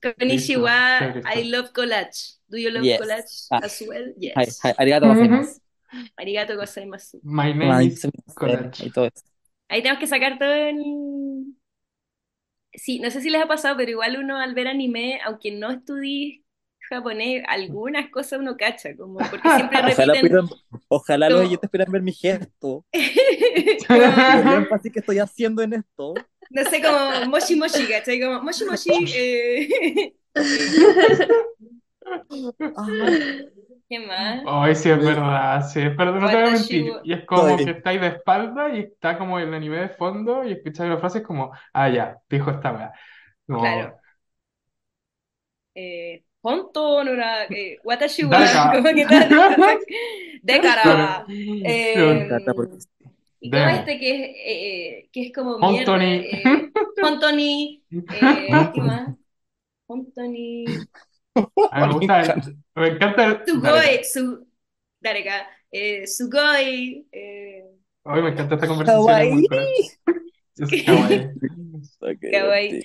Konnichiwa, 0.00 1.00
Listo, 1.00 1.28
I 1.28 1.42
listo. 1.42 1.56
love 1.56 1.72
collage. 1.72 2.38
Do 2.48 2.56
you 2.56 2.70
love 2.70 2.84
Yes. 2.84 2.98
collage 3.00 3.46
Ah, 3.50 3.60
as 3.64 3.84
well? 3.86 4.14
hi, 4.16 4.44
Yes. 4.44 4.60
hi, 4.64 4.72
arigato 4.78 5.08
gozaimasu. 5.08 5.60
Arigato 6.16 6.56
gozaimasu. 6.56 7.20
My 7.22 7.52
name 7.52 7.70
Ay, 7.70 7.86
is 7.88 8.06
Collage. 8.34 8.86
y 8.86 8.90
todo 8.90 9.06
eso. 9.06 9.24
Ahí 9.68 9.82
tenemos 9.82 10.00
que 10.00 10.06
sacar 10.06 10.38
todo 10.38 10.52
el... 10.52 11.37
Sí, 12.74 13.00
no 13.00 13.10
sé 13.10 13.20
si 13.20 13.30
les 13.30 13.42
ha 13.42 13.48
pasado, 13.48 13.76
pero 13.76 13.90
igual 13.90 14.18
uno 14.18 14.36
al 14.36 14.54
ver 14.54 14.68
anime, 14.68 15.20
aunque 15.24 15.50
no 15.50 15.70
estudie 15.70 16.44
japonés, 16.88 17.42
algunas 17.46 18.10
cosas 18.10 18.40
uno 18.40 18.56
cacha, 18.56 18.96
como 18.96 19.18
porque 19.18 19.48
siempre 19.48 19.78
Ojalá 19.92 20.14
repiten 20.14 20.20
pudieran, 20.20 20.48
ojalá 20.88 21.30
los 21.30 21.40
oyentes 21.40 21.70
pudieran 21.70 21.92
ver 21.92 22.02
mi 22.02 22.12
gesto, 22.12 22.84
énfasis 22.92 22.92
que 24.92 25.00
estoy 25.00 25.18
haciendo 25.18 25.62
en 25.62 25.74
esto. 25.74 26.14
no 26.50 26.64
sé, 26.64 26.82
como 26.82 27.30
moshi 27.30 27.56
moshi, 27.56 27.86
¿cachai? 27.86 28.20
Como 28.20 28.42
moshi 28.42 28.64
moshi, 28.64 28.90
eh, 29.14 30.14
¿qué 33.88 33.98
más? 34.00 34.42
Ay, 34.46 34.74
sí, 34.74 34.88
es 34.90 35.02
verdad, 35.02 35.62
sí, 35.68 35.80
es 35.80 35.96
verdad, 35.96 36.20
no 36.20 36.30
te 36.30 36.36
voy 36.36 36.46
a 36.46 36.50
mentir. 36.50 36.98
Y 37.02 37.12
es 37.12 37.24
como 37.26 37.62
que 37.64 37.70
estáis 37.72 38.00
de 38.00 38.06
espalda 38.08 38.70
y 38.74 38.80
está 38.80 39.18
como 39.18 39.38
el 39.38 39.52
anime 39.52 39.78
de 39.78 39.88
fondo 39.90 40.44
y 40.44 40.52
escucháis 40.52 40.90
las 40.90 41.00
frases 41.00 41.22
como, 41.22 41.52
ah, 41.72 41.88
ya, 41.88 42.18
dijo 42.28 42.50
esta 42.50 42.72
weá. 42.72 42.92
Claro. 43.56 43.90
Como, 43.90 44.00
Eh, 45.74 46.24
Honto, 46.42 47.04
no 47.04 47.12
era, 47.12 47.44
eh, 47.44 47.78
Watashi 47.84 48.24
wa, 48.24 48.38
Deka. 48.38 48.70
como 48.72 48.94
que 48.94 49.06
tal, 49.06 49.28
Dekara. 50.42 50.82
Claro. 50.82 51.26
Eh, 51.62 52.26
¿Y 53.40 53.50
cómo 53.52 53.68
este 53.68 53.98
que 53.98 54.10
es, 54.24 54.36
eh, 55.04 55.10
que 55.12 55.26
es 55.26 55.32
como 55.32 55.58
Hontoni. 55.60 56.04
mierda? 56.04 56.18
Eh, 56.22 56.64
Hontoni. 57.00 57.84
Eh, 58.10 58.70
¿Qué 58.74 58.80
más? 58.82 59.16
Hontoni. 59.86 60.88
A 61.72 61.86
mí 61.86 61.88
me 61.88 61.94
gusta 61.94 62.20
el- 62.22 62.56
me 62.74 62.88
encanta 62.88 63.24
el 63.24 63.46
Sugoi. 63.46 64.04
Su, 64.04 64.46
Dareka. 65.00 65.46
Eh, 65.70 66.06
Sugoi. 66.06 67.06
Eh, 67.12 67.64
Hoy 68.04 68.22
me 68.22 68.30
encanta 68.30 68.54
esta 68.54 68.66
conversación. 68.66 69.20
es 69.20 69.30
muy 69.30 69.46
coral. 69.46 69.68
Es 70.58 70.82
kawaii. 70.84 71.30
Kawaii. 72.32 72.82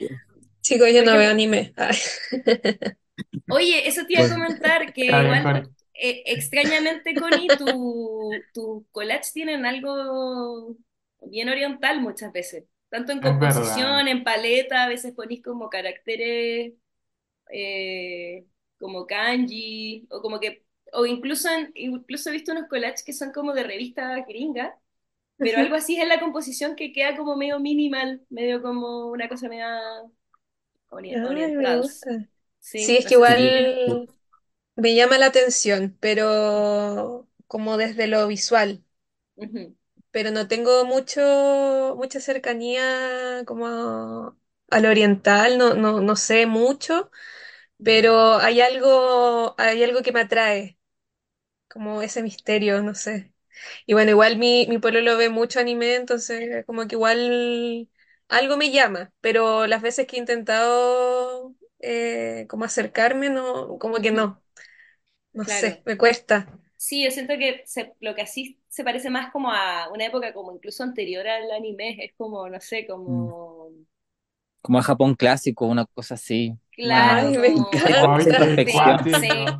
Chicos, 0.61 0.89
yo 0.93 1.03
no 1.03 1.17
veo 1.17 1.31
anime. 1.31 1.73
Ay. 1.75 1.97
Oye, 3.49 3.87
eso 3.87 4.05
te 4.05 4.13
iba 4.13 4.25
a 4.25 4.29
comentar 4.29 4.93
que 4.93 5.05
igual 5.05 5.71
eh, 5.95 6.23
extrañamente, 6.25 7.15
Connie, 7.15 7.47
tu, 7.57 8.31
tus 8.53 8.83
collages 8.91 9.33
tienen 9.33 9.65
algo 9.65 10.75
bien 11.21 11.49
oriental 11.49 12.01
muchas 12.01 12.31
veces. 12.31 12.65
Tanto 12.89 13.11
en 13.11 13.21
composición, 13.21 14.07
en 14.07 14.23
paleta, 14.23 14.83
a 14.83 14.87
veces 14.87 15.13
ponís 15.13 15.43
como 15.43 15.69
caracteres 15.69 16.73
eh, 17.51 18.45
como 18.79 19.05
kanji, 19.07 20.07
o 20.11 20.21
como 20.21 20.39
que, 20.39 20.65
o 20.93 21.05
incluso, 21.05 21.49
en- 21.49 21.71
incluso 21.75 22.29
he 22.29 22.33
visto 22.33 22.51
unos 22.51 22.67
collages 22.69 23.03
que 23.03 23.13
son 23.13 23.31
como 23.31 23.53
de 23.53 23.63
revistas 23.63 24.25
gringas, 24.27 24.73
pero 25.41 25.59
algo 25.59 25.75
así 25.75 25.99
es 26.01 26.07
la 26.07 26.19
composición 26.21 26.75
que 26.75 26.93
queda 26.93 27.17
como 27.17 27.35
medio 27.37 27.59
minimal, 27.59 28.25
medio 28.29 28.61
como 28.61 29.07
una 29.07 29.29
cosa 29.29 29.49
media 29.49 29.79
ori- 30.89 31.15
Ay, 31.15 31.53
me 31.55 31.67
oriental. 31.67 32.27
Sí, 32.59 32.97
Sí, 32.97 32.97
es 32.97 33.05
que 33.05 33.15
igual 33.15 34.09
me 34.75 34.95
llama 34.95 35.17
la 35.17 35.27
atención, 35.27 35.97
pero 36.01 37.29
como 37.47 37.77
desde 37.77 38.07
lo 38.07 38.27
visual. 38.27 38.83
Pero 40.11 40.31
no 40.31 40.47
tengo 40.47 40.85
mucho, 40.85 41.95
mucha 41.97 42.19
cercanía 42.19 43.43
como 43.45 43.65
a- 43.67 44.37
al 44.69 44.85
oriental, 44.85 45.57
no, 45.57 45.73
no, 45.75 46.01
no 46.01 46.15
sé 46.15 46.45
mucho, 46.45 47.11
pero 47.84 48.36
hay 48.38 48.61
algo, 48.61 49.55
hay 49.57 49.84
algo 49.84 50.01
que 50.01 50.11
me 50.11 50.21
atrae, 50.21 50.78
como 51.69 52.01
ese 52.01 52.24
misterio, 52.24 52.82
no 52.84 52.95
sé. 52.95 53.34
Y 53.86 53.93
bueno, 53.93 54.11
igual 54.11 54.38
mi, 54.38 54.67
mi 54.69 54.80
lo 54.80 55.17
ve 55.17 55.30
mucho 55.30 55.59
anime, 55.59 55.95
entonces 55.95 56.65
como 56.65 56.88
que 56.88 56.95
igual 56.95 57.89
algo 58.30 58.57
me 58.57 58.71
llama, 58.71 59.13
pero 59.21 59.67
las 59.67 59.82
veces 59.82 60.07
que 60.07 60.17
he 60.17 60.19
intentado 60.19 61.55
eh, 61.80 62.47
como 62.49 62.65
acercarme, 62.65 63.30
no, 63.30 63.78
como 63.80 64.01
que 64.01 64.11
Ujú. 64.11 64.13
no, 64.13 64.43
no 65.34 65.45
Claro. 65.45 65.78
sé, 65.78 65.84
me 65.86 65.97
cuesta. 65.97 66.59
Sí, 66.78 67.03
yo 67.03 67.11
siento 67.11 67.34
que 67.38 67.63
se- 67.65 67.95
lo 68.01 68.13
que 68.15 68.21
así 68.24 68.61
se 68.67 68.84
parece 68.84 69.09
más 69.09 69.32
como 69.32 69.51
a 69.51 69.89
una 69.91 70.05
época 70.05 70.34
como 70.34 70.53
incluso 70.53 70.84
anterior 70.84 71.28
al 71.28 71.51
anime, 71.51 71.97
es 72.05 72.13
como, 72.17 72.49
no 72.49 72.59
sé, 72.59 72.86
como... 72.88 73.71
Como 74.61 74.80
a 74.80 74.84
Japón 74.84 75.15
clásico, 75.15 75.65
una 75.67 75.86
cosa 75.86 76.15
así. 76.15 76.57
Claro, 76.76 77.32
Ay, 77.32 77.38
me 77.38 77.47
encanta. 77.47 78.47
Sí, 78.67 78.97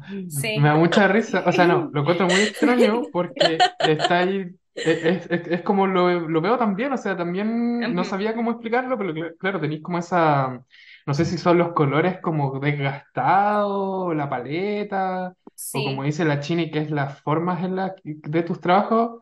sí, 0.08 0.30
sí. 0.30 0.50
Me 0.56 0.70
da 0.70 0.76
mucha 0.76 1.08
risa. 1.08 1.44
O 1.46 1.52
sea, 1.52 1.68
no, 1.68 1.90
lo 1.94 2.02
encuentro 2.02 2.28
muy 2.28 2.42
extraño 2.42 3.10
porque 3.12 3.70
está 3.82 4.20
ahí. 4.20 4.56
Es, 4.84 5.28
es- 5.32 5.48
es 5.48 5.62
como 5.62 5.88
lo, 5.88 6.10
lo 6.30 6.42
veo 6.42 6.58
también, 6.58 6.92
o 6.94 6.98
sea, 6.98 7.16
también 7.16 7.94
no 7.96 8.04
sabía 8.04 8.36
cómo 8.36 8.52
explicarlo, 8.52 8.98
pero 8.98 9.14
cl- 9.14 9.38
claro, 9.38 9.62
tenéis 9.62 9.82
como 9.84 9.98
esa. 10.00 10.64
No 11.06 11.14
sé 11.14 11.26
si 11.26 11.38
son 11.38 11.58
los 11.58 11.74
colores 11.74 12.20
como 12.22 12.60
desgastados, 12.60 14.16
la 14.16 14.30
paleta, 14.30 15.36
o 15.72 15.84
como 15.84 16.04
Sí, 16.04 16.04
dice 16.04 16.26
la 16.26 16.40
Chini, 16.40 16.72
que 16.72 16.80
es 16.80 16.92
las 16.92 17.22
formas 17.22 17.64
en 17.64 17.76
la, 17.76 17.96
de 18.04 18.44
tus 18.44 18.60
trabajos, 18.60 19.22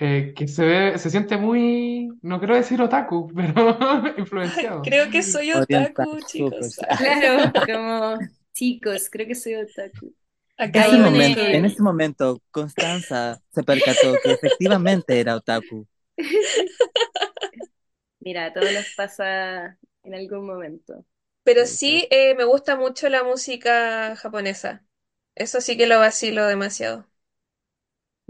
eh, 0.00 0.32
que 0.34 0.48
se 0.48 0.64
ve, 0.64 0.98
se 0.98 1.10
siente 1.10 1.36
muy, 1.36 2.08
no 2.22 2.38
quiero 2.38 2.56
decir 2.56 2.80
otaku, 2.80 3.30
pero 3.36 3.78
influenciado. 4.18 4.82
Creo 4.82 5.10
que 5.10 5.22
soy 5.22 5.52
otaku, 5.52 6.20
chicos. 6.26 6.72
sí. 6.72 6.82
claro, 6.98 7.52
como 7.66 8.18
chicos, 8.52 9.08
creo 9.10 9.26
que 9.26 9.34
soy 9.34 9.56
otaku. 9.56 10.14
Acá 10.56 10.86
Ese 10.86 10.98
momento, 10.98 11.40
en 11.40 11.64
ese 11.64 11.82
momento, 11.82 12.40
Constanza 12.50 13.40
se 13.50 13.62
percató 13.62 14.14
que 14.22 14.32
efectivamente 14.32 15.18
era 15.20 15.36
otaku. 15.36 15.86
Mira, 18.20 18.46
a 18.46 18.52
todos 18.52 18.72
nos 18.72 18.94
pasa 18.94 19.78
en 20.02 20.14
algún 20.14 20.46
momento. 20.46 21.04
Pero 21.42 21.66
sí 21.66 22.06
eh, 22.10 22.34
me 22.34 22.44
gusta 22.44 22.76
mucho 22.76 23.08
la 23.08 23.24
música 23.24 24.14
japonesa. 24.16 24.84
Eso 25.34 25.60
sí 25.60 25.76
que 25.76 25.86
lo 25.86 25.98
vacilo 25.98 26.46
demasiado. 26.46 27.09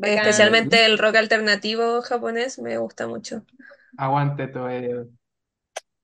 Bacán. 0.00 0.56
Especialmente 0.56 0.84
el 0.84 0.98
rock 0.98 1.16
alternativo 1.16 2.02
japonés 2.02 2.58
me 2.58 2.76
gusta 2.78 3.06
mucho. 3.06 3.44
Aguante 3.96 4.48
todo. 4.48 4.68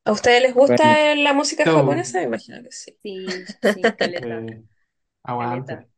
¿A 0.05 0.12
ustedes 0.12 0.42
les 0.42 0.55
gusta 0.55 1.14
la 1.16 1.32
música 1.34 1.66
Todo. 1.66 1.66
japonesa? 1.66 2.18
Me 2.20 2.24
imagino 2.26 2.62
que 2.62 2.70
sí. 2.72 2.99
Sí, 3.03 3.47
sí, 3.61 3.94
caleta. 3.97 4.47
Eh, 4.47 4.64
aguante. 5.24 5.78
Caleta. 5.78 5.88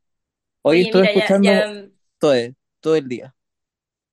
Hoy 0.62 0.82
Oye, 0.82 0.82
estuve 0.82 1.04
mira, 1.04 1.12
ya, 1.12 1.38
escuchando 1.42 1.42
ya, 1.42 1.90
todo, 2.18 2.34
todo 2.80 2.96
el 2.96 3.08
día. 3.08 3.34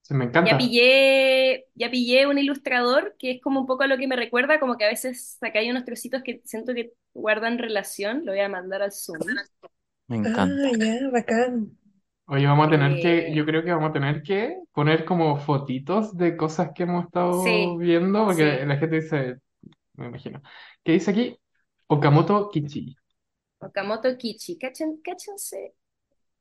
Sí, 0.01 0.13
me 0.13 0.25
ya 0.39 0.57
encanta. 0.57 0.57
pillé, 0.57 1.67
ya 1.75 1.89
pillé 1.89 2.27
un 2.27 2.37
ilustrador 2.37 3.15
que 3.17 3.31
es 3.31 3.41
como 3.41 3.61
un 3.61 3.65
poco 3.67 3.83
a 3.83 3.87
lo 3.87 3.97
que 3.97 4.07
me 4.07 4.15
recuerda, 4.15 4.59
como 4.59 4.77
que 4.77 4.85
a 4.85 4.89
veces 4.89 5.37
acá 5.41 5.59
hay 5.59 5.71
unos 5.71 5.85
trocitos 5.85 6.21
que 6.23 6.41
siento 6.45 6.73
que 6.73 6.93
guardan 7.13 7.57
relación, 7.57 8.25
lo 8.25 8.31
voy 8.33 8.41
a 8.41 8.49
mandar 8.49 8.81
al 8.81 8.91
Zoom. 8.91 9.41
Me 10.07 10.17
Ah, 10.23 10.31
encanta. 10.31 10.71
ya, 10.75 11.09
bacán. 11.11 11.77
Oye, 12.27 12.45
vamos 12.47 12.67
a 12.67 12.69
tener 12.71 12.99
que, 13.01 13.27
Eh, 13.27 13.35
yo 13.35 13.45
creo 13.45 13.63
que 13.63 13.71
vamos 13.71 13.89
a 13.89 13.93
tener 13.93 14.23
que 14.23 14.57
poner 14.73 15.05
como 15.05 15.37
fotitos 15.37 16.15
de 16.17 16.35
cosas 16.35 16.71
que 16.73 16.83
hemos 16.83 17.05
estado 17.05 17.43
Sí, 17.43 17.75
viendo, 17.77 18.25
porque 18.25 18.59
sí. 18.61 18.65
la 18.65 18.77
gente 18.77 18.95
dice, 19.01 19.35
me 19.95 20.07
imagino, 20.07 20.41
¿qué 20.83 20.93
dice 20.93 21.11
aquí? 21.11 21.37
Okamoto 21.87 22.49
Kichi. 22.49 22.95
Okamoto 23.59 24.17
Kichi, 24.17 24.57
Cáchen- 24.57 25.01
cáchense 25.03 25.73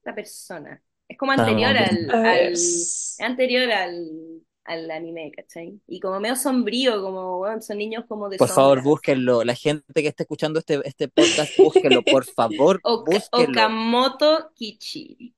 la 0.05 0.14
persona. 0.14 0.82
Es 1.09 1.18
como 1.18 1.32
anterior 1.32 1.76
al, 1.76 1.89
viendo. 1.97 2.14
A 2.14 2.20
ver. 2.22 2.47
al, 2.49 2.53
es 2.53 3.16
anterior 3.20 3.70
al, 3.70 4.43
al 4.64 4.91
anime, 4.91 5.30
¿cachai? 5.32 5.80
Y 5.87 6.01
como 6.01 6.18
medio 6.20 6.37
sombrío, 6.37 7.03
como, 7.03 7.39
bueno, 7.39 7.61
son 7.61 7.78
niños 7.78 8.05
como 8.09 8.28
de 8.30 8.39
Por 8.39 8.49
favor, 8.49 8.78
sombras. 8.78 8.85
búsquenlo. 8.85 9.45
La 9.45 9.55
gente 9.55 9.85
que 10.03 10.09
esté 10.09 10.22
escuchando 10.24 10.59
este, 10.61 10.80
este 10.89 11.09
podcast, 11.09 11.57
búsquenlo. 11.59 12.03
Por 12.03 12.24
favor, 12.24 12.80
Oka- 12.82 13.11
búsquenlo. 13.12 13.51
Okamoto 13.51 14.51
Kichi. 14.55 15.35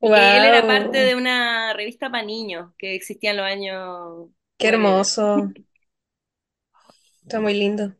Y 0.00 0.12
que 0.12 0.36
él 0.36 0.44
era 0.44 0.62
Wow. 0.62 0.66
parte 0.66 0.98
de 0.98 1.14
una 1.14 1.72
revista 1.74 2.10
para 2.10 2.24
niños 2.24 2.72
que 2.78 2.94
existía 2.94 3.32
en 3.32 3.36
los 3.38 3.46
años 3.46 4.30
Qué 4.58 4.68
40. 4.68 4.68
hermoso. 4.68 5.52
Está 7.22 7.40
muy 7.40 7.54
lindo. 7.54 7.94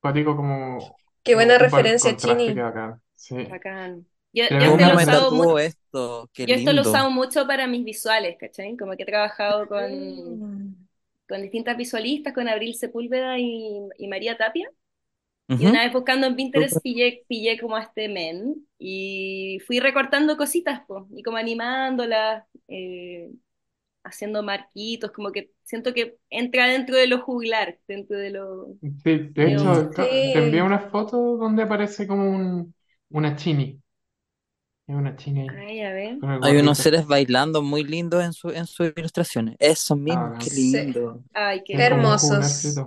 Cuático 0.00 0.36
como, 0.36 0.96
Qué 1.22 1.34
buena 1.34 1.58
como 1.58 1.60
un 1.60 1.68
par- 1.70 1.84
referencia, 1.84 1.98
contraste 1.98 2.54
Chini. 2.54 2.54
bacán. 2.62 3.02
Sí. 3.14 3.36
Bacán. 3.48 4.08
Yo, 4.32 4.44
yo 4.56 4.56
Tremendo 4.58 4.76
este 4.76 4.84
¿Cómo 4.84 4.86
lo 4.86 4.92
he 4.94 4.96
momento. 4.96 5.16
usado 5.16 5.30
mantuvo 5.30 5.32
mu- 5.32 5.58
esto? 5.58 6.30
Qué 6.32 6.46
yo 6.46 6.54
esto 6.54 6.72
lo 6.72 6.80
he 6.80 6.82
lindo. 6.82 6.84
usado 6.84 7.10
mucho 7.10 7.46
para 7.46 7.66
mis 7.66 7.84
visuales, 7.84 8.36
¿cachai? 8.38 8.76
Como 8.76 8.96
que 8.96 9.04
he 9.04 9.06
trabajado 9.06 9.68
con, 9.68 9.90
Mm. 10.40 10.88
con 11.28 11.42
distintas 11.42 11.76
visualistas, 11.76 12.34
con 12.34 12.48
Abril 12.48 12.74
Sepúlveda 12.74 13.38
y, 13.38 13.80
y 13.98 14.08
María 14.08 14.36
Tapia. 14.36 14.70
Y 15.56 15.66
una 15.66 15.84
vez 15.84 15.92
buscando 15.92 16.26
en 16.26 16.36
Pinterest 16.36 16.82
pillé, 16.82 17.24
pillé 17.28 17.58
como 17.60 17.76
a 17.76 17.82
este 17.82 18.08
men 18.08 18.66
y 18.78 19.58
fui 19.66 19.80
recortando 19.80 20.36
cositas, 20.36 20.82
po, 20.86 21.08
y 21.14 21.22
como 21.22 21.36
animándolas, 21.36 22.44
eh, 22.68 23.30
haciendo 24.04 24.42
marquitos, 24.42 25.12
como 25.12 25.32
que 25.32 25.52
siento 25.64 25.94
que 25.94 26.16
entra 26.30 26.66
dentro 26.68 26.96
de 26.96 27.06
lo 27.08 27.20
juglar, 27.22 27.78
dentro 27.88 28.18
de 28.18 28.30
lo... 28.30 28.76
Sí, 29.04 29.18
de 29.32 29.48
hecho, 29.48 29.92
te 29.94 30.38
envié 30.38 30.62
Sí. 30.62 30.62
una 30.62 30.78
foto 30.90 31.36
donde 31.36 31.62
aparece 31.64 32.06
como 32.06 32.30
un, 32.30 32.74
una 33.10 33.36
chini. 33.36 33.80
Es 34.86 34.94
una 34.96 35.16
chini 35.16 35.42
ahí, 35.42 35.48
Ay, 35.56 35.80
a 35.82 35.92
ver. 35.92 36.18
con 36.18 36.30
el 36.32 36.40
Hay 36.42 36.56
unos 36.58 36.78
seres 36.78 37.06
bailando 37.06 37.62
muy 37.62 37.84
lindos 37.84 38.24
en, 38.24 38.32
su, 38.32 38.50
en 38.50 38.66
sus 38.66 38.92
ilustraciones. 38.96 39.56
Esos 39.58 39.96
mismos, 39.98 40.32
qué 40.38 40.50
bacán. 40.50 40.50
Sí. 40.50 40.78
lindo. 40.84 41.24
Ay, 41.32 41.62
qué 41.64 41.74
Hermosos. 41.74 42.86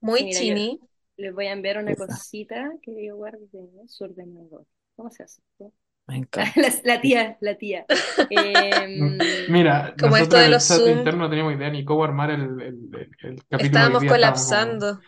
Muy 0.00 0.24
Mira, 0.24 0.30
chini. 0.30 0.80
Les 1.18 1.34
voy 1.34 1.46
a 1.48 1.52
enviar 1.52 1.78
una 1.78 1.94
Esa. 1.94 1.96
cosita 1.96 2.70
que 2.82 3.06
yo 3.06 3.16
guardé 3.16 3.48
en 3.54 3.88
su 3.88 4.04
ordenador. 4.04 4.66
¿Cómo 4.96 5.10
se 5.10 5.24
hace 5.24 5.42
esto? 5.52 5.72
Me 6.08 6.16
encanta. 6.18 6.56
La, 6.56 6.72
la 6.84 7.00
tía, 7.00 7.38
la 7.40 7.56
tía. 7.58 7.86
Em, 8.30 9.18
Mira, 9.46 9.94
Como 9.98 10.16
esto 10.16 10.36
de 10.36 10.48
en 10.48 10.52
el 10.52 10.60
los 10.60 10.64
chat 10.64 10.86
Zoom, 10.86 10.86
interno 10.86 11.24
no 11.24 11.30
teníamos 11.30 11.54
idea 11.54 11.70
ni 11.70 11.84
cómo 11.84 12.04
armar 12.04 12.30
el, 12.30 12.42
el, 12.60 12.90
el- 12.94 13.14
el 13.20 13.46
capítulo 13.48 13.90
estábamos 13.90 13.98
día. 13.98 14.12
Estábamos 14.12 14.46
como... 14.54 14.76
colapsando. 14.76 15.00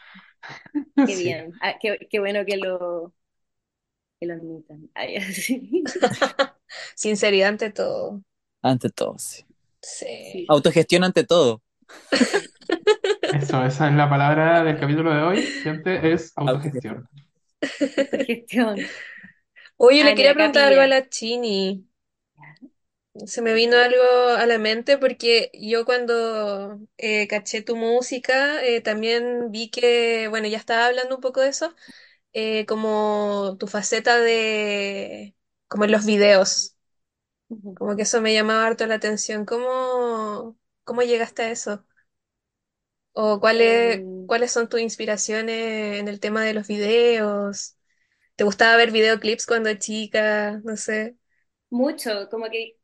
qué 1.05 1.17
Sí. 1.17 1.17
bien. 1.17 1.57
Ah, 1.61 1.75
qué, 1.81 1.99
qué 2.11 2.21
bueno 2.21 2.45
que 2.47 2.57
lo, 2.57 3.15
que 4.19 4.27
lo 4.27 4.35
admitan. 4.35 4.91
Ay. 4.95 5.17
Sinceridad 6.95 7.49
ante 7.51 7.71
todo. 7.71 8.23
Ante 8.63 8.89
todo, 8.91 9.19
sí. 9.19 9.45
Sí. 9.83 10.07
Sí. 10.33 10.49
Autogestión 10.49 11.05
ante 11.05 11.25
todo. 11.25 11.63
Eso, 13.31 13.65
esa 13.65 13.89
es 13.89 13.95
la 13.95 14.09
palabra 14.09 14.63
del 14.65 14.79
capítulo 14.79 15.13
de 15.15 15.23
hoy, 15.23 15.55
gente, 15.63 16.13
es 16.13 16.33
autogestión. 16.37 17.09
Autogestión. 18.13 18.91
Oye, 19.79 20.05
le 20.05 20.15
quería 20.15 20.35
preguntar 20.35 20.65
algo 20.69 20.83
a 20.83 20.87
la 20.89 21.09
Chini. 21.09 21.89
Se 23.27 23.43
me 23.43 23.55
vino 23.55 23.77
algo 23.77 24.03
a 24.39 24.47
la 24.47 24.59
mente 24.59 24.97
porque 24.97 25.51
yo 25.55 25.85
cuando 25.85 26.79
eh, 26.97 27.27
caché 27.29 27.61
tu 27.63 27.75
música 27.77 28.65
eh, 28.65 28.81
también 28.81 29.51
vi 29.51 29.69
que, 29.71 30.29
bueno, 30.29 30.47
ya 30.49 30.57
estaba 30.59 30.87
hablando 30.87 31.17
un 31.17 31.21
poco 31.21 31.41
de 31.41 31.49
eso, 31.49 31.75
eh, 32.35 32.67
como 32.67 33.57
tu 33.59 33.67
faceta 33.69 34.19
de, 34.21 35.37
como 35.69 35.85
en 35.87 35.93
los 35.93 36.07
videos, 36.07 36.77
como 37.77 37.97
que 37.97 38.03
eso 38.03 38.21
me 38.21 38.35
llamaba 38.35 38.67
harto 38.67 38.87
la 38.87 38.97
atención. 38.97 39.45
¿Cómo, 39.45 40.59
cómo 40.85 41.03
llegaste 41.03 41.43
a 41.43 41.51
eso? 41.51 41.85
¿O 43.13 43.41
cuáles, 43.41 44.05
Em, 44.05 44.27
cuáles 44.27 44.53
son 44.53 44.69
tus 44.69 44.81
inspiraciones 44.81 45.99
en 46.01 46.09
el 46.09 46.21
tema 46.21 46.43
de 46.45 46.55
los 46.55 46.67
videos? 46.69 47.77
¿Te 48.37 48.45
gustaba 48.45 48.77
ver 48.77 48.93
videoclips 48.93 49.47
cuando 49.47 49.75
chica? 49.75 50.61
No 50.65 50.77
sé. 50.77 51.17
mucho, 51.71 52.29
como 52.31 52.47
que 52.51 52.77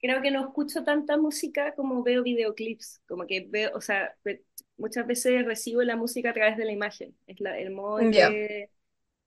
creo 0.00 0.22
que 0.22 0.30
no 0.30 0.42
escucho 0.48 0.84
tanta 0.84 1.16
música 1.18 1.74
como 1.74 2.02
veo 2.02 2.22
videoclips, 2.22 3.02
como 3.08 3.26
que 3.26 3.46
veo, 3.48 3.72
o 3.76 3.80
sea, 3.80 4.16
ve- 4.24 4.44
muchas 4.78 5.06
veces 5.06 5.44
recibo 5.46 5.82
la 5.82 5.96
música 5.96 6.30
a 6.30 6.34
través 6.34 6.56
de 6.58 6.64
la 6.66 6.72
imagen, 6.72 7.16
es 7.26 7.40
la- 7.40 7.58
el 7.58 7.70
modo 7.72 8.00
en 8.00 8.12
Ya. 8.12 8.40
que, 8.40 8.70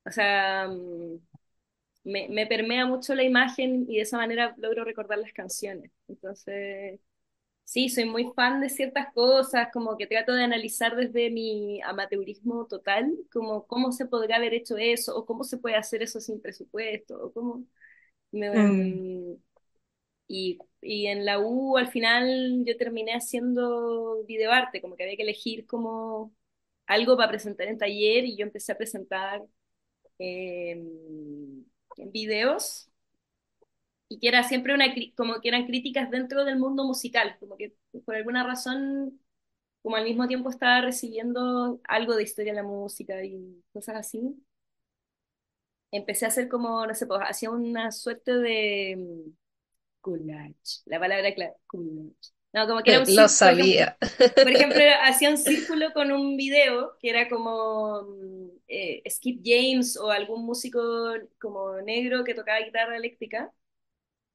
o 0.06 0.12
sea, 0.12 0.68
mm, 0.70 1.20
me, 2.06 2.30
me 2.30 2.48
permea 2.48 2.86
mucho 2.86 3.16
la 3.16 3.24
imagen 3.24 3.86
y 3.90 3.98
de 3.98 4.02
esa 4.04 4.18
manera 4.18 4.56
logro 4.58 4.86
recordar 4.86 5.20
las 5.20 5.34
canciones. 5.34 5.92
Entonces, 6.08 7.00
sí, 7.74 7.90
soy 7.90 8.06
muy 8.06 8.32
fan 8.36 8.62
de 8.62 8.70
ciertas 8.70 9.14
cosas, 9.14 9.70
como 9.74 9.98
que 9.98 10.08
trato 10.08 10.34
de 10.34 10.44
analizar 10.44 10.96
desde 10.96 11.30
mi 11.32 11.82
amateurismo 11.82 12.66
total, 12.68 13.14
como 13.32 13.66
cómo 13.68 13.92
se 13.92 14.06
podría 14.06 14.38
haber 14.38 14.54
hecho 14.54 14.78
eso, 14.78 15.16
o 15.18 15.26
cómo 15.26 15.44
se 15.44 15.58
puede 15.58 15.76
hacer 15.76 16.04
eso 16.04 16.20
sin 16.22 16.42
presupuesto, 16.42 17.22
o 17.26 17.34
cómo... 17.34 17.66
Me, 18.32 18.48
Mm, 18.54 19.04
em, 19.34 19.38
y, 20.28 20.58
y 20.82 21.08
en 21.08 21.26
la 21.26 21.40
U 21.40 21.78
al 21.78 21.88
final 21.90 22.64
yo 22.66 22.78
terminé 22.78 23.14
haciendo 23.16 24.24
videoarte, 24.26 24.82
como 24.82 24.96
que 24.96 25.04
había 25.04 25.18
que 25.18 25.24
elegir 25.24 25.66
como 25.68 26.34
algo 26.88 27.18
para 27.18 27.30
presentar 27.30 27.68
en 27.68 27.78
taller 27.78 28.26
y 28.26 28.38
yo 28.38 28.46
empecé 28.46 28.72
a 28.74 28.78
presentar 28.78 29.42
eh, 30.20 30.82
videos 32.12 32.90
y 34.14 34.20
que 34.20 34.28
era 34.28 34.44
siempre 34.44 34.74
una, 34.76 34.86
como 35.18 35.42
que 35.42 35.50
eran 35.50 35.66
críticas 35.66 36.12
dentro 36.12 36.46
del 36.46 36.60
mundo 36.60 36.84
musical, 36.86 37.36
como 37.40 37.58
que 37.58 37.76
por 38.06 38.16
alguna 38.16 38.44
razón, 38.46 39.20
como 39.84 39.96
al 39.98 40.06
mismo 40.06 40.28
tiempo 40.28 40.50
estaba 40.50 40.82
recibiendo 40.82 41.82
algo 41.88 42.16
de 42.16 42.24
historia 42.24 42.54
de 42.54 42.58
la 42.58 42.64
música 42.68 43.24
y 43.26 43.64
cosas 43.74 43.98
así, 43.98 44.36
empecé 45.92 46.26
a 46.26 46.30
hacer 46.30 46.48
como, 46.50 46.86
no 46.86 46.94
sé, 46.96 47.06
pues 47.08 47.22
hacía 47.24 47.50
una 47.52 47.92
suerte 47.92 48.34
de 48.40 49.26
collage, 50.02 50.82
la 50.86 51.00
palabra 51.00 51.34
clave, 51.36 51.56
collage. 51.68 52.16
No, 52.54 52.68
como 52.68 52.84
que 52.84 52.92
era 52.92 53.00
un 53.02 53.06
lo 53.08 53.28
círculo, 53.30 53.30
sabía. 53.30 53.98
por 54.42 54.52
ejemplo, 54.52 54.82
hacía 55.04 55.30
un 55.30 55.38
círculo 55.38 55.94
con 55.94 56.12
un 56.12 56.38
video 56.38 56.98
que 57.00 57.10
era 57.12 57.30
como 57.30 58.08
eh, 58.68 59.04
Skip 59.10 59.42
James 59.44 59.98
o 59.98 60.12
algún 60.12 60.46
músico 60.46 60.82
como 61.42 61.82
negro 61.82 62.24
que 62.24 62.36
tocaba 62.36 62.60
guitarra 62.62 62.98
eléctrica. 62.98 63.52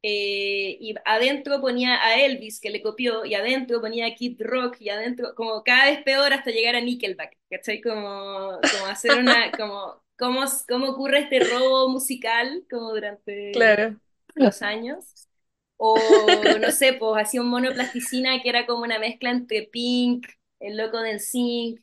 Eh, 0.02 0.76
y 0.80 0.94
adentro 1.04 1.60
ponía 1.60 1.96
a 2.04 2.16
Elvis 2.20 2.60
que 2.60 2.70
le 2.70 2.82
copió 2.82 3.24
y 3.24 3.34
adentro 3.34 3.80
ponía 3.80 4.06
a 4.06 4.14
Kid 4.14 4.40
Rock 4.42 4.76
y 4.80 4.90
adentro 4.90 5.34
como 5.34 5.62
cada 5.64 5.86
vez 5.86 6.02
peor 6.04 6.32
hasta 6.32 6.50
llegar 6.50 6.76
a 6.76 6.80
Nickelback, 6.80 7.36
¿cachai? 7.50 7.80
Como, 7.80 8.64
como 8.70 8.86
hacer 8.86 9.16
una, 9.18 9.52
como, 9.56 10.02
cómo, 10.18 10.42
cómo 10.68 10.88
ocurre 10.90 11.20
este 11.20 11.40
robo 11.40 11.88
musical 11.90 12.64
como 12.70 12.92
durante 12.92 13.76
Claro. 13.76 14.00
los 14.34 14.62
años. 14.62 15.28
O 15.76 16.58
no 16.60 16.70
sé, 16.72 16.94
pues 16.94 17.22
hacía 17.22 17.40
un 17.42 17.48
mono 17.50 17.72
plasticina 17.72 18.40
que 18.42 18.48
era 18.48 18.66
como 18.66 18.82
una 18.84 18.98
mezcla 18.98 19.30
entre 19.30 19.62
Pink, 19.64 20.26
el 20.60 20.76
loco 20.76 21.00
del 21.00 21.20
Zinc, 21.20 21.80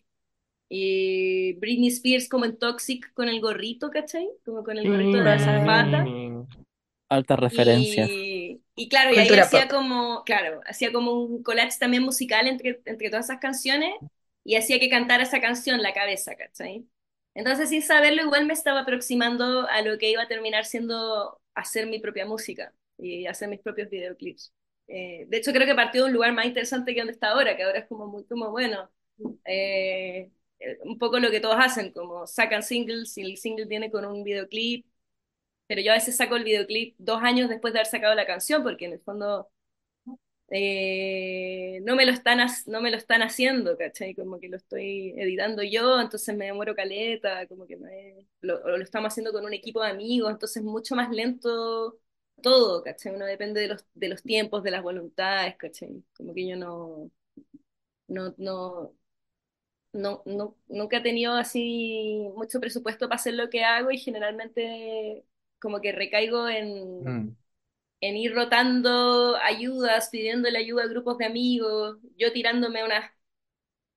y 0.70 1.54
Britney 1.56 1.90
Spears 1.90 2.30
como 2.30 2.46
en 2.46 2.58
Toxic 2.60 3.14
con 3.14 3.30
el 3.30 3.42
gorrito, 3.42 3.90
¿cachai? 3.92 4.30
Como 4.46 4.64
con 4.64 4.78
el 4.78 4.88
gorrito 4.88 5.24
de 5.24 5.32
azafata. 5.32 6.16
Altas 7.10 7.40
referencias. 7.40 8.10
Y, 8.10 8.62
y 8.76 8.90
claro, 8.90 9.14
y 9.14 9.18
ahí 9.20 9.28
Cultura 9.28 9.44
hacía 9.44 9.68
pop. 9.68 9.70
como, 9.70 10.24
claro, 10.24 10.62
hacía 10.66 10.92
como 10.92 11.14
un 11.14 11.44
collage 11.44 11.78
también 11.80 12.04
musical 12.04 12.48
entre, 12.48 12.82
entre 12.86 13.10
todas 13.10 13.26
esas 13.26 13.40
canciones 13.40 13.94
y 14.44 14.56
hacía 14.56 14.80
que 14.80 14.90
cantara 14.90 15.24
esa 15.24 15.42
canción 15.42 15.82
la 15.82 15.94
cabeza, 15.94 16.36
¿cachai? 16.36 16.88
Entonces, 17.34 17.70
sin 17.70 17.82
saberlo, 17.82 18.22
igual 18.24 18.46
me 18.46 18.54
estaba 18.54 18.82
aproximando 18.82 19.68
a 19.68 19.82
lo 19.82 19.98
que 19.98 20.10
iba 20.10 20.24
a 20.24 20.28
terminar 20.28 20.66
siendo 20.66 21.42
hacer 21.54 21.88
mi 21.88 22.00
propia 22.00 22.26
música 22.26 22.74
y 22.98 23.26
hacer 23.28 23.50
mis 23.50 23.60
propios 23.60 23.90
videoclips. 23.90 24.54
Eh, 24.88 25.26
de 25.28 25.38
hecho, 25.38 25.52
creo 25.52 25.68
que 25.68 25.76
partió 25.76 26.04
de 26.04 26.08
un 26.10 26.14
lugar 26.14 26.34
más 26.34 26.46
interesante 26.46 26.94
que 26.94 27.02
donde 27.02 27.14
está 27.14 27.32
ahora, 27.32 27.58
que 27.58 27.64
ahora 27.64 27.80
es 27.80 27.88
como 27.88 28.08
muy, 28.08 28.26
como 28.26 28.52
bueno, 28.52 28.90
eh, 29.46 30.32
eh, 30.60 30.78
un 30.84 30.98
poco 30.98 31.20
lo 31.20 31.32
que 31.32 31.40
todos 31.42 31.58
hacen, 31.60 31.92
como 31.92 32.28
sacan 32.28 32.64
singles 32.64 33.18
y 33.18 33.22
el 33.24 33.38
single 33.38 33.66
viene 33.66 33.92
con 33.92 34.06
un 34.06 34.24
videoclip 34.24 34.86
pero 35.68 35.82
yo 35.82 35.92
a 35.92 35.96
veces 35.96 36.18
saco 36.18 36.36
el 36.36 36.44
videoclip 36.44 36.96
dos 37.00 37.22
años 37.24 37.50
después 37.50 37.74
de 37.74 37.80
haber 37.80 37.88
sacado 37.92 38.16
la 38.16 38.26
canción, 38.28 38.64
porque 38.64 38.86
en 38.86 38.94
el 38.94 39.00
fondo 39.02 39.50
eh, 40.50 41.80
no 41.84 41.96
me 41.96 42.06
lo 42.06 42.12
están, 42.12 42.40
no 42.68 42.82
me 42.82 42.92
lo 42.92 42.98
están 42.98 43.22
haciendo, 43.24 43.78
¿cachai? 43.78 44.14
Como 44.16 44.40
que 44.40 44.48
lo 44.50 44.58
estoy 44.58 45.14
editando 45.18 45.64
yo, 45.64 46.00
entonces 46.00 46.36
me 46.38 46.46
demoro 46.46 46.76
caleta, 46.76 47.48
como 47.48 47.66
que 47.68 47.78
me, 47.78 48.28
lo, 48.42 48.60
lo 48.78 48.84
estamos 48.84 49.10
haciendo 49.14 49.32
con 49.32 49.46
un 49.46 49.54
equipo 49.54 49.82
de 49.84 49.90
amigos, 49.92 50.32
entonces 50.32 50.58
es 50.58 50.64
mucho 50.64 50.96
más 50.96 51.10
lento 51.12 51.98
todo, 52.42 52.84
¿cachai? 52.84 53.16
Uno 53.16 53.26
depende 53.26 53.62
de 53.62 53.68
los, 53.70 53.86
de 53.96 54.10
los 54.10 54.22
tiempos, 54.24 54.62
de 54.64 54.72
las 54.72 54.84
voluntades, 54.84 55.56
¿cachai? 55.58 56.04
Como 56.16 56.34
que 56.34 56.48
yo 56.48 56.56
no, 56.58 57.10
no, 58.08 58.34
no, 58.38 58.94
no, 59.94 60.22
no, 60.26 60.58
nunca 60.68 60.98
he 60.98 61.02
tenido 61.04 61.34
así 61.36 62.28
mucho 62.36 62.60
presupuesto 62.60 63.08
para 63.08 63.16
hacer 63.18 63.34
lo 63.36 63.50
que 63.50 63.64
hago 63.64 63.92
y 63.92 63.98
generalmente 64.00 65.26
como 65.66 65.82
que 65.82 65.94
recaigo 65.94 66.50
en, 66.50 67.04
Mm. 67.06 67.38
en 68.02 68.18
ir 68.18 68.34
rotando 68.36 69.36
ayudas, 69.38 70.10
pidiéndole 70.12 70.60
ayuda 70.60 70.84
a 70.84 70.88
grupos 70.88 71.18
de 71.18 71.26
amigos, 71.26 72.00
yo 72.18 72.32
tirándome 72.34 72.84
unas, 72.86 73.12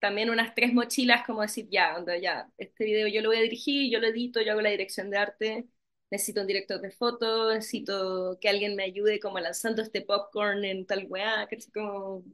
también 0.00 0.30
unas 0.30 0.54
tres 0.54 0.72
mochilas 0.74 1.26
como 1.26 1.42
decir, 1.42 1.68
ya, 1.70 1.96
onda, 1.96 2.16
ya, 2.18 2.50
este 2.58 2.84
video 2.84 3.08
yo 3.08 3.22
lo 3.22 3.28
voy 3.30 3.38
a 3.38 3.42
dirigir, 3.42 3.90
yo 3.92 4.00
lo 4.00 4.08
edito, 4.08 4.40
yo 4.42 4.52
hago 4.52 4.60
la 4.62 4.70
dirección 4.70 5.10
de 5.10 5.18
arte, 5.18 5.68
necesito 6.10 6.40
un 6.42 6.46
director 6.46 6.80
de 6.80 6.90
foto, 6.92 7.52
necesito 7.54 8.38
que 8.40 8.48
alguien 8.48 8.76
me 8.76 8.84
ayude 8.84 9.20
como 9.20 9.40
lanzando 9.40 9.82
este 9.82 10.02
popcorn 10.02 10.64
en 10.64 10.86
tal 10.86 11.06
weá, 11.08 11.46
que 11.48 11.56
es 11.56 11.70
como... 11.72 12.24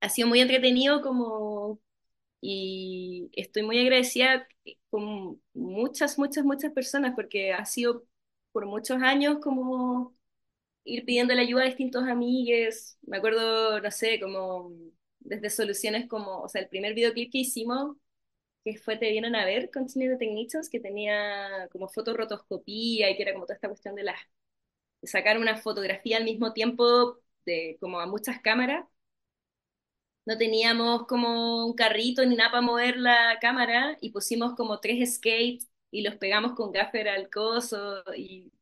Ha 0.00 0.08
sido 0.10 0.28
muy 0.28 0.40
entretenido 0.40 1.02
como 1.02 1.80
y 2.42 3.30
estoy 3.34 3.62
muy 3.64 3.80
agradecida 3.80 4.48
con 4.90 5.42
muchas, 5.54 6.18
muchas, 6.18 6.44
muchas 6.44 6.72
personas 6.72 7.14
porque 7.16 7.52
ha 7.52 7.64
sido 7.66 8.06
por 8.52 8.66
muchos 8.66 9.02
años 9.02 9.38
como 9.42 10.16
ir 10.84 11.04
pidiendo 11.04 11.34
la 11.34 11.42
ayuda 11.42 11.62
a 11.64 11.66
distintos 11.66 12.04
amigues. 12.04 12.98
Me 13.02 13.18
acuerdo, 13.18 13.80
no 13.80 13.90
sé, 13.90 14.20
como 14.20 14.72
desde 15.20 15.50
soluciones 15.50 16.08
como, 16.08 16.40
o 16.42 16.48
sea, 16.48 16.62
el 16.62 16.68
primer 16.68 16.94
videoclip 16.94 17.32
que 17.32 17.38
hicimos, 17.38 17.96
que 18.64 18.76
fue 18.78 18.96
Te 18.98 19.10
vienen 19.10 19.36
a 19.36 19.44
ver 19.46 19.70
con 19.72 19.88
Cine 19.88 20.08
de 20.10 20.16
Technicians, 20.18 20.68
que 20.70 20.80
tenía 20.80 21.68
como 21.72 21.88
fotorotoscopía 21.88 23.10
y 23.10 23.16
que 23.16 23.22
era 23.22 23.32
como 23.34 23.46
toda 23.46 23.56
esta 23.56 23.68
cuestión 23.68 23.94
de, 23.96 24.04
las 24.04 24.18
de 25.02 25.08
sacar 25.08 25.38
una 25.38 25.56
fotografía 25.56 26.16
al 26.18 26.24
mismo 26.24 26.52
tiempo 26.52 27.18
de 27.46 27.78
como 27.80 28.00
a 28.00 28.06
muchas 28.06 28.40
cámaras 28.40 28.84
no 30.26 30.36
teníamos 30.38 31.06
como 31.06 31.66
un 31.66 31.74
carrito 31.74 32.24
ni 32.26 32.36
nada 32.36 32.50
para 32.50 32.60
mover 32.62 32.96
la 32.98 33.38
cámara 33.40 33.96
y 34.00 34.10
pusimos 34.10 34.54
como 34.54 34.80
tres 34.80 35.16
skates 35.16 35.67
y 35.90 36.02
los 36.02 36.16
pegamos 36.16 36.52
con 36.54 36.72
gaffer 36.72 37.08
al 37.08 37.30
coso 37.30 38.02
y 38.16 38.52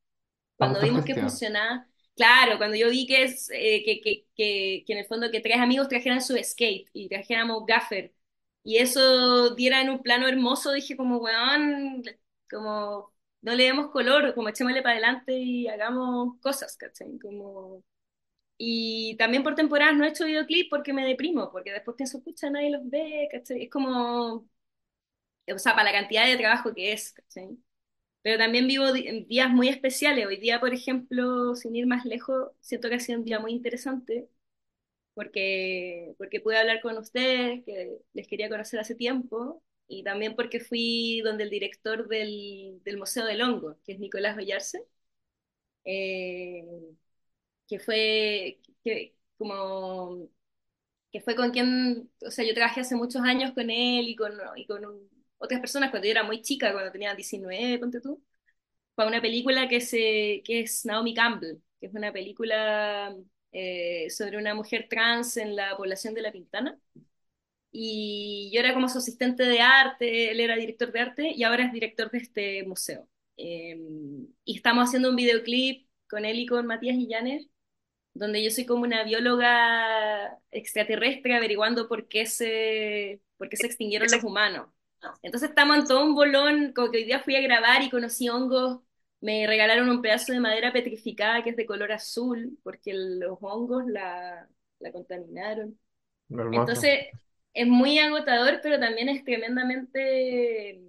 cuando 0.57 0.81
vimos 0.83 1.05
que 1.05 1.17
funcionaba, 1.17 1.87
claro, 2.17 2.59
cuando 2.59 2.77
yo 2.77 2.91
vi 2.91 3.07
que, 3.07 3.25
es, 3.25 3.51
eh, 3.53 3.83
que, 3.85 4.01
que, 4.01 4.27
que, 4.35 4.85
que 4.87 4.93
en 4.93 4.99
el 5.01 5.07
fondo 5.07 5.31
que 5.31 5.41
tres 5.41 5.59
amigos 5.59 5.89
trajeran 5.89 6.23
su 6.23 6.37
skate 6.43 6.89
y 6.93 7.09
trajéramos 7.09 7.65
gaffer 7.67 8.15
y 8.65 8.79
eso 8.79 9.55
diera 9.55 9.81
en 9.83 9.91
un 9.91 10.03
plano 10.03 10.27
hermoso, 10.29 10.73
dije 10.73 10.97
como, 10.97 11.19
weón, 11.19 12.03
como 12.51 13.13
no 13.43 13.55
le 13.55 13.65
demos 13.65 13.91
color, 13.93 14.35
como 14.35 14.49
echémosle 14.49 14.83
para 14.83 14.95
adelante 14.95 15.33
y 15.39 15.69
hagamos 15.69 16.41
cosas, 16.41 16.77
¿cachai? 16.77 17.19
Como 17.19 17.85
y 18.59 19.17
también 19.19 19.43
por 19.43 19.55
temporadas 19.55 19.97
no 19.97 20.05
he 20.05 20.09
hecho 20.09 20.25
videoclip 20.27 20.71
porque 20.71 20.93
me 20.93 21.07
deprimo, 21.07 21.51
porque 21.53 21.73
después 21.73 21.97
pienso, 21.97 22.19
escucha, 22.19 22.51
nadie 22.51 22.71
los 22.71 22.89
ve, 22.89 23.29
¿cachai? 23.31 23.65
Es 23.65 23.71
como, 23.71 24.49
o 25.55 25.59
sea, 25.59 25.73
para 25.75 25.85
la 25.93 25.99
cantidad 26.01 26.27
de 26.27 26.37
trabajo 26.37 26.75
que 26.75 26.93
es, 26.93 27.13
¿cachai? 27.13 27.59
Pero 28.23 28.39
también 28.39 28.67
vivo 28.69 28.93
días 28.93 29.51
muy 29.51 29.69
especiales. 29.69 30.27
Hoy 30.27 30.39
día, 30.39 30.61
por 30.61 30.75
ejemplo, 30.75 31.55
sin 31.57 31.77
ir 31.77 31.87
más 31.87 32.05
lejos, 32.07 32.51
siento 32.61 32.89
que 32.89 32.97
ha 32.97 33.01
sido 33.01 33.19
un 33.21 33.25
día 33.27 33.41
muy 33.41 33.53
interesante 33.53 34.29
porque, 35.15 36.15
porque 36.19 36.41
pude 36.41 36.59
hablar 36.59 36.81
con 36.83 36.99
ustedes, 36.99 37.65
que 37.65 37.99
les 38.15 38.29
quería 38.29 38.49
conocer 38.51 38.81
hace 38.81 38.95
tiempo, 38.95 39.63
y 39.89 40.05
también 40.05 40.37
porque 40.37 40.61
fui 40.61 41.21
donde 41.25 41.45
el 41.45 41.51
director 41.51 42.09
del, 42.09 42.81
del 42.85 42.99
Museo 42.99 43.25
del 43.27 43.43
Hongo, 43.43 43.79
que 43.85 43.93
es 43.95 43.99
Nicolás 44.01 44.37
Ollarse 44.39 44.87
eh, 45.85 46.65
que 47.69 47.79
fue 47.81 48.61
que, 48.85 49.17
como 49.39 50.29
que 51.13 51.21
fue 51.23 51.37
con 51.37 51.51
quien, 51.53 52.11
o 52.27 52.31
sea, 52.33 52.47
yo 52.47 52.55
trabajé 52.55 52.81
hace 52.83 52.97
muchos 52.97 53.23
años 53.23 53.53
con 53.55 53.71
él 53.71 54.09
y 54.09 54.17
con, 54.17 54.33
y 54.57 54.67
con 54.67 54.85
un- 54.87 55.11
otras 55.39 55.61
personas 55.61 55.91
cuando 55.91 56.07
yo 56.07 56.13
era 56.13 56.23
muy 56.25 56.43
chica, 56.43 56.73
cuando 56.73 56.93
tenía 56.93 57.15
19, 57.15 57.79
ponte 57.79 58.01
tú, 58.01 58.23
para 58.95 59.09
una 59.09 59.23
película 59.23 59.69
que, 59.69 59.81
se, 59.81 60.43
que 60.45 60.61
es 60.61 60.85
Naomi 60.87 61.15
Campbell, 61.15 61.59
que 61.81 61.87
es 61.87 61.95
una 61.95 62.13
película 62.13 63.17
eh, 63.53 64.09
sobre 64.11 64.39
una 64.39 64.55
mujer 64.55 64.89
trans 64.91 65.37
en 65.39 65.57
la 65.57 65.77
población 65.77 66.15
de 66.15 66.23
La 66.23 66.33
Pintana. 66.33 66.79
Y 67.73 68.51
yo 68.55 68.61
era 68.61 68.73
como 68.75 68.89
su 68.89 68.99
asistente 68.99 69.45
de 69.45 69.61
arte, 69.61 70.31
él 70.31 70.41
era 70.41 70.57
director 70.57 70.93
de 70.93 71.01
arte 71.01 71.33
y 71.37 71.43
ahora 71.43 71.65
es 71.67 71.73
director 71.73 72.11
de 72.11 72.19
este 72.19 72.65
museo. 72.65 73.09
Eh, 73.37 73.77
y 74.45 74.57
estamos 74.57 74.85
haciendo 74.89 75.11
un 75.11 75.17
videoclip 75.17 75.87
con 76.09 76.25
él 76.25 76.39
y 76.39 76.47
con 76.47 76.67
Matías 76.67 76.97
Illanes 76.97 77.49
donde 78.15 78.43
yo 78.45 78.51
soy 78.51 78.67
como 78.67 78.83
una 78.85 79.05
bióloga 79.05 80.39
extraterrestre 80.51 81.37
averiguando 81.37 81.89
por 81.89 82.09
qué 82.09 82.27
se, 82.27 83.23
por 83.39 83.49
qué 83.49 83.57
se 83.59 83.67
extinguieron 83.67 84.09
los 84.11 84.25
humanos. 84.25 84.69
Entonces 85.23 85.51
estamos 85.51 85.77
en 85.79 85.87
todo 85.87 86.05
un 86.05 86.15
bolón, 86.15 86.73
como 86.73 86.91
que 86.91 86.99
hoy 86.99 87.05
día 87.05 87.21
fui 87.21 87.37
a 87.37 87.41
grabar 87.41 87.83
y 87.83 87.91
conocí 87.91 88.29
hongos, 88.29 88.81
me 89.21 89.47
regalaron 89.47 89.89
un 89.89 90.03
pedazo 90.03 90.33
de 90.33 90.41
madera 90.41 90.73
petrificada 90.73 91.43
que 91.43 91.51
es 91.51 91.57
de 91.57 91.67
color 91.67 91.93
azul, 91.93 92.59
porque 92.63 92.93
los 92.95 93.39
hongos 93.41 93.85
la, 93.87 94.49
la 94.79 94.93
contaminaron. 94.93 95.79
Hermoso. 96.31 96.61
Entonces 96.61 97.01
es 97.55 97.67
muy 97.67 97.99
agotador, 97.99 98.61
pero 98.63 98.79
también 98.81 99.09
es 99.09 99.25
tremendamente 99.25 100.81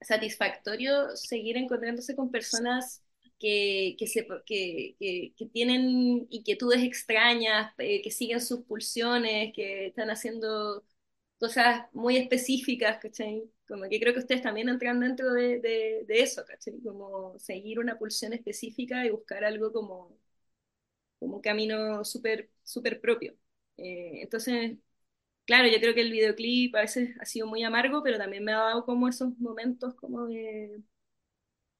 satisfactorio 0.00 1.16
seguir 1.16 1.56
encontrándose 1.56 2.16
con 2.16 2.30
personas 2.30 3.02
que, 3.38 3.96
que, 3.98 4.06
se, 4.06 4.26
que, 4.46 4.96
que, 4.98 5.34
que 5.36 5.46
tienen 5.46 6.26
inquietudes 6.30 6.82
extrañas, 6.82 7.72
eh, 7.78 8.02
que 8.02 8.10
siguen 8.10 8.40
sus 8.40 8.64
pulsiones, 8.64 9.52
que 9.54 9.88
están 9.88 10.10
haciendo 10.10 10.84
cosas 11.38 11.86
muy 11.92 12.16
específicas, 12.16 12.98
¿cachai? 13.00 13.44
Como 13.68 13.88
que 13.88 14.00
creo 14.00 14.12
que 14.14 14.20
ustedes 14.20 14.42
también 14.42 14.68
entran 14.68 15.00
dentro 15.00 15.32
de, 15.32 15.60
de, 15.60 16.04
de 16.06 16.22
eso, 16.22 16.44
¿cachai? 16.46 16.80
Como 16.82 17.38
seguir 17.38 17.78
una 17.80 17.98
pulsión 17.98 18.32
específica 18.32 19.04
y 19.06 19.10
buscar 19.10 19.44
algo 19.44 19.72
como, 19.72 20.18
como 21.18 21.36
un 21.36 21.42
camino 21.42 22.04
súper 22.04 22.50
super 22.64 23.00
propio. 23.00 23.34
Eh, 23.76 24.20
entonces, 24.22 24.78
claro, 25.46 25.68
yo 25.68 25.80
creo 25.80 25.94
que 25.94 26.02
el 26.02 26.12
videoclip 26.12 26.76
a 26.76 26.82
veces 26.82 27.16
ha 27.20 27.26
sido 27.26 27.46
muy 27.46 27.64
amargo, 27.64 28.02
pero 28.02 28.18
también 28.18 28.44
me 28.44 28.52
ha 28.54 28.58
dado 28.58 28.84
como 28.86 29.08
esos 29.08 29.38
momentos 29.38 29.94
como 29.96 30.26
de, 30.28 30.82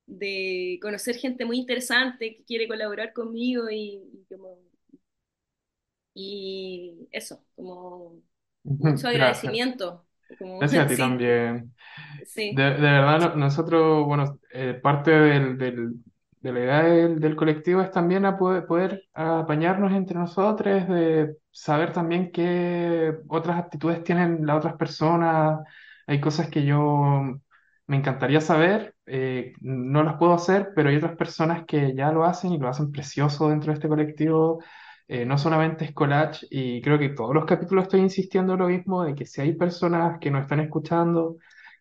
de 0.07 0.79
conocer 0.83 1.17
gente 1.17 1.45
muy 1.45 1.59
interesante 1.59 2.35
que 2.37 2.45
quiere 2.45 2.69
colaborar 2.69 3.13
conmigo 3.13 3.71
y, 3.71 4.01
y 6.15 7.09
eso, 7.13 7.45
como 7.55 8.23
mucho 8.79 9.09
agradecimiento. 9.09 10.07
Como, 10.39 10.67
Gracias 10.67 10.85
a 10.85 10.89
ti 10.89 10.97
sí, 10.97 10.97
también. 10.97 11.75
sí. 12.25 12.51
De, 12.51 12.65
de 12.65 12.81
verdad, 12.81 13.21
no- 13.21 13.37
nosotros, 13.37 14.07
bueno, 14.07 14.41
eh, 14.53 14.75
parte 14.83 15.11
del, 15.13 15.59
del- 15.59 15.95
de 16.41 16.53
la 16.53 16.61
idea 16.61 16.83
del, 16.85 17.21
del 17.21 17.37
colectivo 17.37 17.83
es 17.83 17.91
también 17.93 18.25
a 18.27 18.37
poder, 18.39 18.67
poder 18.67 19.05
apañarnos 19.15 19.93
entre 19.93 20.19
nosotros, 20.19 20.89
de 20.89 21.37
saber 21.53 21.93
también 21.93 22.33
qué 22.33 23.15
otras 23.29 23.59
actitudes 23.59 24.05
tienen 24.05 24.47
las 24.47 24.59
otras 24.59 24.77
personas. 24.77 25.61
Hay 26.07 26.21
cosas 26.21 26.49
que 26.51 26.65
yo 26.65 27.23
me 27.89 27.97
encantaría 27.97 28.41
saber, 28.41 28.95
eh, 29.07 29.53
no 29.61 30.03
las 30.05 30.17
puedo 30.19 30.35
hacer, 30.35 30.73
pero 30.75 30.89
hay 30.91 30.97
otras 30.97 31.17
personas 31.17 31.65
que 31.67 31.95
ya 31.95 32.13
lo 32.13 32.25
hacen 32.25 32.53
y 32.53 32.59
lo 32.59 32.69
hacen 32.69 32.93
precioso 32.93 33.49
dentro 33.49 33.73
de 33.73 33.75
este 33.75 33.89
colectivo. 33.89 34.63
Eh, 35.09 35.25
no 35.25 35.39
solamente 35.39 35.85
es 35.85 35.93
collage, 35.93 36.47
y 36.51 36.81
creo 36.83 36.99
que 36.99 37.11
todos 37.11 37.35
los 37.35 37.45
capítulos 37.45 37.85
estoy 37.85 38.01
insistiendo 38.01 38.55
en 38.55 38.59
lo 38.61 38.69
mismo, 38.69 39.05
de 39.05 39.15
que 39.15 39.25
si 39.27 39.41
hay 39.41 39.55
personas 39.55 40.19
que 40.21 40.31
nos 40.31 40.43
están 40.43 40.61
escuchando, 40.61 41.37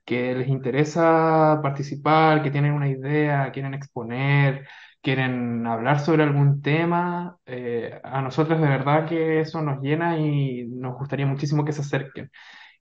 que 0.05 0.35
les 0.35 0.47
interesa 0.47 1.59
participar, 1.63 2.43
que 2.43 2.51
tienen 2.51 2.73
una 2.73 2.89
idea, 2.89 3.51
quieren 3.51 3.73
exponer, 3.73 4.67
quieren 5.01 5.65
hablar 5.67 5.99
sobre 5.99 6.23
algún 6.23 6.61
tema, 6.61 7.37
eh, 7.45 7.99
a 8.03 8.21
nosotros 8.21 8.59
de 8.61 8.67
verdad 8.67 9.07
que 9.07 9.39
eso 9.41 9.61
nos 9.61 9.81
llena 9.81 10.19
y 10.19 10.65
nos 10.67 10.97
gustaría 10.97 11.25
muchísimo 11.25 11.65
que 11.65 11.73
se 11.73 11.81
acerquen. 11.81 12.29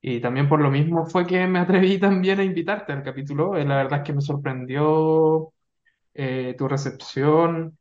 Y 0.03 0.20
también 0.20 0.49
por 0.49 0.61
lo 0.61 0.70
mismo 0.70 1.07
fue 1.07 1.26
que 1.26 1.47
me 1.47 1.59
atreví 1.61 1.99
también 2.01 2.40
a 2.40 2.45
invitarte 2.45 2.92
al 2.92 3.03
capítulo. 3.03 3.57
Eh, 3.57 3.64
la 3.64 3.76
verdad 3.76 4.01
es 4.01 4.07
que 4.07 4.12
me 4.14 4.20
sorprendió 4.22 5.53
eh, 6.14 6.55
tu 6.59 6.68
recepción. 6.68 7.78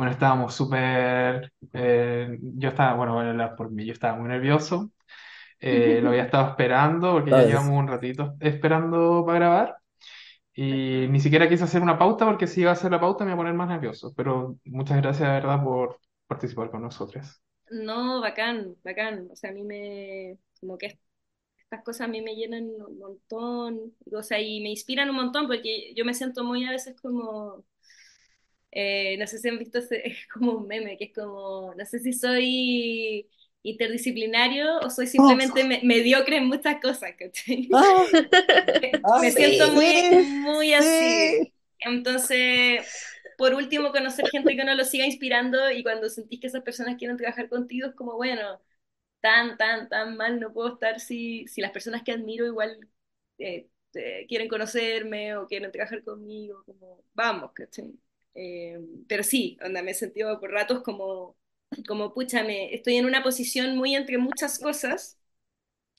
Bueno, 0.00 0.12
estábamos 0.12 0.54
súper... 0.54 1.52
eh, 1.74 2.38
yo 2.40 2.68
estaba, 2.70 2.94
bueno, 2.94 3.14
voy 3.14 3.26
a 3.26 3.30
hablar 3.30 3.54
por 3.56 3.70
mí, 3.70 3.84
yo 3.86 3.92
estaba 3.92 4.16
muy 4.18 4.28
nervioso. 4.28 4.90
Eh, 5.60 6.00
lo 6.02 6.10
había 6.10 6.24
estado 6.24 6.50
esperando 6.50 7.12
porque 7.12 7.34
ya 7.34 7.42
¿Sabes? 7.42 7.46
llevamos 7.46 7.78
un 7.78 7.88
ratito 7.88 8.36
esperando 8.40 9.24
para 9.26 9.38
grabar 9.40 9.76
y 10.54 11.08
ni 11.10 11.20
siquiera 11.20 11.48
quise 11.48 11.64
hacer 11.64 11.82
una 11.82 11.98
pauta 11.98 12.26
porque 12.26 12.46
si 12.48 12.62
iba 12.62 12.70
a 12.70 12.74
hacer 12.74 12.90
la 12.92 13.00
pauta 13.00 13.24
me 13.24 13.30
iba 13.30 13.34
a 13.36 13.38
poner 13.38 13.54
más 13.54 13.68
nervioso. 13.68 14.12
Pero 14.16 14.58
muchas 14.66 14.98
gracias 14.98 15.28
de 15.28 15.34
verdad 15.36 15.62
por 15.64 16.00
participar 16.28 16.70
con 16.70 16.82
nosotros. 16.82 17.42
No, 17.70 18.20
bacán, 18.20 18.76
bacán. 18.84 19.28
O 19.30 19.36
sea, 19.36 19.50
a 19.50 19.52
mí 19.52 19.62
me, 19.62 20.38
como 20.60 20.76
que 20.76 20.98
estas 21.58 21.84
cosas 21.84 22.02
a 22.02 22.08
mí 22.08 22.22
me 22.22 22.34
llenan 22.36 22.64
un 22.64 22.98
montón, 22.98 23.94
o 24.12 24.22
sea, 24.22 24.40
y 24.40 24.60
me 24.62 24.70
inspiran 24.70 25.10
un 25.10 25.16
montón 25.16 25.46
porque 25.48 25.94
yo 25.96 26.04
me 26.04 26.14
siento 26.14 26.44
muy 26.44 26.64
a 26.66 26.70
veces 26.72 27.00
como, 27.00 27.64
eh, 28.72 29.16
no 29.18 29.26
sé 29.26 29.38
si 29.38 29.48
han 29.48 29.58
visto, 29.58 29.78
es 29.90 30.26
como 30.32 30.52
un 30.52 30.66
meme, 30.68 30.96
que 30.98 31.04
es 31.06 31.14
como, 31.14 31.74
no 31.76 31.84
sé 31.86 31.98
si 32.00 32.12
soy 32.12 33.28
interdisciplinario 33.62 34.78
o 34.80 34.90
soy 34.90 35.06
simplemente 35.06 35.64
me- 35.64 35.82
mediocre 35.84 36.36
en 36.38 36.46
muchas 36.48 36.80
cosas, 36.80 37.12
¿cachai? 37.18 37.68
Ah, 37.72 38.04
ah, 39.04 39.20
Me 39.20 39.30
sí, 39.30 39.32
siento 39.32 39.70
muy, 39.72 39.92
sí, 40.08 40.18
muy 40.18 40.74
así. 40.74 41.26
sí. 41.28 41.52
Entonces, 41.80 42.86
por 43.36 43.54
último, 43.54 43.92
conocer 43.92 44.28
gente 44.28 44.54
que 44.56 44.62
uno 44.62 44.74
lo 44.74 44.84
siga 44.84 45.06
inspirando 45.06 45.70
y 45.70 45.82
cuando 45.82 46.08
sentís 46.08 46.40
que 46.40 46.46
esas 46.48 46.62
personas 46.62 46.96
quieren 46.96 47.16
trabajar 47.16 47.48
contigo, 47.48 47.88
es 47.88 47.94
como, 47.94 48.16
bueno, 48.16 48.60
tan, 49.20 49.56
tan, 49.58 49.88
tan 49.88 50.16
mal 50.16 50.40
no 50.40 50.52
puedo 50.52 50.74
estar 50.74 51.00
si, 51.00 51.46
si 51.48 51.60
las 51.62 51.72
personas 51.72 52.02
que 52.02 52.12
admiro 52.12 52.46
igual 52.46 52.78
eh, 53.38 53.68
eh, 53.94 54.26
quieren 54.28 54.48
conocerme 54.48 55.36
o 55.36 55.46
quieren 55.48 55.72
trabajar 55.72 56.02
conmigo, 56.04 56.64
como, 56.66 57.04
vamos, 57.14 57.52
¿cachai? 57.54 57.92
Eh, 58.34 58.78
pero 59.08 59.22
sí, 59.24 59.58
onda, 59.64 59.82
me 59.82 59.90
he 59.92 59.94
sentido 59.94 60.38
por 60.40 60.50
ratos 60.52 60.82
como, 60.82 61.36
como, 61.88 62.14
pucha, 62.14 62.44
me, 62.44 62.74
estoy 62.74 62.96
en 62.96 63.06
una 63.06 63.22
posición 63.22 63.76
muy 63.76 63.94
entre 63.94 64.18
muchas 64.18 64.58
cosas 64.58 65.18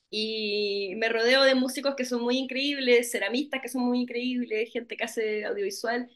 y 0.10 0.94
me 0.98 1.10
rodeo 1.10 1.44
de 1.44 1.56
músicos 1.56 1.96
que 1.96 2.06
son 2.06 2.22
muy 2.22 2.38
increíbles, 2.38 3.12
ceramistas 3.12 3.62
que 3.62 3.70
son 3.70 3.84
muy 3.84 4.02
increíbles, 4.02 4.72
gente 4.74 4.98
que 4.98 5.04
hace 5.06 5.46
audiovisual 5.46 6.10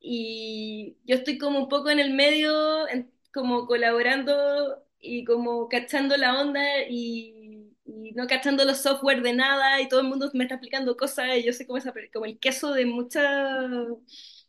y 0.00 0.96
yo 1.06 1.16
estoy 1.16 1.38
como 1.38 1.58
un 1.60 1.68
poco 1.68 1.90
en 1.90 2.00
el 2.00 2.14
medio, 2.14 2.88
en- 2.88 3.12
como 3.34 3.66
colaborando 3.66 4.84
y 5.00 5.24
como 5.24 5.68
cachando 5.68 6.16
la 6.16 6.40
onda 6.40 6.60
y, 6.88 7.72
y 7.86 8.12
no 8.14 8.26
cachando 8.26 8.64
los 8.64 8.78
software 8.82 9.22
de 9.22 9.32
nada 9.34 9.80
y 9.80 9.88
todo 9.88 10.00
el 10.00 10.08
mundo 10.08 10.30
me 10.34 10.44
está 10.44 10.56
explicando 10.56 10.96
cosas 10.96 11.36
y 11.38 11.44
yo 11.44 11.52
soy 11.52 11.66
como, 11.66 11.78
esa, 11.78 11.92
como 12.12 12.26
el 12.26 12.38
queso 12.40 12.72
de 12.74 12.86
mucha, 12.86 13.76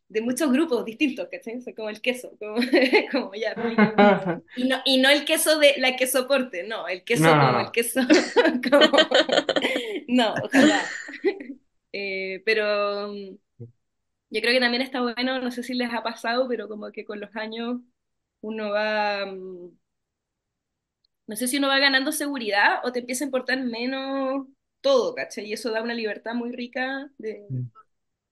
de 0.09 0.21
muchos 0.21 0.51
grupos 0.51 0.85
distintos, 0.85 1.27
¿cachai? 1.31 1.61
Soy 1.61 1.73
como 1.75 1.89
el 1.89 2.01
queso, 2.01 2.31
como, 2.39 2.55
como 3.11 3.31
ya. 3.35 3.55
Y 4.55 4.67
no, 4.67 4.77
y 4.85 4.99
no 5.01 5.09
el 5.09 5.25
queso 5.25 5.59
de 5.59 5.75
la 5.77 5.95
que 5.95 6.07
soporte, 6.07 6.63
no, 6.63 6.87
el 6.87 7.03
queso 7.03 7.31
No, 7.31 7.35
no, 7.35 7.47
como 7.47 7.59
no. 7.59 7.59
el 7.59 7.71
queso, 7.71 8.01
como, 8.71 8.97
no, 10.07 10.33
ojalá. 10.43 10.95
Eh, 11.91 12.41
pero... 12.45 13.09
mm, 13.13 13.37
yo 14.31 14.41
creo 14.41 14.53
que 14.53 14.59
también 14.59 14.81
está 14.83 15.01
bueno, 15.01 15.39
no 15.41 15.51
sé 15.51 15.63
si 15.63 15.73
les 15.73 15.93
ha 15.93 16.03
pasado, 16.03 16.47
pero 16.47 16.67
como 16.67 16.91
que 16.91 17.05
con 17.05 17.19
los 17.19 17.35
años 17.35 17.81
uno 18.41 18.71
va, 18.71 19.25
mm, 19.25 19.71
no 21.27 21.35
sé 21.35 21.47
si 21.47 21.57
uno 21.57 21.67
va 21.67 21.79
ganando 21.79 22.11
seguridad 22.11 22.79
o 22.83 22.91
te 22.91 22.99
empieza 22.99 23.23
a 23.23 23.27
importar 23.27 23.59
menos 23.63 24.47
todo, 24.81 25.13
¿cachai? 25.15 25.45
Y 25.45 25.53
eso 25.53 25.71
da 25.71 25.81
una 25.83 25.93
libertad 25.93 26.33
muy 26.33 26.51
rica 26.51 27.09
de 27.17 27.47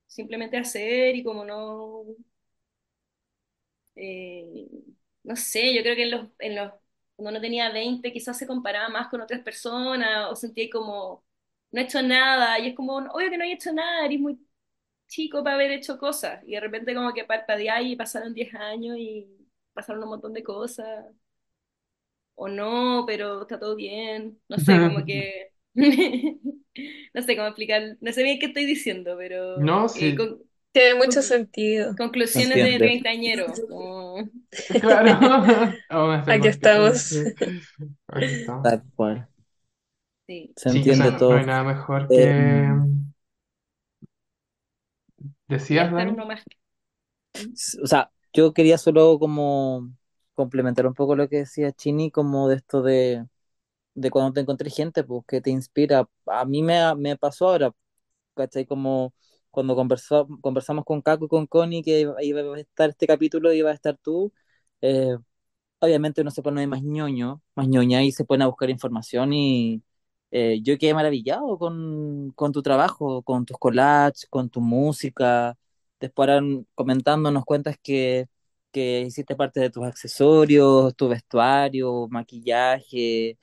simplemente 0.08 0.58
hacer 0.58 1.16
y 1.16 1.24
como 1.24 1.46
no, 1.46 2.06
eh, 3.96 4.68
no 5.24 5.36
sé, 5.36 5.74
yo 5.74 5.82
creo 5.82 5.96
que 5.96 6.04
en 6.04 6.12
los, 6.12 6.28
en 6.40 6.56
los, 6.56 6.72
cuando 7.16 7.32
uno 7.32 7.42
tenía 7.42 7.72
20 7.72 8.12
quizás 8.14 8.38
se 8.38 8.48
comparaba 8.48 8.90
más 8.90 9.08
con 9.10 9.22
otras 9.22 9.42
personas 9.42 10.32
o 10.32 10.36
sentía 10.36 10.70
como, 10.72 11.26
no 11.72 11.82
he 11.82 11.84
hecho 11.84 12.02
nada 12.02 12.60
y 12.60 12.70
es 12.70 12.76
como, 12.76 12.98
obvio 12.98 13.30
que 13.30 13.38
no 13.38 13.44
he 13.44 13.52
hecho 13.54 13.74
nada, 13.74 14.06
eres 14.06 14.20
muy 14.20 14.40
chico 15.08 15.44
para 15.44 15.56
haber 15.56 15.72
hecho 15.72 15.98
cosas 16.00 16.44
y 16.48 16.54
de 16.54 16.62
repente 16.62 16.96
como 16.96 17.14
que 17.14 17.26
parpadeáis 17.26 17.92
y 17.94 17.96
pasaron 17.96 18.34
10 18.34 18.54
años 18.56 18.98
y 19.00 19.28
pasaron 19.74 20.04
un 20.04 20.10
montón 20.10 20.34
de 20.34 20.44
cosas 20.44 21.06
o 22.36 22.48
no, 22.48 23.04
pero 23.08 23.42
está 23.44 23.60
todo 23.60 23.76
bien, 23.76 24.42
no 24.48 24.60
sé, 24.60 24.82
como 24.82 25.04
que 25.06 25.54
no 27.14 27.22
sé 27.24 27.36
cómo 27.36 27.48
explicar, 27.48 27.98
no 28.02 28.12
sé 28.14 28.24
bien 28.24 28.40
qué 28.40 28.48
estoy 28.48 28.66
diciendo, 28.66 29.16
pero 29.18 29.62
No, 29.62 29.90
eh, 29.94 30.16
sí. 30.16 30.16
con- 30.16 30.42
Tiene 30.72 30.96
mucho 30.96 31.22
sentido. 31.22 31.96
conclusiones 31.96 32.62
de 32.62 32.80
treintañero. 32.80 33.48
como- 33.70 34.30
Claro. 34.80 35.20
Hacer 35.90 36.36
Aquí 36.36 36.38
más 36.38 36.58
estamos. 36.58 36.98
sí. 37.10 37.24
Aquí 38.08 38.34
estamos. 38.36 38.70
Tal 38.70 38.84
cual. 38.96 39.28
Sí. 40.28 40.54
Se 40.56 40.70
Sí, 40.70 40.90
o 40.90 40.94
entiende 40.94 40.94
sea, 40.94 41.18
todo. 41.18 41.32
no 41.32 41.38
hay 41.38 41.46
nada 41.46 41.64
mejor 41.64 42.12
que... 42.12 42.24
Em, 42.24 43.14
Y 45.78 45.86
¿Decías, 45.86 45.86
estar 45.86 46.08
Dani? 46.08 46.12
uno 46.12 46.26
más. 46.26 46.44
S- 47.54 47.78
O 47.84 47.88
sea, 47.88 48.12
yo 48.34 48.54
quería 48.54 48.78
solo 48.78 49.18
como 49.20 49.92
complementar 50.34 50.88
un 50.88 50.94
poco 50.94 51.16
lo 51.16 51.28
que 51.30 51.38
decía 51.38 51.72
Chini, 51.72 52.12
como 52.12 52.48
de 52.50 52.56
esto 52.58 52.82
de, 52.84 53.26
de 53.98 54.12
cuando 54.12 54.34
te 54.34 54.42
encontré 54.42 54.70
gente, 54.70 55.04
pues, 55.04 55.24
que 55.28 55.42
te 55.42 55.50
inspira. 55.52 56.10
A 56.28 56.46
mí 56.46 56.64
me, 56.64 56.96
me 56.96 57.18
pasó 57.18 57.50
ahora, 57.50 57.74
¿cachai? 58.36 58.66
Como 58.66 59.14
cuando 59.52 59.76
conversó, 59.76 60.28
conversamos 60.42 60.86
con 60.86 61.02
Caco 61.02 61.26
y 61.26 61.28
con 61.30 61.48
Connie, 61.48 61.84
que 61.84 62.02
iba, 62.22 62.42
a 62.56 62.60
estar 62.60 62.90
este 62.90 63.08
capítulo, 63.08 63.54
iba 63.54 63.72
a 63.72 63.74
estar 63.74 63.98
tú. 63.98 64.34
eh, 64.82 65.18
obviamente 65.80 66.22
uno 66.22 66.32
se 66.32 66.42
pone 66.42 66.66
más 66.68 66.82
ñoño, 66.84 67.42
más 67.56 67.68
ñoña 67.68 68.04
y 68.04 68.12
se 68.12 68.26
pone 68.26 68.44
a 68.44 68.48
buscar 68.48 68.70
información 68.70 69.34
y 69.34 69.84
eh, 70.32 70.60
yo 70.64 70.78
quedé 70.78 70.94
maravillado 70.94 71.58
con, 71.58 72.32
con 72.36 72.52
tu 72.52 72.62
trabajo, 72.62 73.22
con 73.24 73.46
tus 73.46 73.58
collages, 73.58 74.28
con 74.30 74.50
tu 74.50 74.62
música. 74.62 75.58
Después 76.00 76.30
ahora 76.30 76.46
comentando 76.76 77.32
nos 77.32 77.46
cuentas 77.46 77.78
que, 77.82 78.28
que 78.72 79.02
hiciste 79.02 79.36
parte 79.36 79.60
de 79.60 79.70
tus 79.70 79.86
accesorios, 79.86 80.96
tu 80.96 81.08
vestuario, 81.08 82.08
maquillaje, 82.10 83.38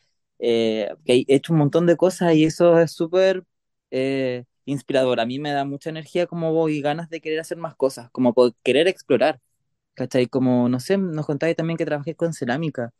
eh, 0.44 0.94
que 1.04 1.12
hay 1.12 1.24
hecho 1.28 1.52
un 1.52 1.60
montón 1.60 1.86
de 1.86 1.96
cosas 1.96 2.34
y 2.34 2.44
eso 2.44 2.78
es 2.80 2.92
súper 2.92 3.44
eh, 3.90 4.44
inspirador. 4.66 5.20
A 5.20 5.26
mí 5.26 5.38
me 5.38 5.52
da 5.52 5.64
mucha 5.64 5.90
energía 5.90 6.26
como 6.26 6.68
y 6.68 6.80
ganas 6.82 7.10
de 7.10 7.20
querer 7.20 7.40
hacer 7.40 7.58
más 7.58 7.74
cosas, 7.76 8.10
como 8.12 8.34
por 8.34 8.54
querer 8.62 8.88
explorar. 8.88 9.40
¿Cachai? 9.94 10.26
Como, 10.28 10.68
no 10.68 10.80
sé, 10.80 10.98
nos 10.98 11.26
contabas 11.26 11.56
también 11.56 11.76
que 11.78 11.86
trabajé 11.86 12.14
con 12.16 12.32
cerámica. 12.34 12.92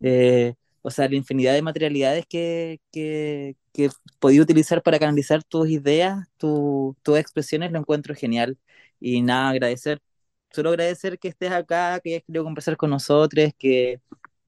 Eh, 0.00 0.54
o 0.82 0.90
sea, 0.90 1.08
la 1.08 1.16
infinidad 1.16 1.54
de 1.54 1.62
materialidades 1.62 2.26
que, 2.28 2.80
que, 2.92 3.56
que 3.72 3.90
podía 4.20 4.42
utilizar 4.42 4.82
para 4.82 4.98
canalizar 4.98 5.42
tus 5.44 5.68
ideas, 5.70 6.26
tu- 6.36 6.96
tus 7.02 7.18
expresiones, 7.18 7.72
lo 7.72 7.78
encuentro 7.80 8.14
genial. 8.14 8.58
Y 9.00 9.22
nada, 9.22 9.50
agradecer, 9.50 10.00
solo 10.52 10.70
agradecer 10.70 11.18
que 11.18 11.28
estés 11.28 11.50
acá, 11.52 12.00
que 12.02 12.10
hayas 12.14 12.24
querido 12.24 12.44
conversar 12.44 12.76
con 12.76 12.90
nosotros, 12.90 13.50
que, 13.58 14.00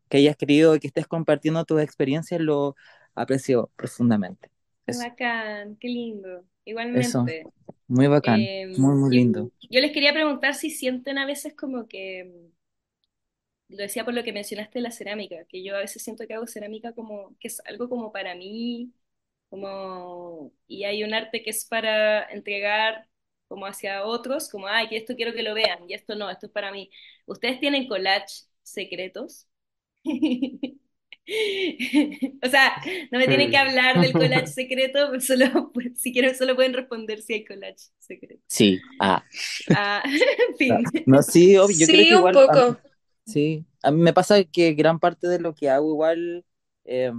que 0.09 0.19
hayas 0.19 0.37
querido 0.37 0.79
que 0.81 0.87
estés 0.89 1.07
compartiendo 1.07 1.65
tus 1.65 1.81
experiencias, 1.83 2.41
lo 2.41 2.77
aprecio 3.15 3.71
profundamente. 3.77 4.51
Eso, 4.87 5.09
bacán, 5.11 5.77
qué 5.77 5.89
lindo. 5.89 6.45
eso, 6.93 7.35
Igualmente. 7.35 7.51
muy 7.89 8.07
bacán, 8.09 8.51
Eh, 8.51 8.69
muy, 8.77 8.95
muy 8.97 9.11
yo, 9.11 9.17
lindo. 9.17 9.51
yo 9.71 9.81
les 9.81 9.93
quería 9.93 10.13
preguntar 10.13 10.55
si 10.55 10.71
sienten 10.71 11.19
a 11.19 11.27
veces 11.27 11.55
como 11.57 11.89
que, 11.89 12.51
lo 13.69 13.77
decía 13.79 14.05
por 14.05 14.15
lo 14.15 14.25
que 14.25 14.33
mencionaste 14.33 14.79
de 14.79 14.83
la 14.83 14.91
cerámica, 14.91 15.45
que 15.49 15.63
yo 15.65 15.77
a 15.77 15.81
veces 15.81 16.03
siento 16.03 16.27
que 16.27 16.35
hago 16.35 16.47
cerámica 16.47 16.93
como 16.95 17.37
que 17.39 17.49
es 17.49 17.61
algo 17.67 17.89
como 17.89 18.13
para 18.13 18.35
mí, 18.35 18.93
como, 19.51 20.53
y 20.69 20.85
hay 20.85 21.05
un 21.05 21.15
arte 21.15 21.43
que 21.45 21.51
es 21.51 21.67
para 21.67 22.25
entregar 22.31 23.09
como 23.49 23.67
hacia 23.67 24.05
otros, 24.07 24.51
como, 24.51 24.69
ay, 24.69 24.89
que 24.91 24.99
esto 24.99 25.17
quiero 25.17 25.35
que 25.35 25.43
lo 25.45 25.55
vean, 25.55 25.91
y 25.91 25.95
esto 25.95 26.17
no, 26.17 26.31
esto 26.31 26.47
es 26.49 26.53
para 26.53 26.73
mí. 26.73 26.91
¿Ustedes 27.27 27.61
tienen 27.61 27.89
collage 27.89 28.47
secretos? 28.65 29.48
O 32.43 32.49
sea, 32.49 32.73
no 33.13 33.19
me 33.19 33.29
tienen 33.29 33.51
que 33.51 33.57
hablar 33.59 34.01
del 34.01 34.17
collage 34.17 34.47
secreto, 34.49 35.09
pero 35.11 35.21
solo, 35.21 35.71
pues, 35.73 36.01
si 36.01 36.13
quieren, 36.13 36.35
solo 36.35 36.57
pueden 36.57 36.73
responder 36.75 37.21
si 37.23 37.35
hay 37.35 37.45
collage 37.45 37.91
secreto. 37.99 38.43
Sí, 38.47 38.83
ah, 38.99 39.25
Ah, 39.71 40.03
en 40.49 40.57
fin. 40.57 40.85
no, 41.05 41.23
sí, 41.23 41.57
obvio, 41.57 41.77
yo 41.77 41.91
creo 41.91 42.07
Sí, 42.07 42.07
que 42.07 42.15
un 42.15 42.31
igual, 42.31 42.43
a- 42.47 42.59
poco. 42.59 42.81
Sí, 43.25 43.67
a 43.83 43.91
mí 43.93 44.01
me 44.03 44.13
pasa 44.15 44.45
que 44.45 44.75
gran 44.75 45.01
parte 45.01 45.29
de 45.29 45.41
lo 45.41 45.55
que 45.55 45.71
hago 45.71 45.91
igual 45.93 46.45
eh, 46.85 47.13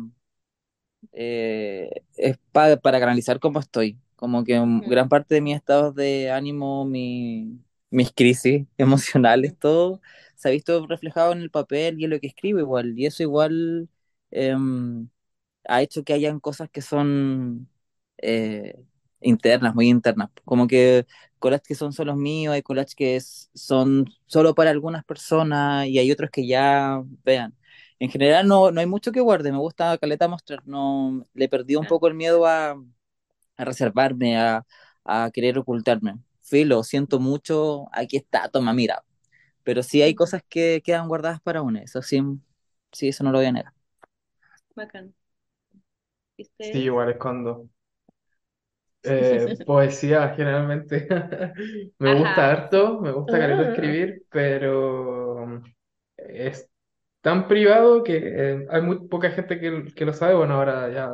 eh, 1.14 1.90
es 2.18 2.38
pa- 2.52 2.78
para 2.78 3.00
canalizar 3.00 3.40
cómo 3.40 3.60
estoy. 3.60 4.00
Como 4.16 4.44
que 4.44 4.60
mm, 4.60 4.82
gran 4.88 5.10
parte 5.10 5.36
de 5.36 5.42
mis 5.42 5.56
estados 5.56 5.96
de 5.96 6.32
ánimo, 6.32 6.86
mi- 6.86 7.60
mis 7.92 8.12
crisis 8.14 8.68
emocionales, 8.78 9.58
todo 9.58 10.02
se 10.36 10.50
ha 10.50 10.52
visto 10.52 10.86
reflejado 10.88 11.34
en 11.34 11.40
el 11.42 11.52
papel 11.52 12.00
y 12.00 12.06
en 12.06 12.12
lo 12.12 12.20
que 12.20 12.28
escribo 12.28 12.60
igual. 12.60 12.98
Y 12.98 13.06
eso 13.06 13.24
igual 13.24 13.90
em, 14.32 15.10
ha 15.68 15.82
hecho 15.82 16.04
que 16.04 16.14
hayan 16.14 16.40
cosas 16.40 16.70
que 16.70 16.82
son 16.82 17.70
eh, 18.18 18.76
internas, 19.22 19.76
muy 19.76 19.90
internas. 19.90 20.30
Como 20.46 20.68
que 20.68 21.06
collages 21.40 21.68
que 21.68 21.76
son 21.76 21.94
solo 21.94 22.16
míos, 22.16 22.54
hay 22.54 22.62
collages 22.64 22.96
que 22.96 23.16
es- 23.16 23.50
son 23.54 24.06
solo 24.28 24.56
para 24.56 24.72
algunas 24.72 25.04
personas 25.06 25.88
y 25.88 26.00
hay 26.00 26.12
otros 26.12 26.30
que 26.32 26.48
ya 26.48 27.02
vean. 27.24 27.56
En 28.00 28.10
general 28.10 28.48
no, 28.48 28.72
no 28.72 28.80
hay 28.80 28.88
mucho 28.88 29.12
que 29.12 29.20
guarde, 29.22 29.52
me 29.52 29.58
gusta 29.60 29.98
caleta 29.98 30.28
mostrar, 30.28 30.62
no 30.68 31.28
le 31.34 31.50
perdí 31.50 31.76
un 31.76 31.86
poco 31.88 32.08
el 32.08 32.14
miedo 32.16 32.46
a, 32.48 32.72
a 33.58 33.66
reservarme, 33.66 34.38
a, 34.38 34.66
a 35.06 35.32
querer 35.34 35.58
ocultarme. 35.60 36.16
Filo, 36.50 36.84
siento 36.84 37.20
mucho, 37.20 37.88
aquí 37.94 38.18
está, 38.18 38.50
toma, 38.50 38.74
mira. 38.74 39.04
Pero 39.64 39.84
sí 39.84 40.02
hay 40.04 40.16
cosas 40.16 40.44
que 40.50 40.82
quedan 40.84 41.08
guardadas 41.10 41.42
para 41.42 41.62
uno, 41.64 41.80
eso 41.80 42.02
sí, 42.04 42.22
sí, 42.94 43.10
eso 43.10 43.24
no 43.24 43.32
lo 43.32 43.40
voy 43.40 43.48
a 43.48 43.52
negar. 43.54 43.74
Bacán. 44.76 45.14
¿Y 46.38 46.46
Sí, 46.60 46.80
igual 46.86 47.10
escondo. 47.10 47.70
Eh, 49.04 49.58
poesía 49.66 50.30
generalmente 50.36 51.08
me 52.00 52.12
gusta 52.14 52.50
Ajá. 52.50 52.52
harto, 52.52 53.00
me 53.00 53.12
gusta 53.12 53.38
Ah, 53.38 53.64
escribir, 53.64 54.24
pero 54.30 55.62
es 56.18 56.70
tan 57.22 57.48
privado 57.48 58.04
que 58.04 58.18
eh, 58.18 58.68
hay 58.72 58.82
muy 58.84 59.08
poca 59.10 59.32
gente 59.32 59.60
que, 59.60 59.86
que 59.96 60.06
lo 60.06 60.14
sabe. 60.14 60.36
Bueno, 60.36 60.56
ahora 60.56 60.92
ya, 60.94 61.12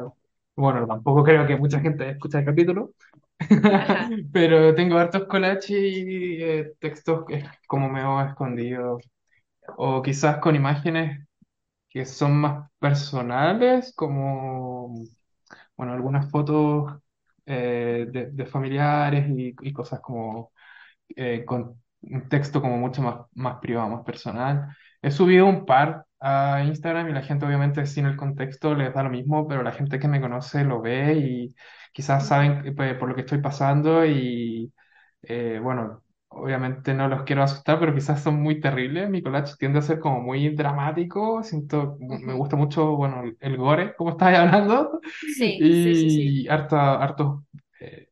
bueno, 0.55 0.87
tampoco 0.87 1.23
creo 1.23 1.47
que 1.47 1.57
mucha 1.57 1.79
gente 1.81 2.09
escuche 2.11 2.39
el 2.39 2.45
capítulo. 2.45 2.93
pero 4.31 4.73
tengo 4.75 4.97
hartos 4.97 5.25
collages 5.25 5.69
y 5.71 6.41
eh, 6.43 6.73
textos 6.79 7.25
que 7.27 7.43
como 7.67 7.89
medio 7.89 8.21
escondidos, 8.21 9.03
o 9.77 10.01
quizás 10.01 10.39
con 10.39 10.55
imágenes 10.55 11.27
que 11.89 12.05
son 12.05 12.37
más 12.37 12.69
personales, 12.79 13.93
como 13.95 14.95
bueno, 15.77 15.93
algunas 15.93 16.29
fotos 16.31 16.93
eh, 17.45 18.07
de, 18.11 18.45
familiares 18.47 19.27
y, 19.29 19.55
y 19.61 19.73
cosas 19.73 20.01
como 20.01 20.51
eh, 21.15 21.45
con 21.45 21.81
un 22.01 22.29
texto 22.29 22.61
como 22.61 22.77
mucho 22.77 23.01
más, 23.01 23.27
más 23.35 23.59
privado, 23.61 23.89
más 23.89 24.05
personal. 24.05 24.75
He 25.01 25.11
subido 25.11 25.45
un 25.47 25.65
par 25.65 26.04
a 26.19 26.63
Instagram 26.65 27.09
y 27.09 27.13
la 27.13 27.21
gente 27.21 27.45
obviamente 27.45 27.85
sin 27.85 28.05
el 28.05 28.15
contexto 28.17 28.75
les 28.75 28.93
da 28.93 29.03
lo 29.03 29.09
mismo, 29.09 29.47
pero 29.47 29.63
la 29.63 29.71
gente 29.71 29.99
que 29.99 30.07
me 30.07 30.21
conoce 30.21 30.63
lo 30.63 30.81
ve 30.81 31.13
y 31.15 31.55
quizás 31.93 32.27
saben 32.27 32.75
pues, 32.75 32.95
por 32.97 33.09
lo 33.09 33.15
que 33.15 33.21
estoy 33.21 33.39
pasando 33.41 34.05
y 34.05 34.71
eh, 35.23 35.59
bueno, 35.61 36.03
obviamente 36.29 36.93
no 36.93 37.07
los 37.07 37.23
quiero 37.23 37.43
asustar, 37.43 37.79
pero 37.79 37.93
quizás 37.93 38.21
son 38.21 38.41
muy 38.41 38.59
terribles. 38.59 39.09
Mi 39.09 39.21
collage 39.21 39.55
tiende 39.57 39.79
a 39.79 39.81
ser 39.81 39.99
como 39.99 40.21
muy 40.21 40.49
dramático, 40.55 41.43
siento, 41.43 41.97
me 41.99 42.33
gusta 42.33 42.55
mucho, 42.55 42.95
bueno, 42.95 43.23
el, 43.39 43.57
gore, 43.57 43.95
como 43.95 44.11
estabas 44.11 44.39
hablando, 44.39 44.99
Sí, 45.37 45.57
sí, 45.59 45.95
sí, 45.95 46.09
sí. 46.09 46.43
y 46.43 46.47
harta, 46.47 46.95
hartos... 47.01 47.43
eh, 47.79 48.09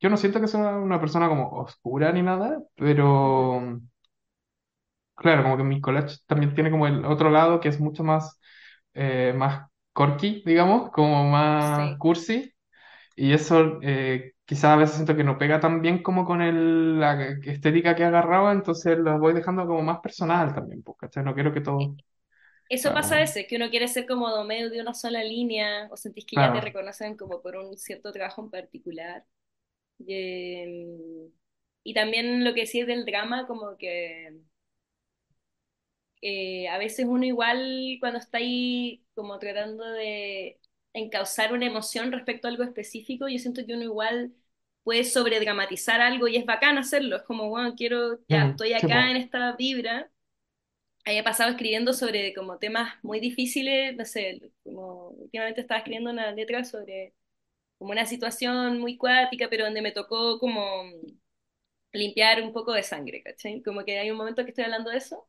yo 0.00 0.10
no 0.10 0.16
siento 0.16 0.40
que 0.40 0.48
sea 0.48 0.76
una 0.76 1.00
persona 1.00 1.28
como 1.28 1.48
oscura 1.50 2.12
ni 2.12 2.22
nada, 2.22 2.60
pero 2.76 3.80
claro, 5.16 5.42
como 5.44 5.56
que 5.56 5.64
mi 5.64 5.80
collage 5.80 6.18
también 6.26 6.54
tiene 6.54 6.70
como 6.70 6.86
el 6.86 7.04
otro 7.04 7.30
lado 7.30 7.60
que 7.60 7.68
es 7.68 7.80
mucho 7.80 8.04
más, 8.04 8.40
eh, 8.94 9.32
más 9.36 9.68
corky, 9.92 10.42
digamos, 10.46 10.90
como 10.92 11.24
más 11.30 11.92
Sí. 11.92 11.98
cursi, 11.98 12.52
y 13.16 13.32
eso 13.32 13.80
eh, 13.82 14.34
quizás 14.46 14.66
a 14.72 14.76
veces 14.76 14.96
siento 14.96 15.16
que 15.16 15.24
no 15.24 15.38
pega 15.38 15.60
tan 15.60 15.82
bien 15.82 16.02
como 16.02 16.24
con 16.26 16.42
el, 16.42 17.00
la 17.00 17.22
estética 17.44 17.94
que 17.96 18.04
agarraba, 18.04 18.52
entonces 18.52 18.98
lo 18.98 19.18
voy 19.20 19.34
dejando 19.34 19.66
como 19.66 19.82
más 19.82 20.00
personal 20.00 20.54
también, 20.54 20.82
pues, 20.82 20.98
¿cachai? 20.98 21.24
No 21.24 21.34
quiero 21.34 21.52
que 21.54 21.60
todo 21.62 21.96
Eso 22.68 22.92
sea 22.92 22.94
pasa 22.94 23.16
a 23.16 23.20
como... 23.20 23.20
veces, 23.20 23.46
que 23.48 23.56
uno 23.56 23.70
quiere 23.70 23.86
ser 23.88 24.06
como 24.06 24.34
de 24.36 24.44
medio 24.44 24.70
de 24.70 24.80
una 24.80 24.92
sola 24.94 25.22
línea, 25.22 25.88
o 25.92 25.96
sentís 25.96 26.26
que 26.26 26.38
ya 26.38 26.50
te 26.50 26.60
Claro. 26.60 26.60
reconocen 26.60 27.16
como 27.16 27.40
por 27.40 27.56
un 27.56 27.76
cierto 27.78 28.10
trabajo 28.12 28.42
en 28.42 28.50
particular. 28.50 29.24
Y, 29.98 30.14
em, 30.14 31.32
y 31.84 31.94
también 31.94 32.44
lo 32.44 32.54
que 32.54 32.62
decís 32.62 32.86
del 32.86 33.04
drama, 33.06 33.46
como 33.46 33.76
que 33.78 34.40
eh, 36.22 36.68
a 36.68 36.78
veces 36.78 37.06
uno 37.08 37.24
igual 37.24 37.96
cuando 38.00 38.18
está 38.18 38.38
ahí 38.38 39.04
como 39.14 39.38
tratando 39.38 39.84
de 39.92 40.60
encauzar 40.92 41.52
una 41.52 41.66
emoción 41.66 42.12
respecto 42.12 42.48
a 42.48 42.50
algo 42.50 42.62
específico, 42.64 43.28
yo 43.28 43.38
siento 43.38 43.64
que 43.66 43.74
uno 43.74 43.84
igual 43.84 44.34
puede 44.82 45.04
sobredramatizar 45.04 46.00
algo 46.00 46.28
y 46.28 46.36
es 46.36 46.46
bacán 46.46 46.78
hacerlo. 46.78 47.16
Es 47.16 47.22
como, 47.24 47.48
bueno, 47.50 47.74
quiero, 47.76 48.20
ya 48.28 48.44
Mm, 48.44 48.50
estoy 48.50 48.72
sí, 48.76 48.86
acá 48.86 49.10
en 49.10 49.16
esta 49.18 49.52
vibra. 49.56 50.10
Había 51.04 51.24
pasado 51.24 51.50
escribiendo 51.50 51.92
sobre 51.94 52.34
como 52.34 52.58
temas 52.58 52.94
muy 53.04 53.20
difíciles, 53.20 53.96
no 53.96 54.04
sé, 54.04 54.52
como 54.64 55.08
últimamente 55.10 55.60
estaba 55.62 55.78
escribiendo 55.78 56.10
una 56.10 56.32
letra 56.32 56.64
sobre 56.64 57.14
como 57.78 57.92
una 57.92 58.06
situación 58.06 58.80
muy 58.80 58.96
cuática, 58.98 59.48
pero 59.50 59.64
donde 59.66 59.82
me 59.82 59.92
tocó 59.92 60.38
como 60.40 60.60
limpiar 61.92 62.42
un 62.42 62.52
poco 62.52 62.72
de 62.72 62.82
sangre, 62.82 63.22
¿cachai? 63.22 63.62
Como 63.62 63.84
que 63.84 63.98
hay 63.98 64.10
un 64.10 64.16
momento 64.18 64.44
que 64.44 64.50
estoy 64.50 64.64
hablando 64.64 64.90
de 64.90 64.98
eso, 64.98 65.26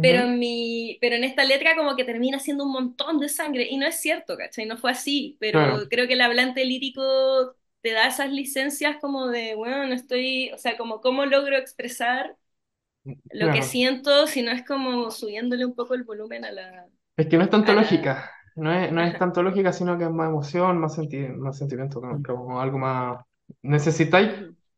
pero 0.00 0.20
en 0.24 0.38
mi, 0.38 0.98
pero 1.00 1.16
en 1.16 1.24
esta 1.24 1.44
letra 1.44 1.76
como 1.76 1.96
que 1.96 2.04
termina 2.04 2.38
siendo 2.40 2.64
un 2.64 2.72
montón 2.72 3.18
de 3.20 3.28
sangre, 3.28 3.68
y 3.70 3.76
no 3.78 3.86
es 3.86 4.00
cierto, 4.00 4.36
¿cachai? 4.36 4.66
No 4.66 4.76
fue 4.78 4.90
así, 4.92 5.36
Claro, 5.50 5.78
pero 5.78 5.88
creo 5.88 6.06
que 6.08 6.14
el 6.14 6.20
hablante 6.22 6.64
lírico 6.64 7.56
te 7.82 7.92
da 7.92 8.08
esas 8.08 8.30
licencias 8.30 8.96
como 9.00 9.28
de, 9.28 9.54
bueno, 9.54 9.86
no 9.86 9.94
estoy, 9.94 10.50
o 10.52 10.58
sea, 10.58 10.76
como 10.76 11.00
cómo 11.00 11.24
logro 11.26 11.56
expresar 11.56 12.36
lo 13.30 13.50
que 13.50 13.62
claro. 13.62 13.62
siento, 13.62 14.26
si 14.28 14.42
no 14.42 14.52
es 14.52 14.64
como 14.66 15.10
subiéndole 15.10 15.66
un 15.66 15.74
poco 15.74 15.94
el 15.94 16.04
volumen 16.04 16.44
a 16.44 16.52
la, 16.52 16.88
Es 17.16 17.26
que 17.28 17.36
no 17.38 17.44
es 17.44 17.50
tanto 17.50 17.72
la, 17.72 17.74
lógica, 17.74 18.30
no 18.56 18.72
es, 18.72 18.90
no 18.92 19.02
es 19.02 19.16
tanto 19.18 19.42
lógica, 19.42 19.72
sino 19.72 19.98
que 19.98 20.04
es 20.04 20.10
más 20.10 20.28
emoción, 20.28 20.78
más, 20.78 20.94
senti 20.94 21.18
más 21.28 21.58
sentimiento, 21.58 22.00
como, 22.00 22.22
como 22.22 22.60
algo 22.60 22.78
más... 22.78 23.24
Necesitáis 23.62 24.30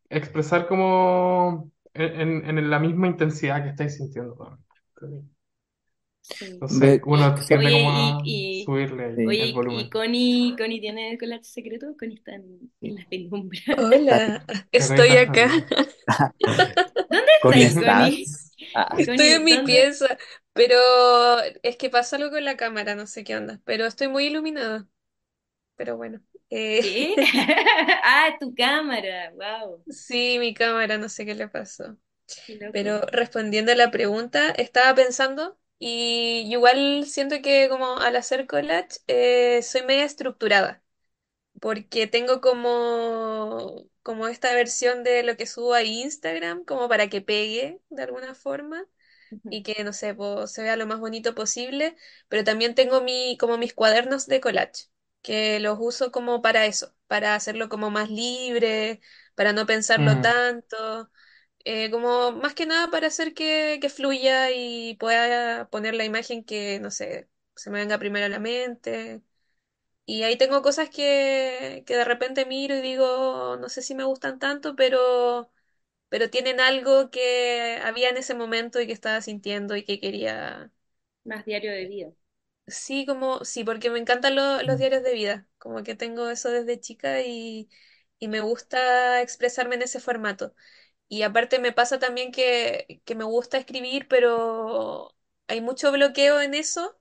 expresar 0.09 0.67
como 0.67 1.71
en, 1.95 2.21
en- 2.45 2.59
en 2.59 2.71
la 2.71 2.79
misma 2.81 3.07
intensidad 3.09 3.63
que 3.63 3.71
estáis 3.71 3.97
sintiendo. 3.97 4.35
¿no? 4.37 4.59
Sí. 6.23 7.01
Uno 7.07 7.35
tiende 7.35 7.71
Oye, 7.71 7.73
como 7.73 7.91
y, 7.91 8.21
a 8.21 8.23
y 8.25 8.65
subirle 8.65 9.07
el, 9.11 9.21
oye, 9.25 9.41
el 9.41 9.53
y, 9.67 9.89
volumen. 9.89 9.91
Connie, 9.91 10.57
Connie 10.57 10.81
tiene 10.81 11.17
collage 11.19 11.45
secreto, 11.45 11.97
Connie 11.99 12.17
está 12.17 12.35
en, 12.35 12.73
en 12.83 12.95
la 12.97 13.07
penumbra. 13.09 13.61
Hola, 13.79 14.45
estoy 14.73 15.17
acá. 15.17 15.49
¿Dónde 17.11 17.33
está 17.43 17.53
Connie, 17.53 17.65
ahí, 17.65 17.75
Connie? 17.75 18.27
¿estás? 18.27 18.57
Ah, 18.75 18.99
Estoy 18.99 19.29
Connie, 19.29 19.31
en 19.31 19.45
mi 19.45 19.59
¿dónde? 19.59 19.65
pieza, 19.65 20.19
pero 20.53 20.77
es 21.63 21.77
que 21.77 21.91
pasa 21.91 22.17
algo 22.17 22.31
con 22.31 22.45
la 22.45 22.57
cámara, 22.57 22.95
no 22.95 23.07
sé 23.07 23.25
qué 23.25 23.37
onda, 23.37 23.61
pero 23.65 23.87
estoy 23.87 24.09
muy 24.09 24.27
iluminada. 24.27 24.89
Pero 25.77 25.97
bueno, 25.97 26.23
eh, 26.51 27.15
¿Qué? 27.15 27.17
Ah, 28.05 28.37
tu 28.41 28.55
cámara, 28.55 29.33
wow, 29.35 29.85
sí, 29.91 30.39
mi 30.41 30.55
cámara, 30.55 30.99
no 30.99 31.09
sé 31.09 31.27
qué 31.27 31.35
le 31.35 31.49
pasó. 31.49 31.99
Pero 32.71 33.01
respondiendo 33.03 33.73
a 33.73 33.75
la 33.77 33.91
pregunta, 33.91 34.51
estaba 34.53 34.95
pensando 34.95 35.59
y 35.79 36.47
igual 36.51 37.07
siento 37.07 37.37
que 37.43 37.69
como 37.69 37.99
al 37.99 38.17
hacer 38.17 38.47
collage 38.47 38.99
eh, 39.09 39.63
soy 39.63 39.83
media 39.83 40.05
estructurada, 40.05 40.83
porque 41.61 42.07
tengo 42.07 42.41
como, 42.41 43.87
como 44.03 44.29
esta 44.29 44.55
versión 44.55 45.05
de 45.05 45.23
lo 45.25 45.37
que 45.37 45.47
subo 45.47 45.75
a 45.75 45.83
Instagram, 45.85 46.65
como 46.65 46.89
para 46.89 47.09
que 47.09 47.21
pegue 47.23 47.81
de 47.91 48.03
alguna 48.05 48.35
forma. 48.35 48.87
Y 49.49 49.63
que, 49.63 49.85
no 49.85 49.93
sé, 49.93 50.15
po, 50.15 50.47
se 50.47 50.63
vea 50.63 50.77
lo 50.77 50.87
más 50.87 50.99
bonito 51.01 51.35
posible, 51.35 51.97
pero 52.29 52.45
también 52.45 52.75
tengo 52.75 53.01
mi, 53.03 53.37
como 53.39 53.59
mis 53.59 53.75
cuadernos 53.75 54.27
de 54.27 54.41
collage, 54.41 54.89
que 55.23 55.61
los 55.61 55.79
uso 55.81 56.11
como 56.11 56.43
para 56.43 56.67
eso, 56.67 56.95
para 57.07 57.35
hacerlo 57.35 57.69
como 57.69 57.91
más 57.91 58.11
libre, 58.11 59.01
para 59.35 59.53
no 59.53 59.67
pensarlo 59.67 60.19
Mm, 60.19 60.21
tanto, 60.21 61.11
eh, 61.65 61.91
como 61.91 62.33
más 62.33 62.55
que 62.55 62.67
nada 62.67 62.91
para 62.91 63.09
hacer 63.09 63.35
que, 63.35 63.79
que 63.81 63.89
fluya 63.91 64.51
y 64.53 64.97
pueda 64.97 65.69
poner 65.71 65.95
la 65.95 66.05
imagen 66.05 66.45
que, 66.45 66.81
no 66.81 66.91
sé, 66.91 67.29
se 67.57 67.71
me 67.71 67.79
venga 67.81 67.99
primero 67.99 68.27
a 68.27 68.29
la 68.29 68.39
mente. 68.41 69.23
Y 70.07 70.23
ahí 70.25 70.37
tengo 70.39 70.63
cosas 70.63 70.91
que, 70.91 71.85
que 71.87 71.97
de 71.97 72.05
repente 72.05 72.47
miro 72.47 72.77
y 72.77 72.83
digo, 72.83 73.57
no 73.59 73.69
sé 73.71 73.83
si 73.83 73.95
me 73.95 74.05
gustan 74.05 74.39
tanto, 74.39 74.77
pero 74.77 75.51
pero 76.11 76.31
tienen 76.31 76.61
algo 76.61 77.11
que 77.11 77.81
había 77.85 78.11
en 78.11 78.17
ese 78.19 78.35
momento 78.35 78.81
y 78.81 78.87
que 78.89 78.93
estaba 78.95 79.21
sintiendo 79.23 79.77
y 79.77 79.85
que 79.85 80.01
quería. 80.01 80.73
Más 81.25 81.45
diario 81.45 81.71
de 81.73 81.85
vida. 81.87 82.13
Sí, 82.67 83.05
como, 83.07 83.45
sí, 83.45 83.63
porque 83.65 83.91
me 83.91 83.99
encantan 83.99 84.35
lo- 84.37 84.63
los 84.63 84.79
mm, 84.79 84.81
diarios 84.81 85.03
de 85.03 85.13
vida, 85.13 85.47
como 85.59 85.83
que 85.83 85.95
tengo 85.95 86.31
eso 86.31 86.49
desde 86.51 86.81
chica 86.81 87.21
y, 87.23 87.69
y 88.19 88.29
me 88.29 88.41
gusta 88.41 89.21
expresarme 89.21 89.75
en 89.75 89.83
ese 89.83 90.01
formato. 90.01 90.55
Y 91.09 91.23
aparte 91.23 91.59
me 91.59 91.73
pasa 91.73 91.99
también 91.99 92.33
que, 92.33 93.03
que 93.05 93.15
me 93.15 93.25
gusta 93.25 93.59
escribir, 93.59 94.09
pero 94.09 95.15
hay 95.49 95.61
mucho 95.61 95.93
bloqueo 95.93 96.41
en 96.41 96.55
eso, 96.55 96.99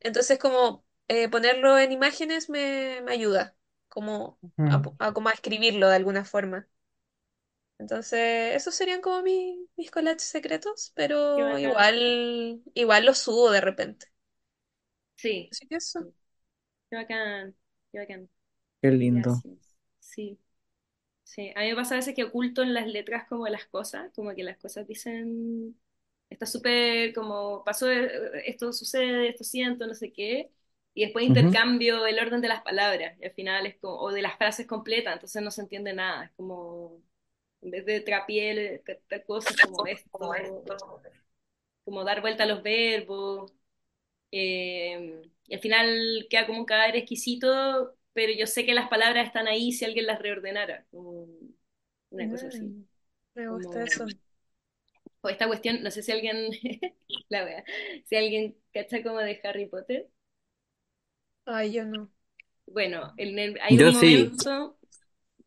entonces 0.00 0.38
como 0.38 0.84
eh, 1.08 1.28
ponerlo 1.30 1.78
en 1.78 1.92
imágenes 1.92 2.50
me, 2.50 3.00
me 3.04 3.12
ayuda, 3.12 3.56
como 3.88 4.40
a, 4.66 4.82
mm. 4.82 4.98
a- 4.98 5.12
como 5.14 5.28
a 5.30 5.32
escribirlo 5.32 5.88
de 5.88 5.96
alguna 5.96 6.24
forma. 6.24 6.68
Entonces, 7.78 8.54
esos 8.56 8.74
serían 8.74 9.00
como 9.00 9.22
mi- 9.22 9.68
mis 9.76 9.90
collages 9.90 10.22
secretos, 10.24 10.92
Qué 11.34 11.42
pero 11.44 11.58
bacán. 11.58 11.58
igual, 11.58 12.62
igual 12.74 13.04
los 13.06 13.18
subo 13.18 13.50
de 13.50 13.60
repente. 13.60 14.06
Sí, 15.16 15.52
Así 15.52 15.66
que 15.68 15.76
eso. 15.76 16.08
qué 16.90 16.96
bacán, 16.96 17.54
qué 17.92 17.98
bacán. 18.00 18.28
qué 18.80 18.90
lindo. 18.90 19.44
Gracias. 19.44 19.76
Sí, 20.00 20.38
sí. 21.34 21.52
A 21.56 21.60
mí 21.60 21.68
me 21.70 21.76
pasa 21.76 21.94
a 21.94 21.98
veces 21.98 22.14
que 22.14 22.24
oculto 22.24 22.62
en 22.62 22.74
las 22.74 22.86
letras 22.86 23.26
como 23.28 23.46
las 23.48 23.66
cosas, 23.66 24.10
como 24.14 24.34
que 24.34 24.42
las 24.44 24.58
cosas 24.58 24.86
dicen, 24.86 25.78
está 26.30 26.46
súper 26.46 27.12
como, 27.14 27.64
pasó, 27.64 27.90
eh, 27.90 28.42
esto 28.46 28.72
sucede, 28.72 29.28
esto 29.28 29.44
siento, 29.44 29.86
no 29.86 29.94
sé 29.94 30.12
qué, 30.12 30.50
y 30.94 31.04
después 31.04 31.24
Ujú. 31.28 31.56
intercambio 31.56 32.06
el 32.06 32.18
orden 32.20 32.40
de 32.40 32.48
las 32.48 32.62
palabras, 32.62 33.18
y 33.20 33.24
al 33.26 33.32
final 33.32 33.66
es 33.66 33.76
como, 33.78 33.96
o 34.00 34.12
de 34.12 34.22
las 34.22 34.36
frases 34.38 34.66
completas, 34.66 35.14
entonces 35.14 35.42
no 35.42 35.50
se 35.50 35.62
entiende 35.62 35.92
nada, 35.94 36.26
es 36.26 36.30
como, 36.32 37.02
en 37.62 37.70
vez 37.72 37.86
de 37.86 38.00
trapié, 38.02 38.82
tal 39.08 39.24
cosa, 39.26 39.54
es 39.54 39.60
como 39.62 39.86
esto, 39.86 41.02
como 41.84 42.04
dar 42.04 42.20
vuelta 42.20 42.44
a 42.44 42.46
los 42.46 42.62
verbos, 42.62 43.52
eh, 44.32 45.22
y 45.46 45.54
al 45.54 45.60
final 45.60 46.26
queda 46.30 46.46
como 46.46 46.60
un 46.60 46.64
cadáver 46.66 46.96
exquisito, 46.96 47.96
pero 48.12 48.32
yo 48.32 48.46
sé 48.46 48.66
que 48.66 48.74
las 48.74 48.88
palabras 48.88 49.26
están 49.26 49.46
ahí 49.48 49.72
si 49.72 49.84
alguien 49.84 50.06
las 50.06 50.20
reordenara, 50.20 50.86
como 50.90 51.26
una 52.10 52.28
cosa 52.28 52.48
así. 52.48 52.74
Me 53.34 53.48
gusta 53.48 53.82
Como, 53.84 53.84
eso. 53.84 54.06
o 55.22 55.28
esta 55.28 55.46
cuestión, 55.46 55.82
no 55.82 55.90
sé 55.90 56.02
si 56.02 56.12
alguien, 56.12 56.36
la 57.28 57.44
wea, 57.44 57.64
si 58.06 58.16
alguien 58.16 58.56
cacha 58.72 59.02
como 59.02 59.18
de 59.18 59.40
Harry 59.44 59.66
Potter. 59.66 60.08
Ay, 61.44 61.72
yo 61.72 61.84
no. 61.84 62.10
Bueno, 62.66 63.14
en 63.16 63.38
el- 63.38 63.58
hay 63.62 63.78
un 63.80 63.92
sí, 63.92 63.92
momento, 63.92 64.78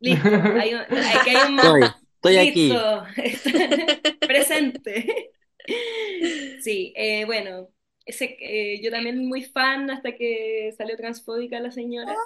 listo, 0.00 0.54
hay 0.54 0.74
un, 0.74 0.82
hay, 1.02 1.22
que 1.22 1.30
hay 1.30 1.42
un 1.42 1.56
estoy, 1.60 1.96
estoy 2.16 2.36
aquí. 2.38 2.92
presente. 4.26 5.32
Sí, 6.58 6.92
eh, 6.96 7.24
bueno, 7.26 7.68
ese, 8.04 8.36
eh, 8.40 8.80
yo 8.82 8.90
también 8.90 9.26
muy 9.28 9.44
fan 9.44 9.90
hasta 9.90 10.14
que 10.16 10.72
salió 10.76 10.96
transfóbica 10.96 11.60
la 11.60 11.70
señora. 11.70 12.22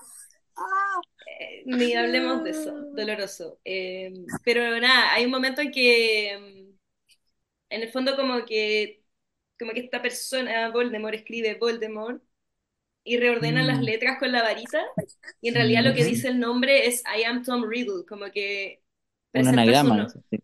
Eh, 1.27 1.63
ni 1.67 1.95
hablemos 1.95 2.43
de 2.43 2.51
eso, 2.51 2.87
doloroso. 2.93 3.61
Eh, 3.65 4.13
pero 4.45 4.79
nada, 4.81 5.13
hay 5.15 5.25
un 5.27 5.31
momento 5.31 5.61
en 5.63 5.71
que, 5.73 6.39
mm, 6.73 6.79
en 7.71 7.83
el 7.83 7.91
fondo, 7.91 8.17
como 8.17 8.45
que, 8.47 9.05
como 9.59 9.73
que 9.73 9.81
esta 9.81 10.03
persona, 10.03 10.71
Voldemort, 10.71 11.15
escribe 11.15 11.57
Voldemort 11.57 12.23
y 13.05 13.19
reordena 13.19 13.63
las 13.65 13.81
Mm, 13.81 13.85
letras 13.85 14.19
con 14.19 14.33
la 14.33 14.43
varita, 14.43 14.83
y 15.41 15.49
en 15.51 15.55
realidad 15.57 15.85
lo 15.85 15.95
que 15.95 16.05
dice 16.05 16.29
el 16.29 16.41
nombre 16.41 16.87
es 16.89 17.03
I 17.19 17.25
am 17.25 17.45
Tom 17.45 17.65
Riddle, 17.69 18.05
como 18.09 18.31
que 18.33 18.83
Un 19.35 19.47
su 19.49 19.53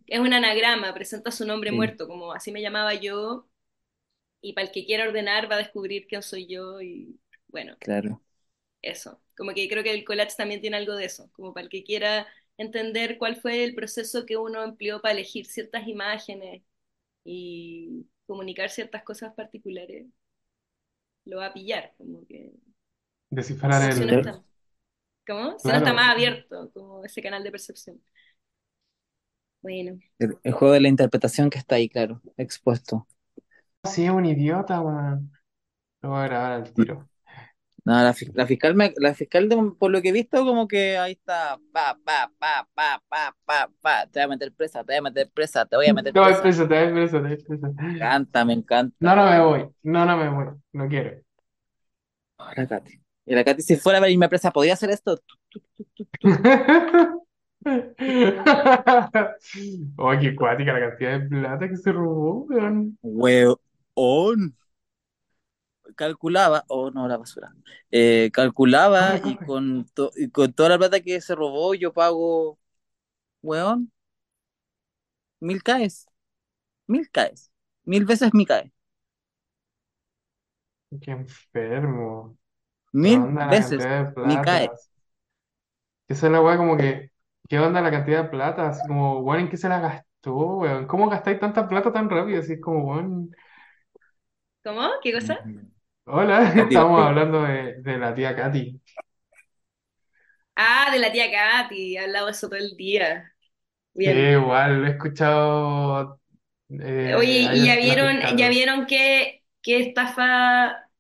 es 0.08 0.20
un 0.20 0.32
anagrama, 0.34 0.94
presenta 0.94 1.30
su 1.32 1.46
nombre 1.46 1.70
Sí, 1.70 1.72
muerto, 1.72 2.08
como 2.08 2.32
así 2.32 2.52
me 2.52 2.62
llamaba 2.62 2.94
yo, 2.94 3.48
y 4.42 4.52
para 4.54 4.66
el 4.68 4.72
que 4.72 4.86
quiera 4.86 5.04
ordenar 5.08 5.50
va 5.50 5.56
a 5.56 5.58
descubrir 5.58 6.06
quién 6.08 6.22
soy 6.22 6.46
yo, 6.48 6.80
y 6.82 7.20
bueno, 7.48 7.76
claro. 7.78 8.20
Eso. 8.82 9.20
Como 9.36 9.52
que 9.54 9.68
creo 9.68 9.82
que 9.82 9.92
el 9.92 10.04
collage 10.04 10.36
también 10.36 10.60
tiene 10.60 10.76
algo 10.76 10.94
de 10.96 11.06
eso, 11.06 11.30
como 11.32 11.52
para 11.54 11.64
el 11.64 11.70
que 11.70 11.84
quiera 11.84 12.26
entender 12.58 13.18
cuál 13.18 13.36
fue 13.36 13.64
el 13.64 13.74
proceso 13.74 14.24
que 14.26 14.36
uno 14.36 14.62
empleó 14.64 15.00
para 15.02 15.14
elegir 15.14 15.46
ciertas 15.46 15.86
imágenes 15.88 16.62
y 17.24 18.06
comunicar 18.26 18.70
ciertas 18.70 19.04
cosas 19.04 19.34
particulares, 19.34 20.06
lo 21.26 21.38
va 21.38 21.46
a 21.46 21.52
pillar, 21.52 21.92
como 21.98 22.26
que, 22.26 22.52
Descifrar 23.30 23.82
el... 23.92 24.10
Está, 24.10 24.44
¿cómo? 25.26 25.58
Si 25.58 25.70
uno 25.70 25.78
está 25.78 25.92
Claro. 25.92 25.94
más 25.94 26.12
abierto, 26.14 26.70
como 26.72 27.04
ese 27.04 27.22
canal 27.22 27.42
de 27.44 27.50
percepción. 27.52 28.02
Bueno, 29.60 30.00
el, 30.18 30.36
el 30.42 30.52
juego 30.52 30.74
de 30.74 30.80
la 30.80 30.88
interpretación 30.88 31.48
que 31.50 31.58
está 31.58 31.76
ahí, 31.76 31.88
claro, 31.88 32.20
expuesto. 32.36 33.06
Sí, 33.84 34.04
es 34.04 34.10
un 34.10 34.26
idiota, 34.26 34.82
man. 34.82 35.32
Lo 36.02 36.10
voy 36.10 36.20
a 36.20 36.24
grabar 36.28 36.52
al 36.52 36.72
tiro. 36.74 37.08
No, 37.86 37.92
la, 38.02 38.14
la 38.34 38.46
fiscal, 38.46 38.74
me- 38.74 38.92
la 38.96 39.14
fiscal 39.14 39.48
de- 39.48 39.72
por 39.78 39.90
lo 39.92 40.02
que 40.02 40.08
he 40.08 40.12
visto, 40.12 40.44
como 40.44 40.66
que 40.66 40.98
ahí 40.98 41.12
está, 41.12 41.58
pa, 41.72 41.96
pa, 42.04 42.32
pa, 42.38 42.68
pa, 42.74 43.00
pa, 43.08 43.36
pa, 43.44 43.70
pa, 43.80 44.06
te 44.08 44.18
voy 44.20 44.24
a 44.24 44.28
meter 44.28 44.52
presa, 44.52 44.80
te 44.84 44.92
voy 44.92 44.96
a 44.98 45.02
meter 45.02 45.30
presa, 45.32 45.64
te 45.66 45.76
voy 45.76 45.86
a 45.86 45.94
meter 45.94 46.12
Te 46.12 46.18
voy 46.20 46.32
presa. 46.32 46.42
preso, 46.42 46.68
te 46.68 46.84
voy 46.84 46.92
preso, 46.94 47.22
te 47.22 47.28
voy 47.28 47.36
preso. 47.44 47.66
Me 47.78 47.92
encanta, 47.94 48.44
me 48.44 48.52
No, 48.54 48.58
encanta. 48.60 49.16
no 49.16 49.24
me 49.30 49.40
voy. 49.40 49.70
No, 49.84 50.04
no 50.04 50.16
me 50.16 50.28
voy. 50.28 50.54
No 50.72 50.88
quiero. 50.88 51.22
La 52.56 52.66
Katy. 52.66 53.00
Y 53.26 53.34
la 53.34 53.44
Katy, 53.44 53.62
si 53.62 53.76
fuera 53.76 53.98
a 53.98 54.02
venirme 54.02 54.28
presa, 54.28 54.50
¿podría 54.50 54.74
hacer 54.74 54.90
esto? 54.90 55.20
Oh, 59.98 60.12
qué 60.20 60.34
cuática 60.36 60.72
la 60.72 60.88
cantidad 60.90 61.20
de 61.20 61.28
plata 61.28 61.68
que 61.68 61.76
se 61.76 61.92
robó, 61.92 62.44
weón. 62.44 62.98
Weón. 63.02 64.56
Calculaba, 65.96 66.64
oh 66.68 66.90
no, 66.92 67.08
la 67.08 67.16
basura. 67.18 67.54
Eh, 67.90 68.30
calculaba 68.32 69.18
y 69.22 69.38
con, 69.40 69.86
to- 69.94 70.12
y 70.16 70.30
con 70.30 70.52
toda 70.54 70.70
la 70.70 70.78
plata 70.78 71.00
que 71.00 71.20
se 71.22 71.34
robó, 71.34 71.74
yo 71.74 71.92
pago, 71.92 72.58
weón. 73.42 73.92
Mil 75.40 75.62
caes. 75.62 76.06
Mil 76.88 77.10
caes. 77.10 77.50
Mil 77.84 78.04
veces 78.06 78.34
mi 78.34 78.46
cae. 78.46 78.72
Qué 81.00 81.10
enfermo. 81.12 82.36
¿Qué 83.02 83.12
Mil 83.12 83.20
onda 83.20 83.46
la 83.46 83.58
veces 83.58 83.60
cantidad 83.60 84.06
de 84.06 84.12
mi 84.22 84.40
cae. 84.40 84.70
plata? 84.70 84.80
Esa 86.08 86.26
es 86.26 86.32
la 86.32 86.40
weá 86.40 86.56
como 86.56 86.76
que, 86.76 87.10
¿qué 87.48 87.58
onda 87.58 87.80
la 87.80 87.90
cantidad 87.90 88.24
de 88.24 88.28
plata? 88.30 88.68
Así 88.68 88.86
como, 88.86 89.20
weón, 89.20 89.40
¿en 89.42 89.48
qué 89.50 89.56
se 89.56 89.68
la 89.68 89.80
gastó, 89.80 90.34
weón? 90.58 90.86
¿Cómo 90.86 91.08
gastáis 91.08 91.40
tanta 91.40 91.68
plata 91.68 91.92
tan 91.92 92.08
rápido? 92.10 92.40
Así 92.40 92.54
es 92.54 92.60
como, 92.60 92.84
weón, 92.92 93.30
¿Cómo? 94.62 94.90
¿Qué 95.02 95.12
cosa? 95.12 95.36
Hola, 96.06 96.52
estamos 96.56 97.00
hablando 97.02 97.42
de, 97.42 97.82
de 97.82 97.98
la 97.98 98.14
tía 98.14 98.34
Katy. 98.36 98.80
Ah, 100.54 100.90
de 100.92 100.98
la 100.98 101.12
tía 101.12 101.30
Katy, 101.30 101.96
he 101.96 102.00
hablado 102.00 102.26
de 102.26 102.32
eso 102.32 102.48
todo 102.48 102.58
el 102.58 102.76
día. 102.76 103.34
Sí, 104.02 104.10
Bien. 104.10 104.12
igual, 104.12 104.80
lo 104.82 104.86
he 104.86 104.90
escuchado, 104.90 106.20
Oye, 107.14 107.38
eh, 107.38 107.48
¿y 107.52 107.64
ahí 107.64 107.64
ya 107.64 107.76
vieron, 107.76 108.18
ya 108.36 108.48
vieron 108.48 108.86
qué, 108.86 109.44
qué 109.62 109.80
estafa 109.80 110.90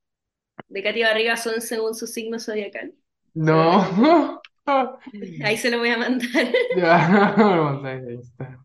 de 0.68 0.82
Katy 0.82 1.02
Barriga 1.04 1.36
son 1.36 1.60
según 1.62 1.94
su 1.94 2.06
signo 2.08 2.40
zodiacal? 2.40 2.94
¿Se 3.42 3.54
lo 3.54 3.64
cacharon? 3.64 4.02
No, 4.04 4.40
Ahí 5.40 5.56
se 5.56 5.70
lo 5.70 5.78
voy 5.78 5.90
a 5.90 5.98
mandar 5.98 6.28
ya, 6.72 7.34
mandáis 7.38 8.04
de 8.06 8.14
Instagram. 8.14 8.64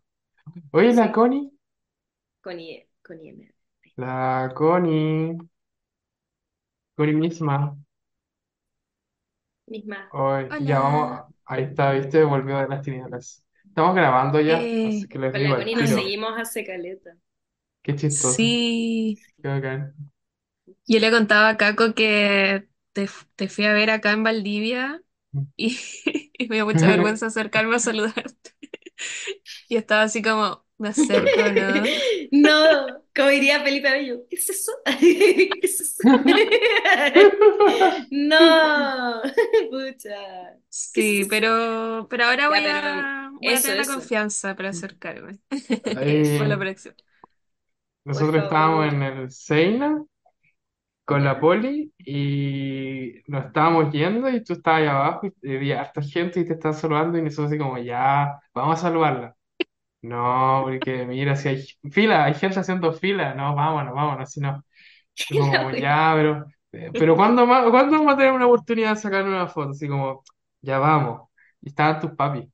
Oye, 0.72 0.94
la 0.94 1.12
Sí, 1.12 1.12
Connie, 1.12 1.52
con 2.42 2.58
IE, 2.60 2.88
con 3.02 3.18
la 3.96 4.52
Connie, 4.54 5.38
Connie 6.96 7.12
misma. 7.14 7.76
Misma. 9.66 9.98
Hoy, 10.10 10.54
ya 10.58 10.80
vamos, 10.80 11.20
Hola. 11.20 11.32
ahí 11.46 11.64
está, 11.64 11.92
viste, 11.92 12.22
volvió 12.24 12.58
de 12.58 12.68
las 12.68 12.82
tinieblas. 12.82 13.44
Estamos 13.64 13.94
grabando 13.94 14.40
ya, 14.40 14.76
así 14.82 15.06
Eh, 15.06 15.08
que 15.08 15.18
les 15.18 15.32
Con 15.32 15.38
digo 15.38 15.54
la 15.54 15.54
al 15.54 15.58
Connie 15.58 15.76
nos 15.76 15.90
tiro. 15.90 15.90
seguimos 15.90 16.38
hace 16.38 16.64
caleta. 16.64 17.16
Qué 17.82 17.94
chistoso, 17.96 18.44
sí. 18.44 19.18
qué 19.42 19.48
bacán. 19.48 19.94
Yo 20.86 20.98
le 21.00 21.10
contaba 21.10 21.48
a 21.50 21.56
Caco 21.56 21.94
que 21.94 22.68
te, 22.92 23.08
te 23.36 23.48
fui 23.48 23.64
a 23.66 23.72
ver 23.72 23.90
acá 23.90 24.12
en 24.12 24.22
Valdivia 24.24 25.02
y, 25.56 25.78
y 26.38 26.48
me 26.48 26.56
dio 26.56 26.66
mucha 26.66 26.86
vergüenza 26.88 27.26
acercarme 27.26 27.76
a 27.76 27.78
saludarte. 27.80 28.52
Y 29.68 29.76
estaba 29.76 30.02
así 30.02 30.22
como, 30.22 30.64
me 30.78 30.88
acerco, 30.90 31.50
¿no? 31.50 31.96
No, 32.30 33.01
como 33.14 33.28
diría 33.28 33.62
Felipe 33.62 33.88
Abello, 33.88 34.26
¿qué 34.28 34.36
es 34.36 34.48
eso? 34.50 34.72
¿Qué 34.84 34.86
es 35.62 35.80
eso? 35.80 36.04
No, 38.10 39.22
pucha, 39.70 40.58
¿qué 40.92 41.00
es 41.00 41.06
Sí, 41.08 41.26
pero, 41.28 42.06
pero 42.08 42.24
ahora 42.24 42.48
Ya, 42.48 42.48
voy 42.48 42.58
pero 42.62 42.66
a, 42.66 43.30
voy 43.34 43.54
a 43.54 43.56
eso, 43.56 43.62
tener 43.62 43.78
la 43.78 43.86
confianza 43.86 44.54
para 44.56 44.70
acercarme. 44.70 45.38
Por 46.36 46.46
la 46.46 46.52
Ahí, 46.54 46.58
próxima. 46.58 46.94
nosotros 48.04 48.44
estábamos 48.44 48.92
en 48.92 49.02
el 49.02 49.30
Seina 49.30 50.04
con 51.04 51.24
la 51.24 51.40
poli 51.40 51.92
y 51.98 53.14
nos 53.26 53.46
estábamos 53.46 53.92
yendo 53.92 54.28
y 54.28 54.42
tú 54.44 54.54
estabas 54.54 54.80
ahí 54.82 54.86
abajo 54.88 55.28
y 55.42 55.56
había 55.56 55.80
harta 55.80 56.00
gente 56.02 56.40
y 56.40 56.46
te 56.46 56.54
estaban 56.54 56.76
saludando 56.78 57.18
y 57.18 57.22
nosotros 57.22 57.48
así 57.52 57.58
como, 57.58 57.78
ya, 57.78 58.38
vamos 58.54 58.78
a 58.78 58.82
saludarla. 58.82 59.36
No, 60.02 60.62
porque 60.64 61.06
mira, 61.06 61.36
si 61.36 61.48
hay 61.48 61.64
fila, 61.92 62.24
hay 62.24 62.34
gente 62.34 62.58
haciendo 62.58 62.92
fila, 62.92 63.34
no, 63.34 63.54
vámonos, 63.54 63.94
vámonos, 63.94 64.30
si 64.32 64.40
no. 64.40 64.64
Como, 65.28 65.72
ya, 65.72 66.12
pero, 66.16 66.46
eh, 66.72 66.92
pero 66.98 67.16
¿cuándo 67.16 67.46
más, 67.46 67.70
cuándo 67.70 67.98
vamos 67.98 68.14
a 68.14 68.16
tener 68.18 68.32
una 68.32 68.46
oportunidad 68.46 68.90
de 68.96 68.96
sacar 69.02 69.24
una 69.26 69.48
foto? 69.48 69.70
Así 69.72 69.88
como, 69.88 70.24
ya 70.62 70.78
vamos. 70.78 71.28
Y 71.62 71.68
estaban 71.70 72.00
tus 72.00 72.12
papis. 72.12 72.48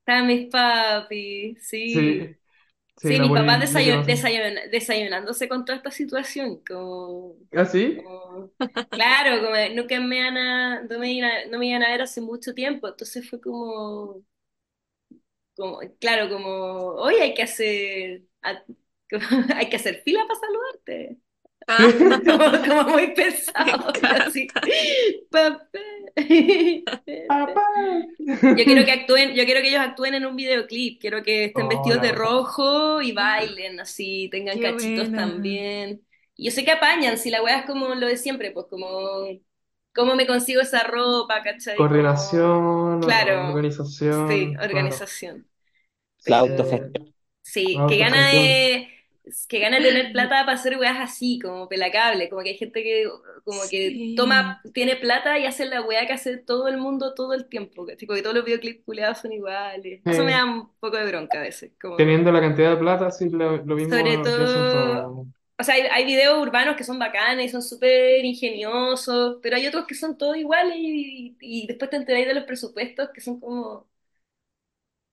Estaban 0.00 0.26
mis 0.26 0.50
papis, 0.50 1.58
sí. 1.68 2.18
Sí, 2.18 2.36
sí, 2.96 3.12
Sí, 3.12 3.18
la 3.18 3.20
mis 3.20 3.32
papás 3.32 3.60
desayun- 3.60 4.04
desayunándose 4.70 5.48
con 5.48 5.64
toda 5.64 5.78
esta 5.78 5.90
situación, 5.92 6.62
como, 6.68 7.36
¿Ah, 7.52 7.64
sí? 7.66 7.98
como- 8.04 8.52
claro, 8.92 9.42
como 9.44 9.56
nunca 9.76 10.00
me 10.00 10.18
iban 10.18 10.36
a, 10.38 10.82
no 10.84 10.98
me 11.00 11.12
iban 11.12 11.30
a, 11.32 11.46
no 11.46 11.58
me 11.58 11.66
iban 11.68 11.82
a 11.84 11.90
ver 11.90 12.02
hace 12.02 12.20
mucho 12.22 12.54
tiempo, 12.54 12.88
entonces 12.88 13.28
fue 13.30 13.40
como, 13.40 14.22
como, 15.58 15.80
claro, 16.00 16.30
como, 16.30 16.50
hoy 16.96 17.16
hay 17.16 17.34
que 17.34 17.44
hacer, 17.44 18.24
hay 19.56 19.68
que 19.70 19.76
hacer 19.76 20.02
fila 20.04 20.26
para 20.28 20.40
saludarte, 20.40 21.18
Ah, 21.68 21.94
como, 22.26 22.50
como 22.66 22.92
muy 22.94 23.14
pesado, 23.14 23.92
así, 24.04 24.48
papá. 25.30 25.68
¡Papá! 27.26 27.62
Yo 28.54 28.64
quiero 28.66 28.84
que 28.84 28.92
actúen, 28.92 29.34
yo 29.34 29.44
quiero 29.44 29.60
que 29.60 29.68
ellos 29.68 29.80
actúen 29.80 30.14
en 30.14 30.26
un 30.26 30.34
videoclip, 30.36 31.00
quiero 31.00 31.22
que 31.22 31.44
estén 31.46 31.68
Oh, 31.68 31.68
vestidos 31.68 32.00
de 32.00 32.12
rojo 32.12 33.00
y 33.02 33.12
bailen 33.12 33.78
así, 33.80 34.28
tengan 34.30 34.58
Qué 34.58 34.60
cachitos 34.60 35.12
buena. 35.12 35.14
también. 35.14 36.02
Y 36.36 36.46
yo 36.46 36.50
sé 36.50 36.64
que 36.64 36.72
apañan, 36.72 37.18
si 37.18 37.30
la 37.30 37.42
weá 37.42 37.60
es 37.60 37.66
como 37.66 37.94
lo 37.94 38.06
de 38.06 38.16
siempre, 38.16 38.50
pues 38.52 38.66
como, 38.70 38.86
¿cómo 39.94 40.14
me 40.16 40.26
consigo 40.26 40.60
esa 40.62 40.82
ropa, 40.84 41.42
cachai? 41.42 41.88
Coordinación, 41.88 43.00
claro, 43.00 43.70
sí, 44.08 44.54
organización, 44.56 44.66
claro. 44.68 45.00
organización. 45.00 45.47
La 46.28 46.38
Pero 46.40 46.40
autogestión. 46.40 47.12
sí, 47.42 47.84
que 47.86 47.98
gana 47.98 48.28
de, 48.28 48.88
que 49.48 49.58
gana 49.60 49.82
tener 49.82 50.12
plata 50.12 50.44
para 50.44 50.54
hacer 50.58 50.78
weas 50.78 50.98
así, 51.00 51.38
como 51.40 51.68
pelacable, 51.68 52.28
como 52.30 52.42
que 52.42 52.50
hay 52.50 52.58
gente 52.58 52.82
que 52.82 53.06
como 53.44 53.68
que 53.68 54.04
Sí. 54.06 54.12
toma, 54.14 54.60
tiene 54.74 54.96
plata 54.96 55.38
y 55.38 55.46
hace 55.46 55.66
la 55.66 55.82
wea 55.82 56.06
que 56.06 56.12
hace 56.14 56.38
todo 56.38 56.68
el 56.68 56.78
mundo 56.78 57.14
todo 57.14 57.34
el 57.34 57.48
tiempo, 57.48 57.86
¿cachai? 57.86 58.06
Porque 58.06 58.22
todos 58.22 58.36
los 58.36 58.44
videoclips 58.44 58.84
culeados 58.84 59.18
son 59.18 59.32
iguales. 59.32 60.02
Eso 60.06 60.24
me 60.24 60.32
da 60.32 60.44
un 60.44 60.72
poco 60.80 60.96
de 60.98 61.06
bronca 61.06 61.38
a 61.40 61.42
veces, 61.42 61.72
como 61.80 61.96
Teniendo 61.96 62.32
la 62.32 62.40
cantidad 62.40 62.70
de 62.70 62.76
plata, 62.78 63.10
sí, 63.10 63.28
lo, 63.28 63.56
lo 63.58 63.76
mismo 63.76 64.24
sobre 64.24 64.64
todo, 64.64 65.28
o 65.60 65.64
sea, 65.64 65.74
hay, 65.74 65.82
hay 65.82 66.04
videos 66.04 66.38
urbanos 66.40 66.76
que 66.76 66.84
son 66.84 66.98
bacanes 66.98 67.46
y 67.46 67.48
son 67.48 67.62
súper 67.62 68.24
ingeniosos, 68.24 69.38
pero 69.42 69.56
hay 69.56 69.66
otros 69.66 69.86
que 69.86 69.94
son 69.94 70.16
todos 70.16 70.36
iguales 70.36 70.76
y, 70.78 71.36
y 71.40 71.66
después 71.66 71.90
te 71.90 71.96
enteráis 71.96 72.26
de 72.28 72.34
los 72.34 72.44
presupuestos 72.44 73.10
que 73.12 73.20
son 73.20 73.40
como 73.40 73.88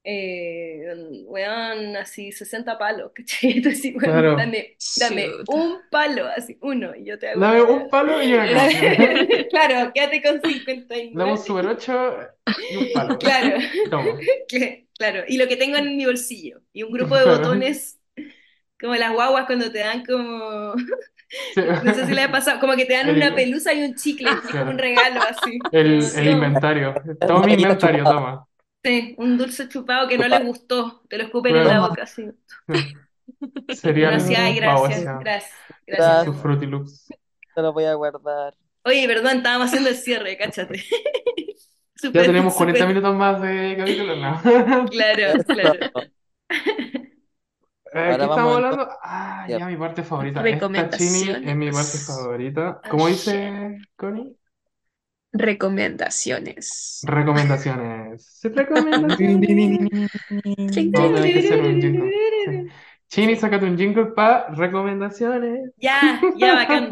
eh, 0.05 0.85
weón, 1.25 1.95
así 1.97 2.31
60 2.31 2.77
palos, 2.77 3.11
¿cachai? 3.15 3.57
Entonces, 3.57 3.81
sí, 3.81 3.95
weón, 3.95 4.11
Claro. 4.11 4.35
dame, 4.35 4.77
dame 4.99 5.29
un 5.47 5.79
palo, 5.89 6.27
así, 6.27 6.57
uno, 6.61 6.95
y 6.95 7.05
yo 7.05 7.19
te 7.19 7.29
hago 7.29 7.41
Dame 7.41 7.61
una 7.61 7.71
un 7.83 7.89
palo 7.89 8.21
y. 8.21 8.31
Dame- 8.33 9.47
claro, 9.49 9.91
quédate 9.93 10.21
con 10.21 10.41
Dame 10.41 10.53
59. 10.53 11.31
un 11.31 11.37
Super 11.37 11.67
8 11.67 12.17
y 12.71 12.77
un 12.77 12.91
palo. 12.93 13.17
Claro, 13.17 13.57
Toma. 13.89 14.19
claro, 14.97 15.23
y 15.27 15.37
lo 15.37 15.47
que 15.47 15.57
tengo 15.57 15.77
en 15.77 15.97
mi 15.97 16.05
bolsillo, 16.05 16.61
y 16.73 16.83
un 16.83 16.91
grupo 16.91 17.17
de 17.17 17.25
botones, 17.25 17.99
como 18.79 18.95
las 18.95 19.13
guaguas 19.13 19.45
cuando 19.45 19.71
te 19.71 19.79
dan 19.79 20.05
como, 20.05 20.75
Sí. 21.53 21.61
no 21.83 21.93
sé 21.93 22.05
si 22.05 22.13
le 22.13 22.21
ha 22.21 22.31
pasado, 22.31 22.59
como 22.59 22.75
que 22.75 22.85
te 22.85 22.93
dan 22.93 23.09
una 23.09 23.27
El, 23.27 23.33
pelusa 23.35 23.73
y 23.73 23.83
un 23.83 23.95
chicle, 23.95 24.29
como 24.51 24.71
un 24.71 24.77
regalo, 24.77 25.21
así, 25.21 25.59
El, 25.71 26.27
inventario. 26.29 26.93
Toma 27.25 27.45
mi 27.45 27.53
inventario, 27.53 28.03
toma. 28.03 28.47
Sí, 28.85 29.15
un 29.17 29.37
dulce 29.37 29.67
chupado 29.67 30.07
que 30.07 30.17
no 30.17 30.27
les 30.27 30.43
gustó, 30.45 31.01
te 31.09 31.17
lo 31.17 31.23
escupen 31.25 31.57
en 31.57 31.67
la 31.67 31.79
Claro. 31.79 31.89
boca, 31.89 32.03
así. 32.03 32.23
Uno 32.67 33.75
Cereal 33.75 34.13
así, 34.15 34.35
ay, 34.35 34.55
gracias, 34.55 35.09
gracias, 35.19 35.19
gracias, 35.19 35.51
Gracias, 35.87 36.23
Sus. 36.23 36.37
Fruity 36.37 36.65
Loops. 36.67 37.07
te 37.53 37.61
lo 37.61 37.73
voy 37.73 37.85
a 37.85 37.93
guardar. 37.95 38.55
Oye, 38.83 39.07
perdón, 39.07 39.37
estábamos 39.37 39.67
haciendo 39.67 39.89
el 39.89 39.95
cierre, 39.97 40.37
cáchate. 40.37 40.83
Ya 42.13 42.23
Súper, 42.23 42.25
tenemos 42.25 42.53
40 42.53 42.79
súper, 42.81 42.87
minutos 42.87 43.15
más 43.15 43.41
de 43.41 43.75
capítulo, 43.77 44.15
¿no? 44.15 44.41
claro, 44.89 45.43
claro. 45.47 45.91
Eso. 45.93 46.11
Eh, 47.93 48.11
Ahora 48.11 48.17
¿qué 48.17 48.27
vamos 48.27 48.29
estamos 48.29 48.55
hablando? 48.55 48.89
Ah, 49.01 49.47
Ya. 49.47 49.65
mi 49.67 49.77
parte 49.77 50.03
favorita. 50.03 50.41
Esta 50.47 50.89
chini 50.89 51.29
es 51.43 51.55
mi 51.55 51.71
parte 51.71 51.97
Recomendaciones. 51.99 52.05
favorita. 52.05 52.81
Oh, 52.83 52.89
¿Cómo 52.89 53.09
shit. 53.09 53.09
dice 53.09 53.77
Connie? 53.95 54.35
Recomendaciones. 55.37 57.01
Recomendaciones. 57.03 58.39
Recomendaciones. 58.43 59.17
Que 59.17 59.27
un 59.27 59.43
jingle. 59.43 60.07
Sí. 60.71 60.91
Chini, 63.07 63.35
sácate 63.35 63.65
un 63.65 63.77
jingle 63.77 64.07
para 64.07 64.47
recomendaciones. 64.49 65.71
Ya, 65.77 66.19
ya, 66.37 66.55
bacán. 66.55 66.89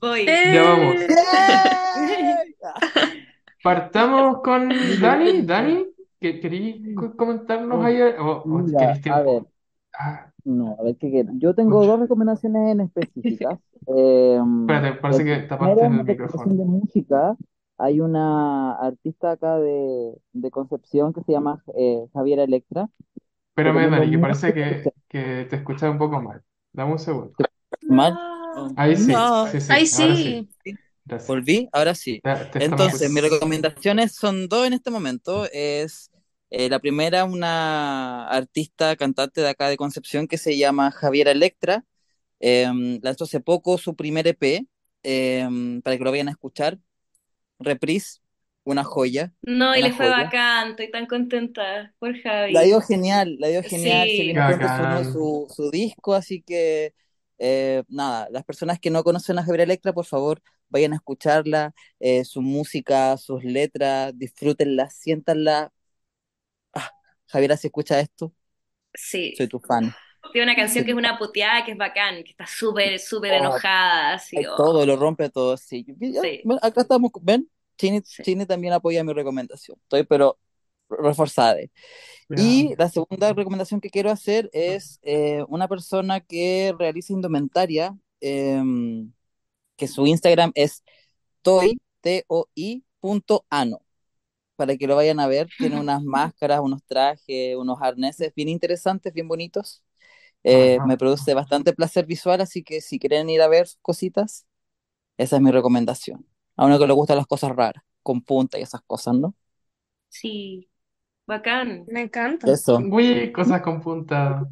Voy. 0.00 0.26
Ya 0.26 0.62
vamos. 0.62 0.94
¡Eh! 0.96 2.36
Partamos 3.62 4.40
con 4.42 4.68
Dani. 5.00 5.42
Dani, 5.46 5.86
¿que- 6.20 6.40
¿queréis 6.40 6.94
co- 6.96 7.16
comentarnos 7.16 7.84
ahí? 7.84 8.00
¿O, 8.18 8.42
o 8.42 8.58
Mira, 8.58 8.78
queréis 8.78 8.98
a 8.98 9.02
tiempo? 9.02 9.40
ver, 9.42 9.52
Ah, 9.94 10.31
no, 10.44 10.76
a 10.78 10.82
ver 10.82 10.96
qué 10.96 11.10
quiero. 11.10 11.30
Yo 11.36 11.54
tengo 11.54 11.84
dos 11.86 12.00
recomendaciones 12.00 12.72
en 12.72 12.80
específicas. 12.82 13.58
Eh, 13.88 14.38
Espérate, 14.60 15.00
parece 15.00 15.24
que 15.24 15.36
tapaste 15.48 15.80
es 15.80 15.90
el 15.90 16.04
micrófono. 16.04 16.54
de 16.54 16.64
música. 16.64 17.36
Hay 17.78 18.00
una 18.00 18.74
artista 18.76 19.32
acá 19.32 19.58
de, 19.58 20.14
de 20.32 20.50
Concepción 20.52 21.12
que 21.12 21.22
se 21.24 21.32
llama 21.32 21.64
eh, 21.76 22.06
Javiera 22.14 22.44
Electra. 22.44 22.88
Espérame, 23.56 23.90
Dani, 23.90 24.10
que 24.10 24.18
parece 24.18 24.54
que, 24.54 24.82
que 25.08 25.46
te 25.50 25.56
escuchas 25.56 25.90
un 25.90 25.98
poco 25.98 26.22
mal. 26.22 26.42
Dame 26.72 26.92
un 26.92 26.98
segundo. 27.00 27.34
¿Mal? 27.82 28.14
No. 28.54 28.72
Ahí 28.76 28.96
sí, 28.96 29.12
No. 29.12 29.48
sí, 29.48 29.60
sí, 29.60 29.66
Ay, 29.72 29.86
ahora 29.98 30.16
sí. 30.16 30.48
sí. 30.64 30.78
Gracias. 31.04 31.28
¿Volví? 31.28 31.68
Ahora 31.72 31.94
sí. 31.96 32.20
Ya, 32.24 32.48
te 32.50 32.60
estamos 32.60 32.64
Entonces, 32.70 33.10
mis 33.10 33.18
escuchando. 33.24 33.34
recomendaciones 33.36 34.14
son 34.14 34.48
dos 34.48 34.66
en 34.66 34.74
este 34.74 34.90
momento. 34.92 35.46
Es 35.52 36.11
Eh, 36.54 36.68
la 36.68 36.80
primera, 36.80 37.24
una 37.24 38.28
artista 38.28 38.94
cantante 38.96 39.40
de 39.40 39.48
acá 39.48 39.70
de 39.70 39.78
Concepción 39.78 40.28
que 40.28 40.36
se 40.36 40.58
llama 40.58 40.90
Javiera 40.90 41.30
Electra. 41.30 41.86
Eh, 42.40 42.68
lanzó 43.02 43.24
hace 43.24 43.40
poco 43.40 43.78
su 43.78 43.96
primer 43.96 44.26
EP 44.28 44.66
eh, 45.02 45.48
para 45.82 45.96
que 45.96 46.04
lo 46.04 46.10
vayan 46.10 46.28
a 46.28 46.32
escuchar. 46.32 46.78
Reprise, 47.58 48.18
una 48.64 48.84
joya, 48.84 49.32
No, 49.42 49.74
y 49.74 49.82
le 49.82 49.92
fue 49.92 50.06
joya. 50.10 50.24
bacán, 50.24 50.70
estoy 50.72 50.90
tan 50.90 51.06
contenta 51.06 51.94
por 51.98 52.14
La 52.50 52.60
dio 52.62 52.80
Javi. 52.80 52.86
genial, 52.94 53.36
la 53.38 53.48
dio 53.48 53.62
genial. 53.62 54.08
Se 54.08 54.16
Sí, 54.16 54.32
pronto 54.34 54.52
su, 54.52 54.58
nuevo- 54.68 54.82
Bacán. 54.82 55.12
su, 55.12 55.46
su 55.48 55.70
disco, 55.70 56.12
así 56.14 56.42
que 56.42 56.92
eh, 57.38 57.82
nada, 57.88 58.28
las 58.30 58.44
personas 58.44 58.78
que 58.78 58.90
no 58.90 59.02
conocen 59.04 59.38
a 59.38 59.42
Javiera 59.42 59.62
Electra, 59.64 59.92
por 59.94 60.04
favor, 60.04 60.42
vayan 60.68 60.92
a 60.92 60.96
escucharla, 60.96 61.72
eh, 61.98 62.24
su 62.24 62.42
música, 62.42 63.16
sus 63.16 63.42
letras, 63.42 64.12
disfrútenla, 64.18 64.90
siéntanla. 64.90 65.72
Javiera, 67.32 67.56
si 67.56 67.68
escucha 67.68 67.98
esto, 67.98 68.32
sí. 68.92 69.34
soy 69.36 69.48
tu 69.48 69.58
fan. 69.58 69.94
Tiene 70.32 70.52
una 70.52 70.56
canción 70.56 70.84
que 70.84 70.92
es 70.92 70.96
una 70.96 71.18
puteada 71.18 71.64
que 71.64 71.72
es 71.72 71.78
bacán, 71.78 72.22
que 72.22 72.30
está 72.30 72.46
súper, 72.46 72.98
súper 73.00 73.32
Oh, 73.32 73.36
enojada, 73.36 74.14
así, 74.14 74.36
oh, 74.46 74.54
todo, 74.56 74.86
lo 74.86 74.96
rompe 74.96 75.30
todo, 75.30 75.56
sí. 75.56 75.84
Ya, 75.98 76.20
sí, 76.20 76.42
bueno, 76.44 76.60
acá 76.62 76.82
estamos, 76.82 77.10
ven, 77.22 77.48
Chini, 77.76 78.02
sí. 78.04 78.22
Chini 78.22 78.46
también 78.46 78.74
apoya 78.74 79.02
mi 79.02 79.12
recomendación. 79.12 79.78
Estoy, 79.82 80.04
pero 80.04 80.38
reforzada. 80.88 81.56
Y 82.36 82.74
la 82.76 82.88
segunda 82.88 83.32
recomendación 83.32 83.80
que 83.80 83.90
quiero 83.90 84.10
hacer 84.10 84.48
es 84.52 85.00
eh, 85.02 85.42
una 85.48 85.68
persona 85.68 86.20
que 86.20 86.74
realiza 86.78 87.12
indumentaria, 87.12 87.96
em, 88.20 89.12
que 89.76 89.88
su 89.88 90.06
Instagram 90.06 90.52
es 90.54 90.84
T-O-I, 91.42 92.84
punto 93.00 93.44
ano, 93.50 93.81
para 94.66 94.76
que 94.76 94.86
lo 94.86 94.96
vayan 94.96 95.20
a 95.20 95.26
ver. 95.28 95.50
Tiene 95.58 95.76
unas 95.80 96.02
máscaras, 96.02 96.60
unos 96.60 96.82
trajes, 96.84 97.56
unos 97.56 97.78
arneses 97.82 98.32
bien 98.34 98.48
interesantes, 98.48 99.12
bien 99.12 99.28
bonitos. 99.28 99.82
Eh, 100.44 100.80
me 100.84 100.98
produce 100.98 101.34
bastante 101.34 101.72
placer 101.74 102.06
visual, 102.06 102.40
así 102.42 102.62
que 102.64 102.80
si 102.82 102.98
quieren 103.00 103.30
ir 103.30 103.42
a 103.42 103.48
ver 103.48 103.66
sus 103.68 103.80
cositas, 103.82 104.46
esa 105.18 105.36
es 105.36 105.42
mi 105.42 105.50
recomendación. 105.52 106.26
A 106.56 106.66
uno 106.66 106.78
que 106.78 106.86
le 106.86 106.94
gustan 106.94 107.16
las 107.18 107.26
cosas 107.26 107.52
raras, 107.56 107.84
con 108.02 108.22
punta 108.22 108.58
y 108.58 108.62
esas 108.62 108.82
cosas, 108.82 109.14
¿no? 109.16 109.34
Sí, 110.08 110.68
bacán. 111.26 111.84
Me 111.88 112.02
encanta. 112.02 112.48
Eso. 112.54 112.88
Uy, 112.90 113.32
cosas 113.32 113.62
con 113.62 113.80
punta. 113.82 114.48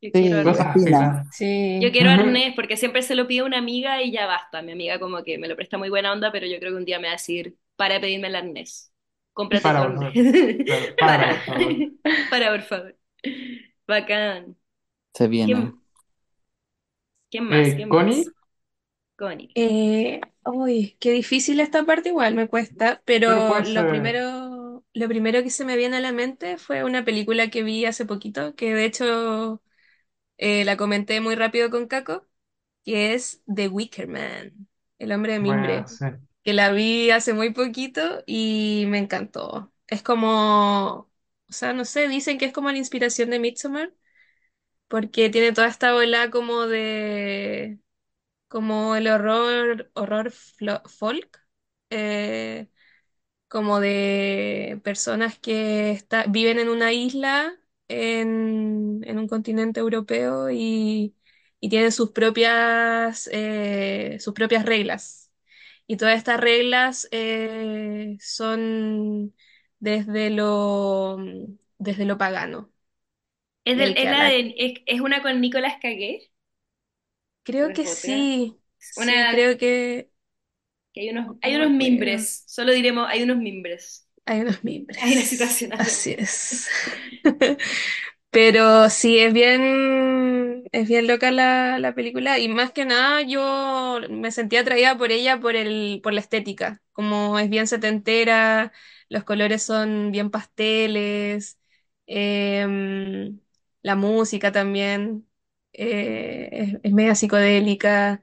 Yo 0.00 0.12
quiero 0.14 0.38
Sí, 0.38 0.42
Cosas 0.42 0.66
arnés. 0.66 0.72
fina. 0.72 0.76
afiladas. 0.76 1.26
Sí. 1.30 1.46
Yo 1.78 1.92
quiero 1.92 2.10
arnés 2.10 2.54
porque 2.56 2.76
siempre 2.76 3.02
se 3.02 3.14
lo 3.16 3.26
pide 3.28 3.42
una 3.44 3.58
amiga 3.58 4.02
y 4.02 4.12
ya 4.12 4.26
basta. 4.26 4.62
Mi 4.62 4.72
amiga 4.72 5.00
como 5.00 5.24
que 5.24 5.38
me 5.38 5.48
lo 5.48 5.56
presta 5.56 5.78
muy 5.78 5.90
buena 5.90 6.12
onda, 6.12 6.32
pero 6.32 6.46
yo 6.46 6.58
creo 6.60 6.72
que 6.72 6.78
un 6.78 6.84
día 6.86 6.98
me 7.00 7.08
va 7.08 7.12
a 7.14 7.16
decir, 7.16 7.58
para 7.76 8.00
pedirme 8.00 8.28
el 8.28 8.36
arnés. 8.36 8.92
Cómprate 9.38 9.62
Para, 9.62 9.80
por 9.80 9.92
favor. 9.94 10.14
Claro, 10.64 10.86
para, 10.98 11.28
por 11.28 11.40
Para. 11.46 11.46
favor. 11.46 11.84
Para, 12.28 12.50
por 12.52 12.62
favor. 12.62 12.98
Bacán. 13.88 14.56
Se 15.14 15.28
viene. 15.28 15.72
¿Quién, 15.72 15.82
quién 17.30 17.44
más? 17.48 17.72
Eh, 17.72 17.74
¿Quién 17.74 17.90
Connie, 17.90 18.24
más? 18.30 18.32
Connie. 19.16 19.54
Eh, 19.54 20.20
uy, 20.44 20.96
qué 21.00 21.10
difícil 21.12 21.58
esta 21.60 21.84
parte 21.84 22.10
igual, 22.10 22.34
me 22.34 22.48
cuesta, 22.48 23.02
pero 23.24 23.26
pero 23.26 23.42
puede 23.42 23.64
lo 23.64 23.86
ser. 23.86 23.86
primero, 23.86 24.84
lo 24.94 25.08
primero 25.08 25.42
que 25.42 25.50
se 25.50 25.64
me 25.64 25.76
viene 25.76 25.96
a 25.96 26.00
la 26.00 26.12
mente 26.12 26.58
fue 26.58 26.84
una 26.84 27.04
película 27.04 27.50
que 27.50 27.62
vi 27.64 27.84
hace 27.84 28.06
poquito, 28.06 28.54
que 28.54 28.74
de 28.74 28.84
hecho 28.84 29.62
eh, 30.38 30.64
la 30.64 30.76
comenté 30.76 31.20
muy 31.20 31.36
rápido 31.36 31.70
con 31.70 31.88
Caco, 31.88 32.28
que 32.84 33.14
es 33.14 33.42
The 33.54 33.68
Wicker 33.68 34.08
Man, 34.08 34.68
El 34.98 35.12
hombre 35.12 35.34
de 35.34 35.40
Bueno, 35.40 35.86
mimbre, 35.86 35.88
sí. 35.88 36.04
Que 36.48 36.54
la 36.54 36.72
vi 36.72 37.10
hace 37.10 37.34
muy 37.34 37.50
poquito 37.52 38.22
y 38.26 38.84
me 38.88 38.96
encantó. 38.98 39.70
Es 39.86 40.02
como, 40.02 41.10
o 41.50 41.52
sea, 41.52 41.74
no 41.74 41.84
sé, 41.84 42.08
dicen 42.08 42.38
que 42.38 42.46
es 42.46 42.52
como 42.54 42.70
la 42.72 42.78
inspiración 42.78 43.28
de 43.30 43.38
Midsommar, 43.38 43.92
porque 44.88 45.30
tiene 45.30 45.52
toda 45.52 45.68
esta 45.68 45.94
ola 45.96 46.30
como 46.30 46.66
de 46.66 47.80
como 48.48 48.96
el 48.96 49.08
horror, 49.08 49.90
horror 49.94 50.32
folk, 50.88 51.46
eh, 51.90 52.68
como 53.48 53.80
de 53.80 54.80
personas 54.84 55.38
que 55.38 56.04
viven 56.30 56.58
en 56.60 56.68
una 56.70 56.92
isla 56.92 57.58
en, 57.88 59.04
un 59.18 59.28
continente 59.28 59.80
europeo 59.80 60.50
y, 60.50 61.16
y 61.60 61.68
tienen 61.70 61.92
sus 61.92 62.12
propias, 62.12 63.28
eh, 63.32 64.18
sus 64.20 64.34
propias 64.34 64.64
reglas. 64.66 65.27
Y 65.88 65.98
todas 65.98 66.18
estas 66.18 66.40
reglas 66.40 67.08
eh, 67.12 68.16
son 68.20 69.34
desde 69.80 70.30
lo, 70.30 71.18
desde 71.78 72.06
lo 72.06 72.18
pagano. 72.18 72.72
¿Es, 73.64 73.76
del, 73.78 73.96
es, 73.96 73.96
queda 73.98 74.14
la 74.16 74.24
la- 74.24 74.30
de, 74.30 74.52
es, 74.58 74.74
es 74.86 75.00
una 75.00 75.22
con 75.22 75.40
Nicolas 75.40 75.74
Cage? 75.80 76.30
¿O 77.60 77.66
Creo 77.66 77.72
que 77.72 77.86
sí, 77.86 78.60
sí, 78.78 79.26
Una 79.26 79.28
creo 79.28 79.56
que... 79.58 80.12
que 80.92 81.00
hay 81.02 81.10
unos, 81.10 81.36
No 81.42 81.50
hay 81.50 81.56
me 81.56 81.56
unos 81.56 81.70
acuerdo. 81.70 81.70
mimbres. 81.70 82.44
Solo 82.46 82.72
diremos, 82.72 83.06
hay 83.08 83.22
unos 83.22 83.38
mimbres. 83.38 84.08
Hay 84.26 84.40
unos 84.40 84.62
mimbres. 84.64 84.98
Hay 85.00 85.12
una 85.14 85.24
situación. 85.24 85.72
Así 85.76 86.14
es. 86.18 86.68
Pero 88.30 88.90
sí, 88.90 89.18
es 89.18 89.32
bien, 89.32 90.64
es 90.72 90.86
bien 90.88 91.06
loca 91.06 91.30
la, 91.30 91.78
la 91.78 91.94
película 91.94 92.38
y 92.38 92.48
más 92.48 92.72
que 92.72 92.84
nada 92.84 93.22
yo 93.22 94.00
me 94.10 94.30
sentí 94.30 94.56
atraída 94.56 94.98
por 94.98 95.10
ella 95.12 95.40
por 95.40 95.56
el, 95.56 96.00
por 96.02 96.12
la 96.12 96.20
estética, 96.20 96.82
como 96.92 97.38
es 97.38 97.48
bien 97.48 97.66
setentera, 97.66 98.72
los 99.08 99.24
colores 99.24 99.62
son 99.62 100.12
bien 100.12 100.30
pasteles, 100.30 101.58
em, 102.06 103.40
la 103.82 103.96
música 103.96 104.52
también 104.52 105.26
eh, 105.72 106.48
es, 106.52 106.74
es 106.82 106.92
media 106.92 107.14
psicodélica. 107.14 108.22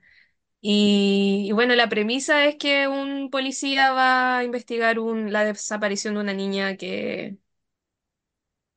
Y, 0.62 1.46
y 1.48 1.52
bueno, 1.54 1.76
la 1.76 1.90
premisa 1.90 2.46
es 2.46 2.56
que 2.58 2.88
un 2.88 3.30
policía 3.30 3.92
va 3.94 4.40
a 4.40 4.44
investigar 4.44 5.00
un- 5.00 5.32
la 5.32 5.46
desaparición 5.46 6.16
de 6.16 6.22
una 6.22 6.34
niña 6.34 6.76
que 6.78 7.38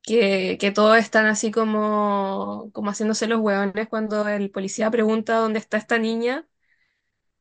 que, 0.02 0.58
que 0.60 0.70
todos 0.72 0.96
están 0.98 1.26
así 1.26 1.50
como, 1.50 2.70
como 2.72 2.90
haciéndose 2.90 3.26
los 3.26 3.40
hueones 3.40 3.88
cuando 3.88 4.26
el 4.28 4.50
policía 4.50 4.90
pregunta 4.90 5.36
dónde 5.38 5.58
está 5.58 5.76
esta 5.78 5.98
niña. 5.98 6.46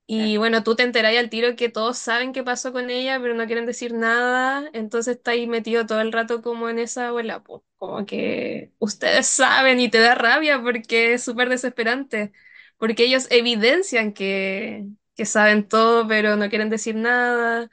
Y 0.09 0.37
bueno, 0.37 0.63
tú 0.63 0.75
te 0.75 0.83
enterás 0.83 1.17
al 1.17 1.29
tiro 1.29 1.57
que 1.57 1.67
todos 1.69 1.97
saben 1.97 2.31
qué 2.31 2.41
pasó 2.43 2.71
con 2.71 2.89
ella, 2.89 3.19
pero 3.21 3.33
no 3.35 3.45
quieren 3.45 3.65
decir 3.65 3.93
nada. 3.93 4.69
Entonces 4.73 5.17
está 5.17 5.31
ahí 5.31 5.47
metido 5.47 5.85
todo 5.85 5.99
el 5.99 6.13
rato 6.13 6.41
como 6.41 6.69
en 6.69 6.79
esa 6.79 7.09
abuela, 7.09 7.43
pues, 7.43 7.61
como 7.77 8.05
que 8.05 8.71
ustedes 8.79 9.27
saben 9.27 9.81
y 9.81 9.89
te 9.89 9.99
da 9.99 10.15
rabia 10.15 10.61
porque 10.61 11.13
es 11.13 11.23
súper 11.23 11.49
desesperante. 11.49 12.31
Porque 12.77 13.03
ellos 13.03 13.27
evidencian 13.31 14.13
que, 14.13 14.85
que 15.15 15.25
saben 15.25 15.67
todo, 15.67 16.07
pero 16.07 16.37
no 16.37 16.47
quieren 16.49 16.69
decir 16.69 16.95
nada. 16.95 17.69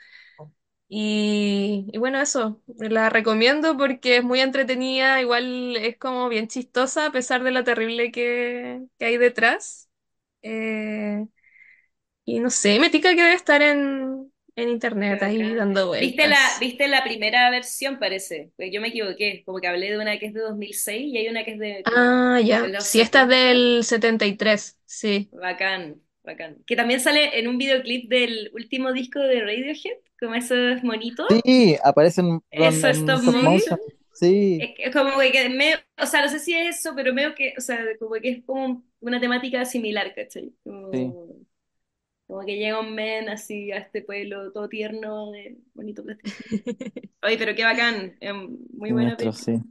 Y, 0.96 1.86
y 1.92 1.98
bueno, 1.98 2.20
eso, 2.20 2.62
la 2.78 3.10
recomiendo 3.10 3.76
porque 3.76 4.18
es 4.18 4.24
muy 4.24 4.40
entretenida, 4.40 5.20
igual 5.20 5.76
es 5.76 5.98
como 5.98 6.28
bien 6.28 6.46
chistosa 6.48 7.06
a 7.06 7.12
pesar 7.12 7.42
de 7.42 7.50
lo 7.50 7.64
terrible 7.64 8.12
que, 8.12 8.82
que 8.98 9.06
hay 9.06 9.16
detrás. 9.16 9.88
Eh, 10.42 11.26
y 12.24 12.40
no 12.40 12.50
sé, 12.50 12.78
me 12.80 12.90
tica 12.90 13.10
que 13.14 13.22
debe 13.22 13.34
estar 13.34 13.62
en, 13.62 14.32
en 14.56 14.68
Qué 15.06 15.14
internet 15.14 15.22
ahí 15.22 15.54
bacán. 15.54 15.54
dando 15.54 15.86
¿Viste 15.98 16.26
la, 16.28 16.36
vueltas. 16.36 16.60
viste 16.60 16.88
la 16.88 17.04
primera 17.04 17.50
versión, 17.50 17.98
parece? 17.98 18.52
Pues 18.56 18.70
yo 18.72 18.80
me 18.80 18.88
equivoqué, 18.88 19.42
como 19.44 19.60
que 19.60 19.68
hablé 19.68 19.90
de 19.90 19.98
una 19.98 20.18
que 20.18 20.26
es 20.26 20.34
de 20.34 20.40
2006 20.40 21.12
y 21.12 21.18
hay 21.18 21.28
una 21.28 21.44
que 21.44 21.52
es 21.52 21.58
de 21.58 21.86
Ah, 21.86 22.40
ya, 22.44 22.72
sí, 22.78 23.00
esta 23.00 23.22
es 23.22 23.28
70. 23.28 23.28
del 23.28 23.84
73, 23.84 24.78
sí. 24.86 25.30
Bacán, 25.32 26.00
bacán. 26.24 26.62
Que 26.66 26.76
también 26.76 27.00
sale 27.00 27.38
en 27.38 27.48
un 27.48 27.58
videoclip 27.58 28.08
del 28.10 28.50
último 28.54 28.92
disco 28.92 29.20
de 29.20 29.40
Radiohead, 29.42 29.98
como 30.18 30.34
esos 30.34 30.82
monitos. 30.82 31.28
Sí, 31.28 31.76
aparecen 31.84 32.40
Eso, 32.50 32.88
en 32.88 32.92
stop 32.92 33.22
stop 33.22 33.22
motion. 33.22 33.78
motion. 33.78 33.78
Sí, 34.12 34.66
Es, 34.66 34.70
es 34.78 34.92
como 34.94 35.18
que 35.32 35.48
medio, 35.50 35.76
o 36.00 36.06
sea, 36.06 36.22
no 36.22 36.28
sé 36.28 36.38
si 36.38 36.54
es 36.54 36.78
eso, 36.78 36.94
pero 36.94 37.12
medio 37.14 37.34
que, 37.34 37.54
o 37.58 37.60
sea, 37.60 37.78
como 37.98 38.14
que 38.16 38.30
es 38.30 38.44
como 38.44 38.84
una 39.00 39.20
temática 39.20 39.64
similar, 39.64 40.14
¿cachai? 40.14 40.54
Como, 40.64 40.88
sí. 40.92 41.14
como 42.26 42.44
que 42.46 42.56
llega 42.56 42.80
un 42.80 42.94
men 42.94 43.28
así 43.28 43.72
a 43.72 43.78
este 43.78 44.02
pueblo 44.02 44.52
todo 44.52 44.68
tierno, 44.68 45.30
de 45.32 45.58
bonito 45.74 46.02
plástico. 46.04 46.34
Oye, 47.22 47.38
pero 47.38 47.54
qué 47.54 47.64
bacán, 47.64 48.16
es 48.20 48.32
muy 48.34 48.92
buena 48.92 49.16
película. 49.16 49.44
sí. 49.44 49.62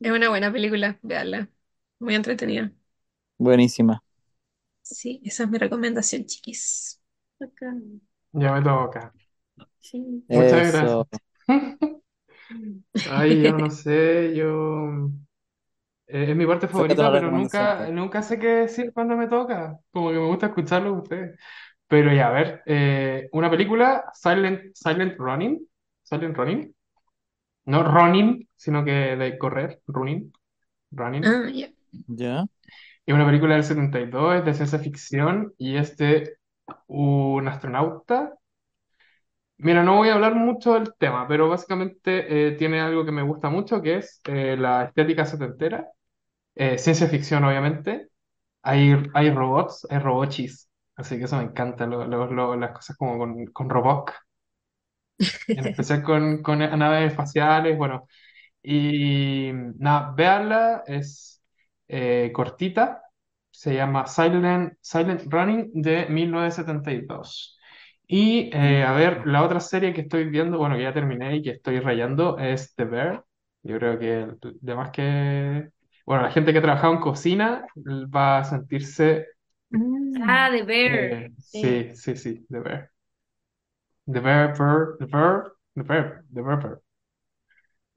Es 0.00 0.10
una 0.12 0.28
buena 0.30 0.52
película, 0.52 0.98
veanla. 1.02 1.50
Muy 2.00 2.14
entretenida. 2.16 2.72
Buenísima. 3.38 4.02
Sí, 4.90 5.20
esa 5.24 5.44
es 5.44 5.50
mi 5.50 5.58
recomendación, 5.58 6.26
chiquis. 6.26 7.00
Bacán, 7.38 8.00
Ya 8.32 8.52
me 8.54 8.62
toca. 8.62 9.12
sí. 9.80 10.24
Muchas 10.28 10.72
Eso. 10.72 11.06
gracias. 11.08 11.20
Ay, 13.04 13.42
yo 13.42 13.52
no 13.58 13.70
sé, 13.70 14.34
yo... 14.36 15.10
eh, 16.06 16.30
es 16.30 16.36
mi 16.36 16.46
parte 16.46 16.68
favorita, 16.68 17.10
pero 17.12 17.30
recomendación, 17.30 17.30
nunca, 17.30 17.88
pues. 17.88 17.90
nunca 17.90 18.22
sé 18.22 18.38
qué 18.38 18.48
decir 18.48 18.92
cuando 18.92 19.16
me 19.16 19.28
toca. 19.28 19.78
Como 19.92 20.10
que 20.10 20.16
me 20.18 20.26
gusta 20.26 20.46
escucharlo 20.46 20.90
a 20.90 20.92
ustedes. 21.02 21.38
Pero 21.88 22.12
ya, 22.14 22.28
a 22.28 22.32
ver, 22.32 22.62
eh, 22.66 23.28
una 23.32 23.50
película, 23.50 24.04
Silent, 24.14 24.74
Silent 24.74 25.16
Running, 25.18 25.66
Silent 26.04 26.36
Running, 26.36 26.74
No 27.66 27.82
running, 27.84 28.48
sino 28.56 28.84
que 28.84 28.92
de 28.92 29.38
correr, 29.38 29.82
running, 29.88 30.32
running. 30.92 31.24
Ah, 31.24 31.48
ya. 31.50 31.68
¿Ya? 32.08 32.46
Es 33.08 33.14
una 33.14 33.26
película 33.26 33.54
del 33.56 33.64
72, 33.64 34.36
es 34.36 34.44
de 34.44 34.54
ciencia 34.54 34.78
ficción 34.78 35.52
y 35.58 35.76
es 35.78 35.96
de 35.96 36.36
un 36.88 37.48
astronauta. 37.48 38.34
Mira, 39.60 39.82
no 39.82 39.96
voy 39.96 40.08
a 40.08 40.14
hablar 40.14 40.36
mucho 40.36 40.74
del 40.74 40.94
tema, 40.98 41.26
pero 41.26 41.48
básicamente 41.48 42.48
eh, 42.48 42.52
tiene 42.52 42.80
algo 42.80 43.04
que 43.04 43.10
me 43.10 43.22
gusta 43.22 43.48
mucho, 43.50 43.82
que 43.82 43.96
es 43.96 44.20
eh, 44.26 44.56
la 44.56 44.84
estética 44.84 45.24
setentera, 45.24 45.88
eh, 46.56 46.78
ciencia 46.78 47.08
ficción 47.08 47.44
obviamente, 47.44 48.08
hay, 48.62 48.94
hay 49.14 49.30
robots, 49.30 49.86
hay 49.90 49.98
robochis, 50.00 50.70
así 50.96 51.18
que 51.18 51.24
eso 51.24 51.36
me 51.38 51.44
encanta, 51.44 51.86
lo- 51.86 52.06
lo- 52.06 52.26
lo- 52.32 52.56
las 52.56 52.72
cosas 52.72 52.96
como 52.98 53.18
con, 53.18 53.46
con 53.48 53.70
robots, 53.70 54.12
en 55.54 55.66
especial 55.66 56.02
con, 56.02 56.42
con 56.42 56.58
naves 56.58 57.10
espaciales, 57.12 57.76
bueno, 57.76 58.06
y 58.62 59.52
nada, 59.78 60.12
véanla, 60.16 60.84
es 60.86 61.37
eh, 61.88 62.30
cortita, 62.34 63.02
se 63.50 63.74
llama 63.74 64.06
Silent, 64.06 64.74
Silent 64.80 65.22
Running 65.32 65.70
de 65.82 66.06
1972. 66.08 67.58
Y 68.06 68.50
eh, 68.56 68.84
a 68.84 68.92
ver, 68.92 69.26
la 69.26 69.42
otra 69.44 69.60
serie 69.60 69.92
que 69.92 70.02
estoy 70.02 70.24
viendo, 70.30 70.58
bueno, 70.58 70.76
que 70.76 70.82
ya 70.82 70.94
terminé 70.94 71.36
y 71.36 71.42
que 71.42 71.50
estoy 71.50 71.80
rayando, 71.80 72.38
es 72.38 72.74
The 72.74 72.84
Bear. 72.84 73.24
Yo 73.62 73.78
creo 73.78 73.98
que 73.98 74.26
además 74.62 74.90
que, 74.92 75.70
bueno, 76.06 76.22
la 76.22 76.30
gente 76.30 76.52
que 76.52 76.58
ha 76.58 76.62
trabajado 76.62 76.94
en 76.94 77.00
cocina 77.00 77.66
va 77.76 78.38
a 78.38 78.44
sentirse, 78.44 79.26
Mm. 79.70 80.22
Ah, 80.28 80.50
The 80.50 80.62
Bear. 80.64 81.10
eh, 81.10 81.30
Sí. 81.38 81.90
sí, 81.94 82.16
sí, 82.16 82.46
The 82.50 82.60
Bear. 82.60 82.92
The 84.08 84.20
Bear, 84.20 84.56
Bear, 84.56 84.96
The 84.98 85.06
Bear, 85.06 85.52
The 85.76 85.84
Bear, 85.84 86.24
The 86.32 86.42
Bear, 86.42 86.56
Bear. 86.56 86.82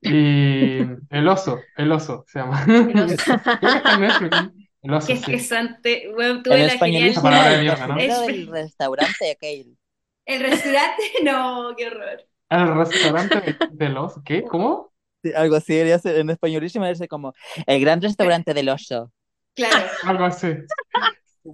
Y 0.01 0.79
el 1.09 1.27
oso, 1.27 1.59
el 1.77 1.91
oso 1.91 2.25
se 2.27 2.39
llama. 2.39 2.63
El 2.67 2.99
oso. 2.99 3.15
Creo 3.59 3.59
que 3.59 3.77
está 3.77 3.93
en 3.93 4.01
Netflix. 4.01 4.37
El 4.81 4.93
oso, 4.93 5.07
Qué 5.07 5.13
sí. 5.15 5.19
estresante. 5.19 6.11
Bueno, 6.13 6.31
En 6.35 6.43
tuve 6.43 6.57
la 6.59 6.65
españolísimo, 6.73 7.11
Esa 7.11 7.21
palabra 7.21 7.49
de 7.49 7.55
el 7.55 7.61
mierda, 7.61 7.87
¿no? 7.87 7.93
cocinero 7.95 8.21
Es- 8.21 8.27
del 8.27 8.47
restaurante 8.47 9.25
de 9.25 9.35
Kale. 9.35 9.77
¿El 10.25 10.41
restaurante? 10.41 11.03
No, 11.23 11.73
qué 11.77 11.87
horror. 11.87 12.27
El 12.49 12.75
restaurante 12.75 13.41
de- 13.41 13.57
del 13.71 13.97
oso. 13.97 14.21
¿Qué? 14.25 14.43
¿Cómo? 14.43 14.91
Sí, 15.23 15.31
algo 15.35 15.55
así 15.55 15.73
debería 15.73 15.99
ser, 15.99 16.17
en 16.17 16.29
españolísimo 16.31 16.83
debería 16.83 16.97
ser 16.97 17.07
como 17.07 17.33
el 17.67 17.79
gran 17.81 18.01
restaurante 18.01 18.53
del 18.55 18.69
oso. 18.69 19.11
Claro. 19.55 19.85
Algo 20.05 20.25
así. 20.25 20.47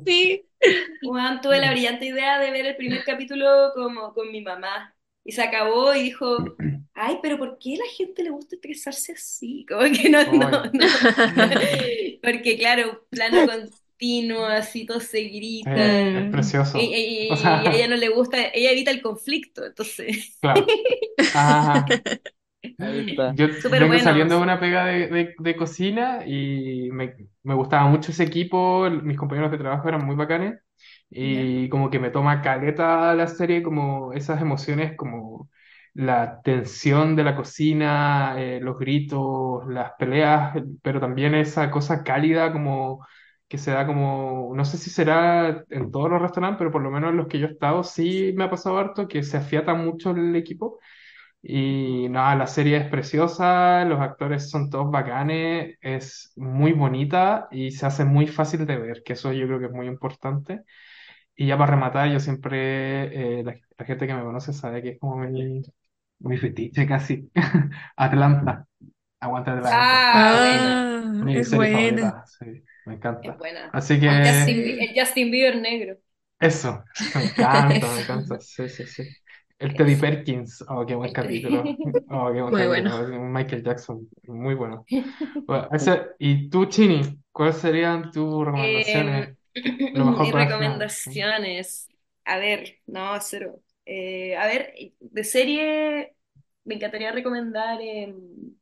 Sí. 0.05 0.43
Juan, 1.03 1.41
tuve 1.41 1.59
la 1.59 1.71
brillante 1.71 2.05
idea 2.05 2.39
de 2.39 2.51
ver 2.51 2.65
el 2.65 2.75
primer 2.75 3.03
capítulo 3.03 3.71
como 3.75 4.13
con 4.13 4.31
mi 4.31 4.41
mamá. 4.41 4.93
Y 5.27 5.33
se 5.33 5.43
acabó 5.43 5.93
y 5.93 6.03
dijo, 6.03 6.55
ay, 6.93 7.19
pero 7.21 7.37
¿por 7.37 7.57
qué 7.59 7.75
a 7.75 7.79
la 7.79 7.91
gente 7.97 8.23
le 8.23 8.29
gusta 8.31 8.55
estresarse 8.55 9.11
así? 9.13 9.65
Como 9.69 9.81
que 9.83 10.09
no, 10.09 10.23
no, 10.33 10.49
no. 10.73 10.87
Porque 12.23 12.57
claro, 12.57 13.05
plano 13.09 13.45
continuo, 13.45 14.45
así 14.45 14.85
todo 14.85 14.99
se 15.01 15.21
grita. 15.23 15.71
Eh, 15.75 16.25
es 16.25 16.31
precioso. 16.31 16.77
Y, 16.79 16.85
y- 16.95 17.27
y 17.27 17.31
O 17.31 17.35
sea- 17.35 17.59
a 17.61 17.75
ella 17.75 17.87
no 17.89 17.97
le 17.97 18.09
gusta, 18.09 18.37
ella 18.53 18.71
evita 18.71 18.91
el 18.91 19.01
conflicto, 19.01 19.65
entonces. 19.65 20.37
Claro. 20.41 20.65
Ajá. 21.33 21.85
Ahí 22.79 23.09
está. 23.11 23.33
Yo 23.35 23.47
Súper 23.61 23.71
vengo 23.81 23.87
bueno. 23.87 24.03
saliendo 24.03 24.35
de 24.35 24.41
una 24.41 24.59
pega 24.59 24.85
de, 24.85 25.07
de- 25.07 25.35
de 25.37 25.55
cocina 25.55 26.23
y 26.25 26.89
me, 26.91 27.15
me 27.43 27.53
gustaba 27.55 27.87
mucho 27.89 28.11
ese 28.11 28.23
equipo, 28.23 28.89
mis 28.89 29.17
compañeros 29.17 29.51
de 29.51 29.57
trabajo 29.57 29.87
eran 29.89 30.05
muy 30.05 30.15
bacanes 30.15 30.59
y 31.09 31.69
como 31.69 31.89
que 31.89 31.99
me 31.99 32.09
toma 32.11 32.41
caleta 32.41 33.13
la 33.15 33.27
serie, 33.27 33.63
como 33.63 34.13
esas 34.13 34.41
emociones, 34.41 34.95
como 34.97 35.49
la 35.93 36.41
tensión 36.43 37.15
de 37.15 37.23
la 37.23 37.35
cocina, 37.35 38.35
eh, 38.37 38.59
los 38.61 38.77
gritos, 38.77 39.65
las 39.67 39.93
peleas, 39.97 40.53
pero 40.83 40.99
también 40.99 41.33
esa 41.35 41.71
cosa 41.71 42.03
cálida 42.03 42.51
como 42.51 43.05
que 43.47 43.57
se 43.57 43.71
da 43.71 43.87
como, 43.87 44.51
no 44.55 44.65
sé 44.65 44.77
si 44.77 44.89
será 44.89 45.63
en 45.69 45.91
todos 45.91 46.09
los 46.09 46.21
restaurantes, 46.21 46.57
pero 46.59 46.71
por 46.71 46.81
lo 46.81 46.91
menos 46.91 47.11
en 47.11 47.17
los 47.17 47.27
que 47.27 47.39
yo 47.39 47.47
he 47.47 47.51
estado 47.51 47.83
sí 47.83 48.33
me 48.35 48.43
ha 48.43 48.49
pasado 48.49 48.77
harto 48.77 49.07
que 49.07 49.23
se 49.23 49.37
afiata 49.37 49.73
mucho 49.73 50.11
el 50.11 50.35
equipo. 50.35 50.79
Y 51.41 52.09
nada, 52.09 52.35
la 52.35 52.47
serie 52.47 52.77
es 52.77 52.89
preciosa, 52.89 53.85
los 53.85 53.99
actores 54.01 54.49
son 54.49 54.69
todos 54.69 54.91
bacanes, 54.91 55.77
es 55.81 56.33
muy 56.35 56.73
bonita 56.73 57.47
y 57.51 57.71
se 57.71 57.85
hace 57.85 58.03
muy 58.05 58.27
fácil 58.27 58.65
de 58.65 58.77
ver, 58.77 59.03
que 59.03 59.13
eso 59.13 59.31
yo 59.31 59.45
creo 59.47 59.59
que 59.59 59.65
es 59.67 59.71
muy 59.71 59.87
importante. 59.87 60.63
Y 61.37 61.47
ya 61.47 61.57
para 61.59 61.71
rematar, 61.73 62.09
yo 62.11 62.19
siempre, 62.21 63.39
eh, 63.41 63.43
la, 63.45 63.57
la 63.79 63.85
gente 63.85 64.07
que 64.07 64.15
me 64.15 64.23
conoce 64.23 64.53
sabe 64.53 64.83
que 64.83 64.91
es 64.91 64.99
como 64.99 65.17
mi, 65.17 65.63
mi 66.19 66.37
fetiche 66.37 66.87
casi. 66.87 67.31
Atlanta, 67.97 68.67
aguanta 69.19 69.53
Atlanta. 69.57 70.05
Ah, 70.11 70.37
bueno. 70.39 70.81
Ah, 71.19 71.19
Mi 71.19 71.41
es 71.41 71.45
serie 71.45 71.67
buena. 71.69 71.69
favorita, 71.69 72.25
sí, 72.27 72.45
me 72.85 72.95
Es 73.21 73.35
encanta. 73.35 73.37
buena. 73.37 73.73
Así 73.73 73.99
que 73.99 74.07
Justin 74.23 74.63
el 74.63 74.89
Justin 74.95 75.29
Bieber 75.31 75.57
negro. 75.57 75.97
eso, 76.39 76.83
me 77.13 77.23
encanta, 77.23 77.91
me 77.93 78.01
encanta, 78.01 78.39
sí, 78.41 78.69
sí, 78.69 78.85
sí. 78.87 79.03
El 79.59 79.75
Teddy. 79.75 79.95
Perkins, 79.97 80.63
oh, 80.69 80.85
qué 80.85 80.93
buen 80.95 81.11
capítulo. 81.11 81.79
Oh, 82.09 82.31
qué 82.33 82.41
buen 82.41 82.53
Muy 82.53 82.67
capítulo. 82.67 83.07
Michael 83.07 83.63
Jackson, 83.63 84.07
muy 84.27 84.53
bueno. 84.55 84.87
Bueno, 85.47 85.69
ese- 85.73 86.07
y 86.19 86.49
tú, 86.49 86.65
Chini, 86.67 87.01
¿cuáles 87.31 87.57
serían 87.57 88.11
tus 88.11 88.45
recomendaciones? 88.45 89.29
Em, 89.29 89.36
Lo 89.93 90.05
mejor 90.05 90.29
mis 90.29 90.31
para 90.31 90.45
el 90.45 90.53
final. 90.53 90.87
recomendaciones. 91.09 91.89
A 92.25 92.37
ver, 92.37 92.79
no, 92.87 93.19
cero. 93.21 93.63
Eh, 93.85 94.35
a 94.37 94.47
ver, 94.47 94.73
de 94.99 95.23
serie 95.23 96.15
me 96.65 96.75
encantaría 96.75 97.11
recomendar 97.11 97.79
em, 97.81 98.55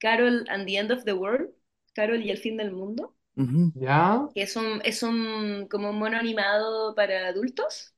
Carol 0.00 0.44
and 0.48 0.66
the 0.66 0.76
End 0.76 0.90
of 0.90 1.04
the 1.04 1.14
World, 1.14 1.54
Carol 1.94 2.20
y 2.24 2.30
el 2.32 2.38
fin 2.38 2.56
del 2.56 2.72
mundo, 2.72 3.14
Ujú. 3.36 3.72
¿Ya? 3.74 4.28
que 4.34 4.42
es 4.42 4.56
un, 4.56 4.80
es 4.84 5.02
un 5.02 5.66
como 5.70 5.90
un 5.90 5.98
mono 5.98 6.16
animado 6.18 6.94
para 6.94 7.28
adultos, 7.28 7.94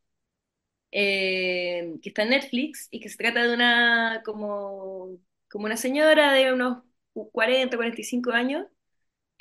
eh, 0.92 1.94
que 2.02 2.10
está 2.10 2.22
en 2.24 2.30
Netflix 2.30 2.88
y 2.90 3.00
que 3.00 3.08
se 3.08 3.18
trata 3.18 3.44
de 3.44 3.54
una 3.54 4.22
como, 4.24 5.18
como 5.50 5.66
una 5.66 5.76
señora 5.76 6.32
de 6.32 6.52
unos 6.52 6.84
40, 7.32 7.76
45 7.76 8.32
años 8.32 8.66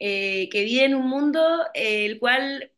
eh, 0.04 0.50
que 0.50 0.64
vive 0.64 0.86
en 0.86 0.96
un 0.96 1.08
mundo 1.08 1.42
eh, 1.76 2.08
el 2.08 2.20
cual, 2.20 2.72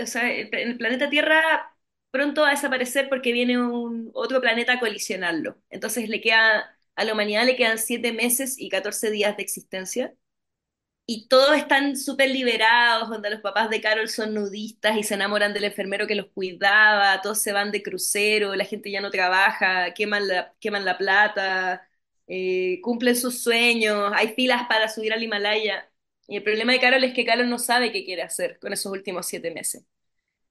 o 0.00 0.06
sea, 0.06 0.30
el, 0.32 0.50
planeta 0.78 1.08
Tierra 1.10 1.74
pronto 2.10 2.42
va 2.42 2.48
a 2.48 2.50
desaparecer 2.52 3.08
porque 3.08 3.32
viene 3.32 3.58
un 3.60 4.10
otro 4.14 4.40
planeta 4.42 4.74
a 4.74 4.80
colisionarlo. 4.80 5.58
Entonces 5.70 6.08
le 6.10 6.20
queda, 6.20 6.78
a 6.94 7.04
la 7.04 7.12
humanidad 7.14 7.46
le 7.46 7.56
quedan 7.56 7.78
7 7.78 8.12
meses 8.12 8.58
y 8.58 8.68
14 8.68 9.10
días 9.10 9.36
de 9.36 9.42
existencia. 9.44 10.14
Y 11.06 11.26
todos 11.28 11.56
están 11.56 11.96
súper 11.96 12.30
liberados, 12.30 13.08
donde 13.08 13.30
los 13.30 13.40
papás 13.40 13.70
de 13.70 13.80
Carol 13.80 14.08
son 14.10 14.34
nudistas 14.34 14.96
y 14.98 15.02
se 15.02 15.14
enamoran 15.14 15.54
del 15.54 15.64
enfermero 15.64 16.06
que 16.06 16.14
los 16.14 16.26
cuidaba, 16.28 17.20
todos 17.22 17.40
se 17.40 17.52
van 17.52 17.72
de 17.72 17.82
crucero, 17.82 18.54
la 18.54 18.64
gente 18.66 18.90
ya 18.90 19.00
no 19.00 19.10
trabaja, 19.10 19.94
queman 19.94 20.28
la, 20.28 20.54
queman 20.60 20.84
la 20.84 20.98
plata, 20.98 21.88
eh, 22.26 22.80
cumplen 22.82 23.16
sus 23.16 23.42
sueños, 23.42 24.12
hay 24.14 24.34
filas 24.34 24.66
para 24.68 24.88
subir 24.88 25.12
al 25.14 25.22
Himalaya. 25.22 25.90
Y 26.28 26.36
el 26.38 26.44
problema 26.44 26.72
de 26.74 26.80
Carol 26.80 27.04
es 27.04 27.14
que 27.14 27.26
Carol 27.26 27.50
no 27.50 27.58
sabe 27.60 27.92
qué 27.92 28.04
quiere 28.04 28.22
hacer 28.22 28.58
con 28.60 28.72
esos 28.74 28.92
últimos 28.92 29.26
siete 29.26 29.52
meses. 29.52 29.84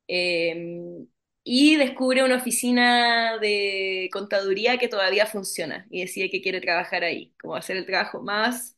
Eh, 0.08 1.06
y 1.44 1.78
descubre 1.78 2.24
una 2.24 2.38
oficina 2.38 3.38
de 3.40 4.10
contaduría 4.14 4.78
que 4.78 4.88
todavía 4.90 5.26
funciona 5.28 5.88
y 5.90 6.02
decide 6.02 6.30
que 6.30 6.42
quiere 6.42 6.62
trabajar 6.62 7.04
ahí, 7.04 7.34
como 7.42 7.56
hacer 7.56 7.78
el 7.78 7.86
trabajo 7.86 8.22
más 8.24 8.78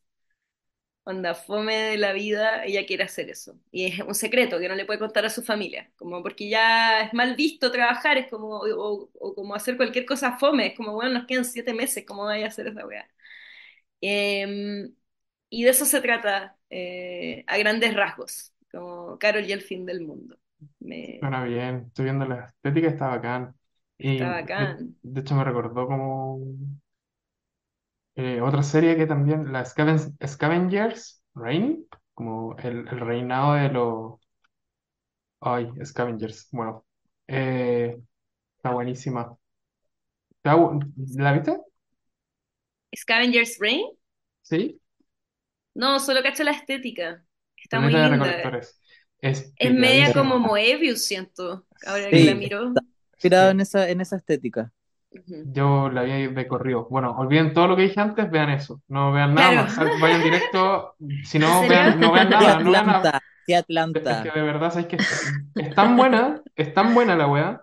onda 1.04 1.34
fome 1.34 1.74
de 1.76 1.98
la 1.98 2.12
vida, 2.12 2.64
ella 2.64 2.86
quiere 2.86 3.04
hacer 3.04 3.30
eso. 3.30 3.58
Y 3.72 3.86
es 3.86 4.00
un 4.00 4.14
secreto 4.14 4.58
que 4.58 4.68
no 4.68 4.74
le 4.74 4.84
puede 4.84 4.98
contar 4.98 5.24
a 5.26 5.30
su 5.30 5.42
familia, 5.42 5.90
como 5.96 6.22
porque 6.22 6.48
ya 6.48 7.02
es 7.02 7.14
mal 7.14 7.34
visto 7.36 7.70
trabajar, 7.72 8.18
es 8.18 8.28
como, 8.30 8.58
o, 8.60 9.10
o 9.18 9.34
como 9.34 9.54
hacer 9.54 9.76
cualquier 9.76 10.06
cosa 10.06 10.38
fome, 10.38 10.68
es 10.68 10.76
como, 10.76 10.92
bueno, 10.94 11.12
nos 11.14 11.26
quedan 11.26 11.44
siete 11.44 11.74
meses, 11.74 12.04
¿cómo 12.06 12.24
vaya 12.24 12.44
a 12.46 12.48
hacer 12.48 12.68
esa 12.68 12.86
weá? 12.86 13.08
Eh, 14.02 14.90
y 15.50 15.64
de 15.64 15.70
eso 15.70 15.84
se 15.86 16.00
trata 16.02 16.56
eh, 16.70 17.44
a 17.48 17.58
grandes 17.58 17.94
rasgos, 17.94 18.54
como 18.72 19.18
Carol 19.18 19.44
y 19.46 19.52
el 19.52 19.62
fin 19.62 19.86
del 19.86 20.02
mundo. 20.02 20.38
Me, 20.80 21.20
Suena 21.20 21.44
bien, 21.44 21.84
estoy 21.88 22.04
viendo 22.06 22.24
la 22.26 22.46
estética, 22.46 22.88
está 22.88 23.08
bacán. 23.08 23.54
Y 23.98 24.18
está 24.18 24.28
bacán. 24.30 24.96
de 25.02 25.20
hecho 25.20 25.34
me 25.34 25.44
recordó 25.44 25.86
como 25.86 26.38
eh, 28.16 28.40
otra 28.40 28.62
serie 28.62 28.96
que 28.96 29.06
también, 29.06 29.52
la 29.52 29.64
Scaven- 29.64 30.16
Scavengers 30.26 31.22
Reign, 31.34 31.86
como 32.14 32.56
el, 32.58 32.88
el 32.88 33.00
reinado 33.00 33.54
de 33.54 33.68
los... 33.70 34.20
Ay, 35.40 35.70
Scavengers, 35.84 36.48
bueno, 36.52 36.84
eh, 37.26 37.98
está 38.56 38.72
buenísima. 38.74 39.36
¿Está 40.38 40.56
bu- 40.56 40.80
¿La 41.18 41.32
viste? 41.32 41.52
Scavenger's 42.94 43.58
Reign, 43.58 43.96
Sí, 44.42 44.79
no, 45.74 45.98
solo 46.00 46.22
cacho 46.22 46.42
la 46.44 46.52
estética, 46.52 47.22
está 47.56 47.80
muy 47.80 47.90
Planeta 47.90 48.10
de 48.10 48.16
linda. 48.16 48.26
Recolectores. 48.26 48.80
Es 49.20 49.52
Es 49.56 49.72
media 49.74 50.12
como 50.12 50.38
Moebius, 50.38 51.04
siento, 51.04 51.66
ahora 51.86 52.08
que 52.08 52.18
Sí, 52.18 52.24
la 52.24 52.34
miro. 52.34 52.72
Tirado 53.18 53.48
Sí. 53.48 53.50
en 53.52 53.60
esa, 53.60 53.88
en 53.90 54.00
esa 54.00 54.16
estética. 54.16 54.72
Ujú. 55.12 55.42
Yo 55.52 55.90
la 55.90 56.02
vi 56.04 56.28
de 56.28 56.46
corrido. 56.48 56.86
Bueno, 56.88 57.10
olviden 57.18 57.52
todo 57.52 57.66
lo 57.68 57.76
que 57.76 57.82
dije 57.82 58.00
antes, 58.00 58.30
vean 58.30 58.48
eso. 58.50 58.80
No 58.88 59.12
vean 59.12 59.34
nada 59.34 59.50
Claro. 59.50 59.64
más. 59.66 59.74
Sal- 59.74 60.00
Vayan 60.00 60.22
directo. 60.22 60.94
Si 61.24 61.36
¿En 61.36 61.42
no, 61.42 61.48
serio? 61.60 61.68
vean, 61.68 62.00
no 62.00 62.12
vean 62.12 62.28
Sí, 62.28 62.32
nada. 62.32 62.60
No 62.60 62.70
vean 62.70 62.86
nada. 62.86 62.98
Atlanta, 62.98 63.20
sí, 63.46 63.52
Es 63.52 63.58
Atlanta. 63.60 64.22
que 64.22 64.30
de 64.38 64.42
verdad, 64.46 64.70
¿sabes 64.70 64.86
que 64.86 64.96
es, 64.96 65.32
es 65.56 65.74
tan 65.74 65.96
buena, 65.96 66.40
es 66.56 66.72
tan 66.72 66.94
buena 66.94 67.16
la 67.16 67.26
weá, 67.26 67.62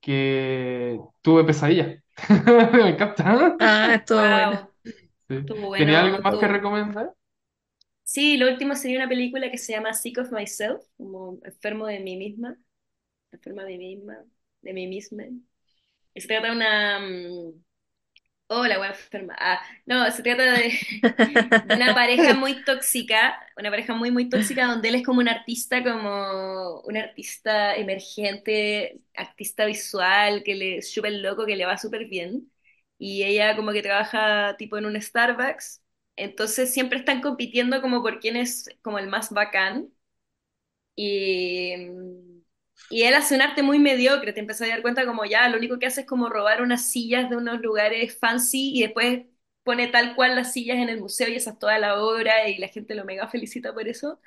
que 0.00 0.98
tuve 1.22 1.44
pesadillas. 1.44 2.02
Me 2.72 2.90
encanta. 2.90 3.56
Ah, 3.60 3.94
estuvo 3.94 4.18
bueno. 4.20 4.50
Wow, 4.50 4.70
Sí. 5.28 5.36
estuvo 5.36 5.72
¿Tenía 5.76 6.00
bueno. 6.02 6.16
algo 6.16 6.18
más 6.22 6.34
que 6.34 6.46
estuvo- 6.46 6.52
recomendar? 6.52 7.12
Sí, 8.12 8.36
lo 8.36 8.48
último 8.50 8.74
sería 8.74 8.98
una 8.98 9.08
película 9.08 9.50
que 9.50 9.58
se 9.58 9.72
llama 9.72 9.94
Sick 9.94 10.18
of 10.18 10.32
Myself, 10.32 10.82
como 10.96 11.38
enfermo 11.44 11.86
de 11.86 12.00
mí 12.00 12.16
misma, 12.16 12.58
enferma 13.32 13.64
de 13.64 13.78
mí 13.78 13.96
misma, 13.96 14.24
de 14.62 14.72
mí 14.74 14.86
misma. 14.88 15.24
Y 16.14 16.20
se 16.20 16.28
trata 16.28 16.48
de 16.48 16.52
una... 16.56 17.00
mm, 17.00 17.62
Oh, 18.48 18.66
la 18.66 18.80
wea 18.80 18.90
enferma. 18.90 19.34
Ah, 19.38 19.60
no, 19.86 20.10
se 20.10 20.22
trata 20.24 20.44
de, 20.54 20.72
de 21.64 21.74
una 21.76 21.94
pareja 21.94 22.34
muy 22.34 22.64
tóxica, 22.64 23.40
una 23.56 23.70
pareja 23.70 23.94
muy, 23.94 24.10
muy 24.10 24.28
tóxica, 24.28 24.66
donde 24.66 24.88
él 24.88 24.96
es 24.96 25.04
como 25.06 25.20
un 25.20 25.28
artista, 25.28 25.82
como 25.84 26.80
un 26.82 26.96
artista 26.96 27.76
emergente, 27.76 29.02
artista 29.14 29.66
visual, 29.66 30.42
que 30.44 30.54
le 30.56 30.78
es 30.78 30.92
súper 30.92 31.12
loco, 31.14 31.46
que 31.46 31.56
le 31.56 31.66
va 31.66 31.78
súper 31.78 32.06
bien. 32.08 32.50
Y 32.98 33.22
ella 33.24 33.56
como 33.56 33.72
que 33.72 33.82
trabaja 33.82 34.56
tipo 34.58 34.78
en 34.78 34.86
un 34.86 35.00
Starbucks, 35.00 35.82
entonces 36.20 36.72
siempre 36.72 36.98
están 36.98 37.20
compitiendo 37.22 37.80
como 37.82 38.02
por 38.02 38.20
quién 38.20 38.36
es 38.36 38.68
como 38.82 38.98
el 38.98 39.08
más 39.08 39.30
bacán. 39.32 39.90
Y, 40.96 41.74
y 42.90 43.02
él 43.04 43.14
hace 43.14 43.34
un 43.34 43.42
arte 43.42 43.62
muy 43.62 43.78
mediocre, 43.78 44.32
te 44.32 44.40
empiezas 44.40 44.68
a 44.68 44.70
dar 44.70 44.82
cuenta 44.82 45.06
como 45.06 45.24
ya, 45.24 45.48
lo 45.48 45.56
único 45.58 45.78
que 45.78 45.86
hace 45.86 46.02
es 46.02 46.06
como 46.06 46.28
robar 46.28 46.60
unas 46.62 46.90
sillas 46.90 47.30
de 47.30 47.36
unos 47.36 47.60
lugares 47.60 48.16
fancy 48.18 48.72
y 48.76 48.82
después 48.82 49.26
pone 49.62 49.88
tal 49.88 50.14
cual 50.16 50.34
las 50.36 50.52
sillas 50.52 50.78
en 50.78 50.88
el 50.88 51.00
museo 51.00 51.28
y 51.28 51.36
esa 51.36 51.50
es 51.52 51.58
toda 51.58 51.78
la 51.78 52.02
obra 52.02 52.48
y 52.48 52.58
la 52.58 52.68
gente 52.68 52.94
lo 52.94 53.04
mega 53.04 53.28
felicita 53.28 53.72
por 53.72 53.86
eso. 53.88 54.20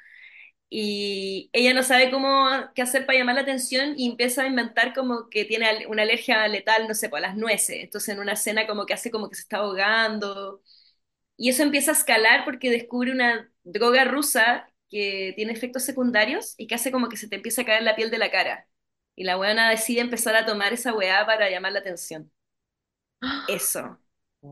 Y 0.69 1.49
ella 1.53 1.73
no 1.73 1.83
sabe 1.83 2.11
cómo 2.11 2.47
qué 2.75 2.81
hacer 2.83 3.05
para 3.05 3.19
llamar 3.19 3.35
la 3.35 3.41
atención 3.41 3.95
y 3.97 4.09
empieza 4.09 4.43
a 4.43 4.47
inventar 4.47 4.93
como 4.93 5.29
que 5.29 5.45
tiene 5.45 5.87
una 5.87 6.03
alergia 6.03 6.47
letal, 6.47 6.87
no 6.87 6.95
sé, 6.95 7.09
pues 7.09 7.23
a 7.23 7.27
las 7.29 7.37
nueces. 7.37 7.77
Entonces 7.83 8.09
en 8.15 8.19
una 8.21 8.33
escena 8.33 8.67
como 8.67 8.85
que 8.85 8.93
hace 8.95 9.11
como 9.11 9.29
que 9.29 9.35
se 9.35 9.43
está 9.43 9.57
ahogando. 9.59 10.61
Y 11.37 11.49
eso 11.49 11.63
empieza 11.63 11.91
a 11.91 11.93
escalar 11.95 12.45
porque 12.45 12.69
descubre 12.71 13.11
una 13.11 13.51
droga 13.63 14.05
rusa 14.05 14.69
que 14.89 15.33
tiene 15.35 15.53
efectos 15.53 15.83
secundarios 15.83 16.53
y 16.57 16.67
que 16.67 16.75
hace 16.75 16.91
como 16.91 17.09
que 17.09 17.17
se 17.17 17.27
te 17.27 17.35
empieza 17.37 17.63
a 17.63 17.65
caer 17.65 17.83
la 17.83 17.95
piel 17.95 18.11
de 18.11 18.17
la 18.19 18.31
cara. 18.31 18.67
Y 19.15 19.23
la 19.25 19.37
weona 19.37 19.69
decide 19.69 20.01
empezar 20.01 20.35
a 20.35 20.45
tomar 20.45 20.73
esa 20.73 20.93
weá 20.93 21.25
para 21.25 21.49
llamar 21.49 21.71
la 21.73 21.79
atención. 21.79 22.31
Eso. 23.45 23.99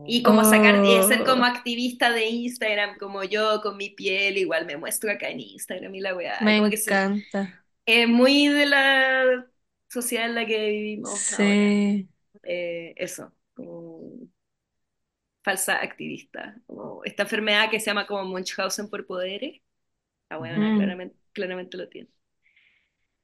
Y 0.04 0.22
como 0.22 0.44
sacar, 0.44 0.80
y 0.84 1.02
ser 1.04 1.24
como 1.24 1.44
Oh, 1.44 1.46
activista 1.46 2.10
de 2.12 2.26
Instagram, 2.28 2.98
como 2.98 3.24
yo 3.24 3.60
con 3.62 3.76
mi 3.76 3.90
piel, 3.90 4.36
igual 4.38 4.66
me 4.66 4.76
muestro 4.76 5.12
acá 5.12 5.28
en 5.30 5.40
Instagram 5.40 5.94
y 5.94 6.00
la 6.00 6.14
weá. 6.16 6.36
me 6.38 6.56
Como 6.56 6.68
encanta. 6.68 7.64
es 7.86 8.08
muy 8.08 8.48
de 8.48 8.66
la 8.66 9.46
sociedad 9.88 10.26
en 10.26 10.34
la 10.34 10.46
que 10.46 10.68
vivimos 10.70 11.32
ahora. 11.32 11.64
Sí. 11.66 12.08
Eh, 12.44 12.94
eso, 12.96 13.34
como 13.54 13.91
falsa 15.42 15.76
activista. 15.82 16.60
Como 16.66 17.04
esta 17.04 17.24
enfermedad 17.24 17.70
que 17.70 17.80
se 17.80 17.86
llama 17.86 18.06
como 18.06 18.24
Munchausen 18.24 18.88
por 18.90 19.06
poderes. 19.06 19.60
La 20.30 20.38
weona 20.40 20.72
Mm. 20.72 20.74
claramente, 20.74 21.16
claramente 21.34 21.76
lo 21.78 21.88
tiene. 21.88 22.10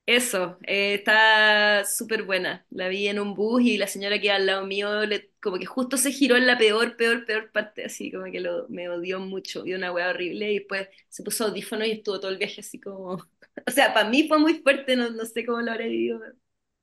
Eso, 0.06 0.56
eh, 0.66 0.94
está 0.94 1.84
súper 1.84 2.22
buena. 2.22 2.64
La 2.70 2.88
vi 2.88 3.08
en 3.08 3.20
un 3.20 3.34
bus 3.34 3.60
y 3.62 3.76
la 3.76 3.86
señora 3.86 4.18
que 4.18 4.26
iba 4.26 4.36
al 4.36 4.46
lado 4.46 4.64
mío 4.66 5.04
le, 5.04 5.32
como 5.42 5.58
que 5.58 5.66
justo 5.66 5.98
se 5.98 6.12
giró 6.12 6.36
en 6.36 6.46
la 6.46 6.56
peor, 6.56 6.96
peor, 6.96 7.26
peor 7.26 7.52
parte, 7.52 7.84
así 7.84 8.10
como 8.10 8.24
que 8.32 8.40
lo, 8.40 8.66
me 8.70 8.88
odió 8.88 9.20
mucho, 9.20 9.64
vio 9.64 9.76
una 9.76 9.92
wea 9.92 10.08
horrible 10.08 10.50
y 10.50 10.58
después 10.60 10.88
se 11.10 11.22
puso 11.22 11.44
audífono 11.44 11.84
y 11.84 11.90
estuvo 11.90 12.20
todo 12.20 12.30
el 12.30 12.38
viaje 12.38 12.60
así 12.62 12.80
como... 12.80 13.16
O 13.66 13.70
sea, 13.72 13.92
para 13.92 14.08
mí 14.08 14.26
fue 14.28 14.38
muy 14.38 14.54
fuerte, 14.62 14.94
no, 14.96 15.10
no 15.10 15.24
sé 15.24 15.44
cómo 15.44 15.60
lo 15.60 15.72
habrá 15.72 15.84
vivido 15.86 16.20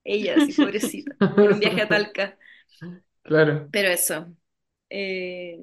ella, 0.04 0.36
así 0.38 0.54
pobrecita, 0.54 1.18
en 1.38 1.50
un 1.54 1.60
viaje 1.60 1.82
a 1.82 1.90
Talca. 1.90 2.38
Claro. 3.24 3.72
Pero 3.72 3.90
eso, 3.90 4.36
eh, 4.90 5.60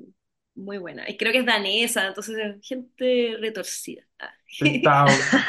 muy 0.54 0.78
buena. 0.78 1.08
Y 1.08 1.16
creo 1.16 1.32
que 1.32 1.38
es 1.38 1.46
danesa, 1.46 2.06
entonces 2.08 2.36
gente 2.62 3.36
retorcida. 3.40 4.02
Ah. 4.18 4.30
Está, 4.60 5.06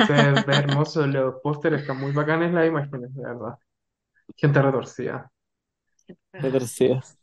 se 0.08 0.14
ve 0.14 0.56
hermoso. 0.56 1.06
Los 1.08 1.36
pósteres 1.42 1.82
están 1.82 2.00
muy 2.00 2.12
bacanes 2.12 2.54
las 2.54 2.68
imágenes, 2.68 3.14
de 3.14 3.22
verdad. 3.22 3.58
Gente 4.38 4.62
retorcida. 4.62 5.32
Retorcidas. 6.32 7.18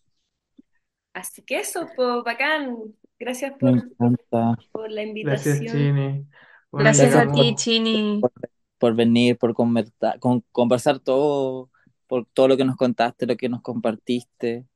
Así 1.12 1.42
que 1.42 1.58
eso, 1.60 1.88
pues 1.96 2.22
bacán. 2.24 2.76
Gracias 3.18 3.52
Me 3.52 3.56
por, 3.58 3.70
encanta. 3.70 4.56
por 4.72 4.90
la 4.90 5.02
Gracias, 5.04 5.60
invitación. 5.60 5.66
Chini. 5.66 6.26
Bueno, 6.70 6.84
Gracias 6.84 7.14
a 7.16 7.30
ti. 7.32 7.54
Chini. 7.56 8.20
por, 8.20 8.32
por 8.78 8.94
venir, 8.94 9.36
por 9.38 9.54
conversa- 9.54 10.18
con- 10.20 10.44
conversar 10.52 11.00
todo, 11.00 11.70
por 12.06 12.26
todo 12.26 12.48
lo 12.48 12.56
que 12.56 12.64
nos 12.64 12.76
contaste, 12.76 13.26
lo 13.26 13.36
que 13.36 13.48
nos 13.48 13.62
compartiste. 13.62 14.66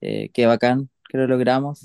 Eh, 0.00 0.30
qué 0.32 0.46
bacán 0.46 0.90
que 1.08 1.18
lo 1.18 1.26
logramos. 1.26 1.82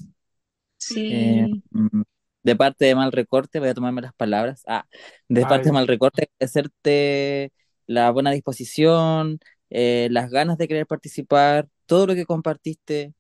Eh, 0.90 1.48
Sí. 1.50 1.64
mm, 1.72 2.02
de 2.44 2.56
parte 2.56 2.86
de 2.86 2.96
Mal 2.96 3.12
Recorte, 3.12 3.60
voy 3.60 3.70
a 3.70 3.74
tomarme 3.74 4.02
las 4.02 4.14
palabras. 4.14 4.64
Ah, 4.68 4.86
de 5.30 5.42
parte 5.44 5.66
de 5.70 5.74
Mal 5.74 5.88
Recorte, 5.88 6.30
agradecerte 6.40 7.52
la 7.86 8.10
buena 8.12 8.32
disposición, 8.32 9.40
eh, 9.70 10.08
las 10.12 10.30
ganas 10.32 10.58
de 10.58 10.68
querer 10.68 10.88
participar, 10.88 11.68
todo 11.86 12.08
lo 12.08 12.16
que 12.16 12.26
compartiste. 12.26 13.14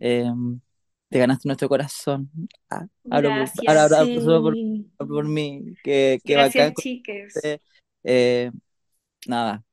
eh, 0.00 0.30
te 1.10 1.18
ganaste 1.18 1.48
nuestro 1.48 1.68
corazón. 1.68 2.30
Ah, 2.70 2.86
hablo 3.10 3.30
por, 3.30 3.38
Gracias. 3.38 3.66
ahora, 3.66 3.82
ahora 3.84 3.98
hablo 4.00 4.20
solo 4.20 4.42
por, 4.42 4.54
Sí. 4.54 4.86
por 4.98 5.24
mí. 5.28 5.64
Qué, 5.82 6.20
qué 6.24 6.36
bacán 6.36 6.52
Gracias, 6.52 6.74
chiques. 6.74 7.32
conocerte. 7.34 7.62
Eh, 8.04 8.50
nada, 9.26 9.64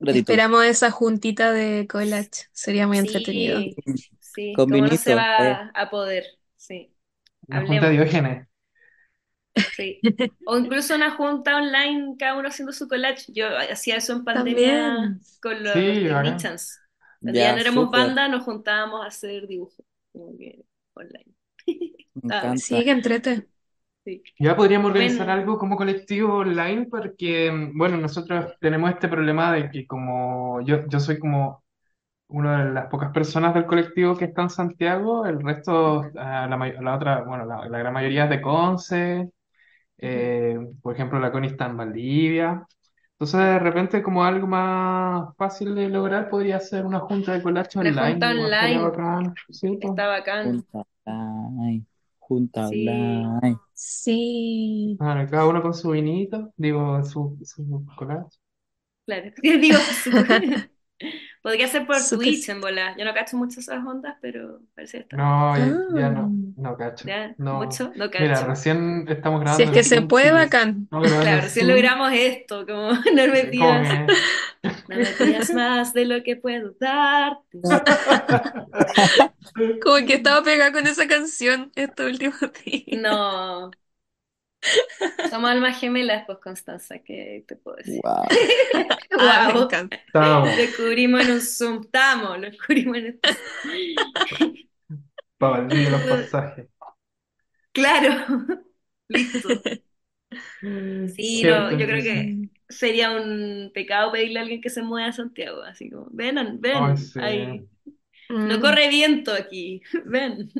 gratitud. 0.00 0.18
Esperamos 0.18 0.64
esa 0.64 0.90
juntita 0.90 1.52
de 1.52 1.86
collage. 1.88 2.46
Sería 2.52 2.86
muy 2.86 2.98
entretenido. 2.98 3.60
Sí, 4.34 4.62
Con 4.64 4.68
cómo 4.68 4.86
no 4.86 4.96
se 4.96 5.14
eh. 5.38 5.58
va 5.62 5.70
a 5.74 5.90
poder. 5.90 6.24
Sí, 6.56 6.94
una 7.48 7.62
junta 7.62 7.88
de. 7.88 7.90
Diógenes. 7.90 8.46
Sí. 9.66 10.06
O 10.44 10.58
incluso 10.58 10.94
una 10.94 11.10
junta 11.16 11.56
online, 11.56 12.16
cada 12.18 12.36
uno 12.38 12.48
haciendo 12.48 12.72
su 12.72 12.88
collage. 12.88 13.32
Yo 13.32 13.46
hacía 13.58 13.96
eso 13.96 14.12
en 14.12 14.24
pandemia 14.24 14.96
También. 14.96 15.20
con 15.40 15.62
los 15.62 15.74
Sí. 15.74 16.08
Cuando 17.22 17.40
ya 17.40 17.52
Ya, 17.52 17.52
no 17.52 17.60
éramos 17.60 17.90
banda, 17.90 18.28
nos 18.28 18.44
juntábamos 18.44 19.04
a 19.04 19.08
hacer 19.08 19.46
dibujos, 19.48 19.84
como 20.12 20.36
que 20.38 20.64
online. 20.94 21.34
me 22.22 22.30
Ah, 22.30 22.36
encanta. 22.36 22.56
Sí, 22.56 22.84
que 22.84 22.90
entrete. 22.90 23.48
sí. 24.04 24.22
Ya 24.38 24.56
podríamos 24.56 24.90
organizar 24.90 25.28
Bueno, 25.28 25.30
algo 25.30 25.58
como 25.58 25.76
colectivo 25.76 26.38
online 26.38 26.86
porque, 26.90 27.50
bueno, 27.74 27.96
nosotros 27.96 28.54
tenemos 28.60 28.90
este 28.90 29.08
problema 29.08 29.52
de 29.52 29.70
que 29.70 29.86
como 29.86 30.60
yo, 30.62 30.86
yo 30.88 31.00
soy 31.00 31.18
como 31.18 31.64
una 32.28 32.64
de 32.66 32.72
las 32.72 32.86
pocas 32.88 33.12
personas 33.12 33.54
del 33.54 33.66
colectivo 33.66 34.16
que 34.16 34.26
está 34.26 34.42
en 34.42 34.50
Santiago, 34.50 35.26
el 35.26 35.40
resto, 35.42 36.10
ah, 36.18 36.46
la, 36.48 36.56
may- 36.56 36.74
la 36.80 36.96
otra, 36.96 37.22
bueno, 37.24 37.44
la, 37.46 37.68
la 37.68 37.78
gran 37.78 37.92
mayoría 37.94 38.24
es 38.24 38.30
de 38.30 38.40
Conce, 38.42 39.30
ujú. 40.02 40.28
eh, 40.28 40.58
por 40.82 40.94
ejemplo, 40.94 41.18
la 41.20 41.32
Connie 41.32 41.50
está 41.50 41.66
en 41.66 41.76
Valdivia. 41.76 42.66
Entonces, 43.12 43.40
de 43.40 43.58
repente, 43.58 44.02
como 44.02 44.24
algo 44.24 44.46
más 44.46 45.34
fácil 45.36 45.74
de 45.74 45.88
lograr, 45.88 46.28
podría 46.30 46.60
ser 46.60 46.86
una 46.86 47.00
junta 47.00 47.32
de 47.32 47.42
collage 47.42 47.78
Una 47.80 47.92
online, 47.92 47.92
junta 47.94 48.30
igual 48.30 48.50
estaría 48.52 48.80
online, 48.80 48.80
bacán. 48.80 49.34
Sí, 49.50 49.78
pues. 49.80 49.98
está 49.98 50.06
bacán. 50.08 50.62
Junta 50.62 50.84
online, 51.06 51.84
junta 52.20 52.68
Sí, 52.68 53.34
online. 53.40 53.58
Sí. 53.74 55.00
Bueno, 55.00 55.28
cada 55.30 55.46
uno 55.46 55.60
con 55.62 55.74
su 55.74 55.90
vinito, 55.90 56.52
digo, 56.56 57.02
su, 57.04 57.36
su 57.44 57.84
collage. 57.96 58.38
claro. 59.06 59.32
Digo, 59.42 59.80
su- 59.92 60.10
podría 61.42 61.68
ser 61.68 61.86
por 61.86 62.00
Su 62.00 62.16
Twitch 62.18 62.48
en 62.48 62.60
bola. 62.60 62.94
Yo 62.98 63.04
no 63.04 63.14
cacho 63.14 63.36
mucho 63.36 63.60
esas 63.60 63.84
ondas, 63.84 64.16
pero 64.20 64.60
parece 64.74 64.98
que 64.98 65.02
está. 65.04 65.16
No, 65.16 65.56
ya, 65.56 65.66
ya 65.94 66.06
Ah. 66.06 66.10
no, 66.10 66.30
no 66.56 66.76
cacho. 66.76 67.06
¿Ya? 67.06 67.34
No. 67.38 67.54
¿Mucho? 67.58 67.92
No 67.96 68.06
Mira, 68.16 68.34
cacho. 68.34 68.46
recién 68.46 69.06
estamos 69.08 69.40
Si 69.42 69.44
grabando 69.44 69.62
es 69.64 69.70
en 69.70 69.72
que 69.72 69.84
se 69.84 69.96
Zoom, 69.96 70.08
puede, 70.08 70.32
bacán. 70.32 70.88
Claro, 71.20 71.42
recién 71.42 71.66
Zoom. 71.66 71.68
logramos 71.68 72.12
esto, 72.12 72.66
como 72.66 72.92
no 73.14 73.26
me 73.32 73.44
pidas, 73.44 73.88
que... 73.88 74.06
no 74.88 74.96
me 74.96 75.06
pidas 75.06 75.54
más 75.54 75.92
de 75.94 76.04
lo 76.06 76.22
que 76.22 76.36
puedo 76.36 76.72
darte. 76.80 77.58
Como 79.82 80.06
que 80.06 80.14
estaba 80.14 80.42
pegada 80.42 80.72
con 80.72 80.86
esa 80.86 81.06
canción 81.08 81.72
estos 81.74 82.06
últimos 82.10 82.38
días. 82.64 83.00
No, 83.02 83.70
somos 85.22 85.50
almas 85.50 85.78
gemelas, 85.80 86.24
pues 86.26 86.38
Constanza, 86.38 86.98
¿qué 87.00 87.44
te 87.46 87.56
puedo 87.56 87.76
decir? 87.76 88.04
Wow. 88.04 88.28
Ah, 89.20 89.50
me 89.52 89.54
Wow, 89.54 89.62
encanta. 89.62 89.96
Estamos 90.06 90.56
descubrimos 90.56 91.20
en 91.22 91.30
un 91.32 91.40
Zoom, 91.40 91.82
estamos, 91.82 92.38
lo 92.38 92.50
descubrimos 92.50 92.96
en 92.98 93.06
un 93.06 93.20
para 95.38 95.58
Valdivia 95.62 95.90
los 95.90 96.06
pasajes. 96.06 96.68
Claro, 97.72 98.10
listo. 99.08 99.64
Sí, 101.06 101.44
no, 101.44 101.72
yo 101.72 101.86
creo 101.86 102.02
que 102.02 102.38
sería 102.68 103.10
un 103.10 103.70
pecado 103.74 104.12
pedirle 104.12 104.38
a 104.38 104.42
alguien 104.42 104.60
que 104.60 104.70
se 104.70 104.82
mueva 104.82 105.08
a 105.08 105.12
Santiago, 105.12 105.62
así 105.62 105.90
como, 105.90 106.06
ven, 106.10 106.60
Ay, 106.72 106.96
ven, 106.96 106.96
sí. 106.96 107.18
ahí. 107.18 107.66
No 108.44 108.60
Mm, 108.60 108.60
corre 108.60 108.88
viento 108.90 109.32
aquí. 109.34 109.82
Ven, 110.06 110.50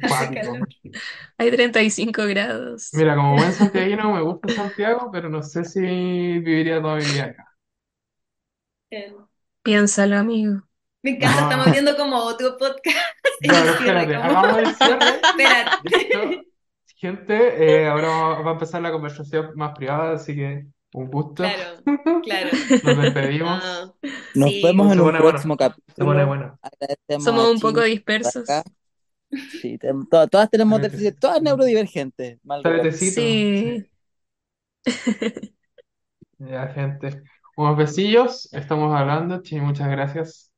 Hay 1.38 1.50
35 1.50 2.22
grados. 2.26 2.90
Mira, 2.92 3.14
como 3.16 3.36
buen 3.36 3.52
santiaguino 3.52 4.12
me 4.12 4.22
gusta 4.22 4.48
Santiago, 4.54 5.10
pero 5.12 5.28
no 5.28 5.42
sé 5.42 5.64
si 5.64 5.80
viviría 5.80 6.80
toda 6.80 6.96
mi 6.96 7.04
vida 7.04 7.24
acá. 7.24 7.48
Ven. 8.90 9.14
Piénsalo, 9.62 10.16
amigo. 10.18 10.62
Me 11.02 11.12
encanta, 11.12 11.36
No, 11.40 11.42
estamos 11.46 11.66
no. 11.66 11.72
viendo 11.72 11.96
como 11.96 12.16
otro 12.16 12.56
podcast. 12.58 12.96
El 13.40 13.50
Ya, 13.50 13.62
pero 13.62 13.78
cierre, 13.78 14.00
espérate, 14.02 14.14
como- 14.28 14.38
hagamos 14.38 14.58
el 14.58 14.74
cierre. 14.76 15.20
Espérate. 15.30 15.88
Listo. 15.88 16.48
Gente, 16.96 17.64
eh, 17.82 17.88
ahora 17.88 18.08
va 18.42 18.50
a 18.50 18.52
empezar 18.52 18.80
la 18.82 18.92
conversación 18.92 19.50
más 19.56 19.74
privada, 19.76 20.12
así 20.14 20.36
que 20.36 20.66
un 20.94 21.10
gusto. 21.10 21.42
Claro, 21.42 22.20
claro. 22.22 22.50
Nos 22.84 23.02
despedimos. 23.02 23.60
Ah, 23.64 23.92
Nos 24.34 24.50
sí. 24.50 24.62
vemos 24.62 24.86
Se 24.88 24.92
en 24.94 25.00
un 25.00 25.06
pone 25.06 25.18
bueno. 25.18 25.30
próximo 25.30 25.54
Se 25.54 25.58
capítulo. 25.58 26.26
bueno. 26.26 26.58
Agradecemos 26.62 27.24
Somos 27.24 27.44
a 27.46 27.50
un 27.50 27.60
poco 27.60 27.80
dispersos. 27.82 28.48
acá. 28.48 28.62
Sí, 29.46 29.78
todas 30.10 30.50
tenemos 30.50 30.80
déficit, 30.80 31.18
todas 31.18 31.40
neurodivergentes. 31.42 32.38
Mal. 32.44 32.62
Sí. 32.92 33.86
Ya, 36.38 36.68
gente. 36.68 37.22
Unos 37.56 37.76
besillos. 37.76 38.52
Estamos 38.52 38.94
hablando. 38.94 39.40
Chini, 39.42 39.60
muchas 39.62 39.88
gracias. 39.88 40.52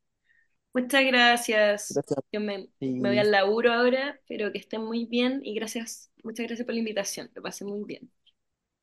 Muchas 0.72 1.05
gracias. 1.06 1.94
Gracias. 1.94 2.18
Yo 2.32 2.40
me, 2.40 2.68
Sí. 2.80 2.90
me 2.98 3.10
voy 3.10 3.18
al 3.18 3.30
laburo 3.30 3.72
ahora, 3.72 4.20
pero 4.28 4.51
que 4.52 4.59
estén 4.59 4.82
muy 4.84 5.06
bien 5.06 5.40
y 5.44 5.55
gracias, 5.55 6.10
muchas 6.24 6.46
gracias 6.46 6.66
por 6.66 6.74
la 6.74 6.80
invitación. 6.80 7.30
Lo 7.34 7.42
pasé 7.42 7.64
muy 7.64 7.84
bien. 7.84 8.10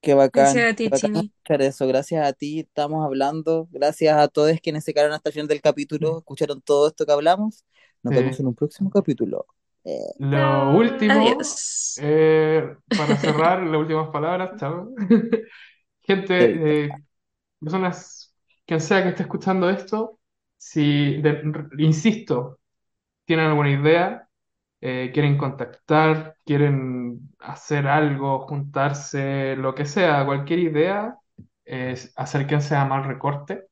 Qué 0.01 0.13
bacán, 0.15 0.43
Gracias 0.43 0.73
a 0.73 0.76
ti, 0.76 0.89
Chini. 0.91 1.34
eso. 1.61 1.88
Gracias 1.88 2.27
a 2.27 2.34
ti, 2.34 2.59
estamos 2.61 3.05
hablando. 3.05 3.68
Gracias 3.72 4.18
a 4.18 4.27
todos 4.27 4.59
quienes 4.61 4.84
se 4.84 4.93
quedaron 4.93 5.13
hasta 5.13 5.30
el 5.30 5.34
final 5.34 5.47
del 5.47 5.61
capítulo, 5.61 6.19
escucharon 6.19 6.61
todo 6.61 6.88
esto 6.88 7.05
que 7.05 7.11
hablamos. 7.11 7.65
Nos 8.03 8.13
Sí. 8.13 8.15
vemos 8.15 8.39
en 8.39 8.47
un 8.47 8.55
próximo 8.55 8.89
capítulo. 8.89 9.45
Eh, 9.84 10.12
Lo 10.18 10.72
último, 10.72 11.48
Adiós. 11.48 11.52
eh, 11.95 12.76
para 12.95 13.18
cerrar, 13.18 13.64
las 13.64 13.80
últimas 13.82 14.10
palabras, 14.10 14.52
chao. 14.60 14.90
Gente, 16.03 16.88
eh, 16.88 17.03
personas, 17.60 18.36
quien 18.66 18.82
sea 18.82 19.03
que 19.03 19.10
esté 19.10 19.24
escuchando 19.24 19.70
esto, 19.70 20.20
si, 20.58 21.22
de- 21.22 21.44
insisto, 21.80 22.60
tienen 23.26 23.48
alguna 23.48 23.72
idea, 23.72 24.28
eh, 24.82 25.12
quieren 25.14 25.38
contactar, 25.38 26.36
quieren 26.45 27.32
hacer 27.40 27.88
algo, 27.88 28.41
juntarse, 28.48 29.56
lo 29.58 29.76
que 29.76 29.86
sea, 29.86 30.26
cualquier 30.26 30.60
idea, 30.60 31.18
acérquense 32.16 32.76
a 32.76 32.86
Mal 32.86 33.03
Recorte. 33.06 33.68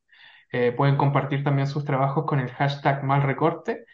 Eh, 0.52 0.73
pueden 0.73 0.98
compartir 0.98 1.44
también 1.44 1.68
sus 1.68 1.86
trabajos 1.86 2.26
con 2.26 2.40
el 2.40 2.49
hashtag 2.52 3.03
Malrecorte. 3.03 3.86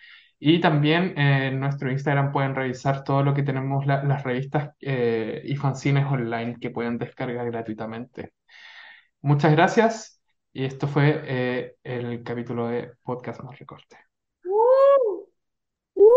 Y 0.47 0.59
también 0.61 1.17
eh, 1.17 1.47
en 1.47 1.59
nuestro 1.59 1.91
Instagram 1.91 2.31
pueden 2.31 2.53
revisar 2.55 3.03
todo 3.03 3.23
lo 3.23 3.33
que 3.33 3.41
tenemos, 3.43 3.85
la- 3.87 4.03
las 4.03 4.23
revistas 4.23 4.75
eh, 4.79 5.41
y 5.43 5.55
fanzines 5.55 6.05
online 6.05 6.57
que 6.59 6.69
pueden 6.69 6.97
descargar 6.99 7.49
gratuitamente. 7.51 8.33
Muchas 9.21 9.51
gracias 9.53 10.21
y 10.53 10.65
esto 10.65 10.87
fue 10.87 11.21
eh, 11.25 11.75
el 11.83 12.23
capítulo 12.23 12.67
de 12.69 12.93
Podcast 13.03 13.41
Más 13.43 13.59
Recorte. 13.59 13.97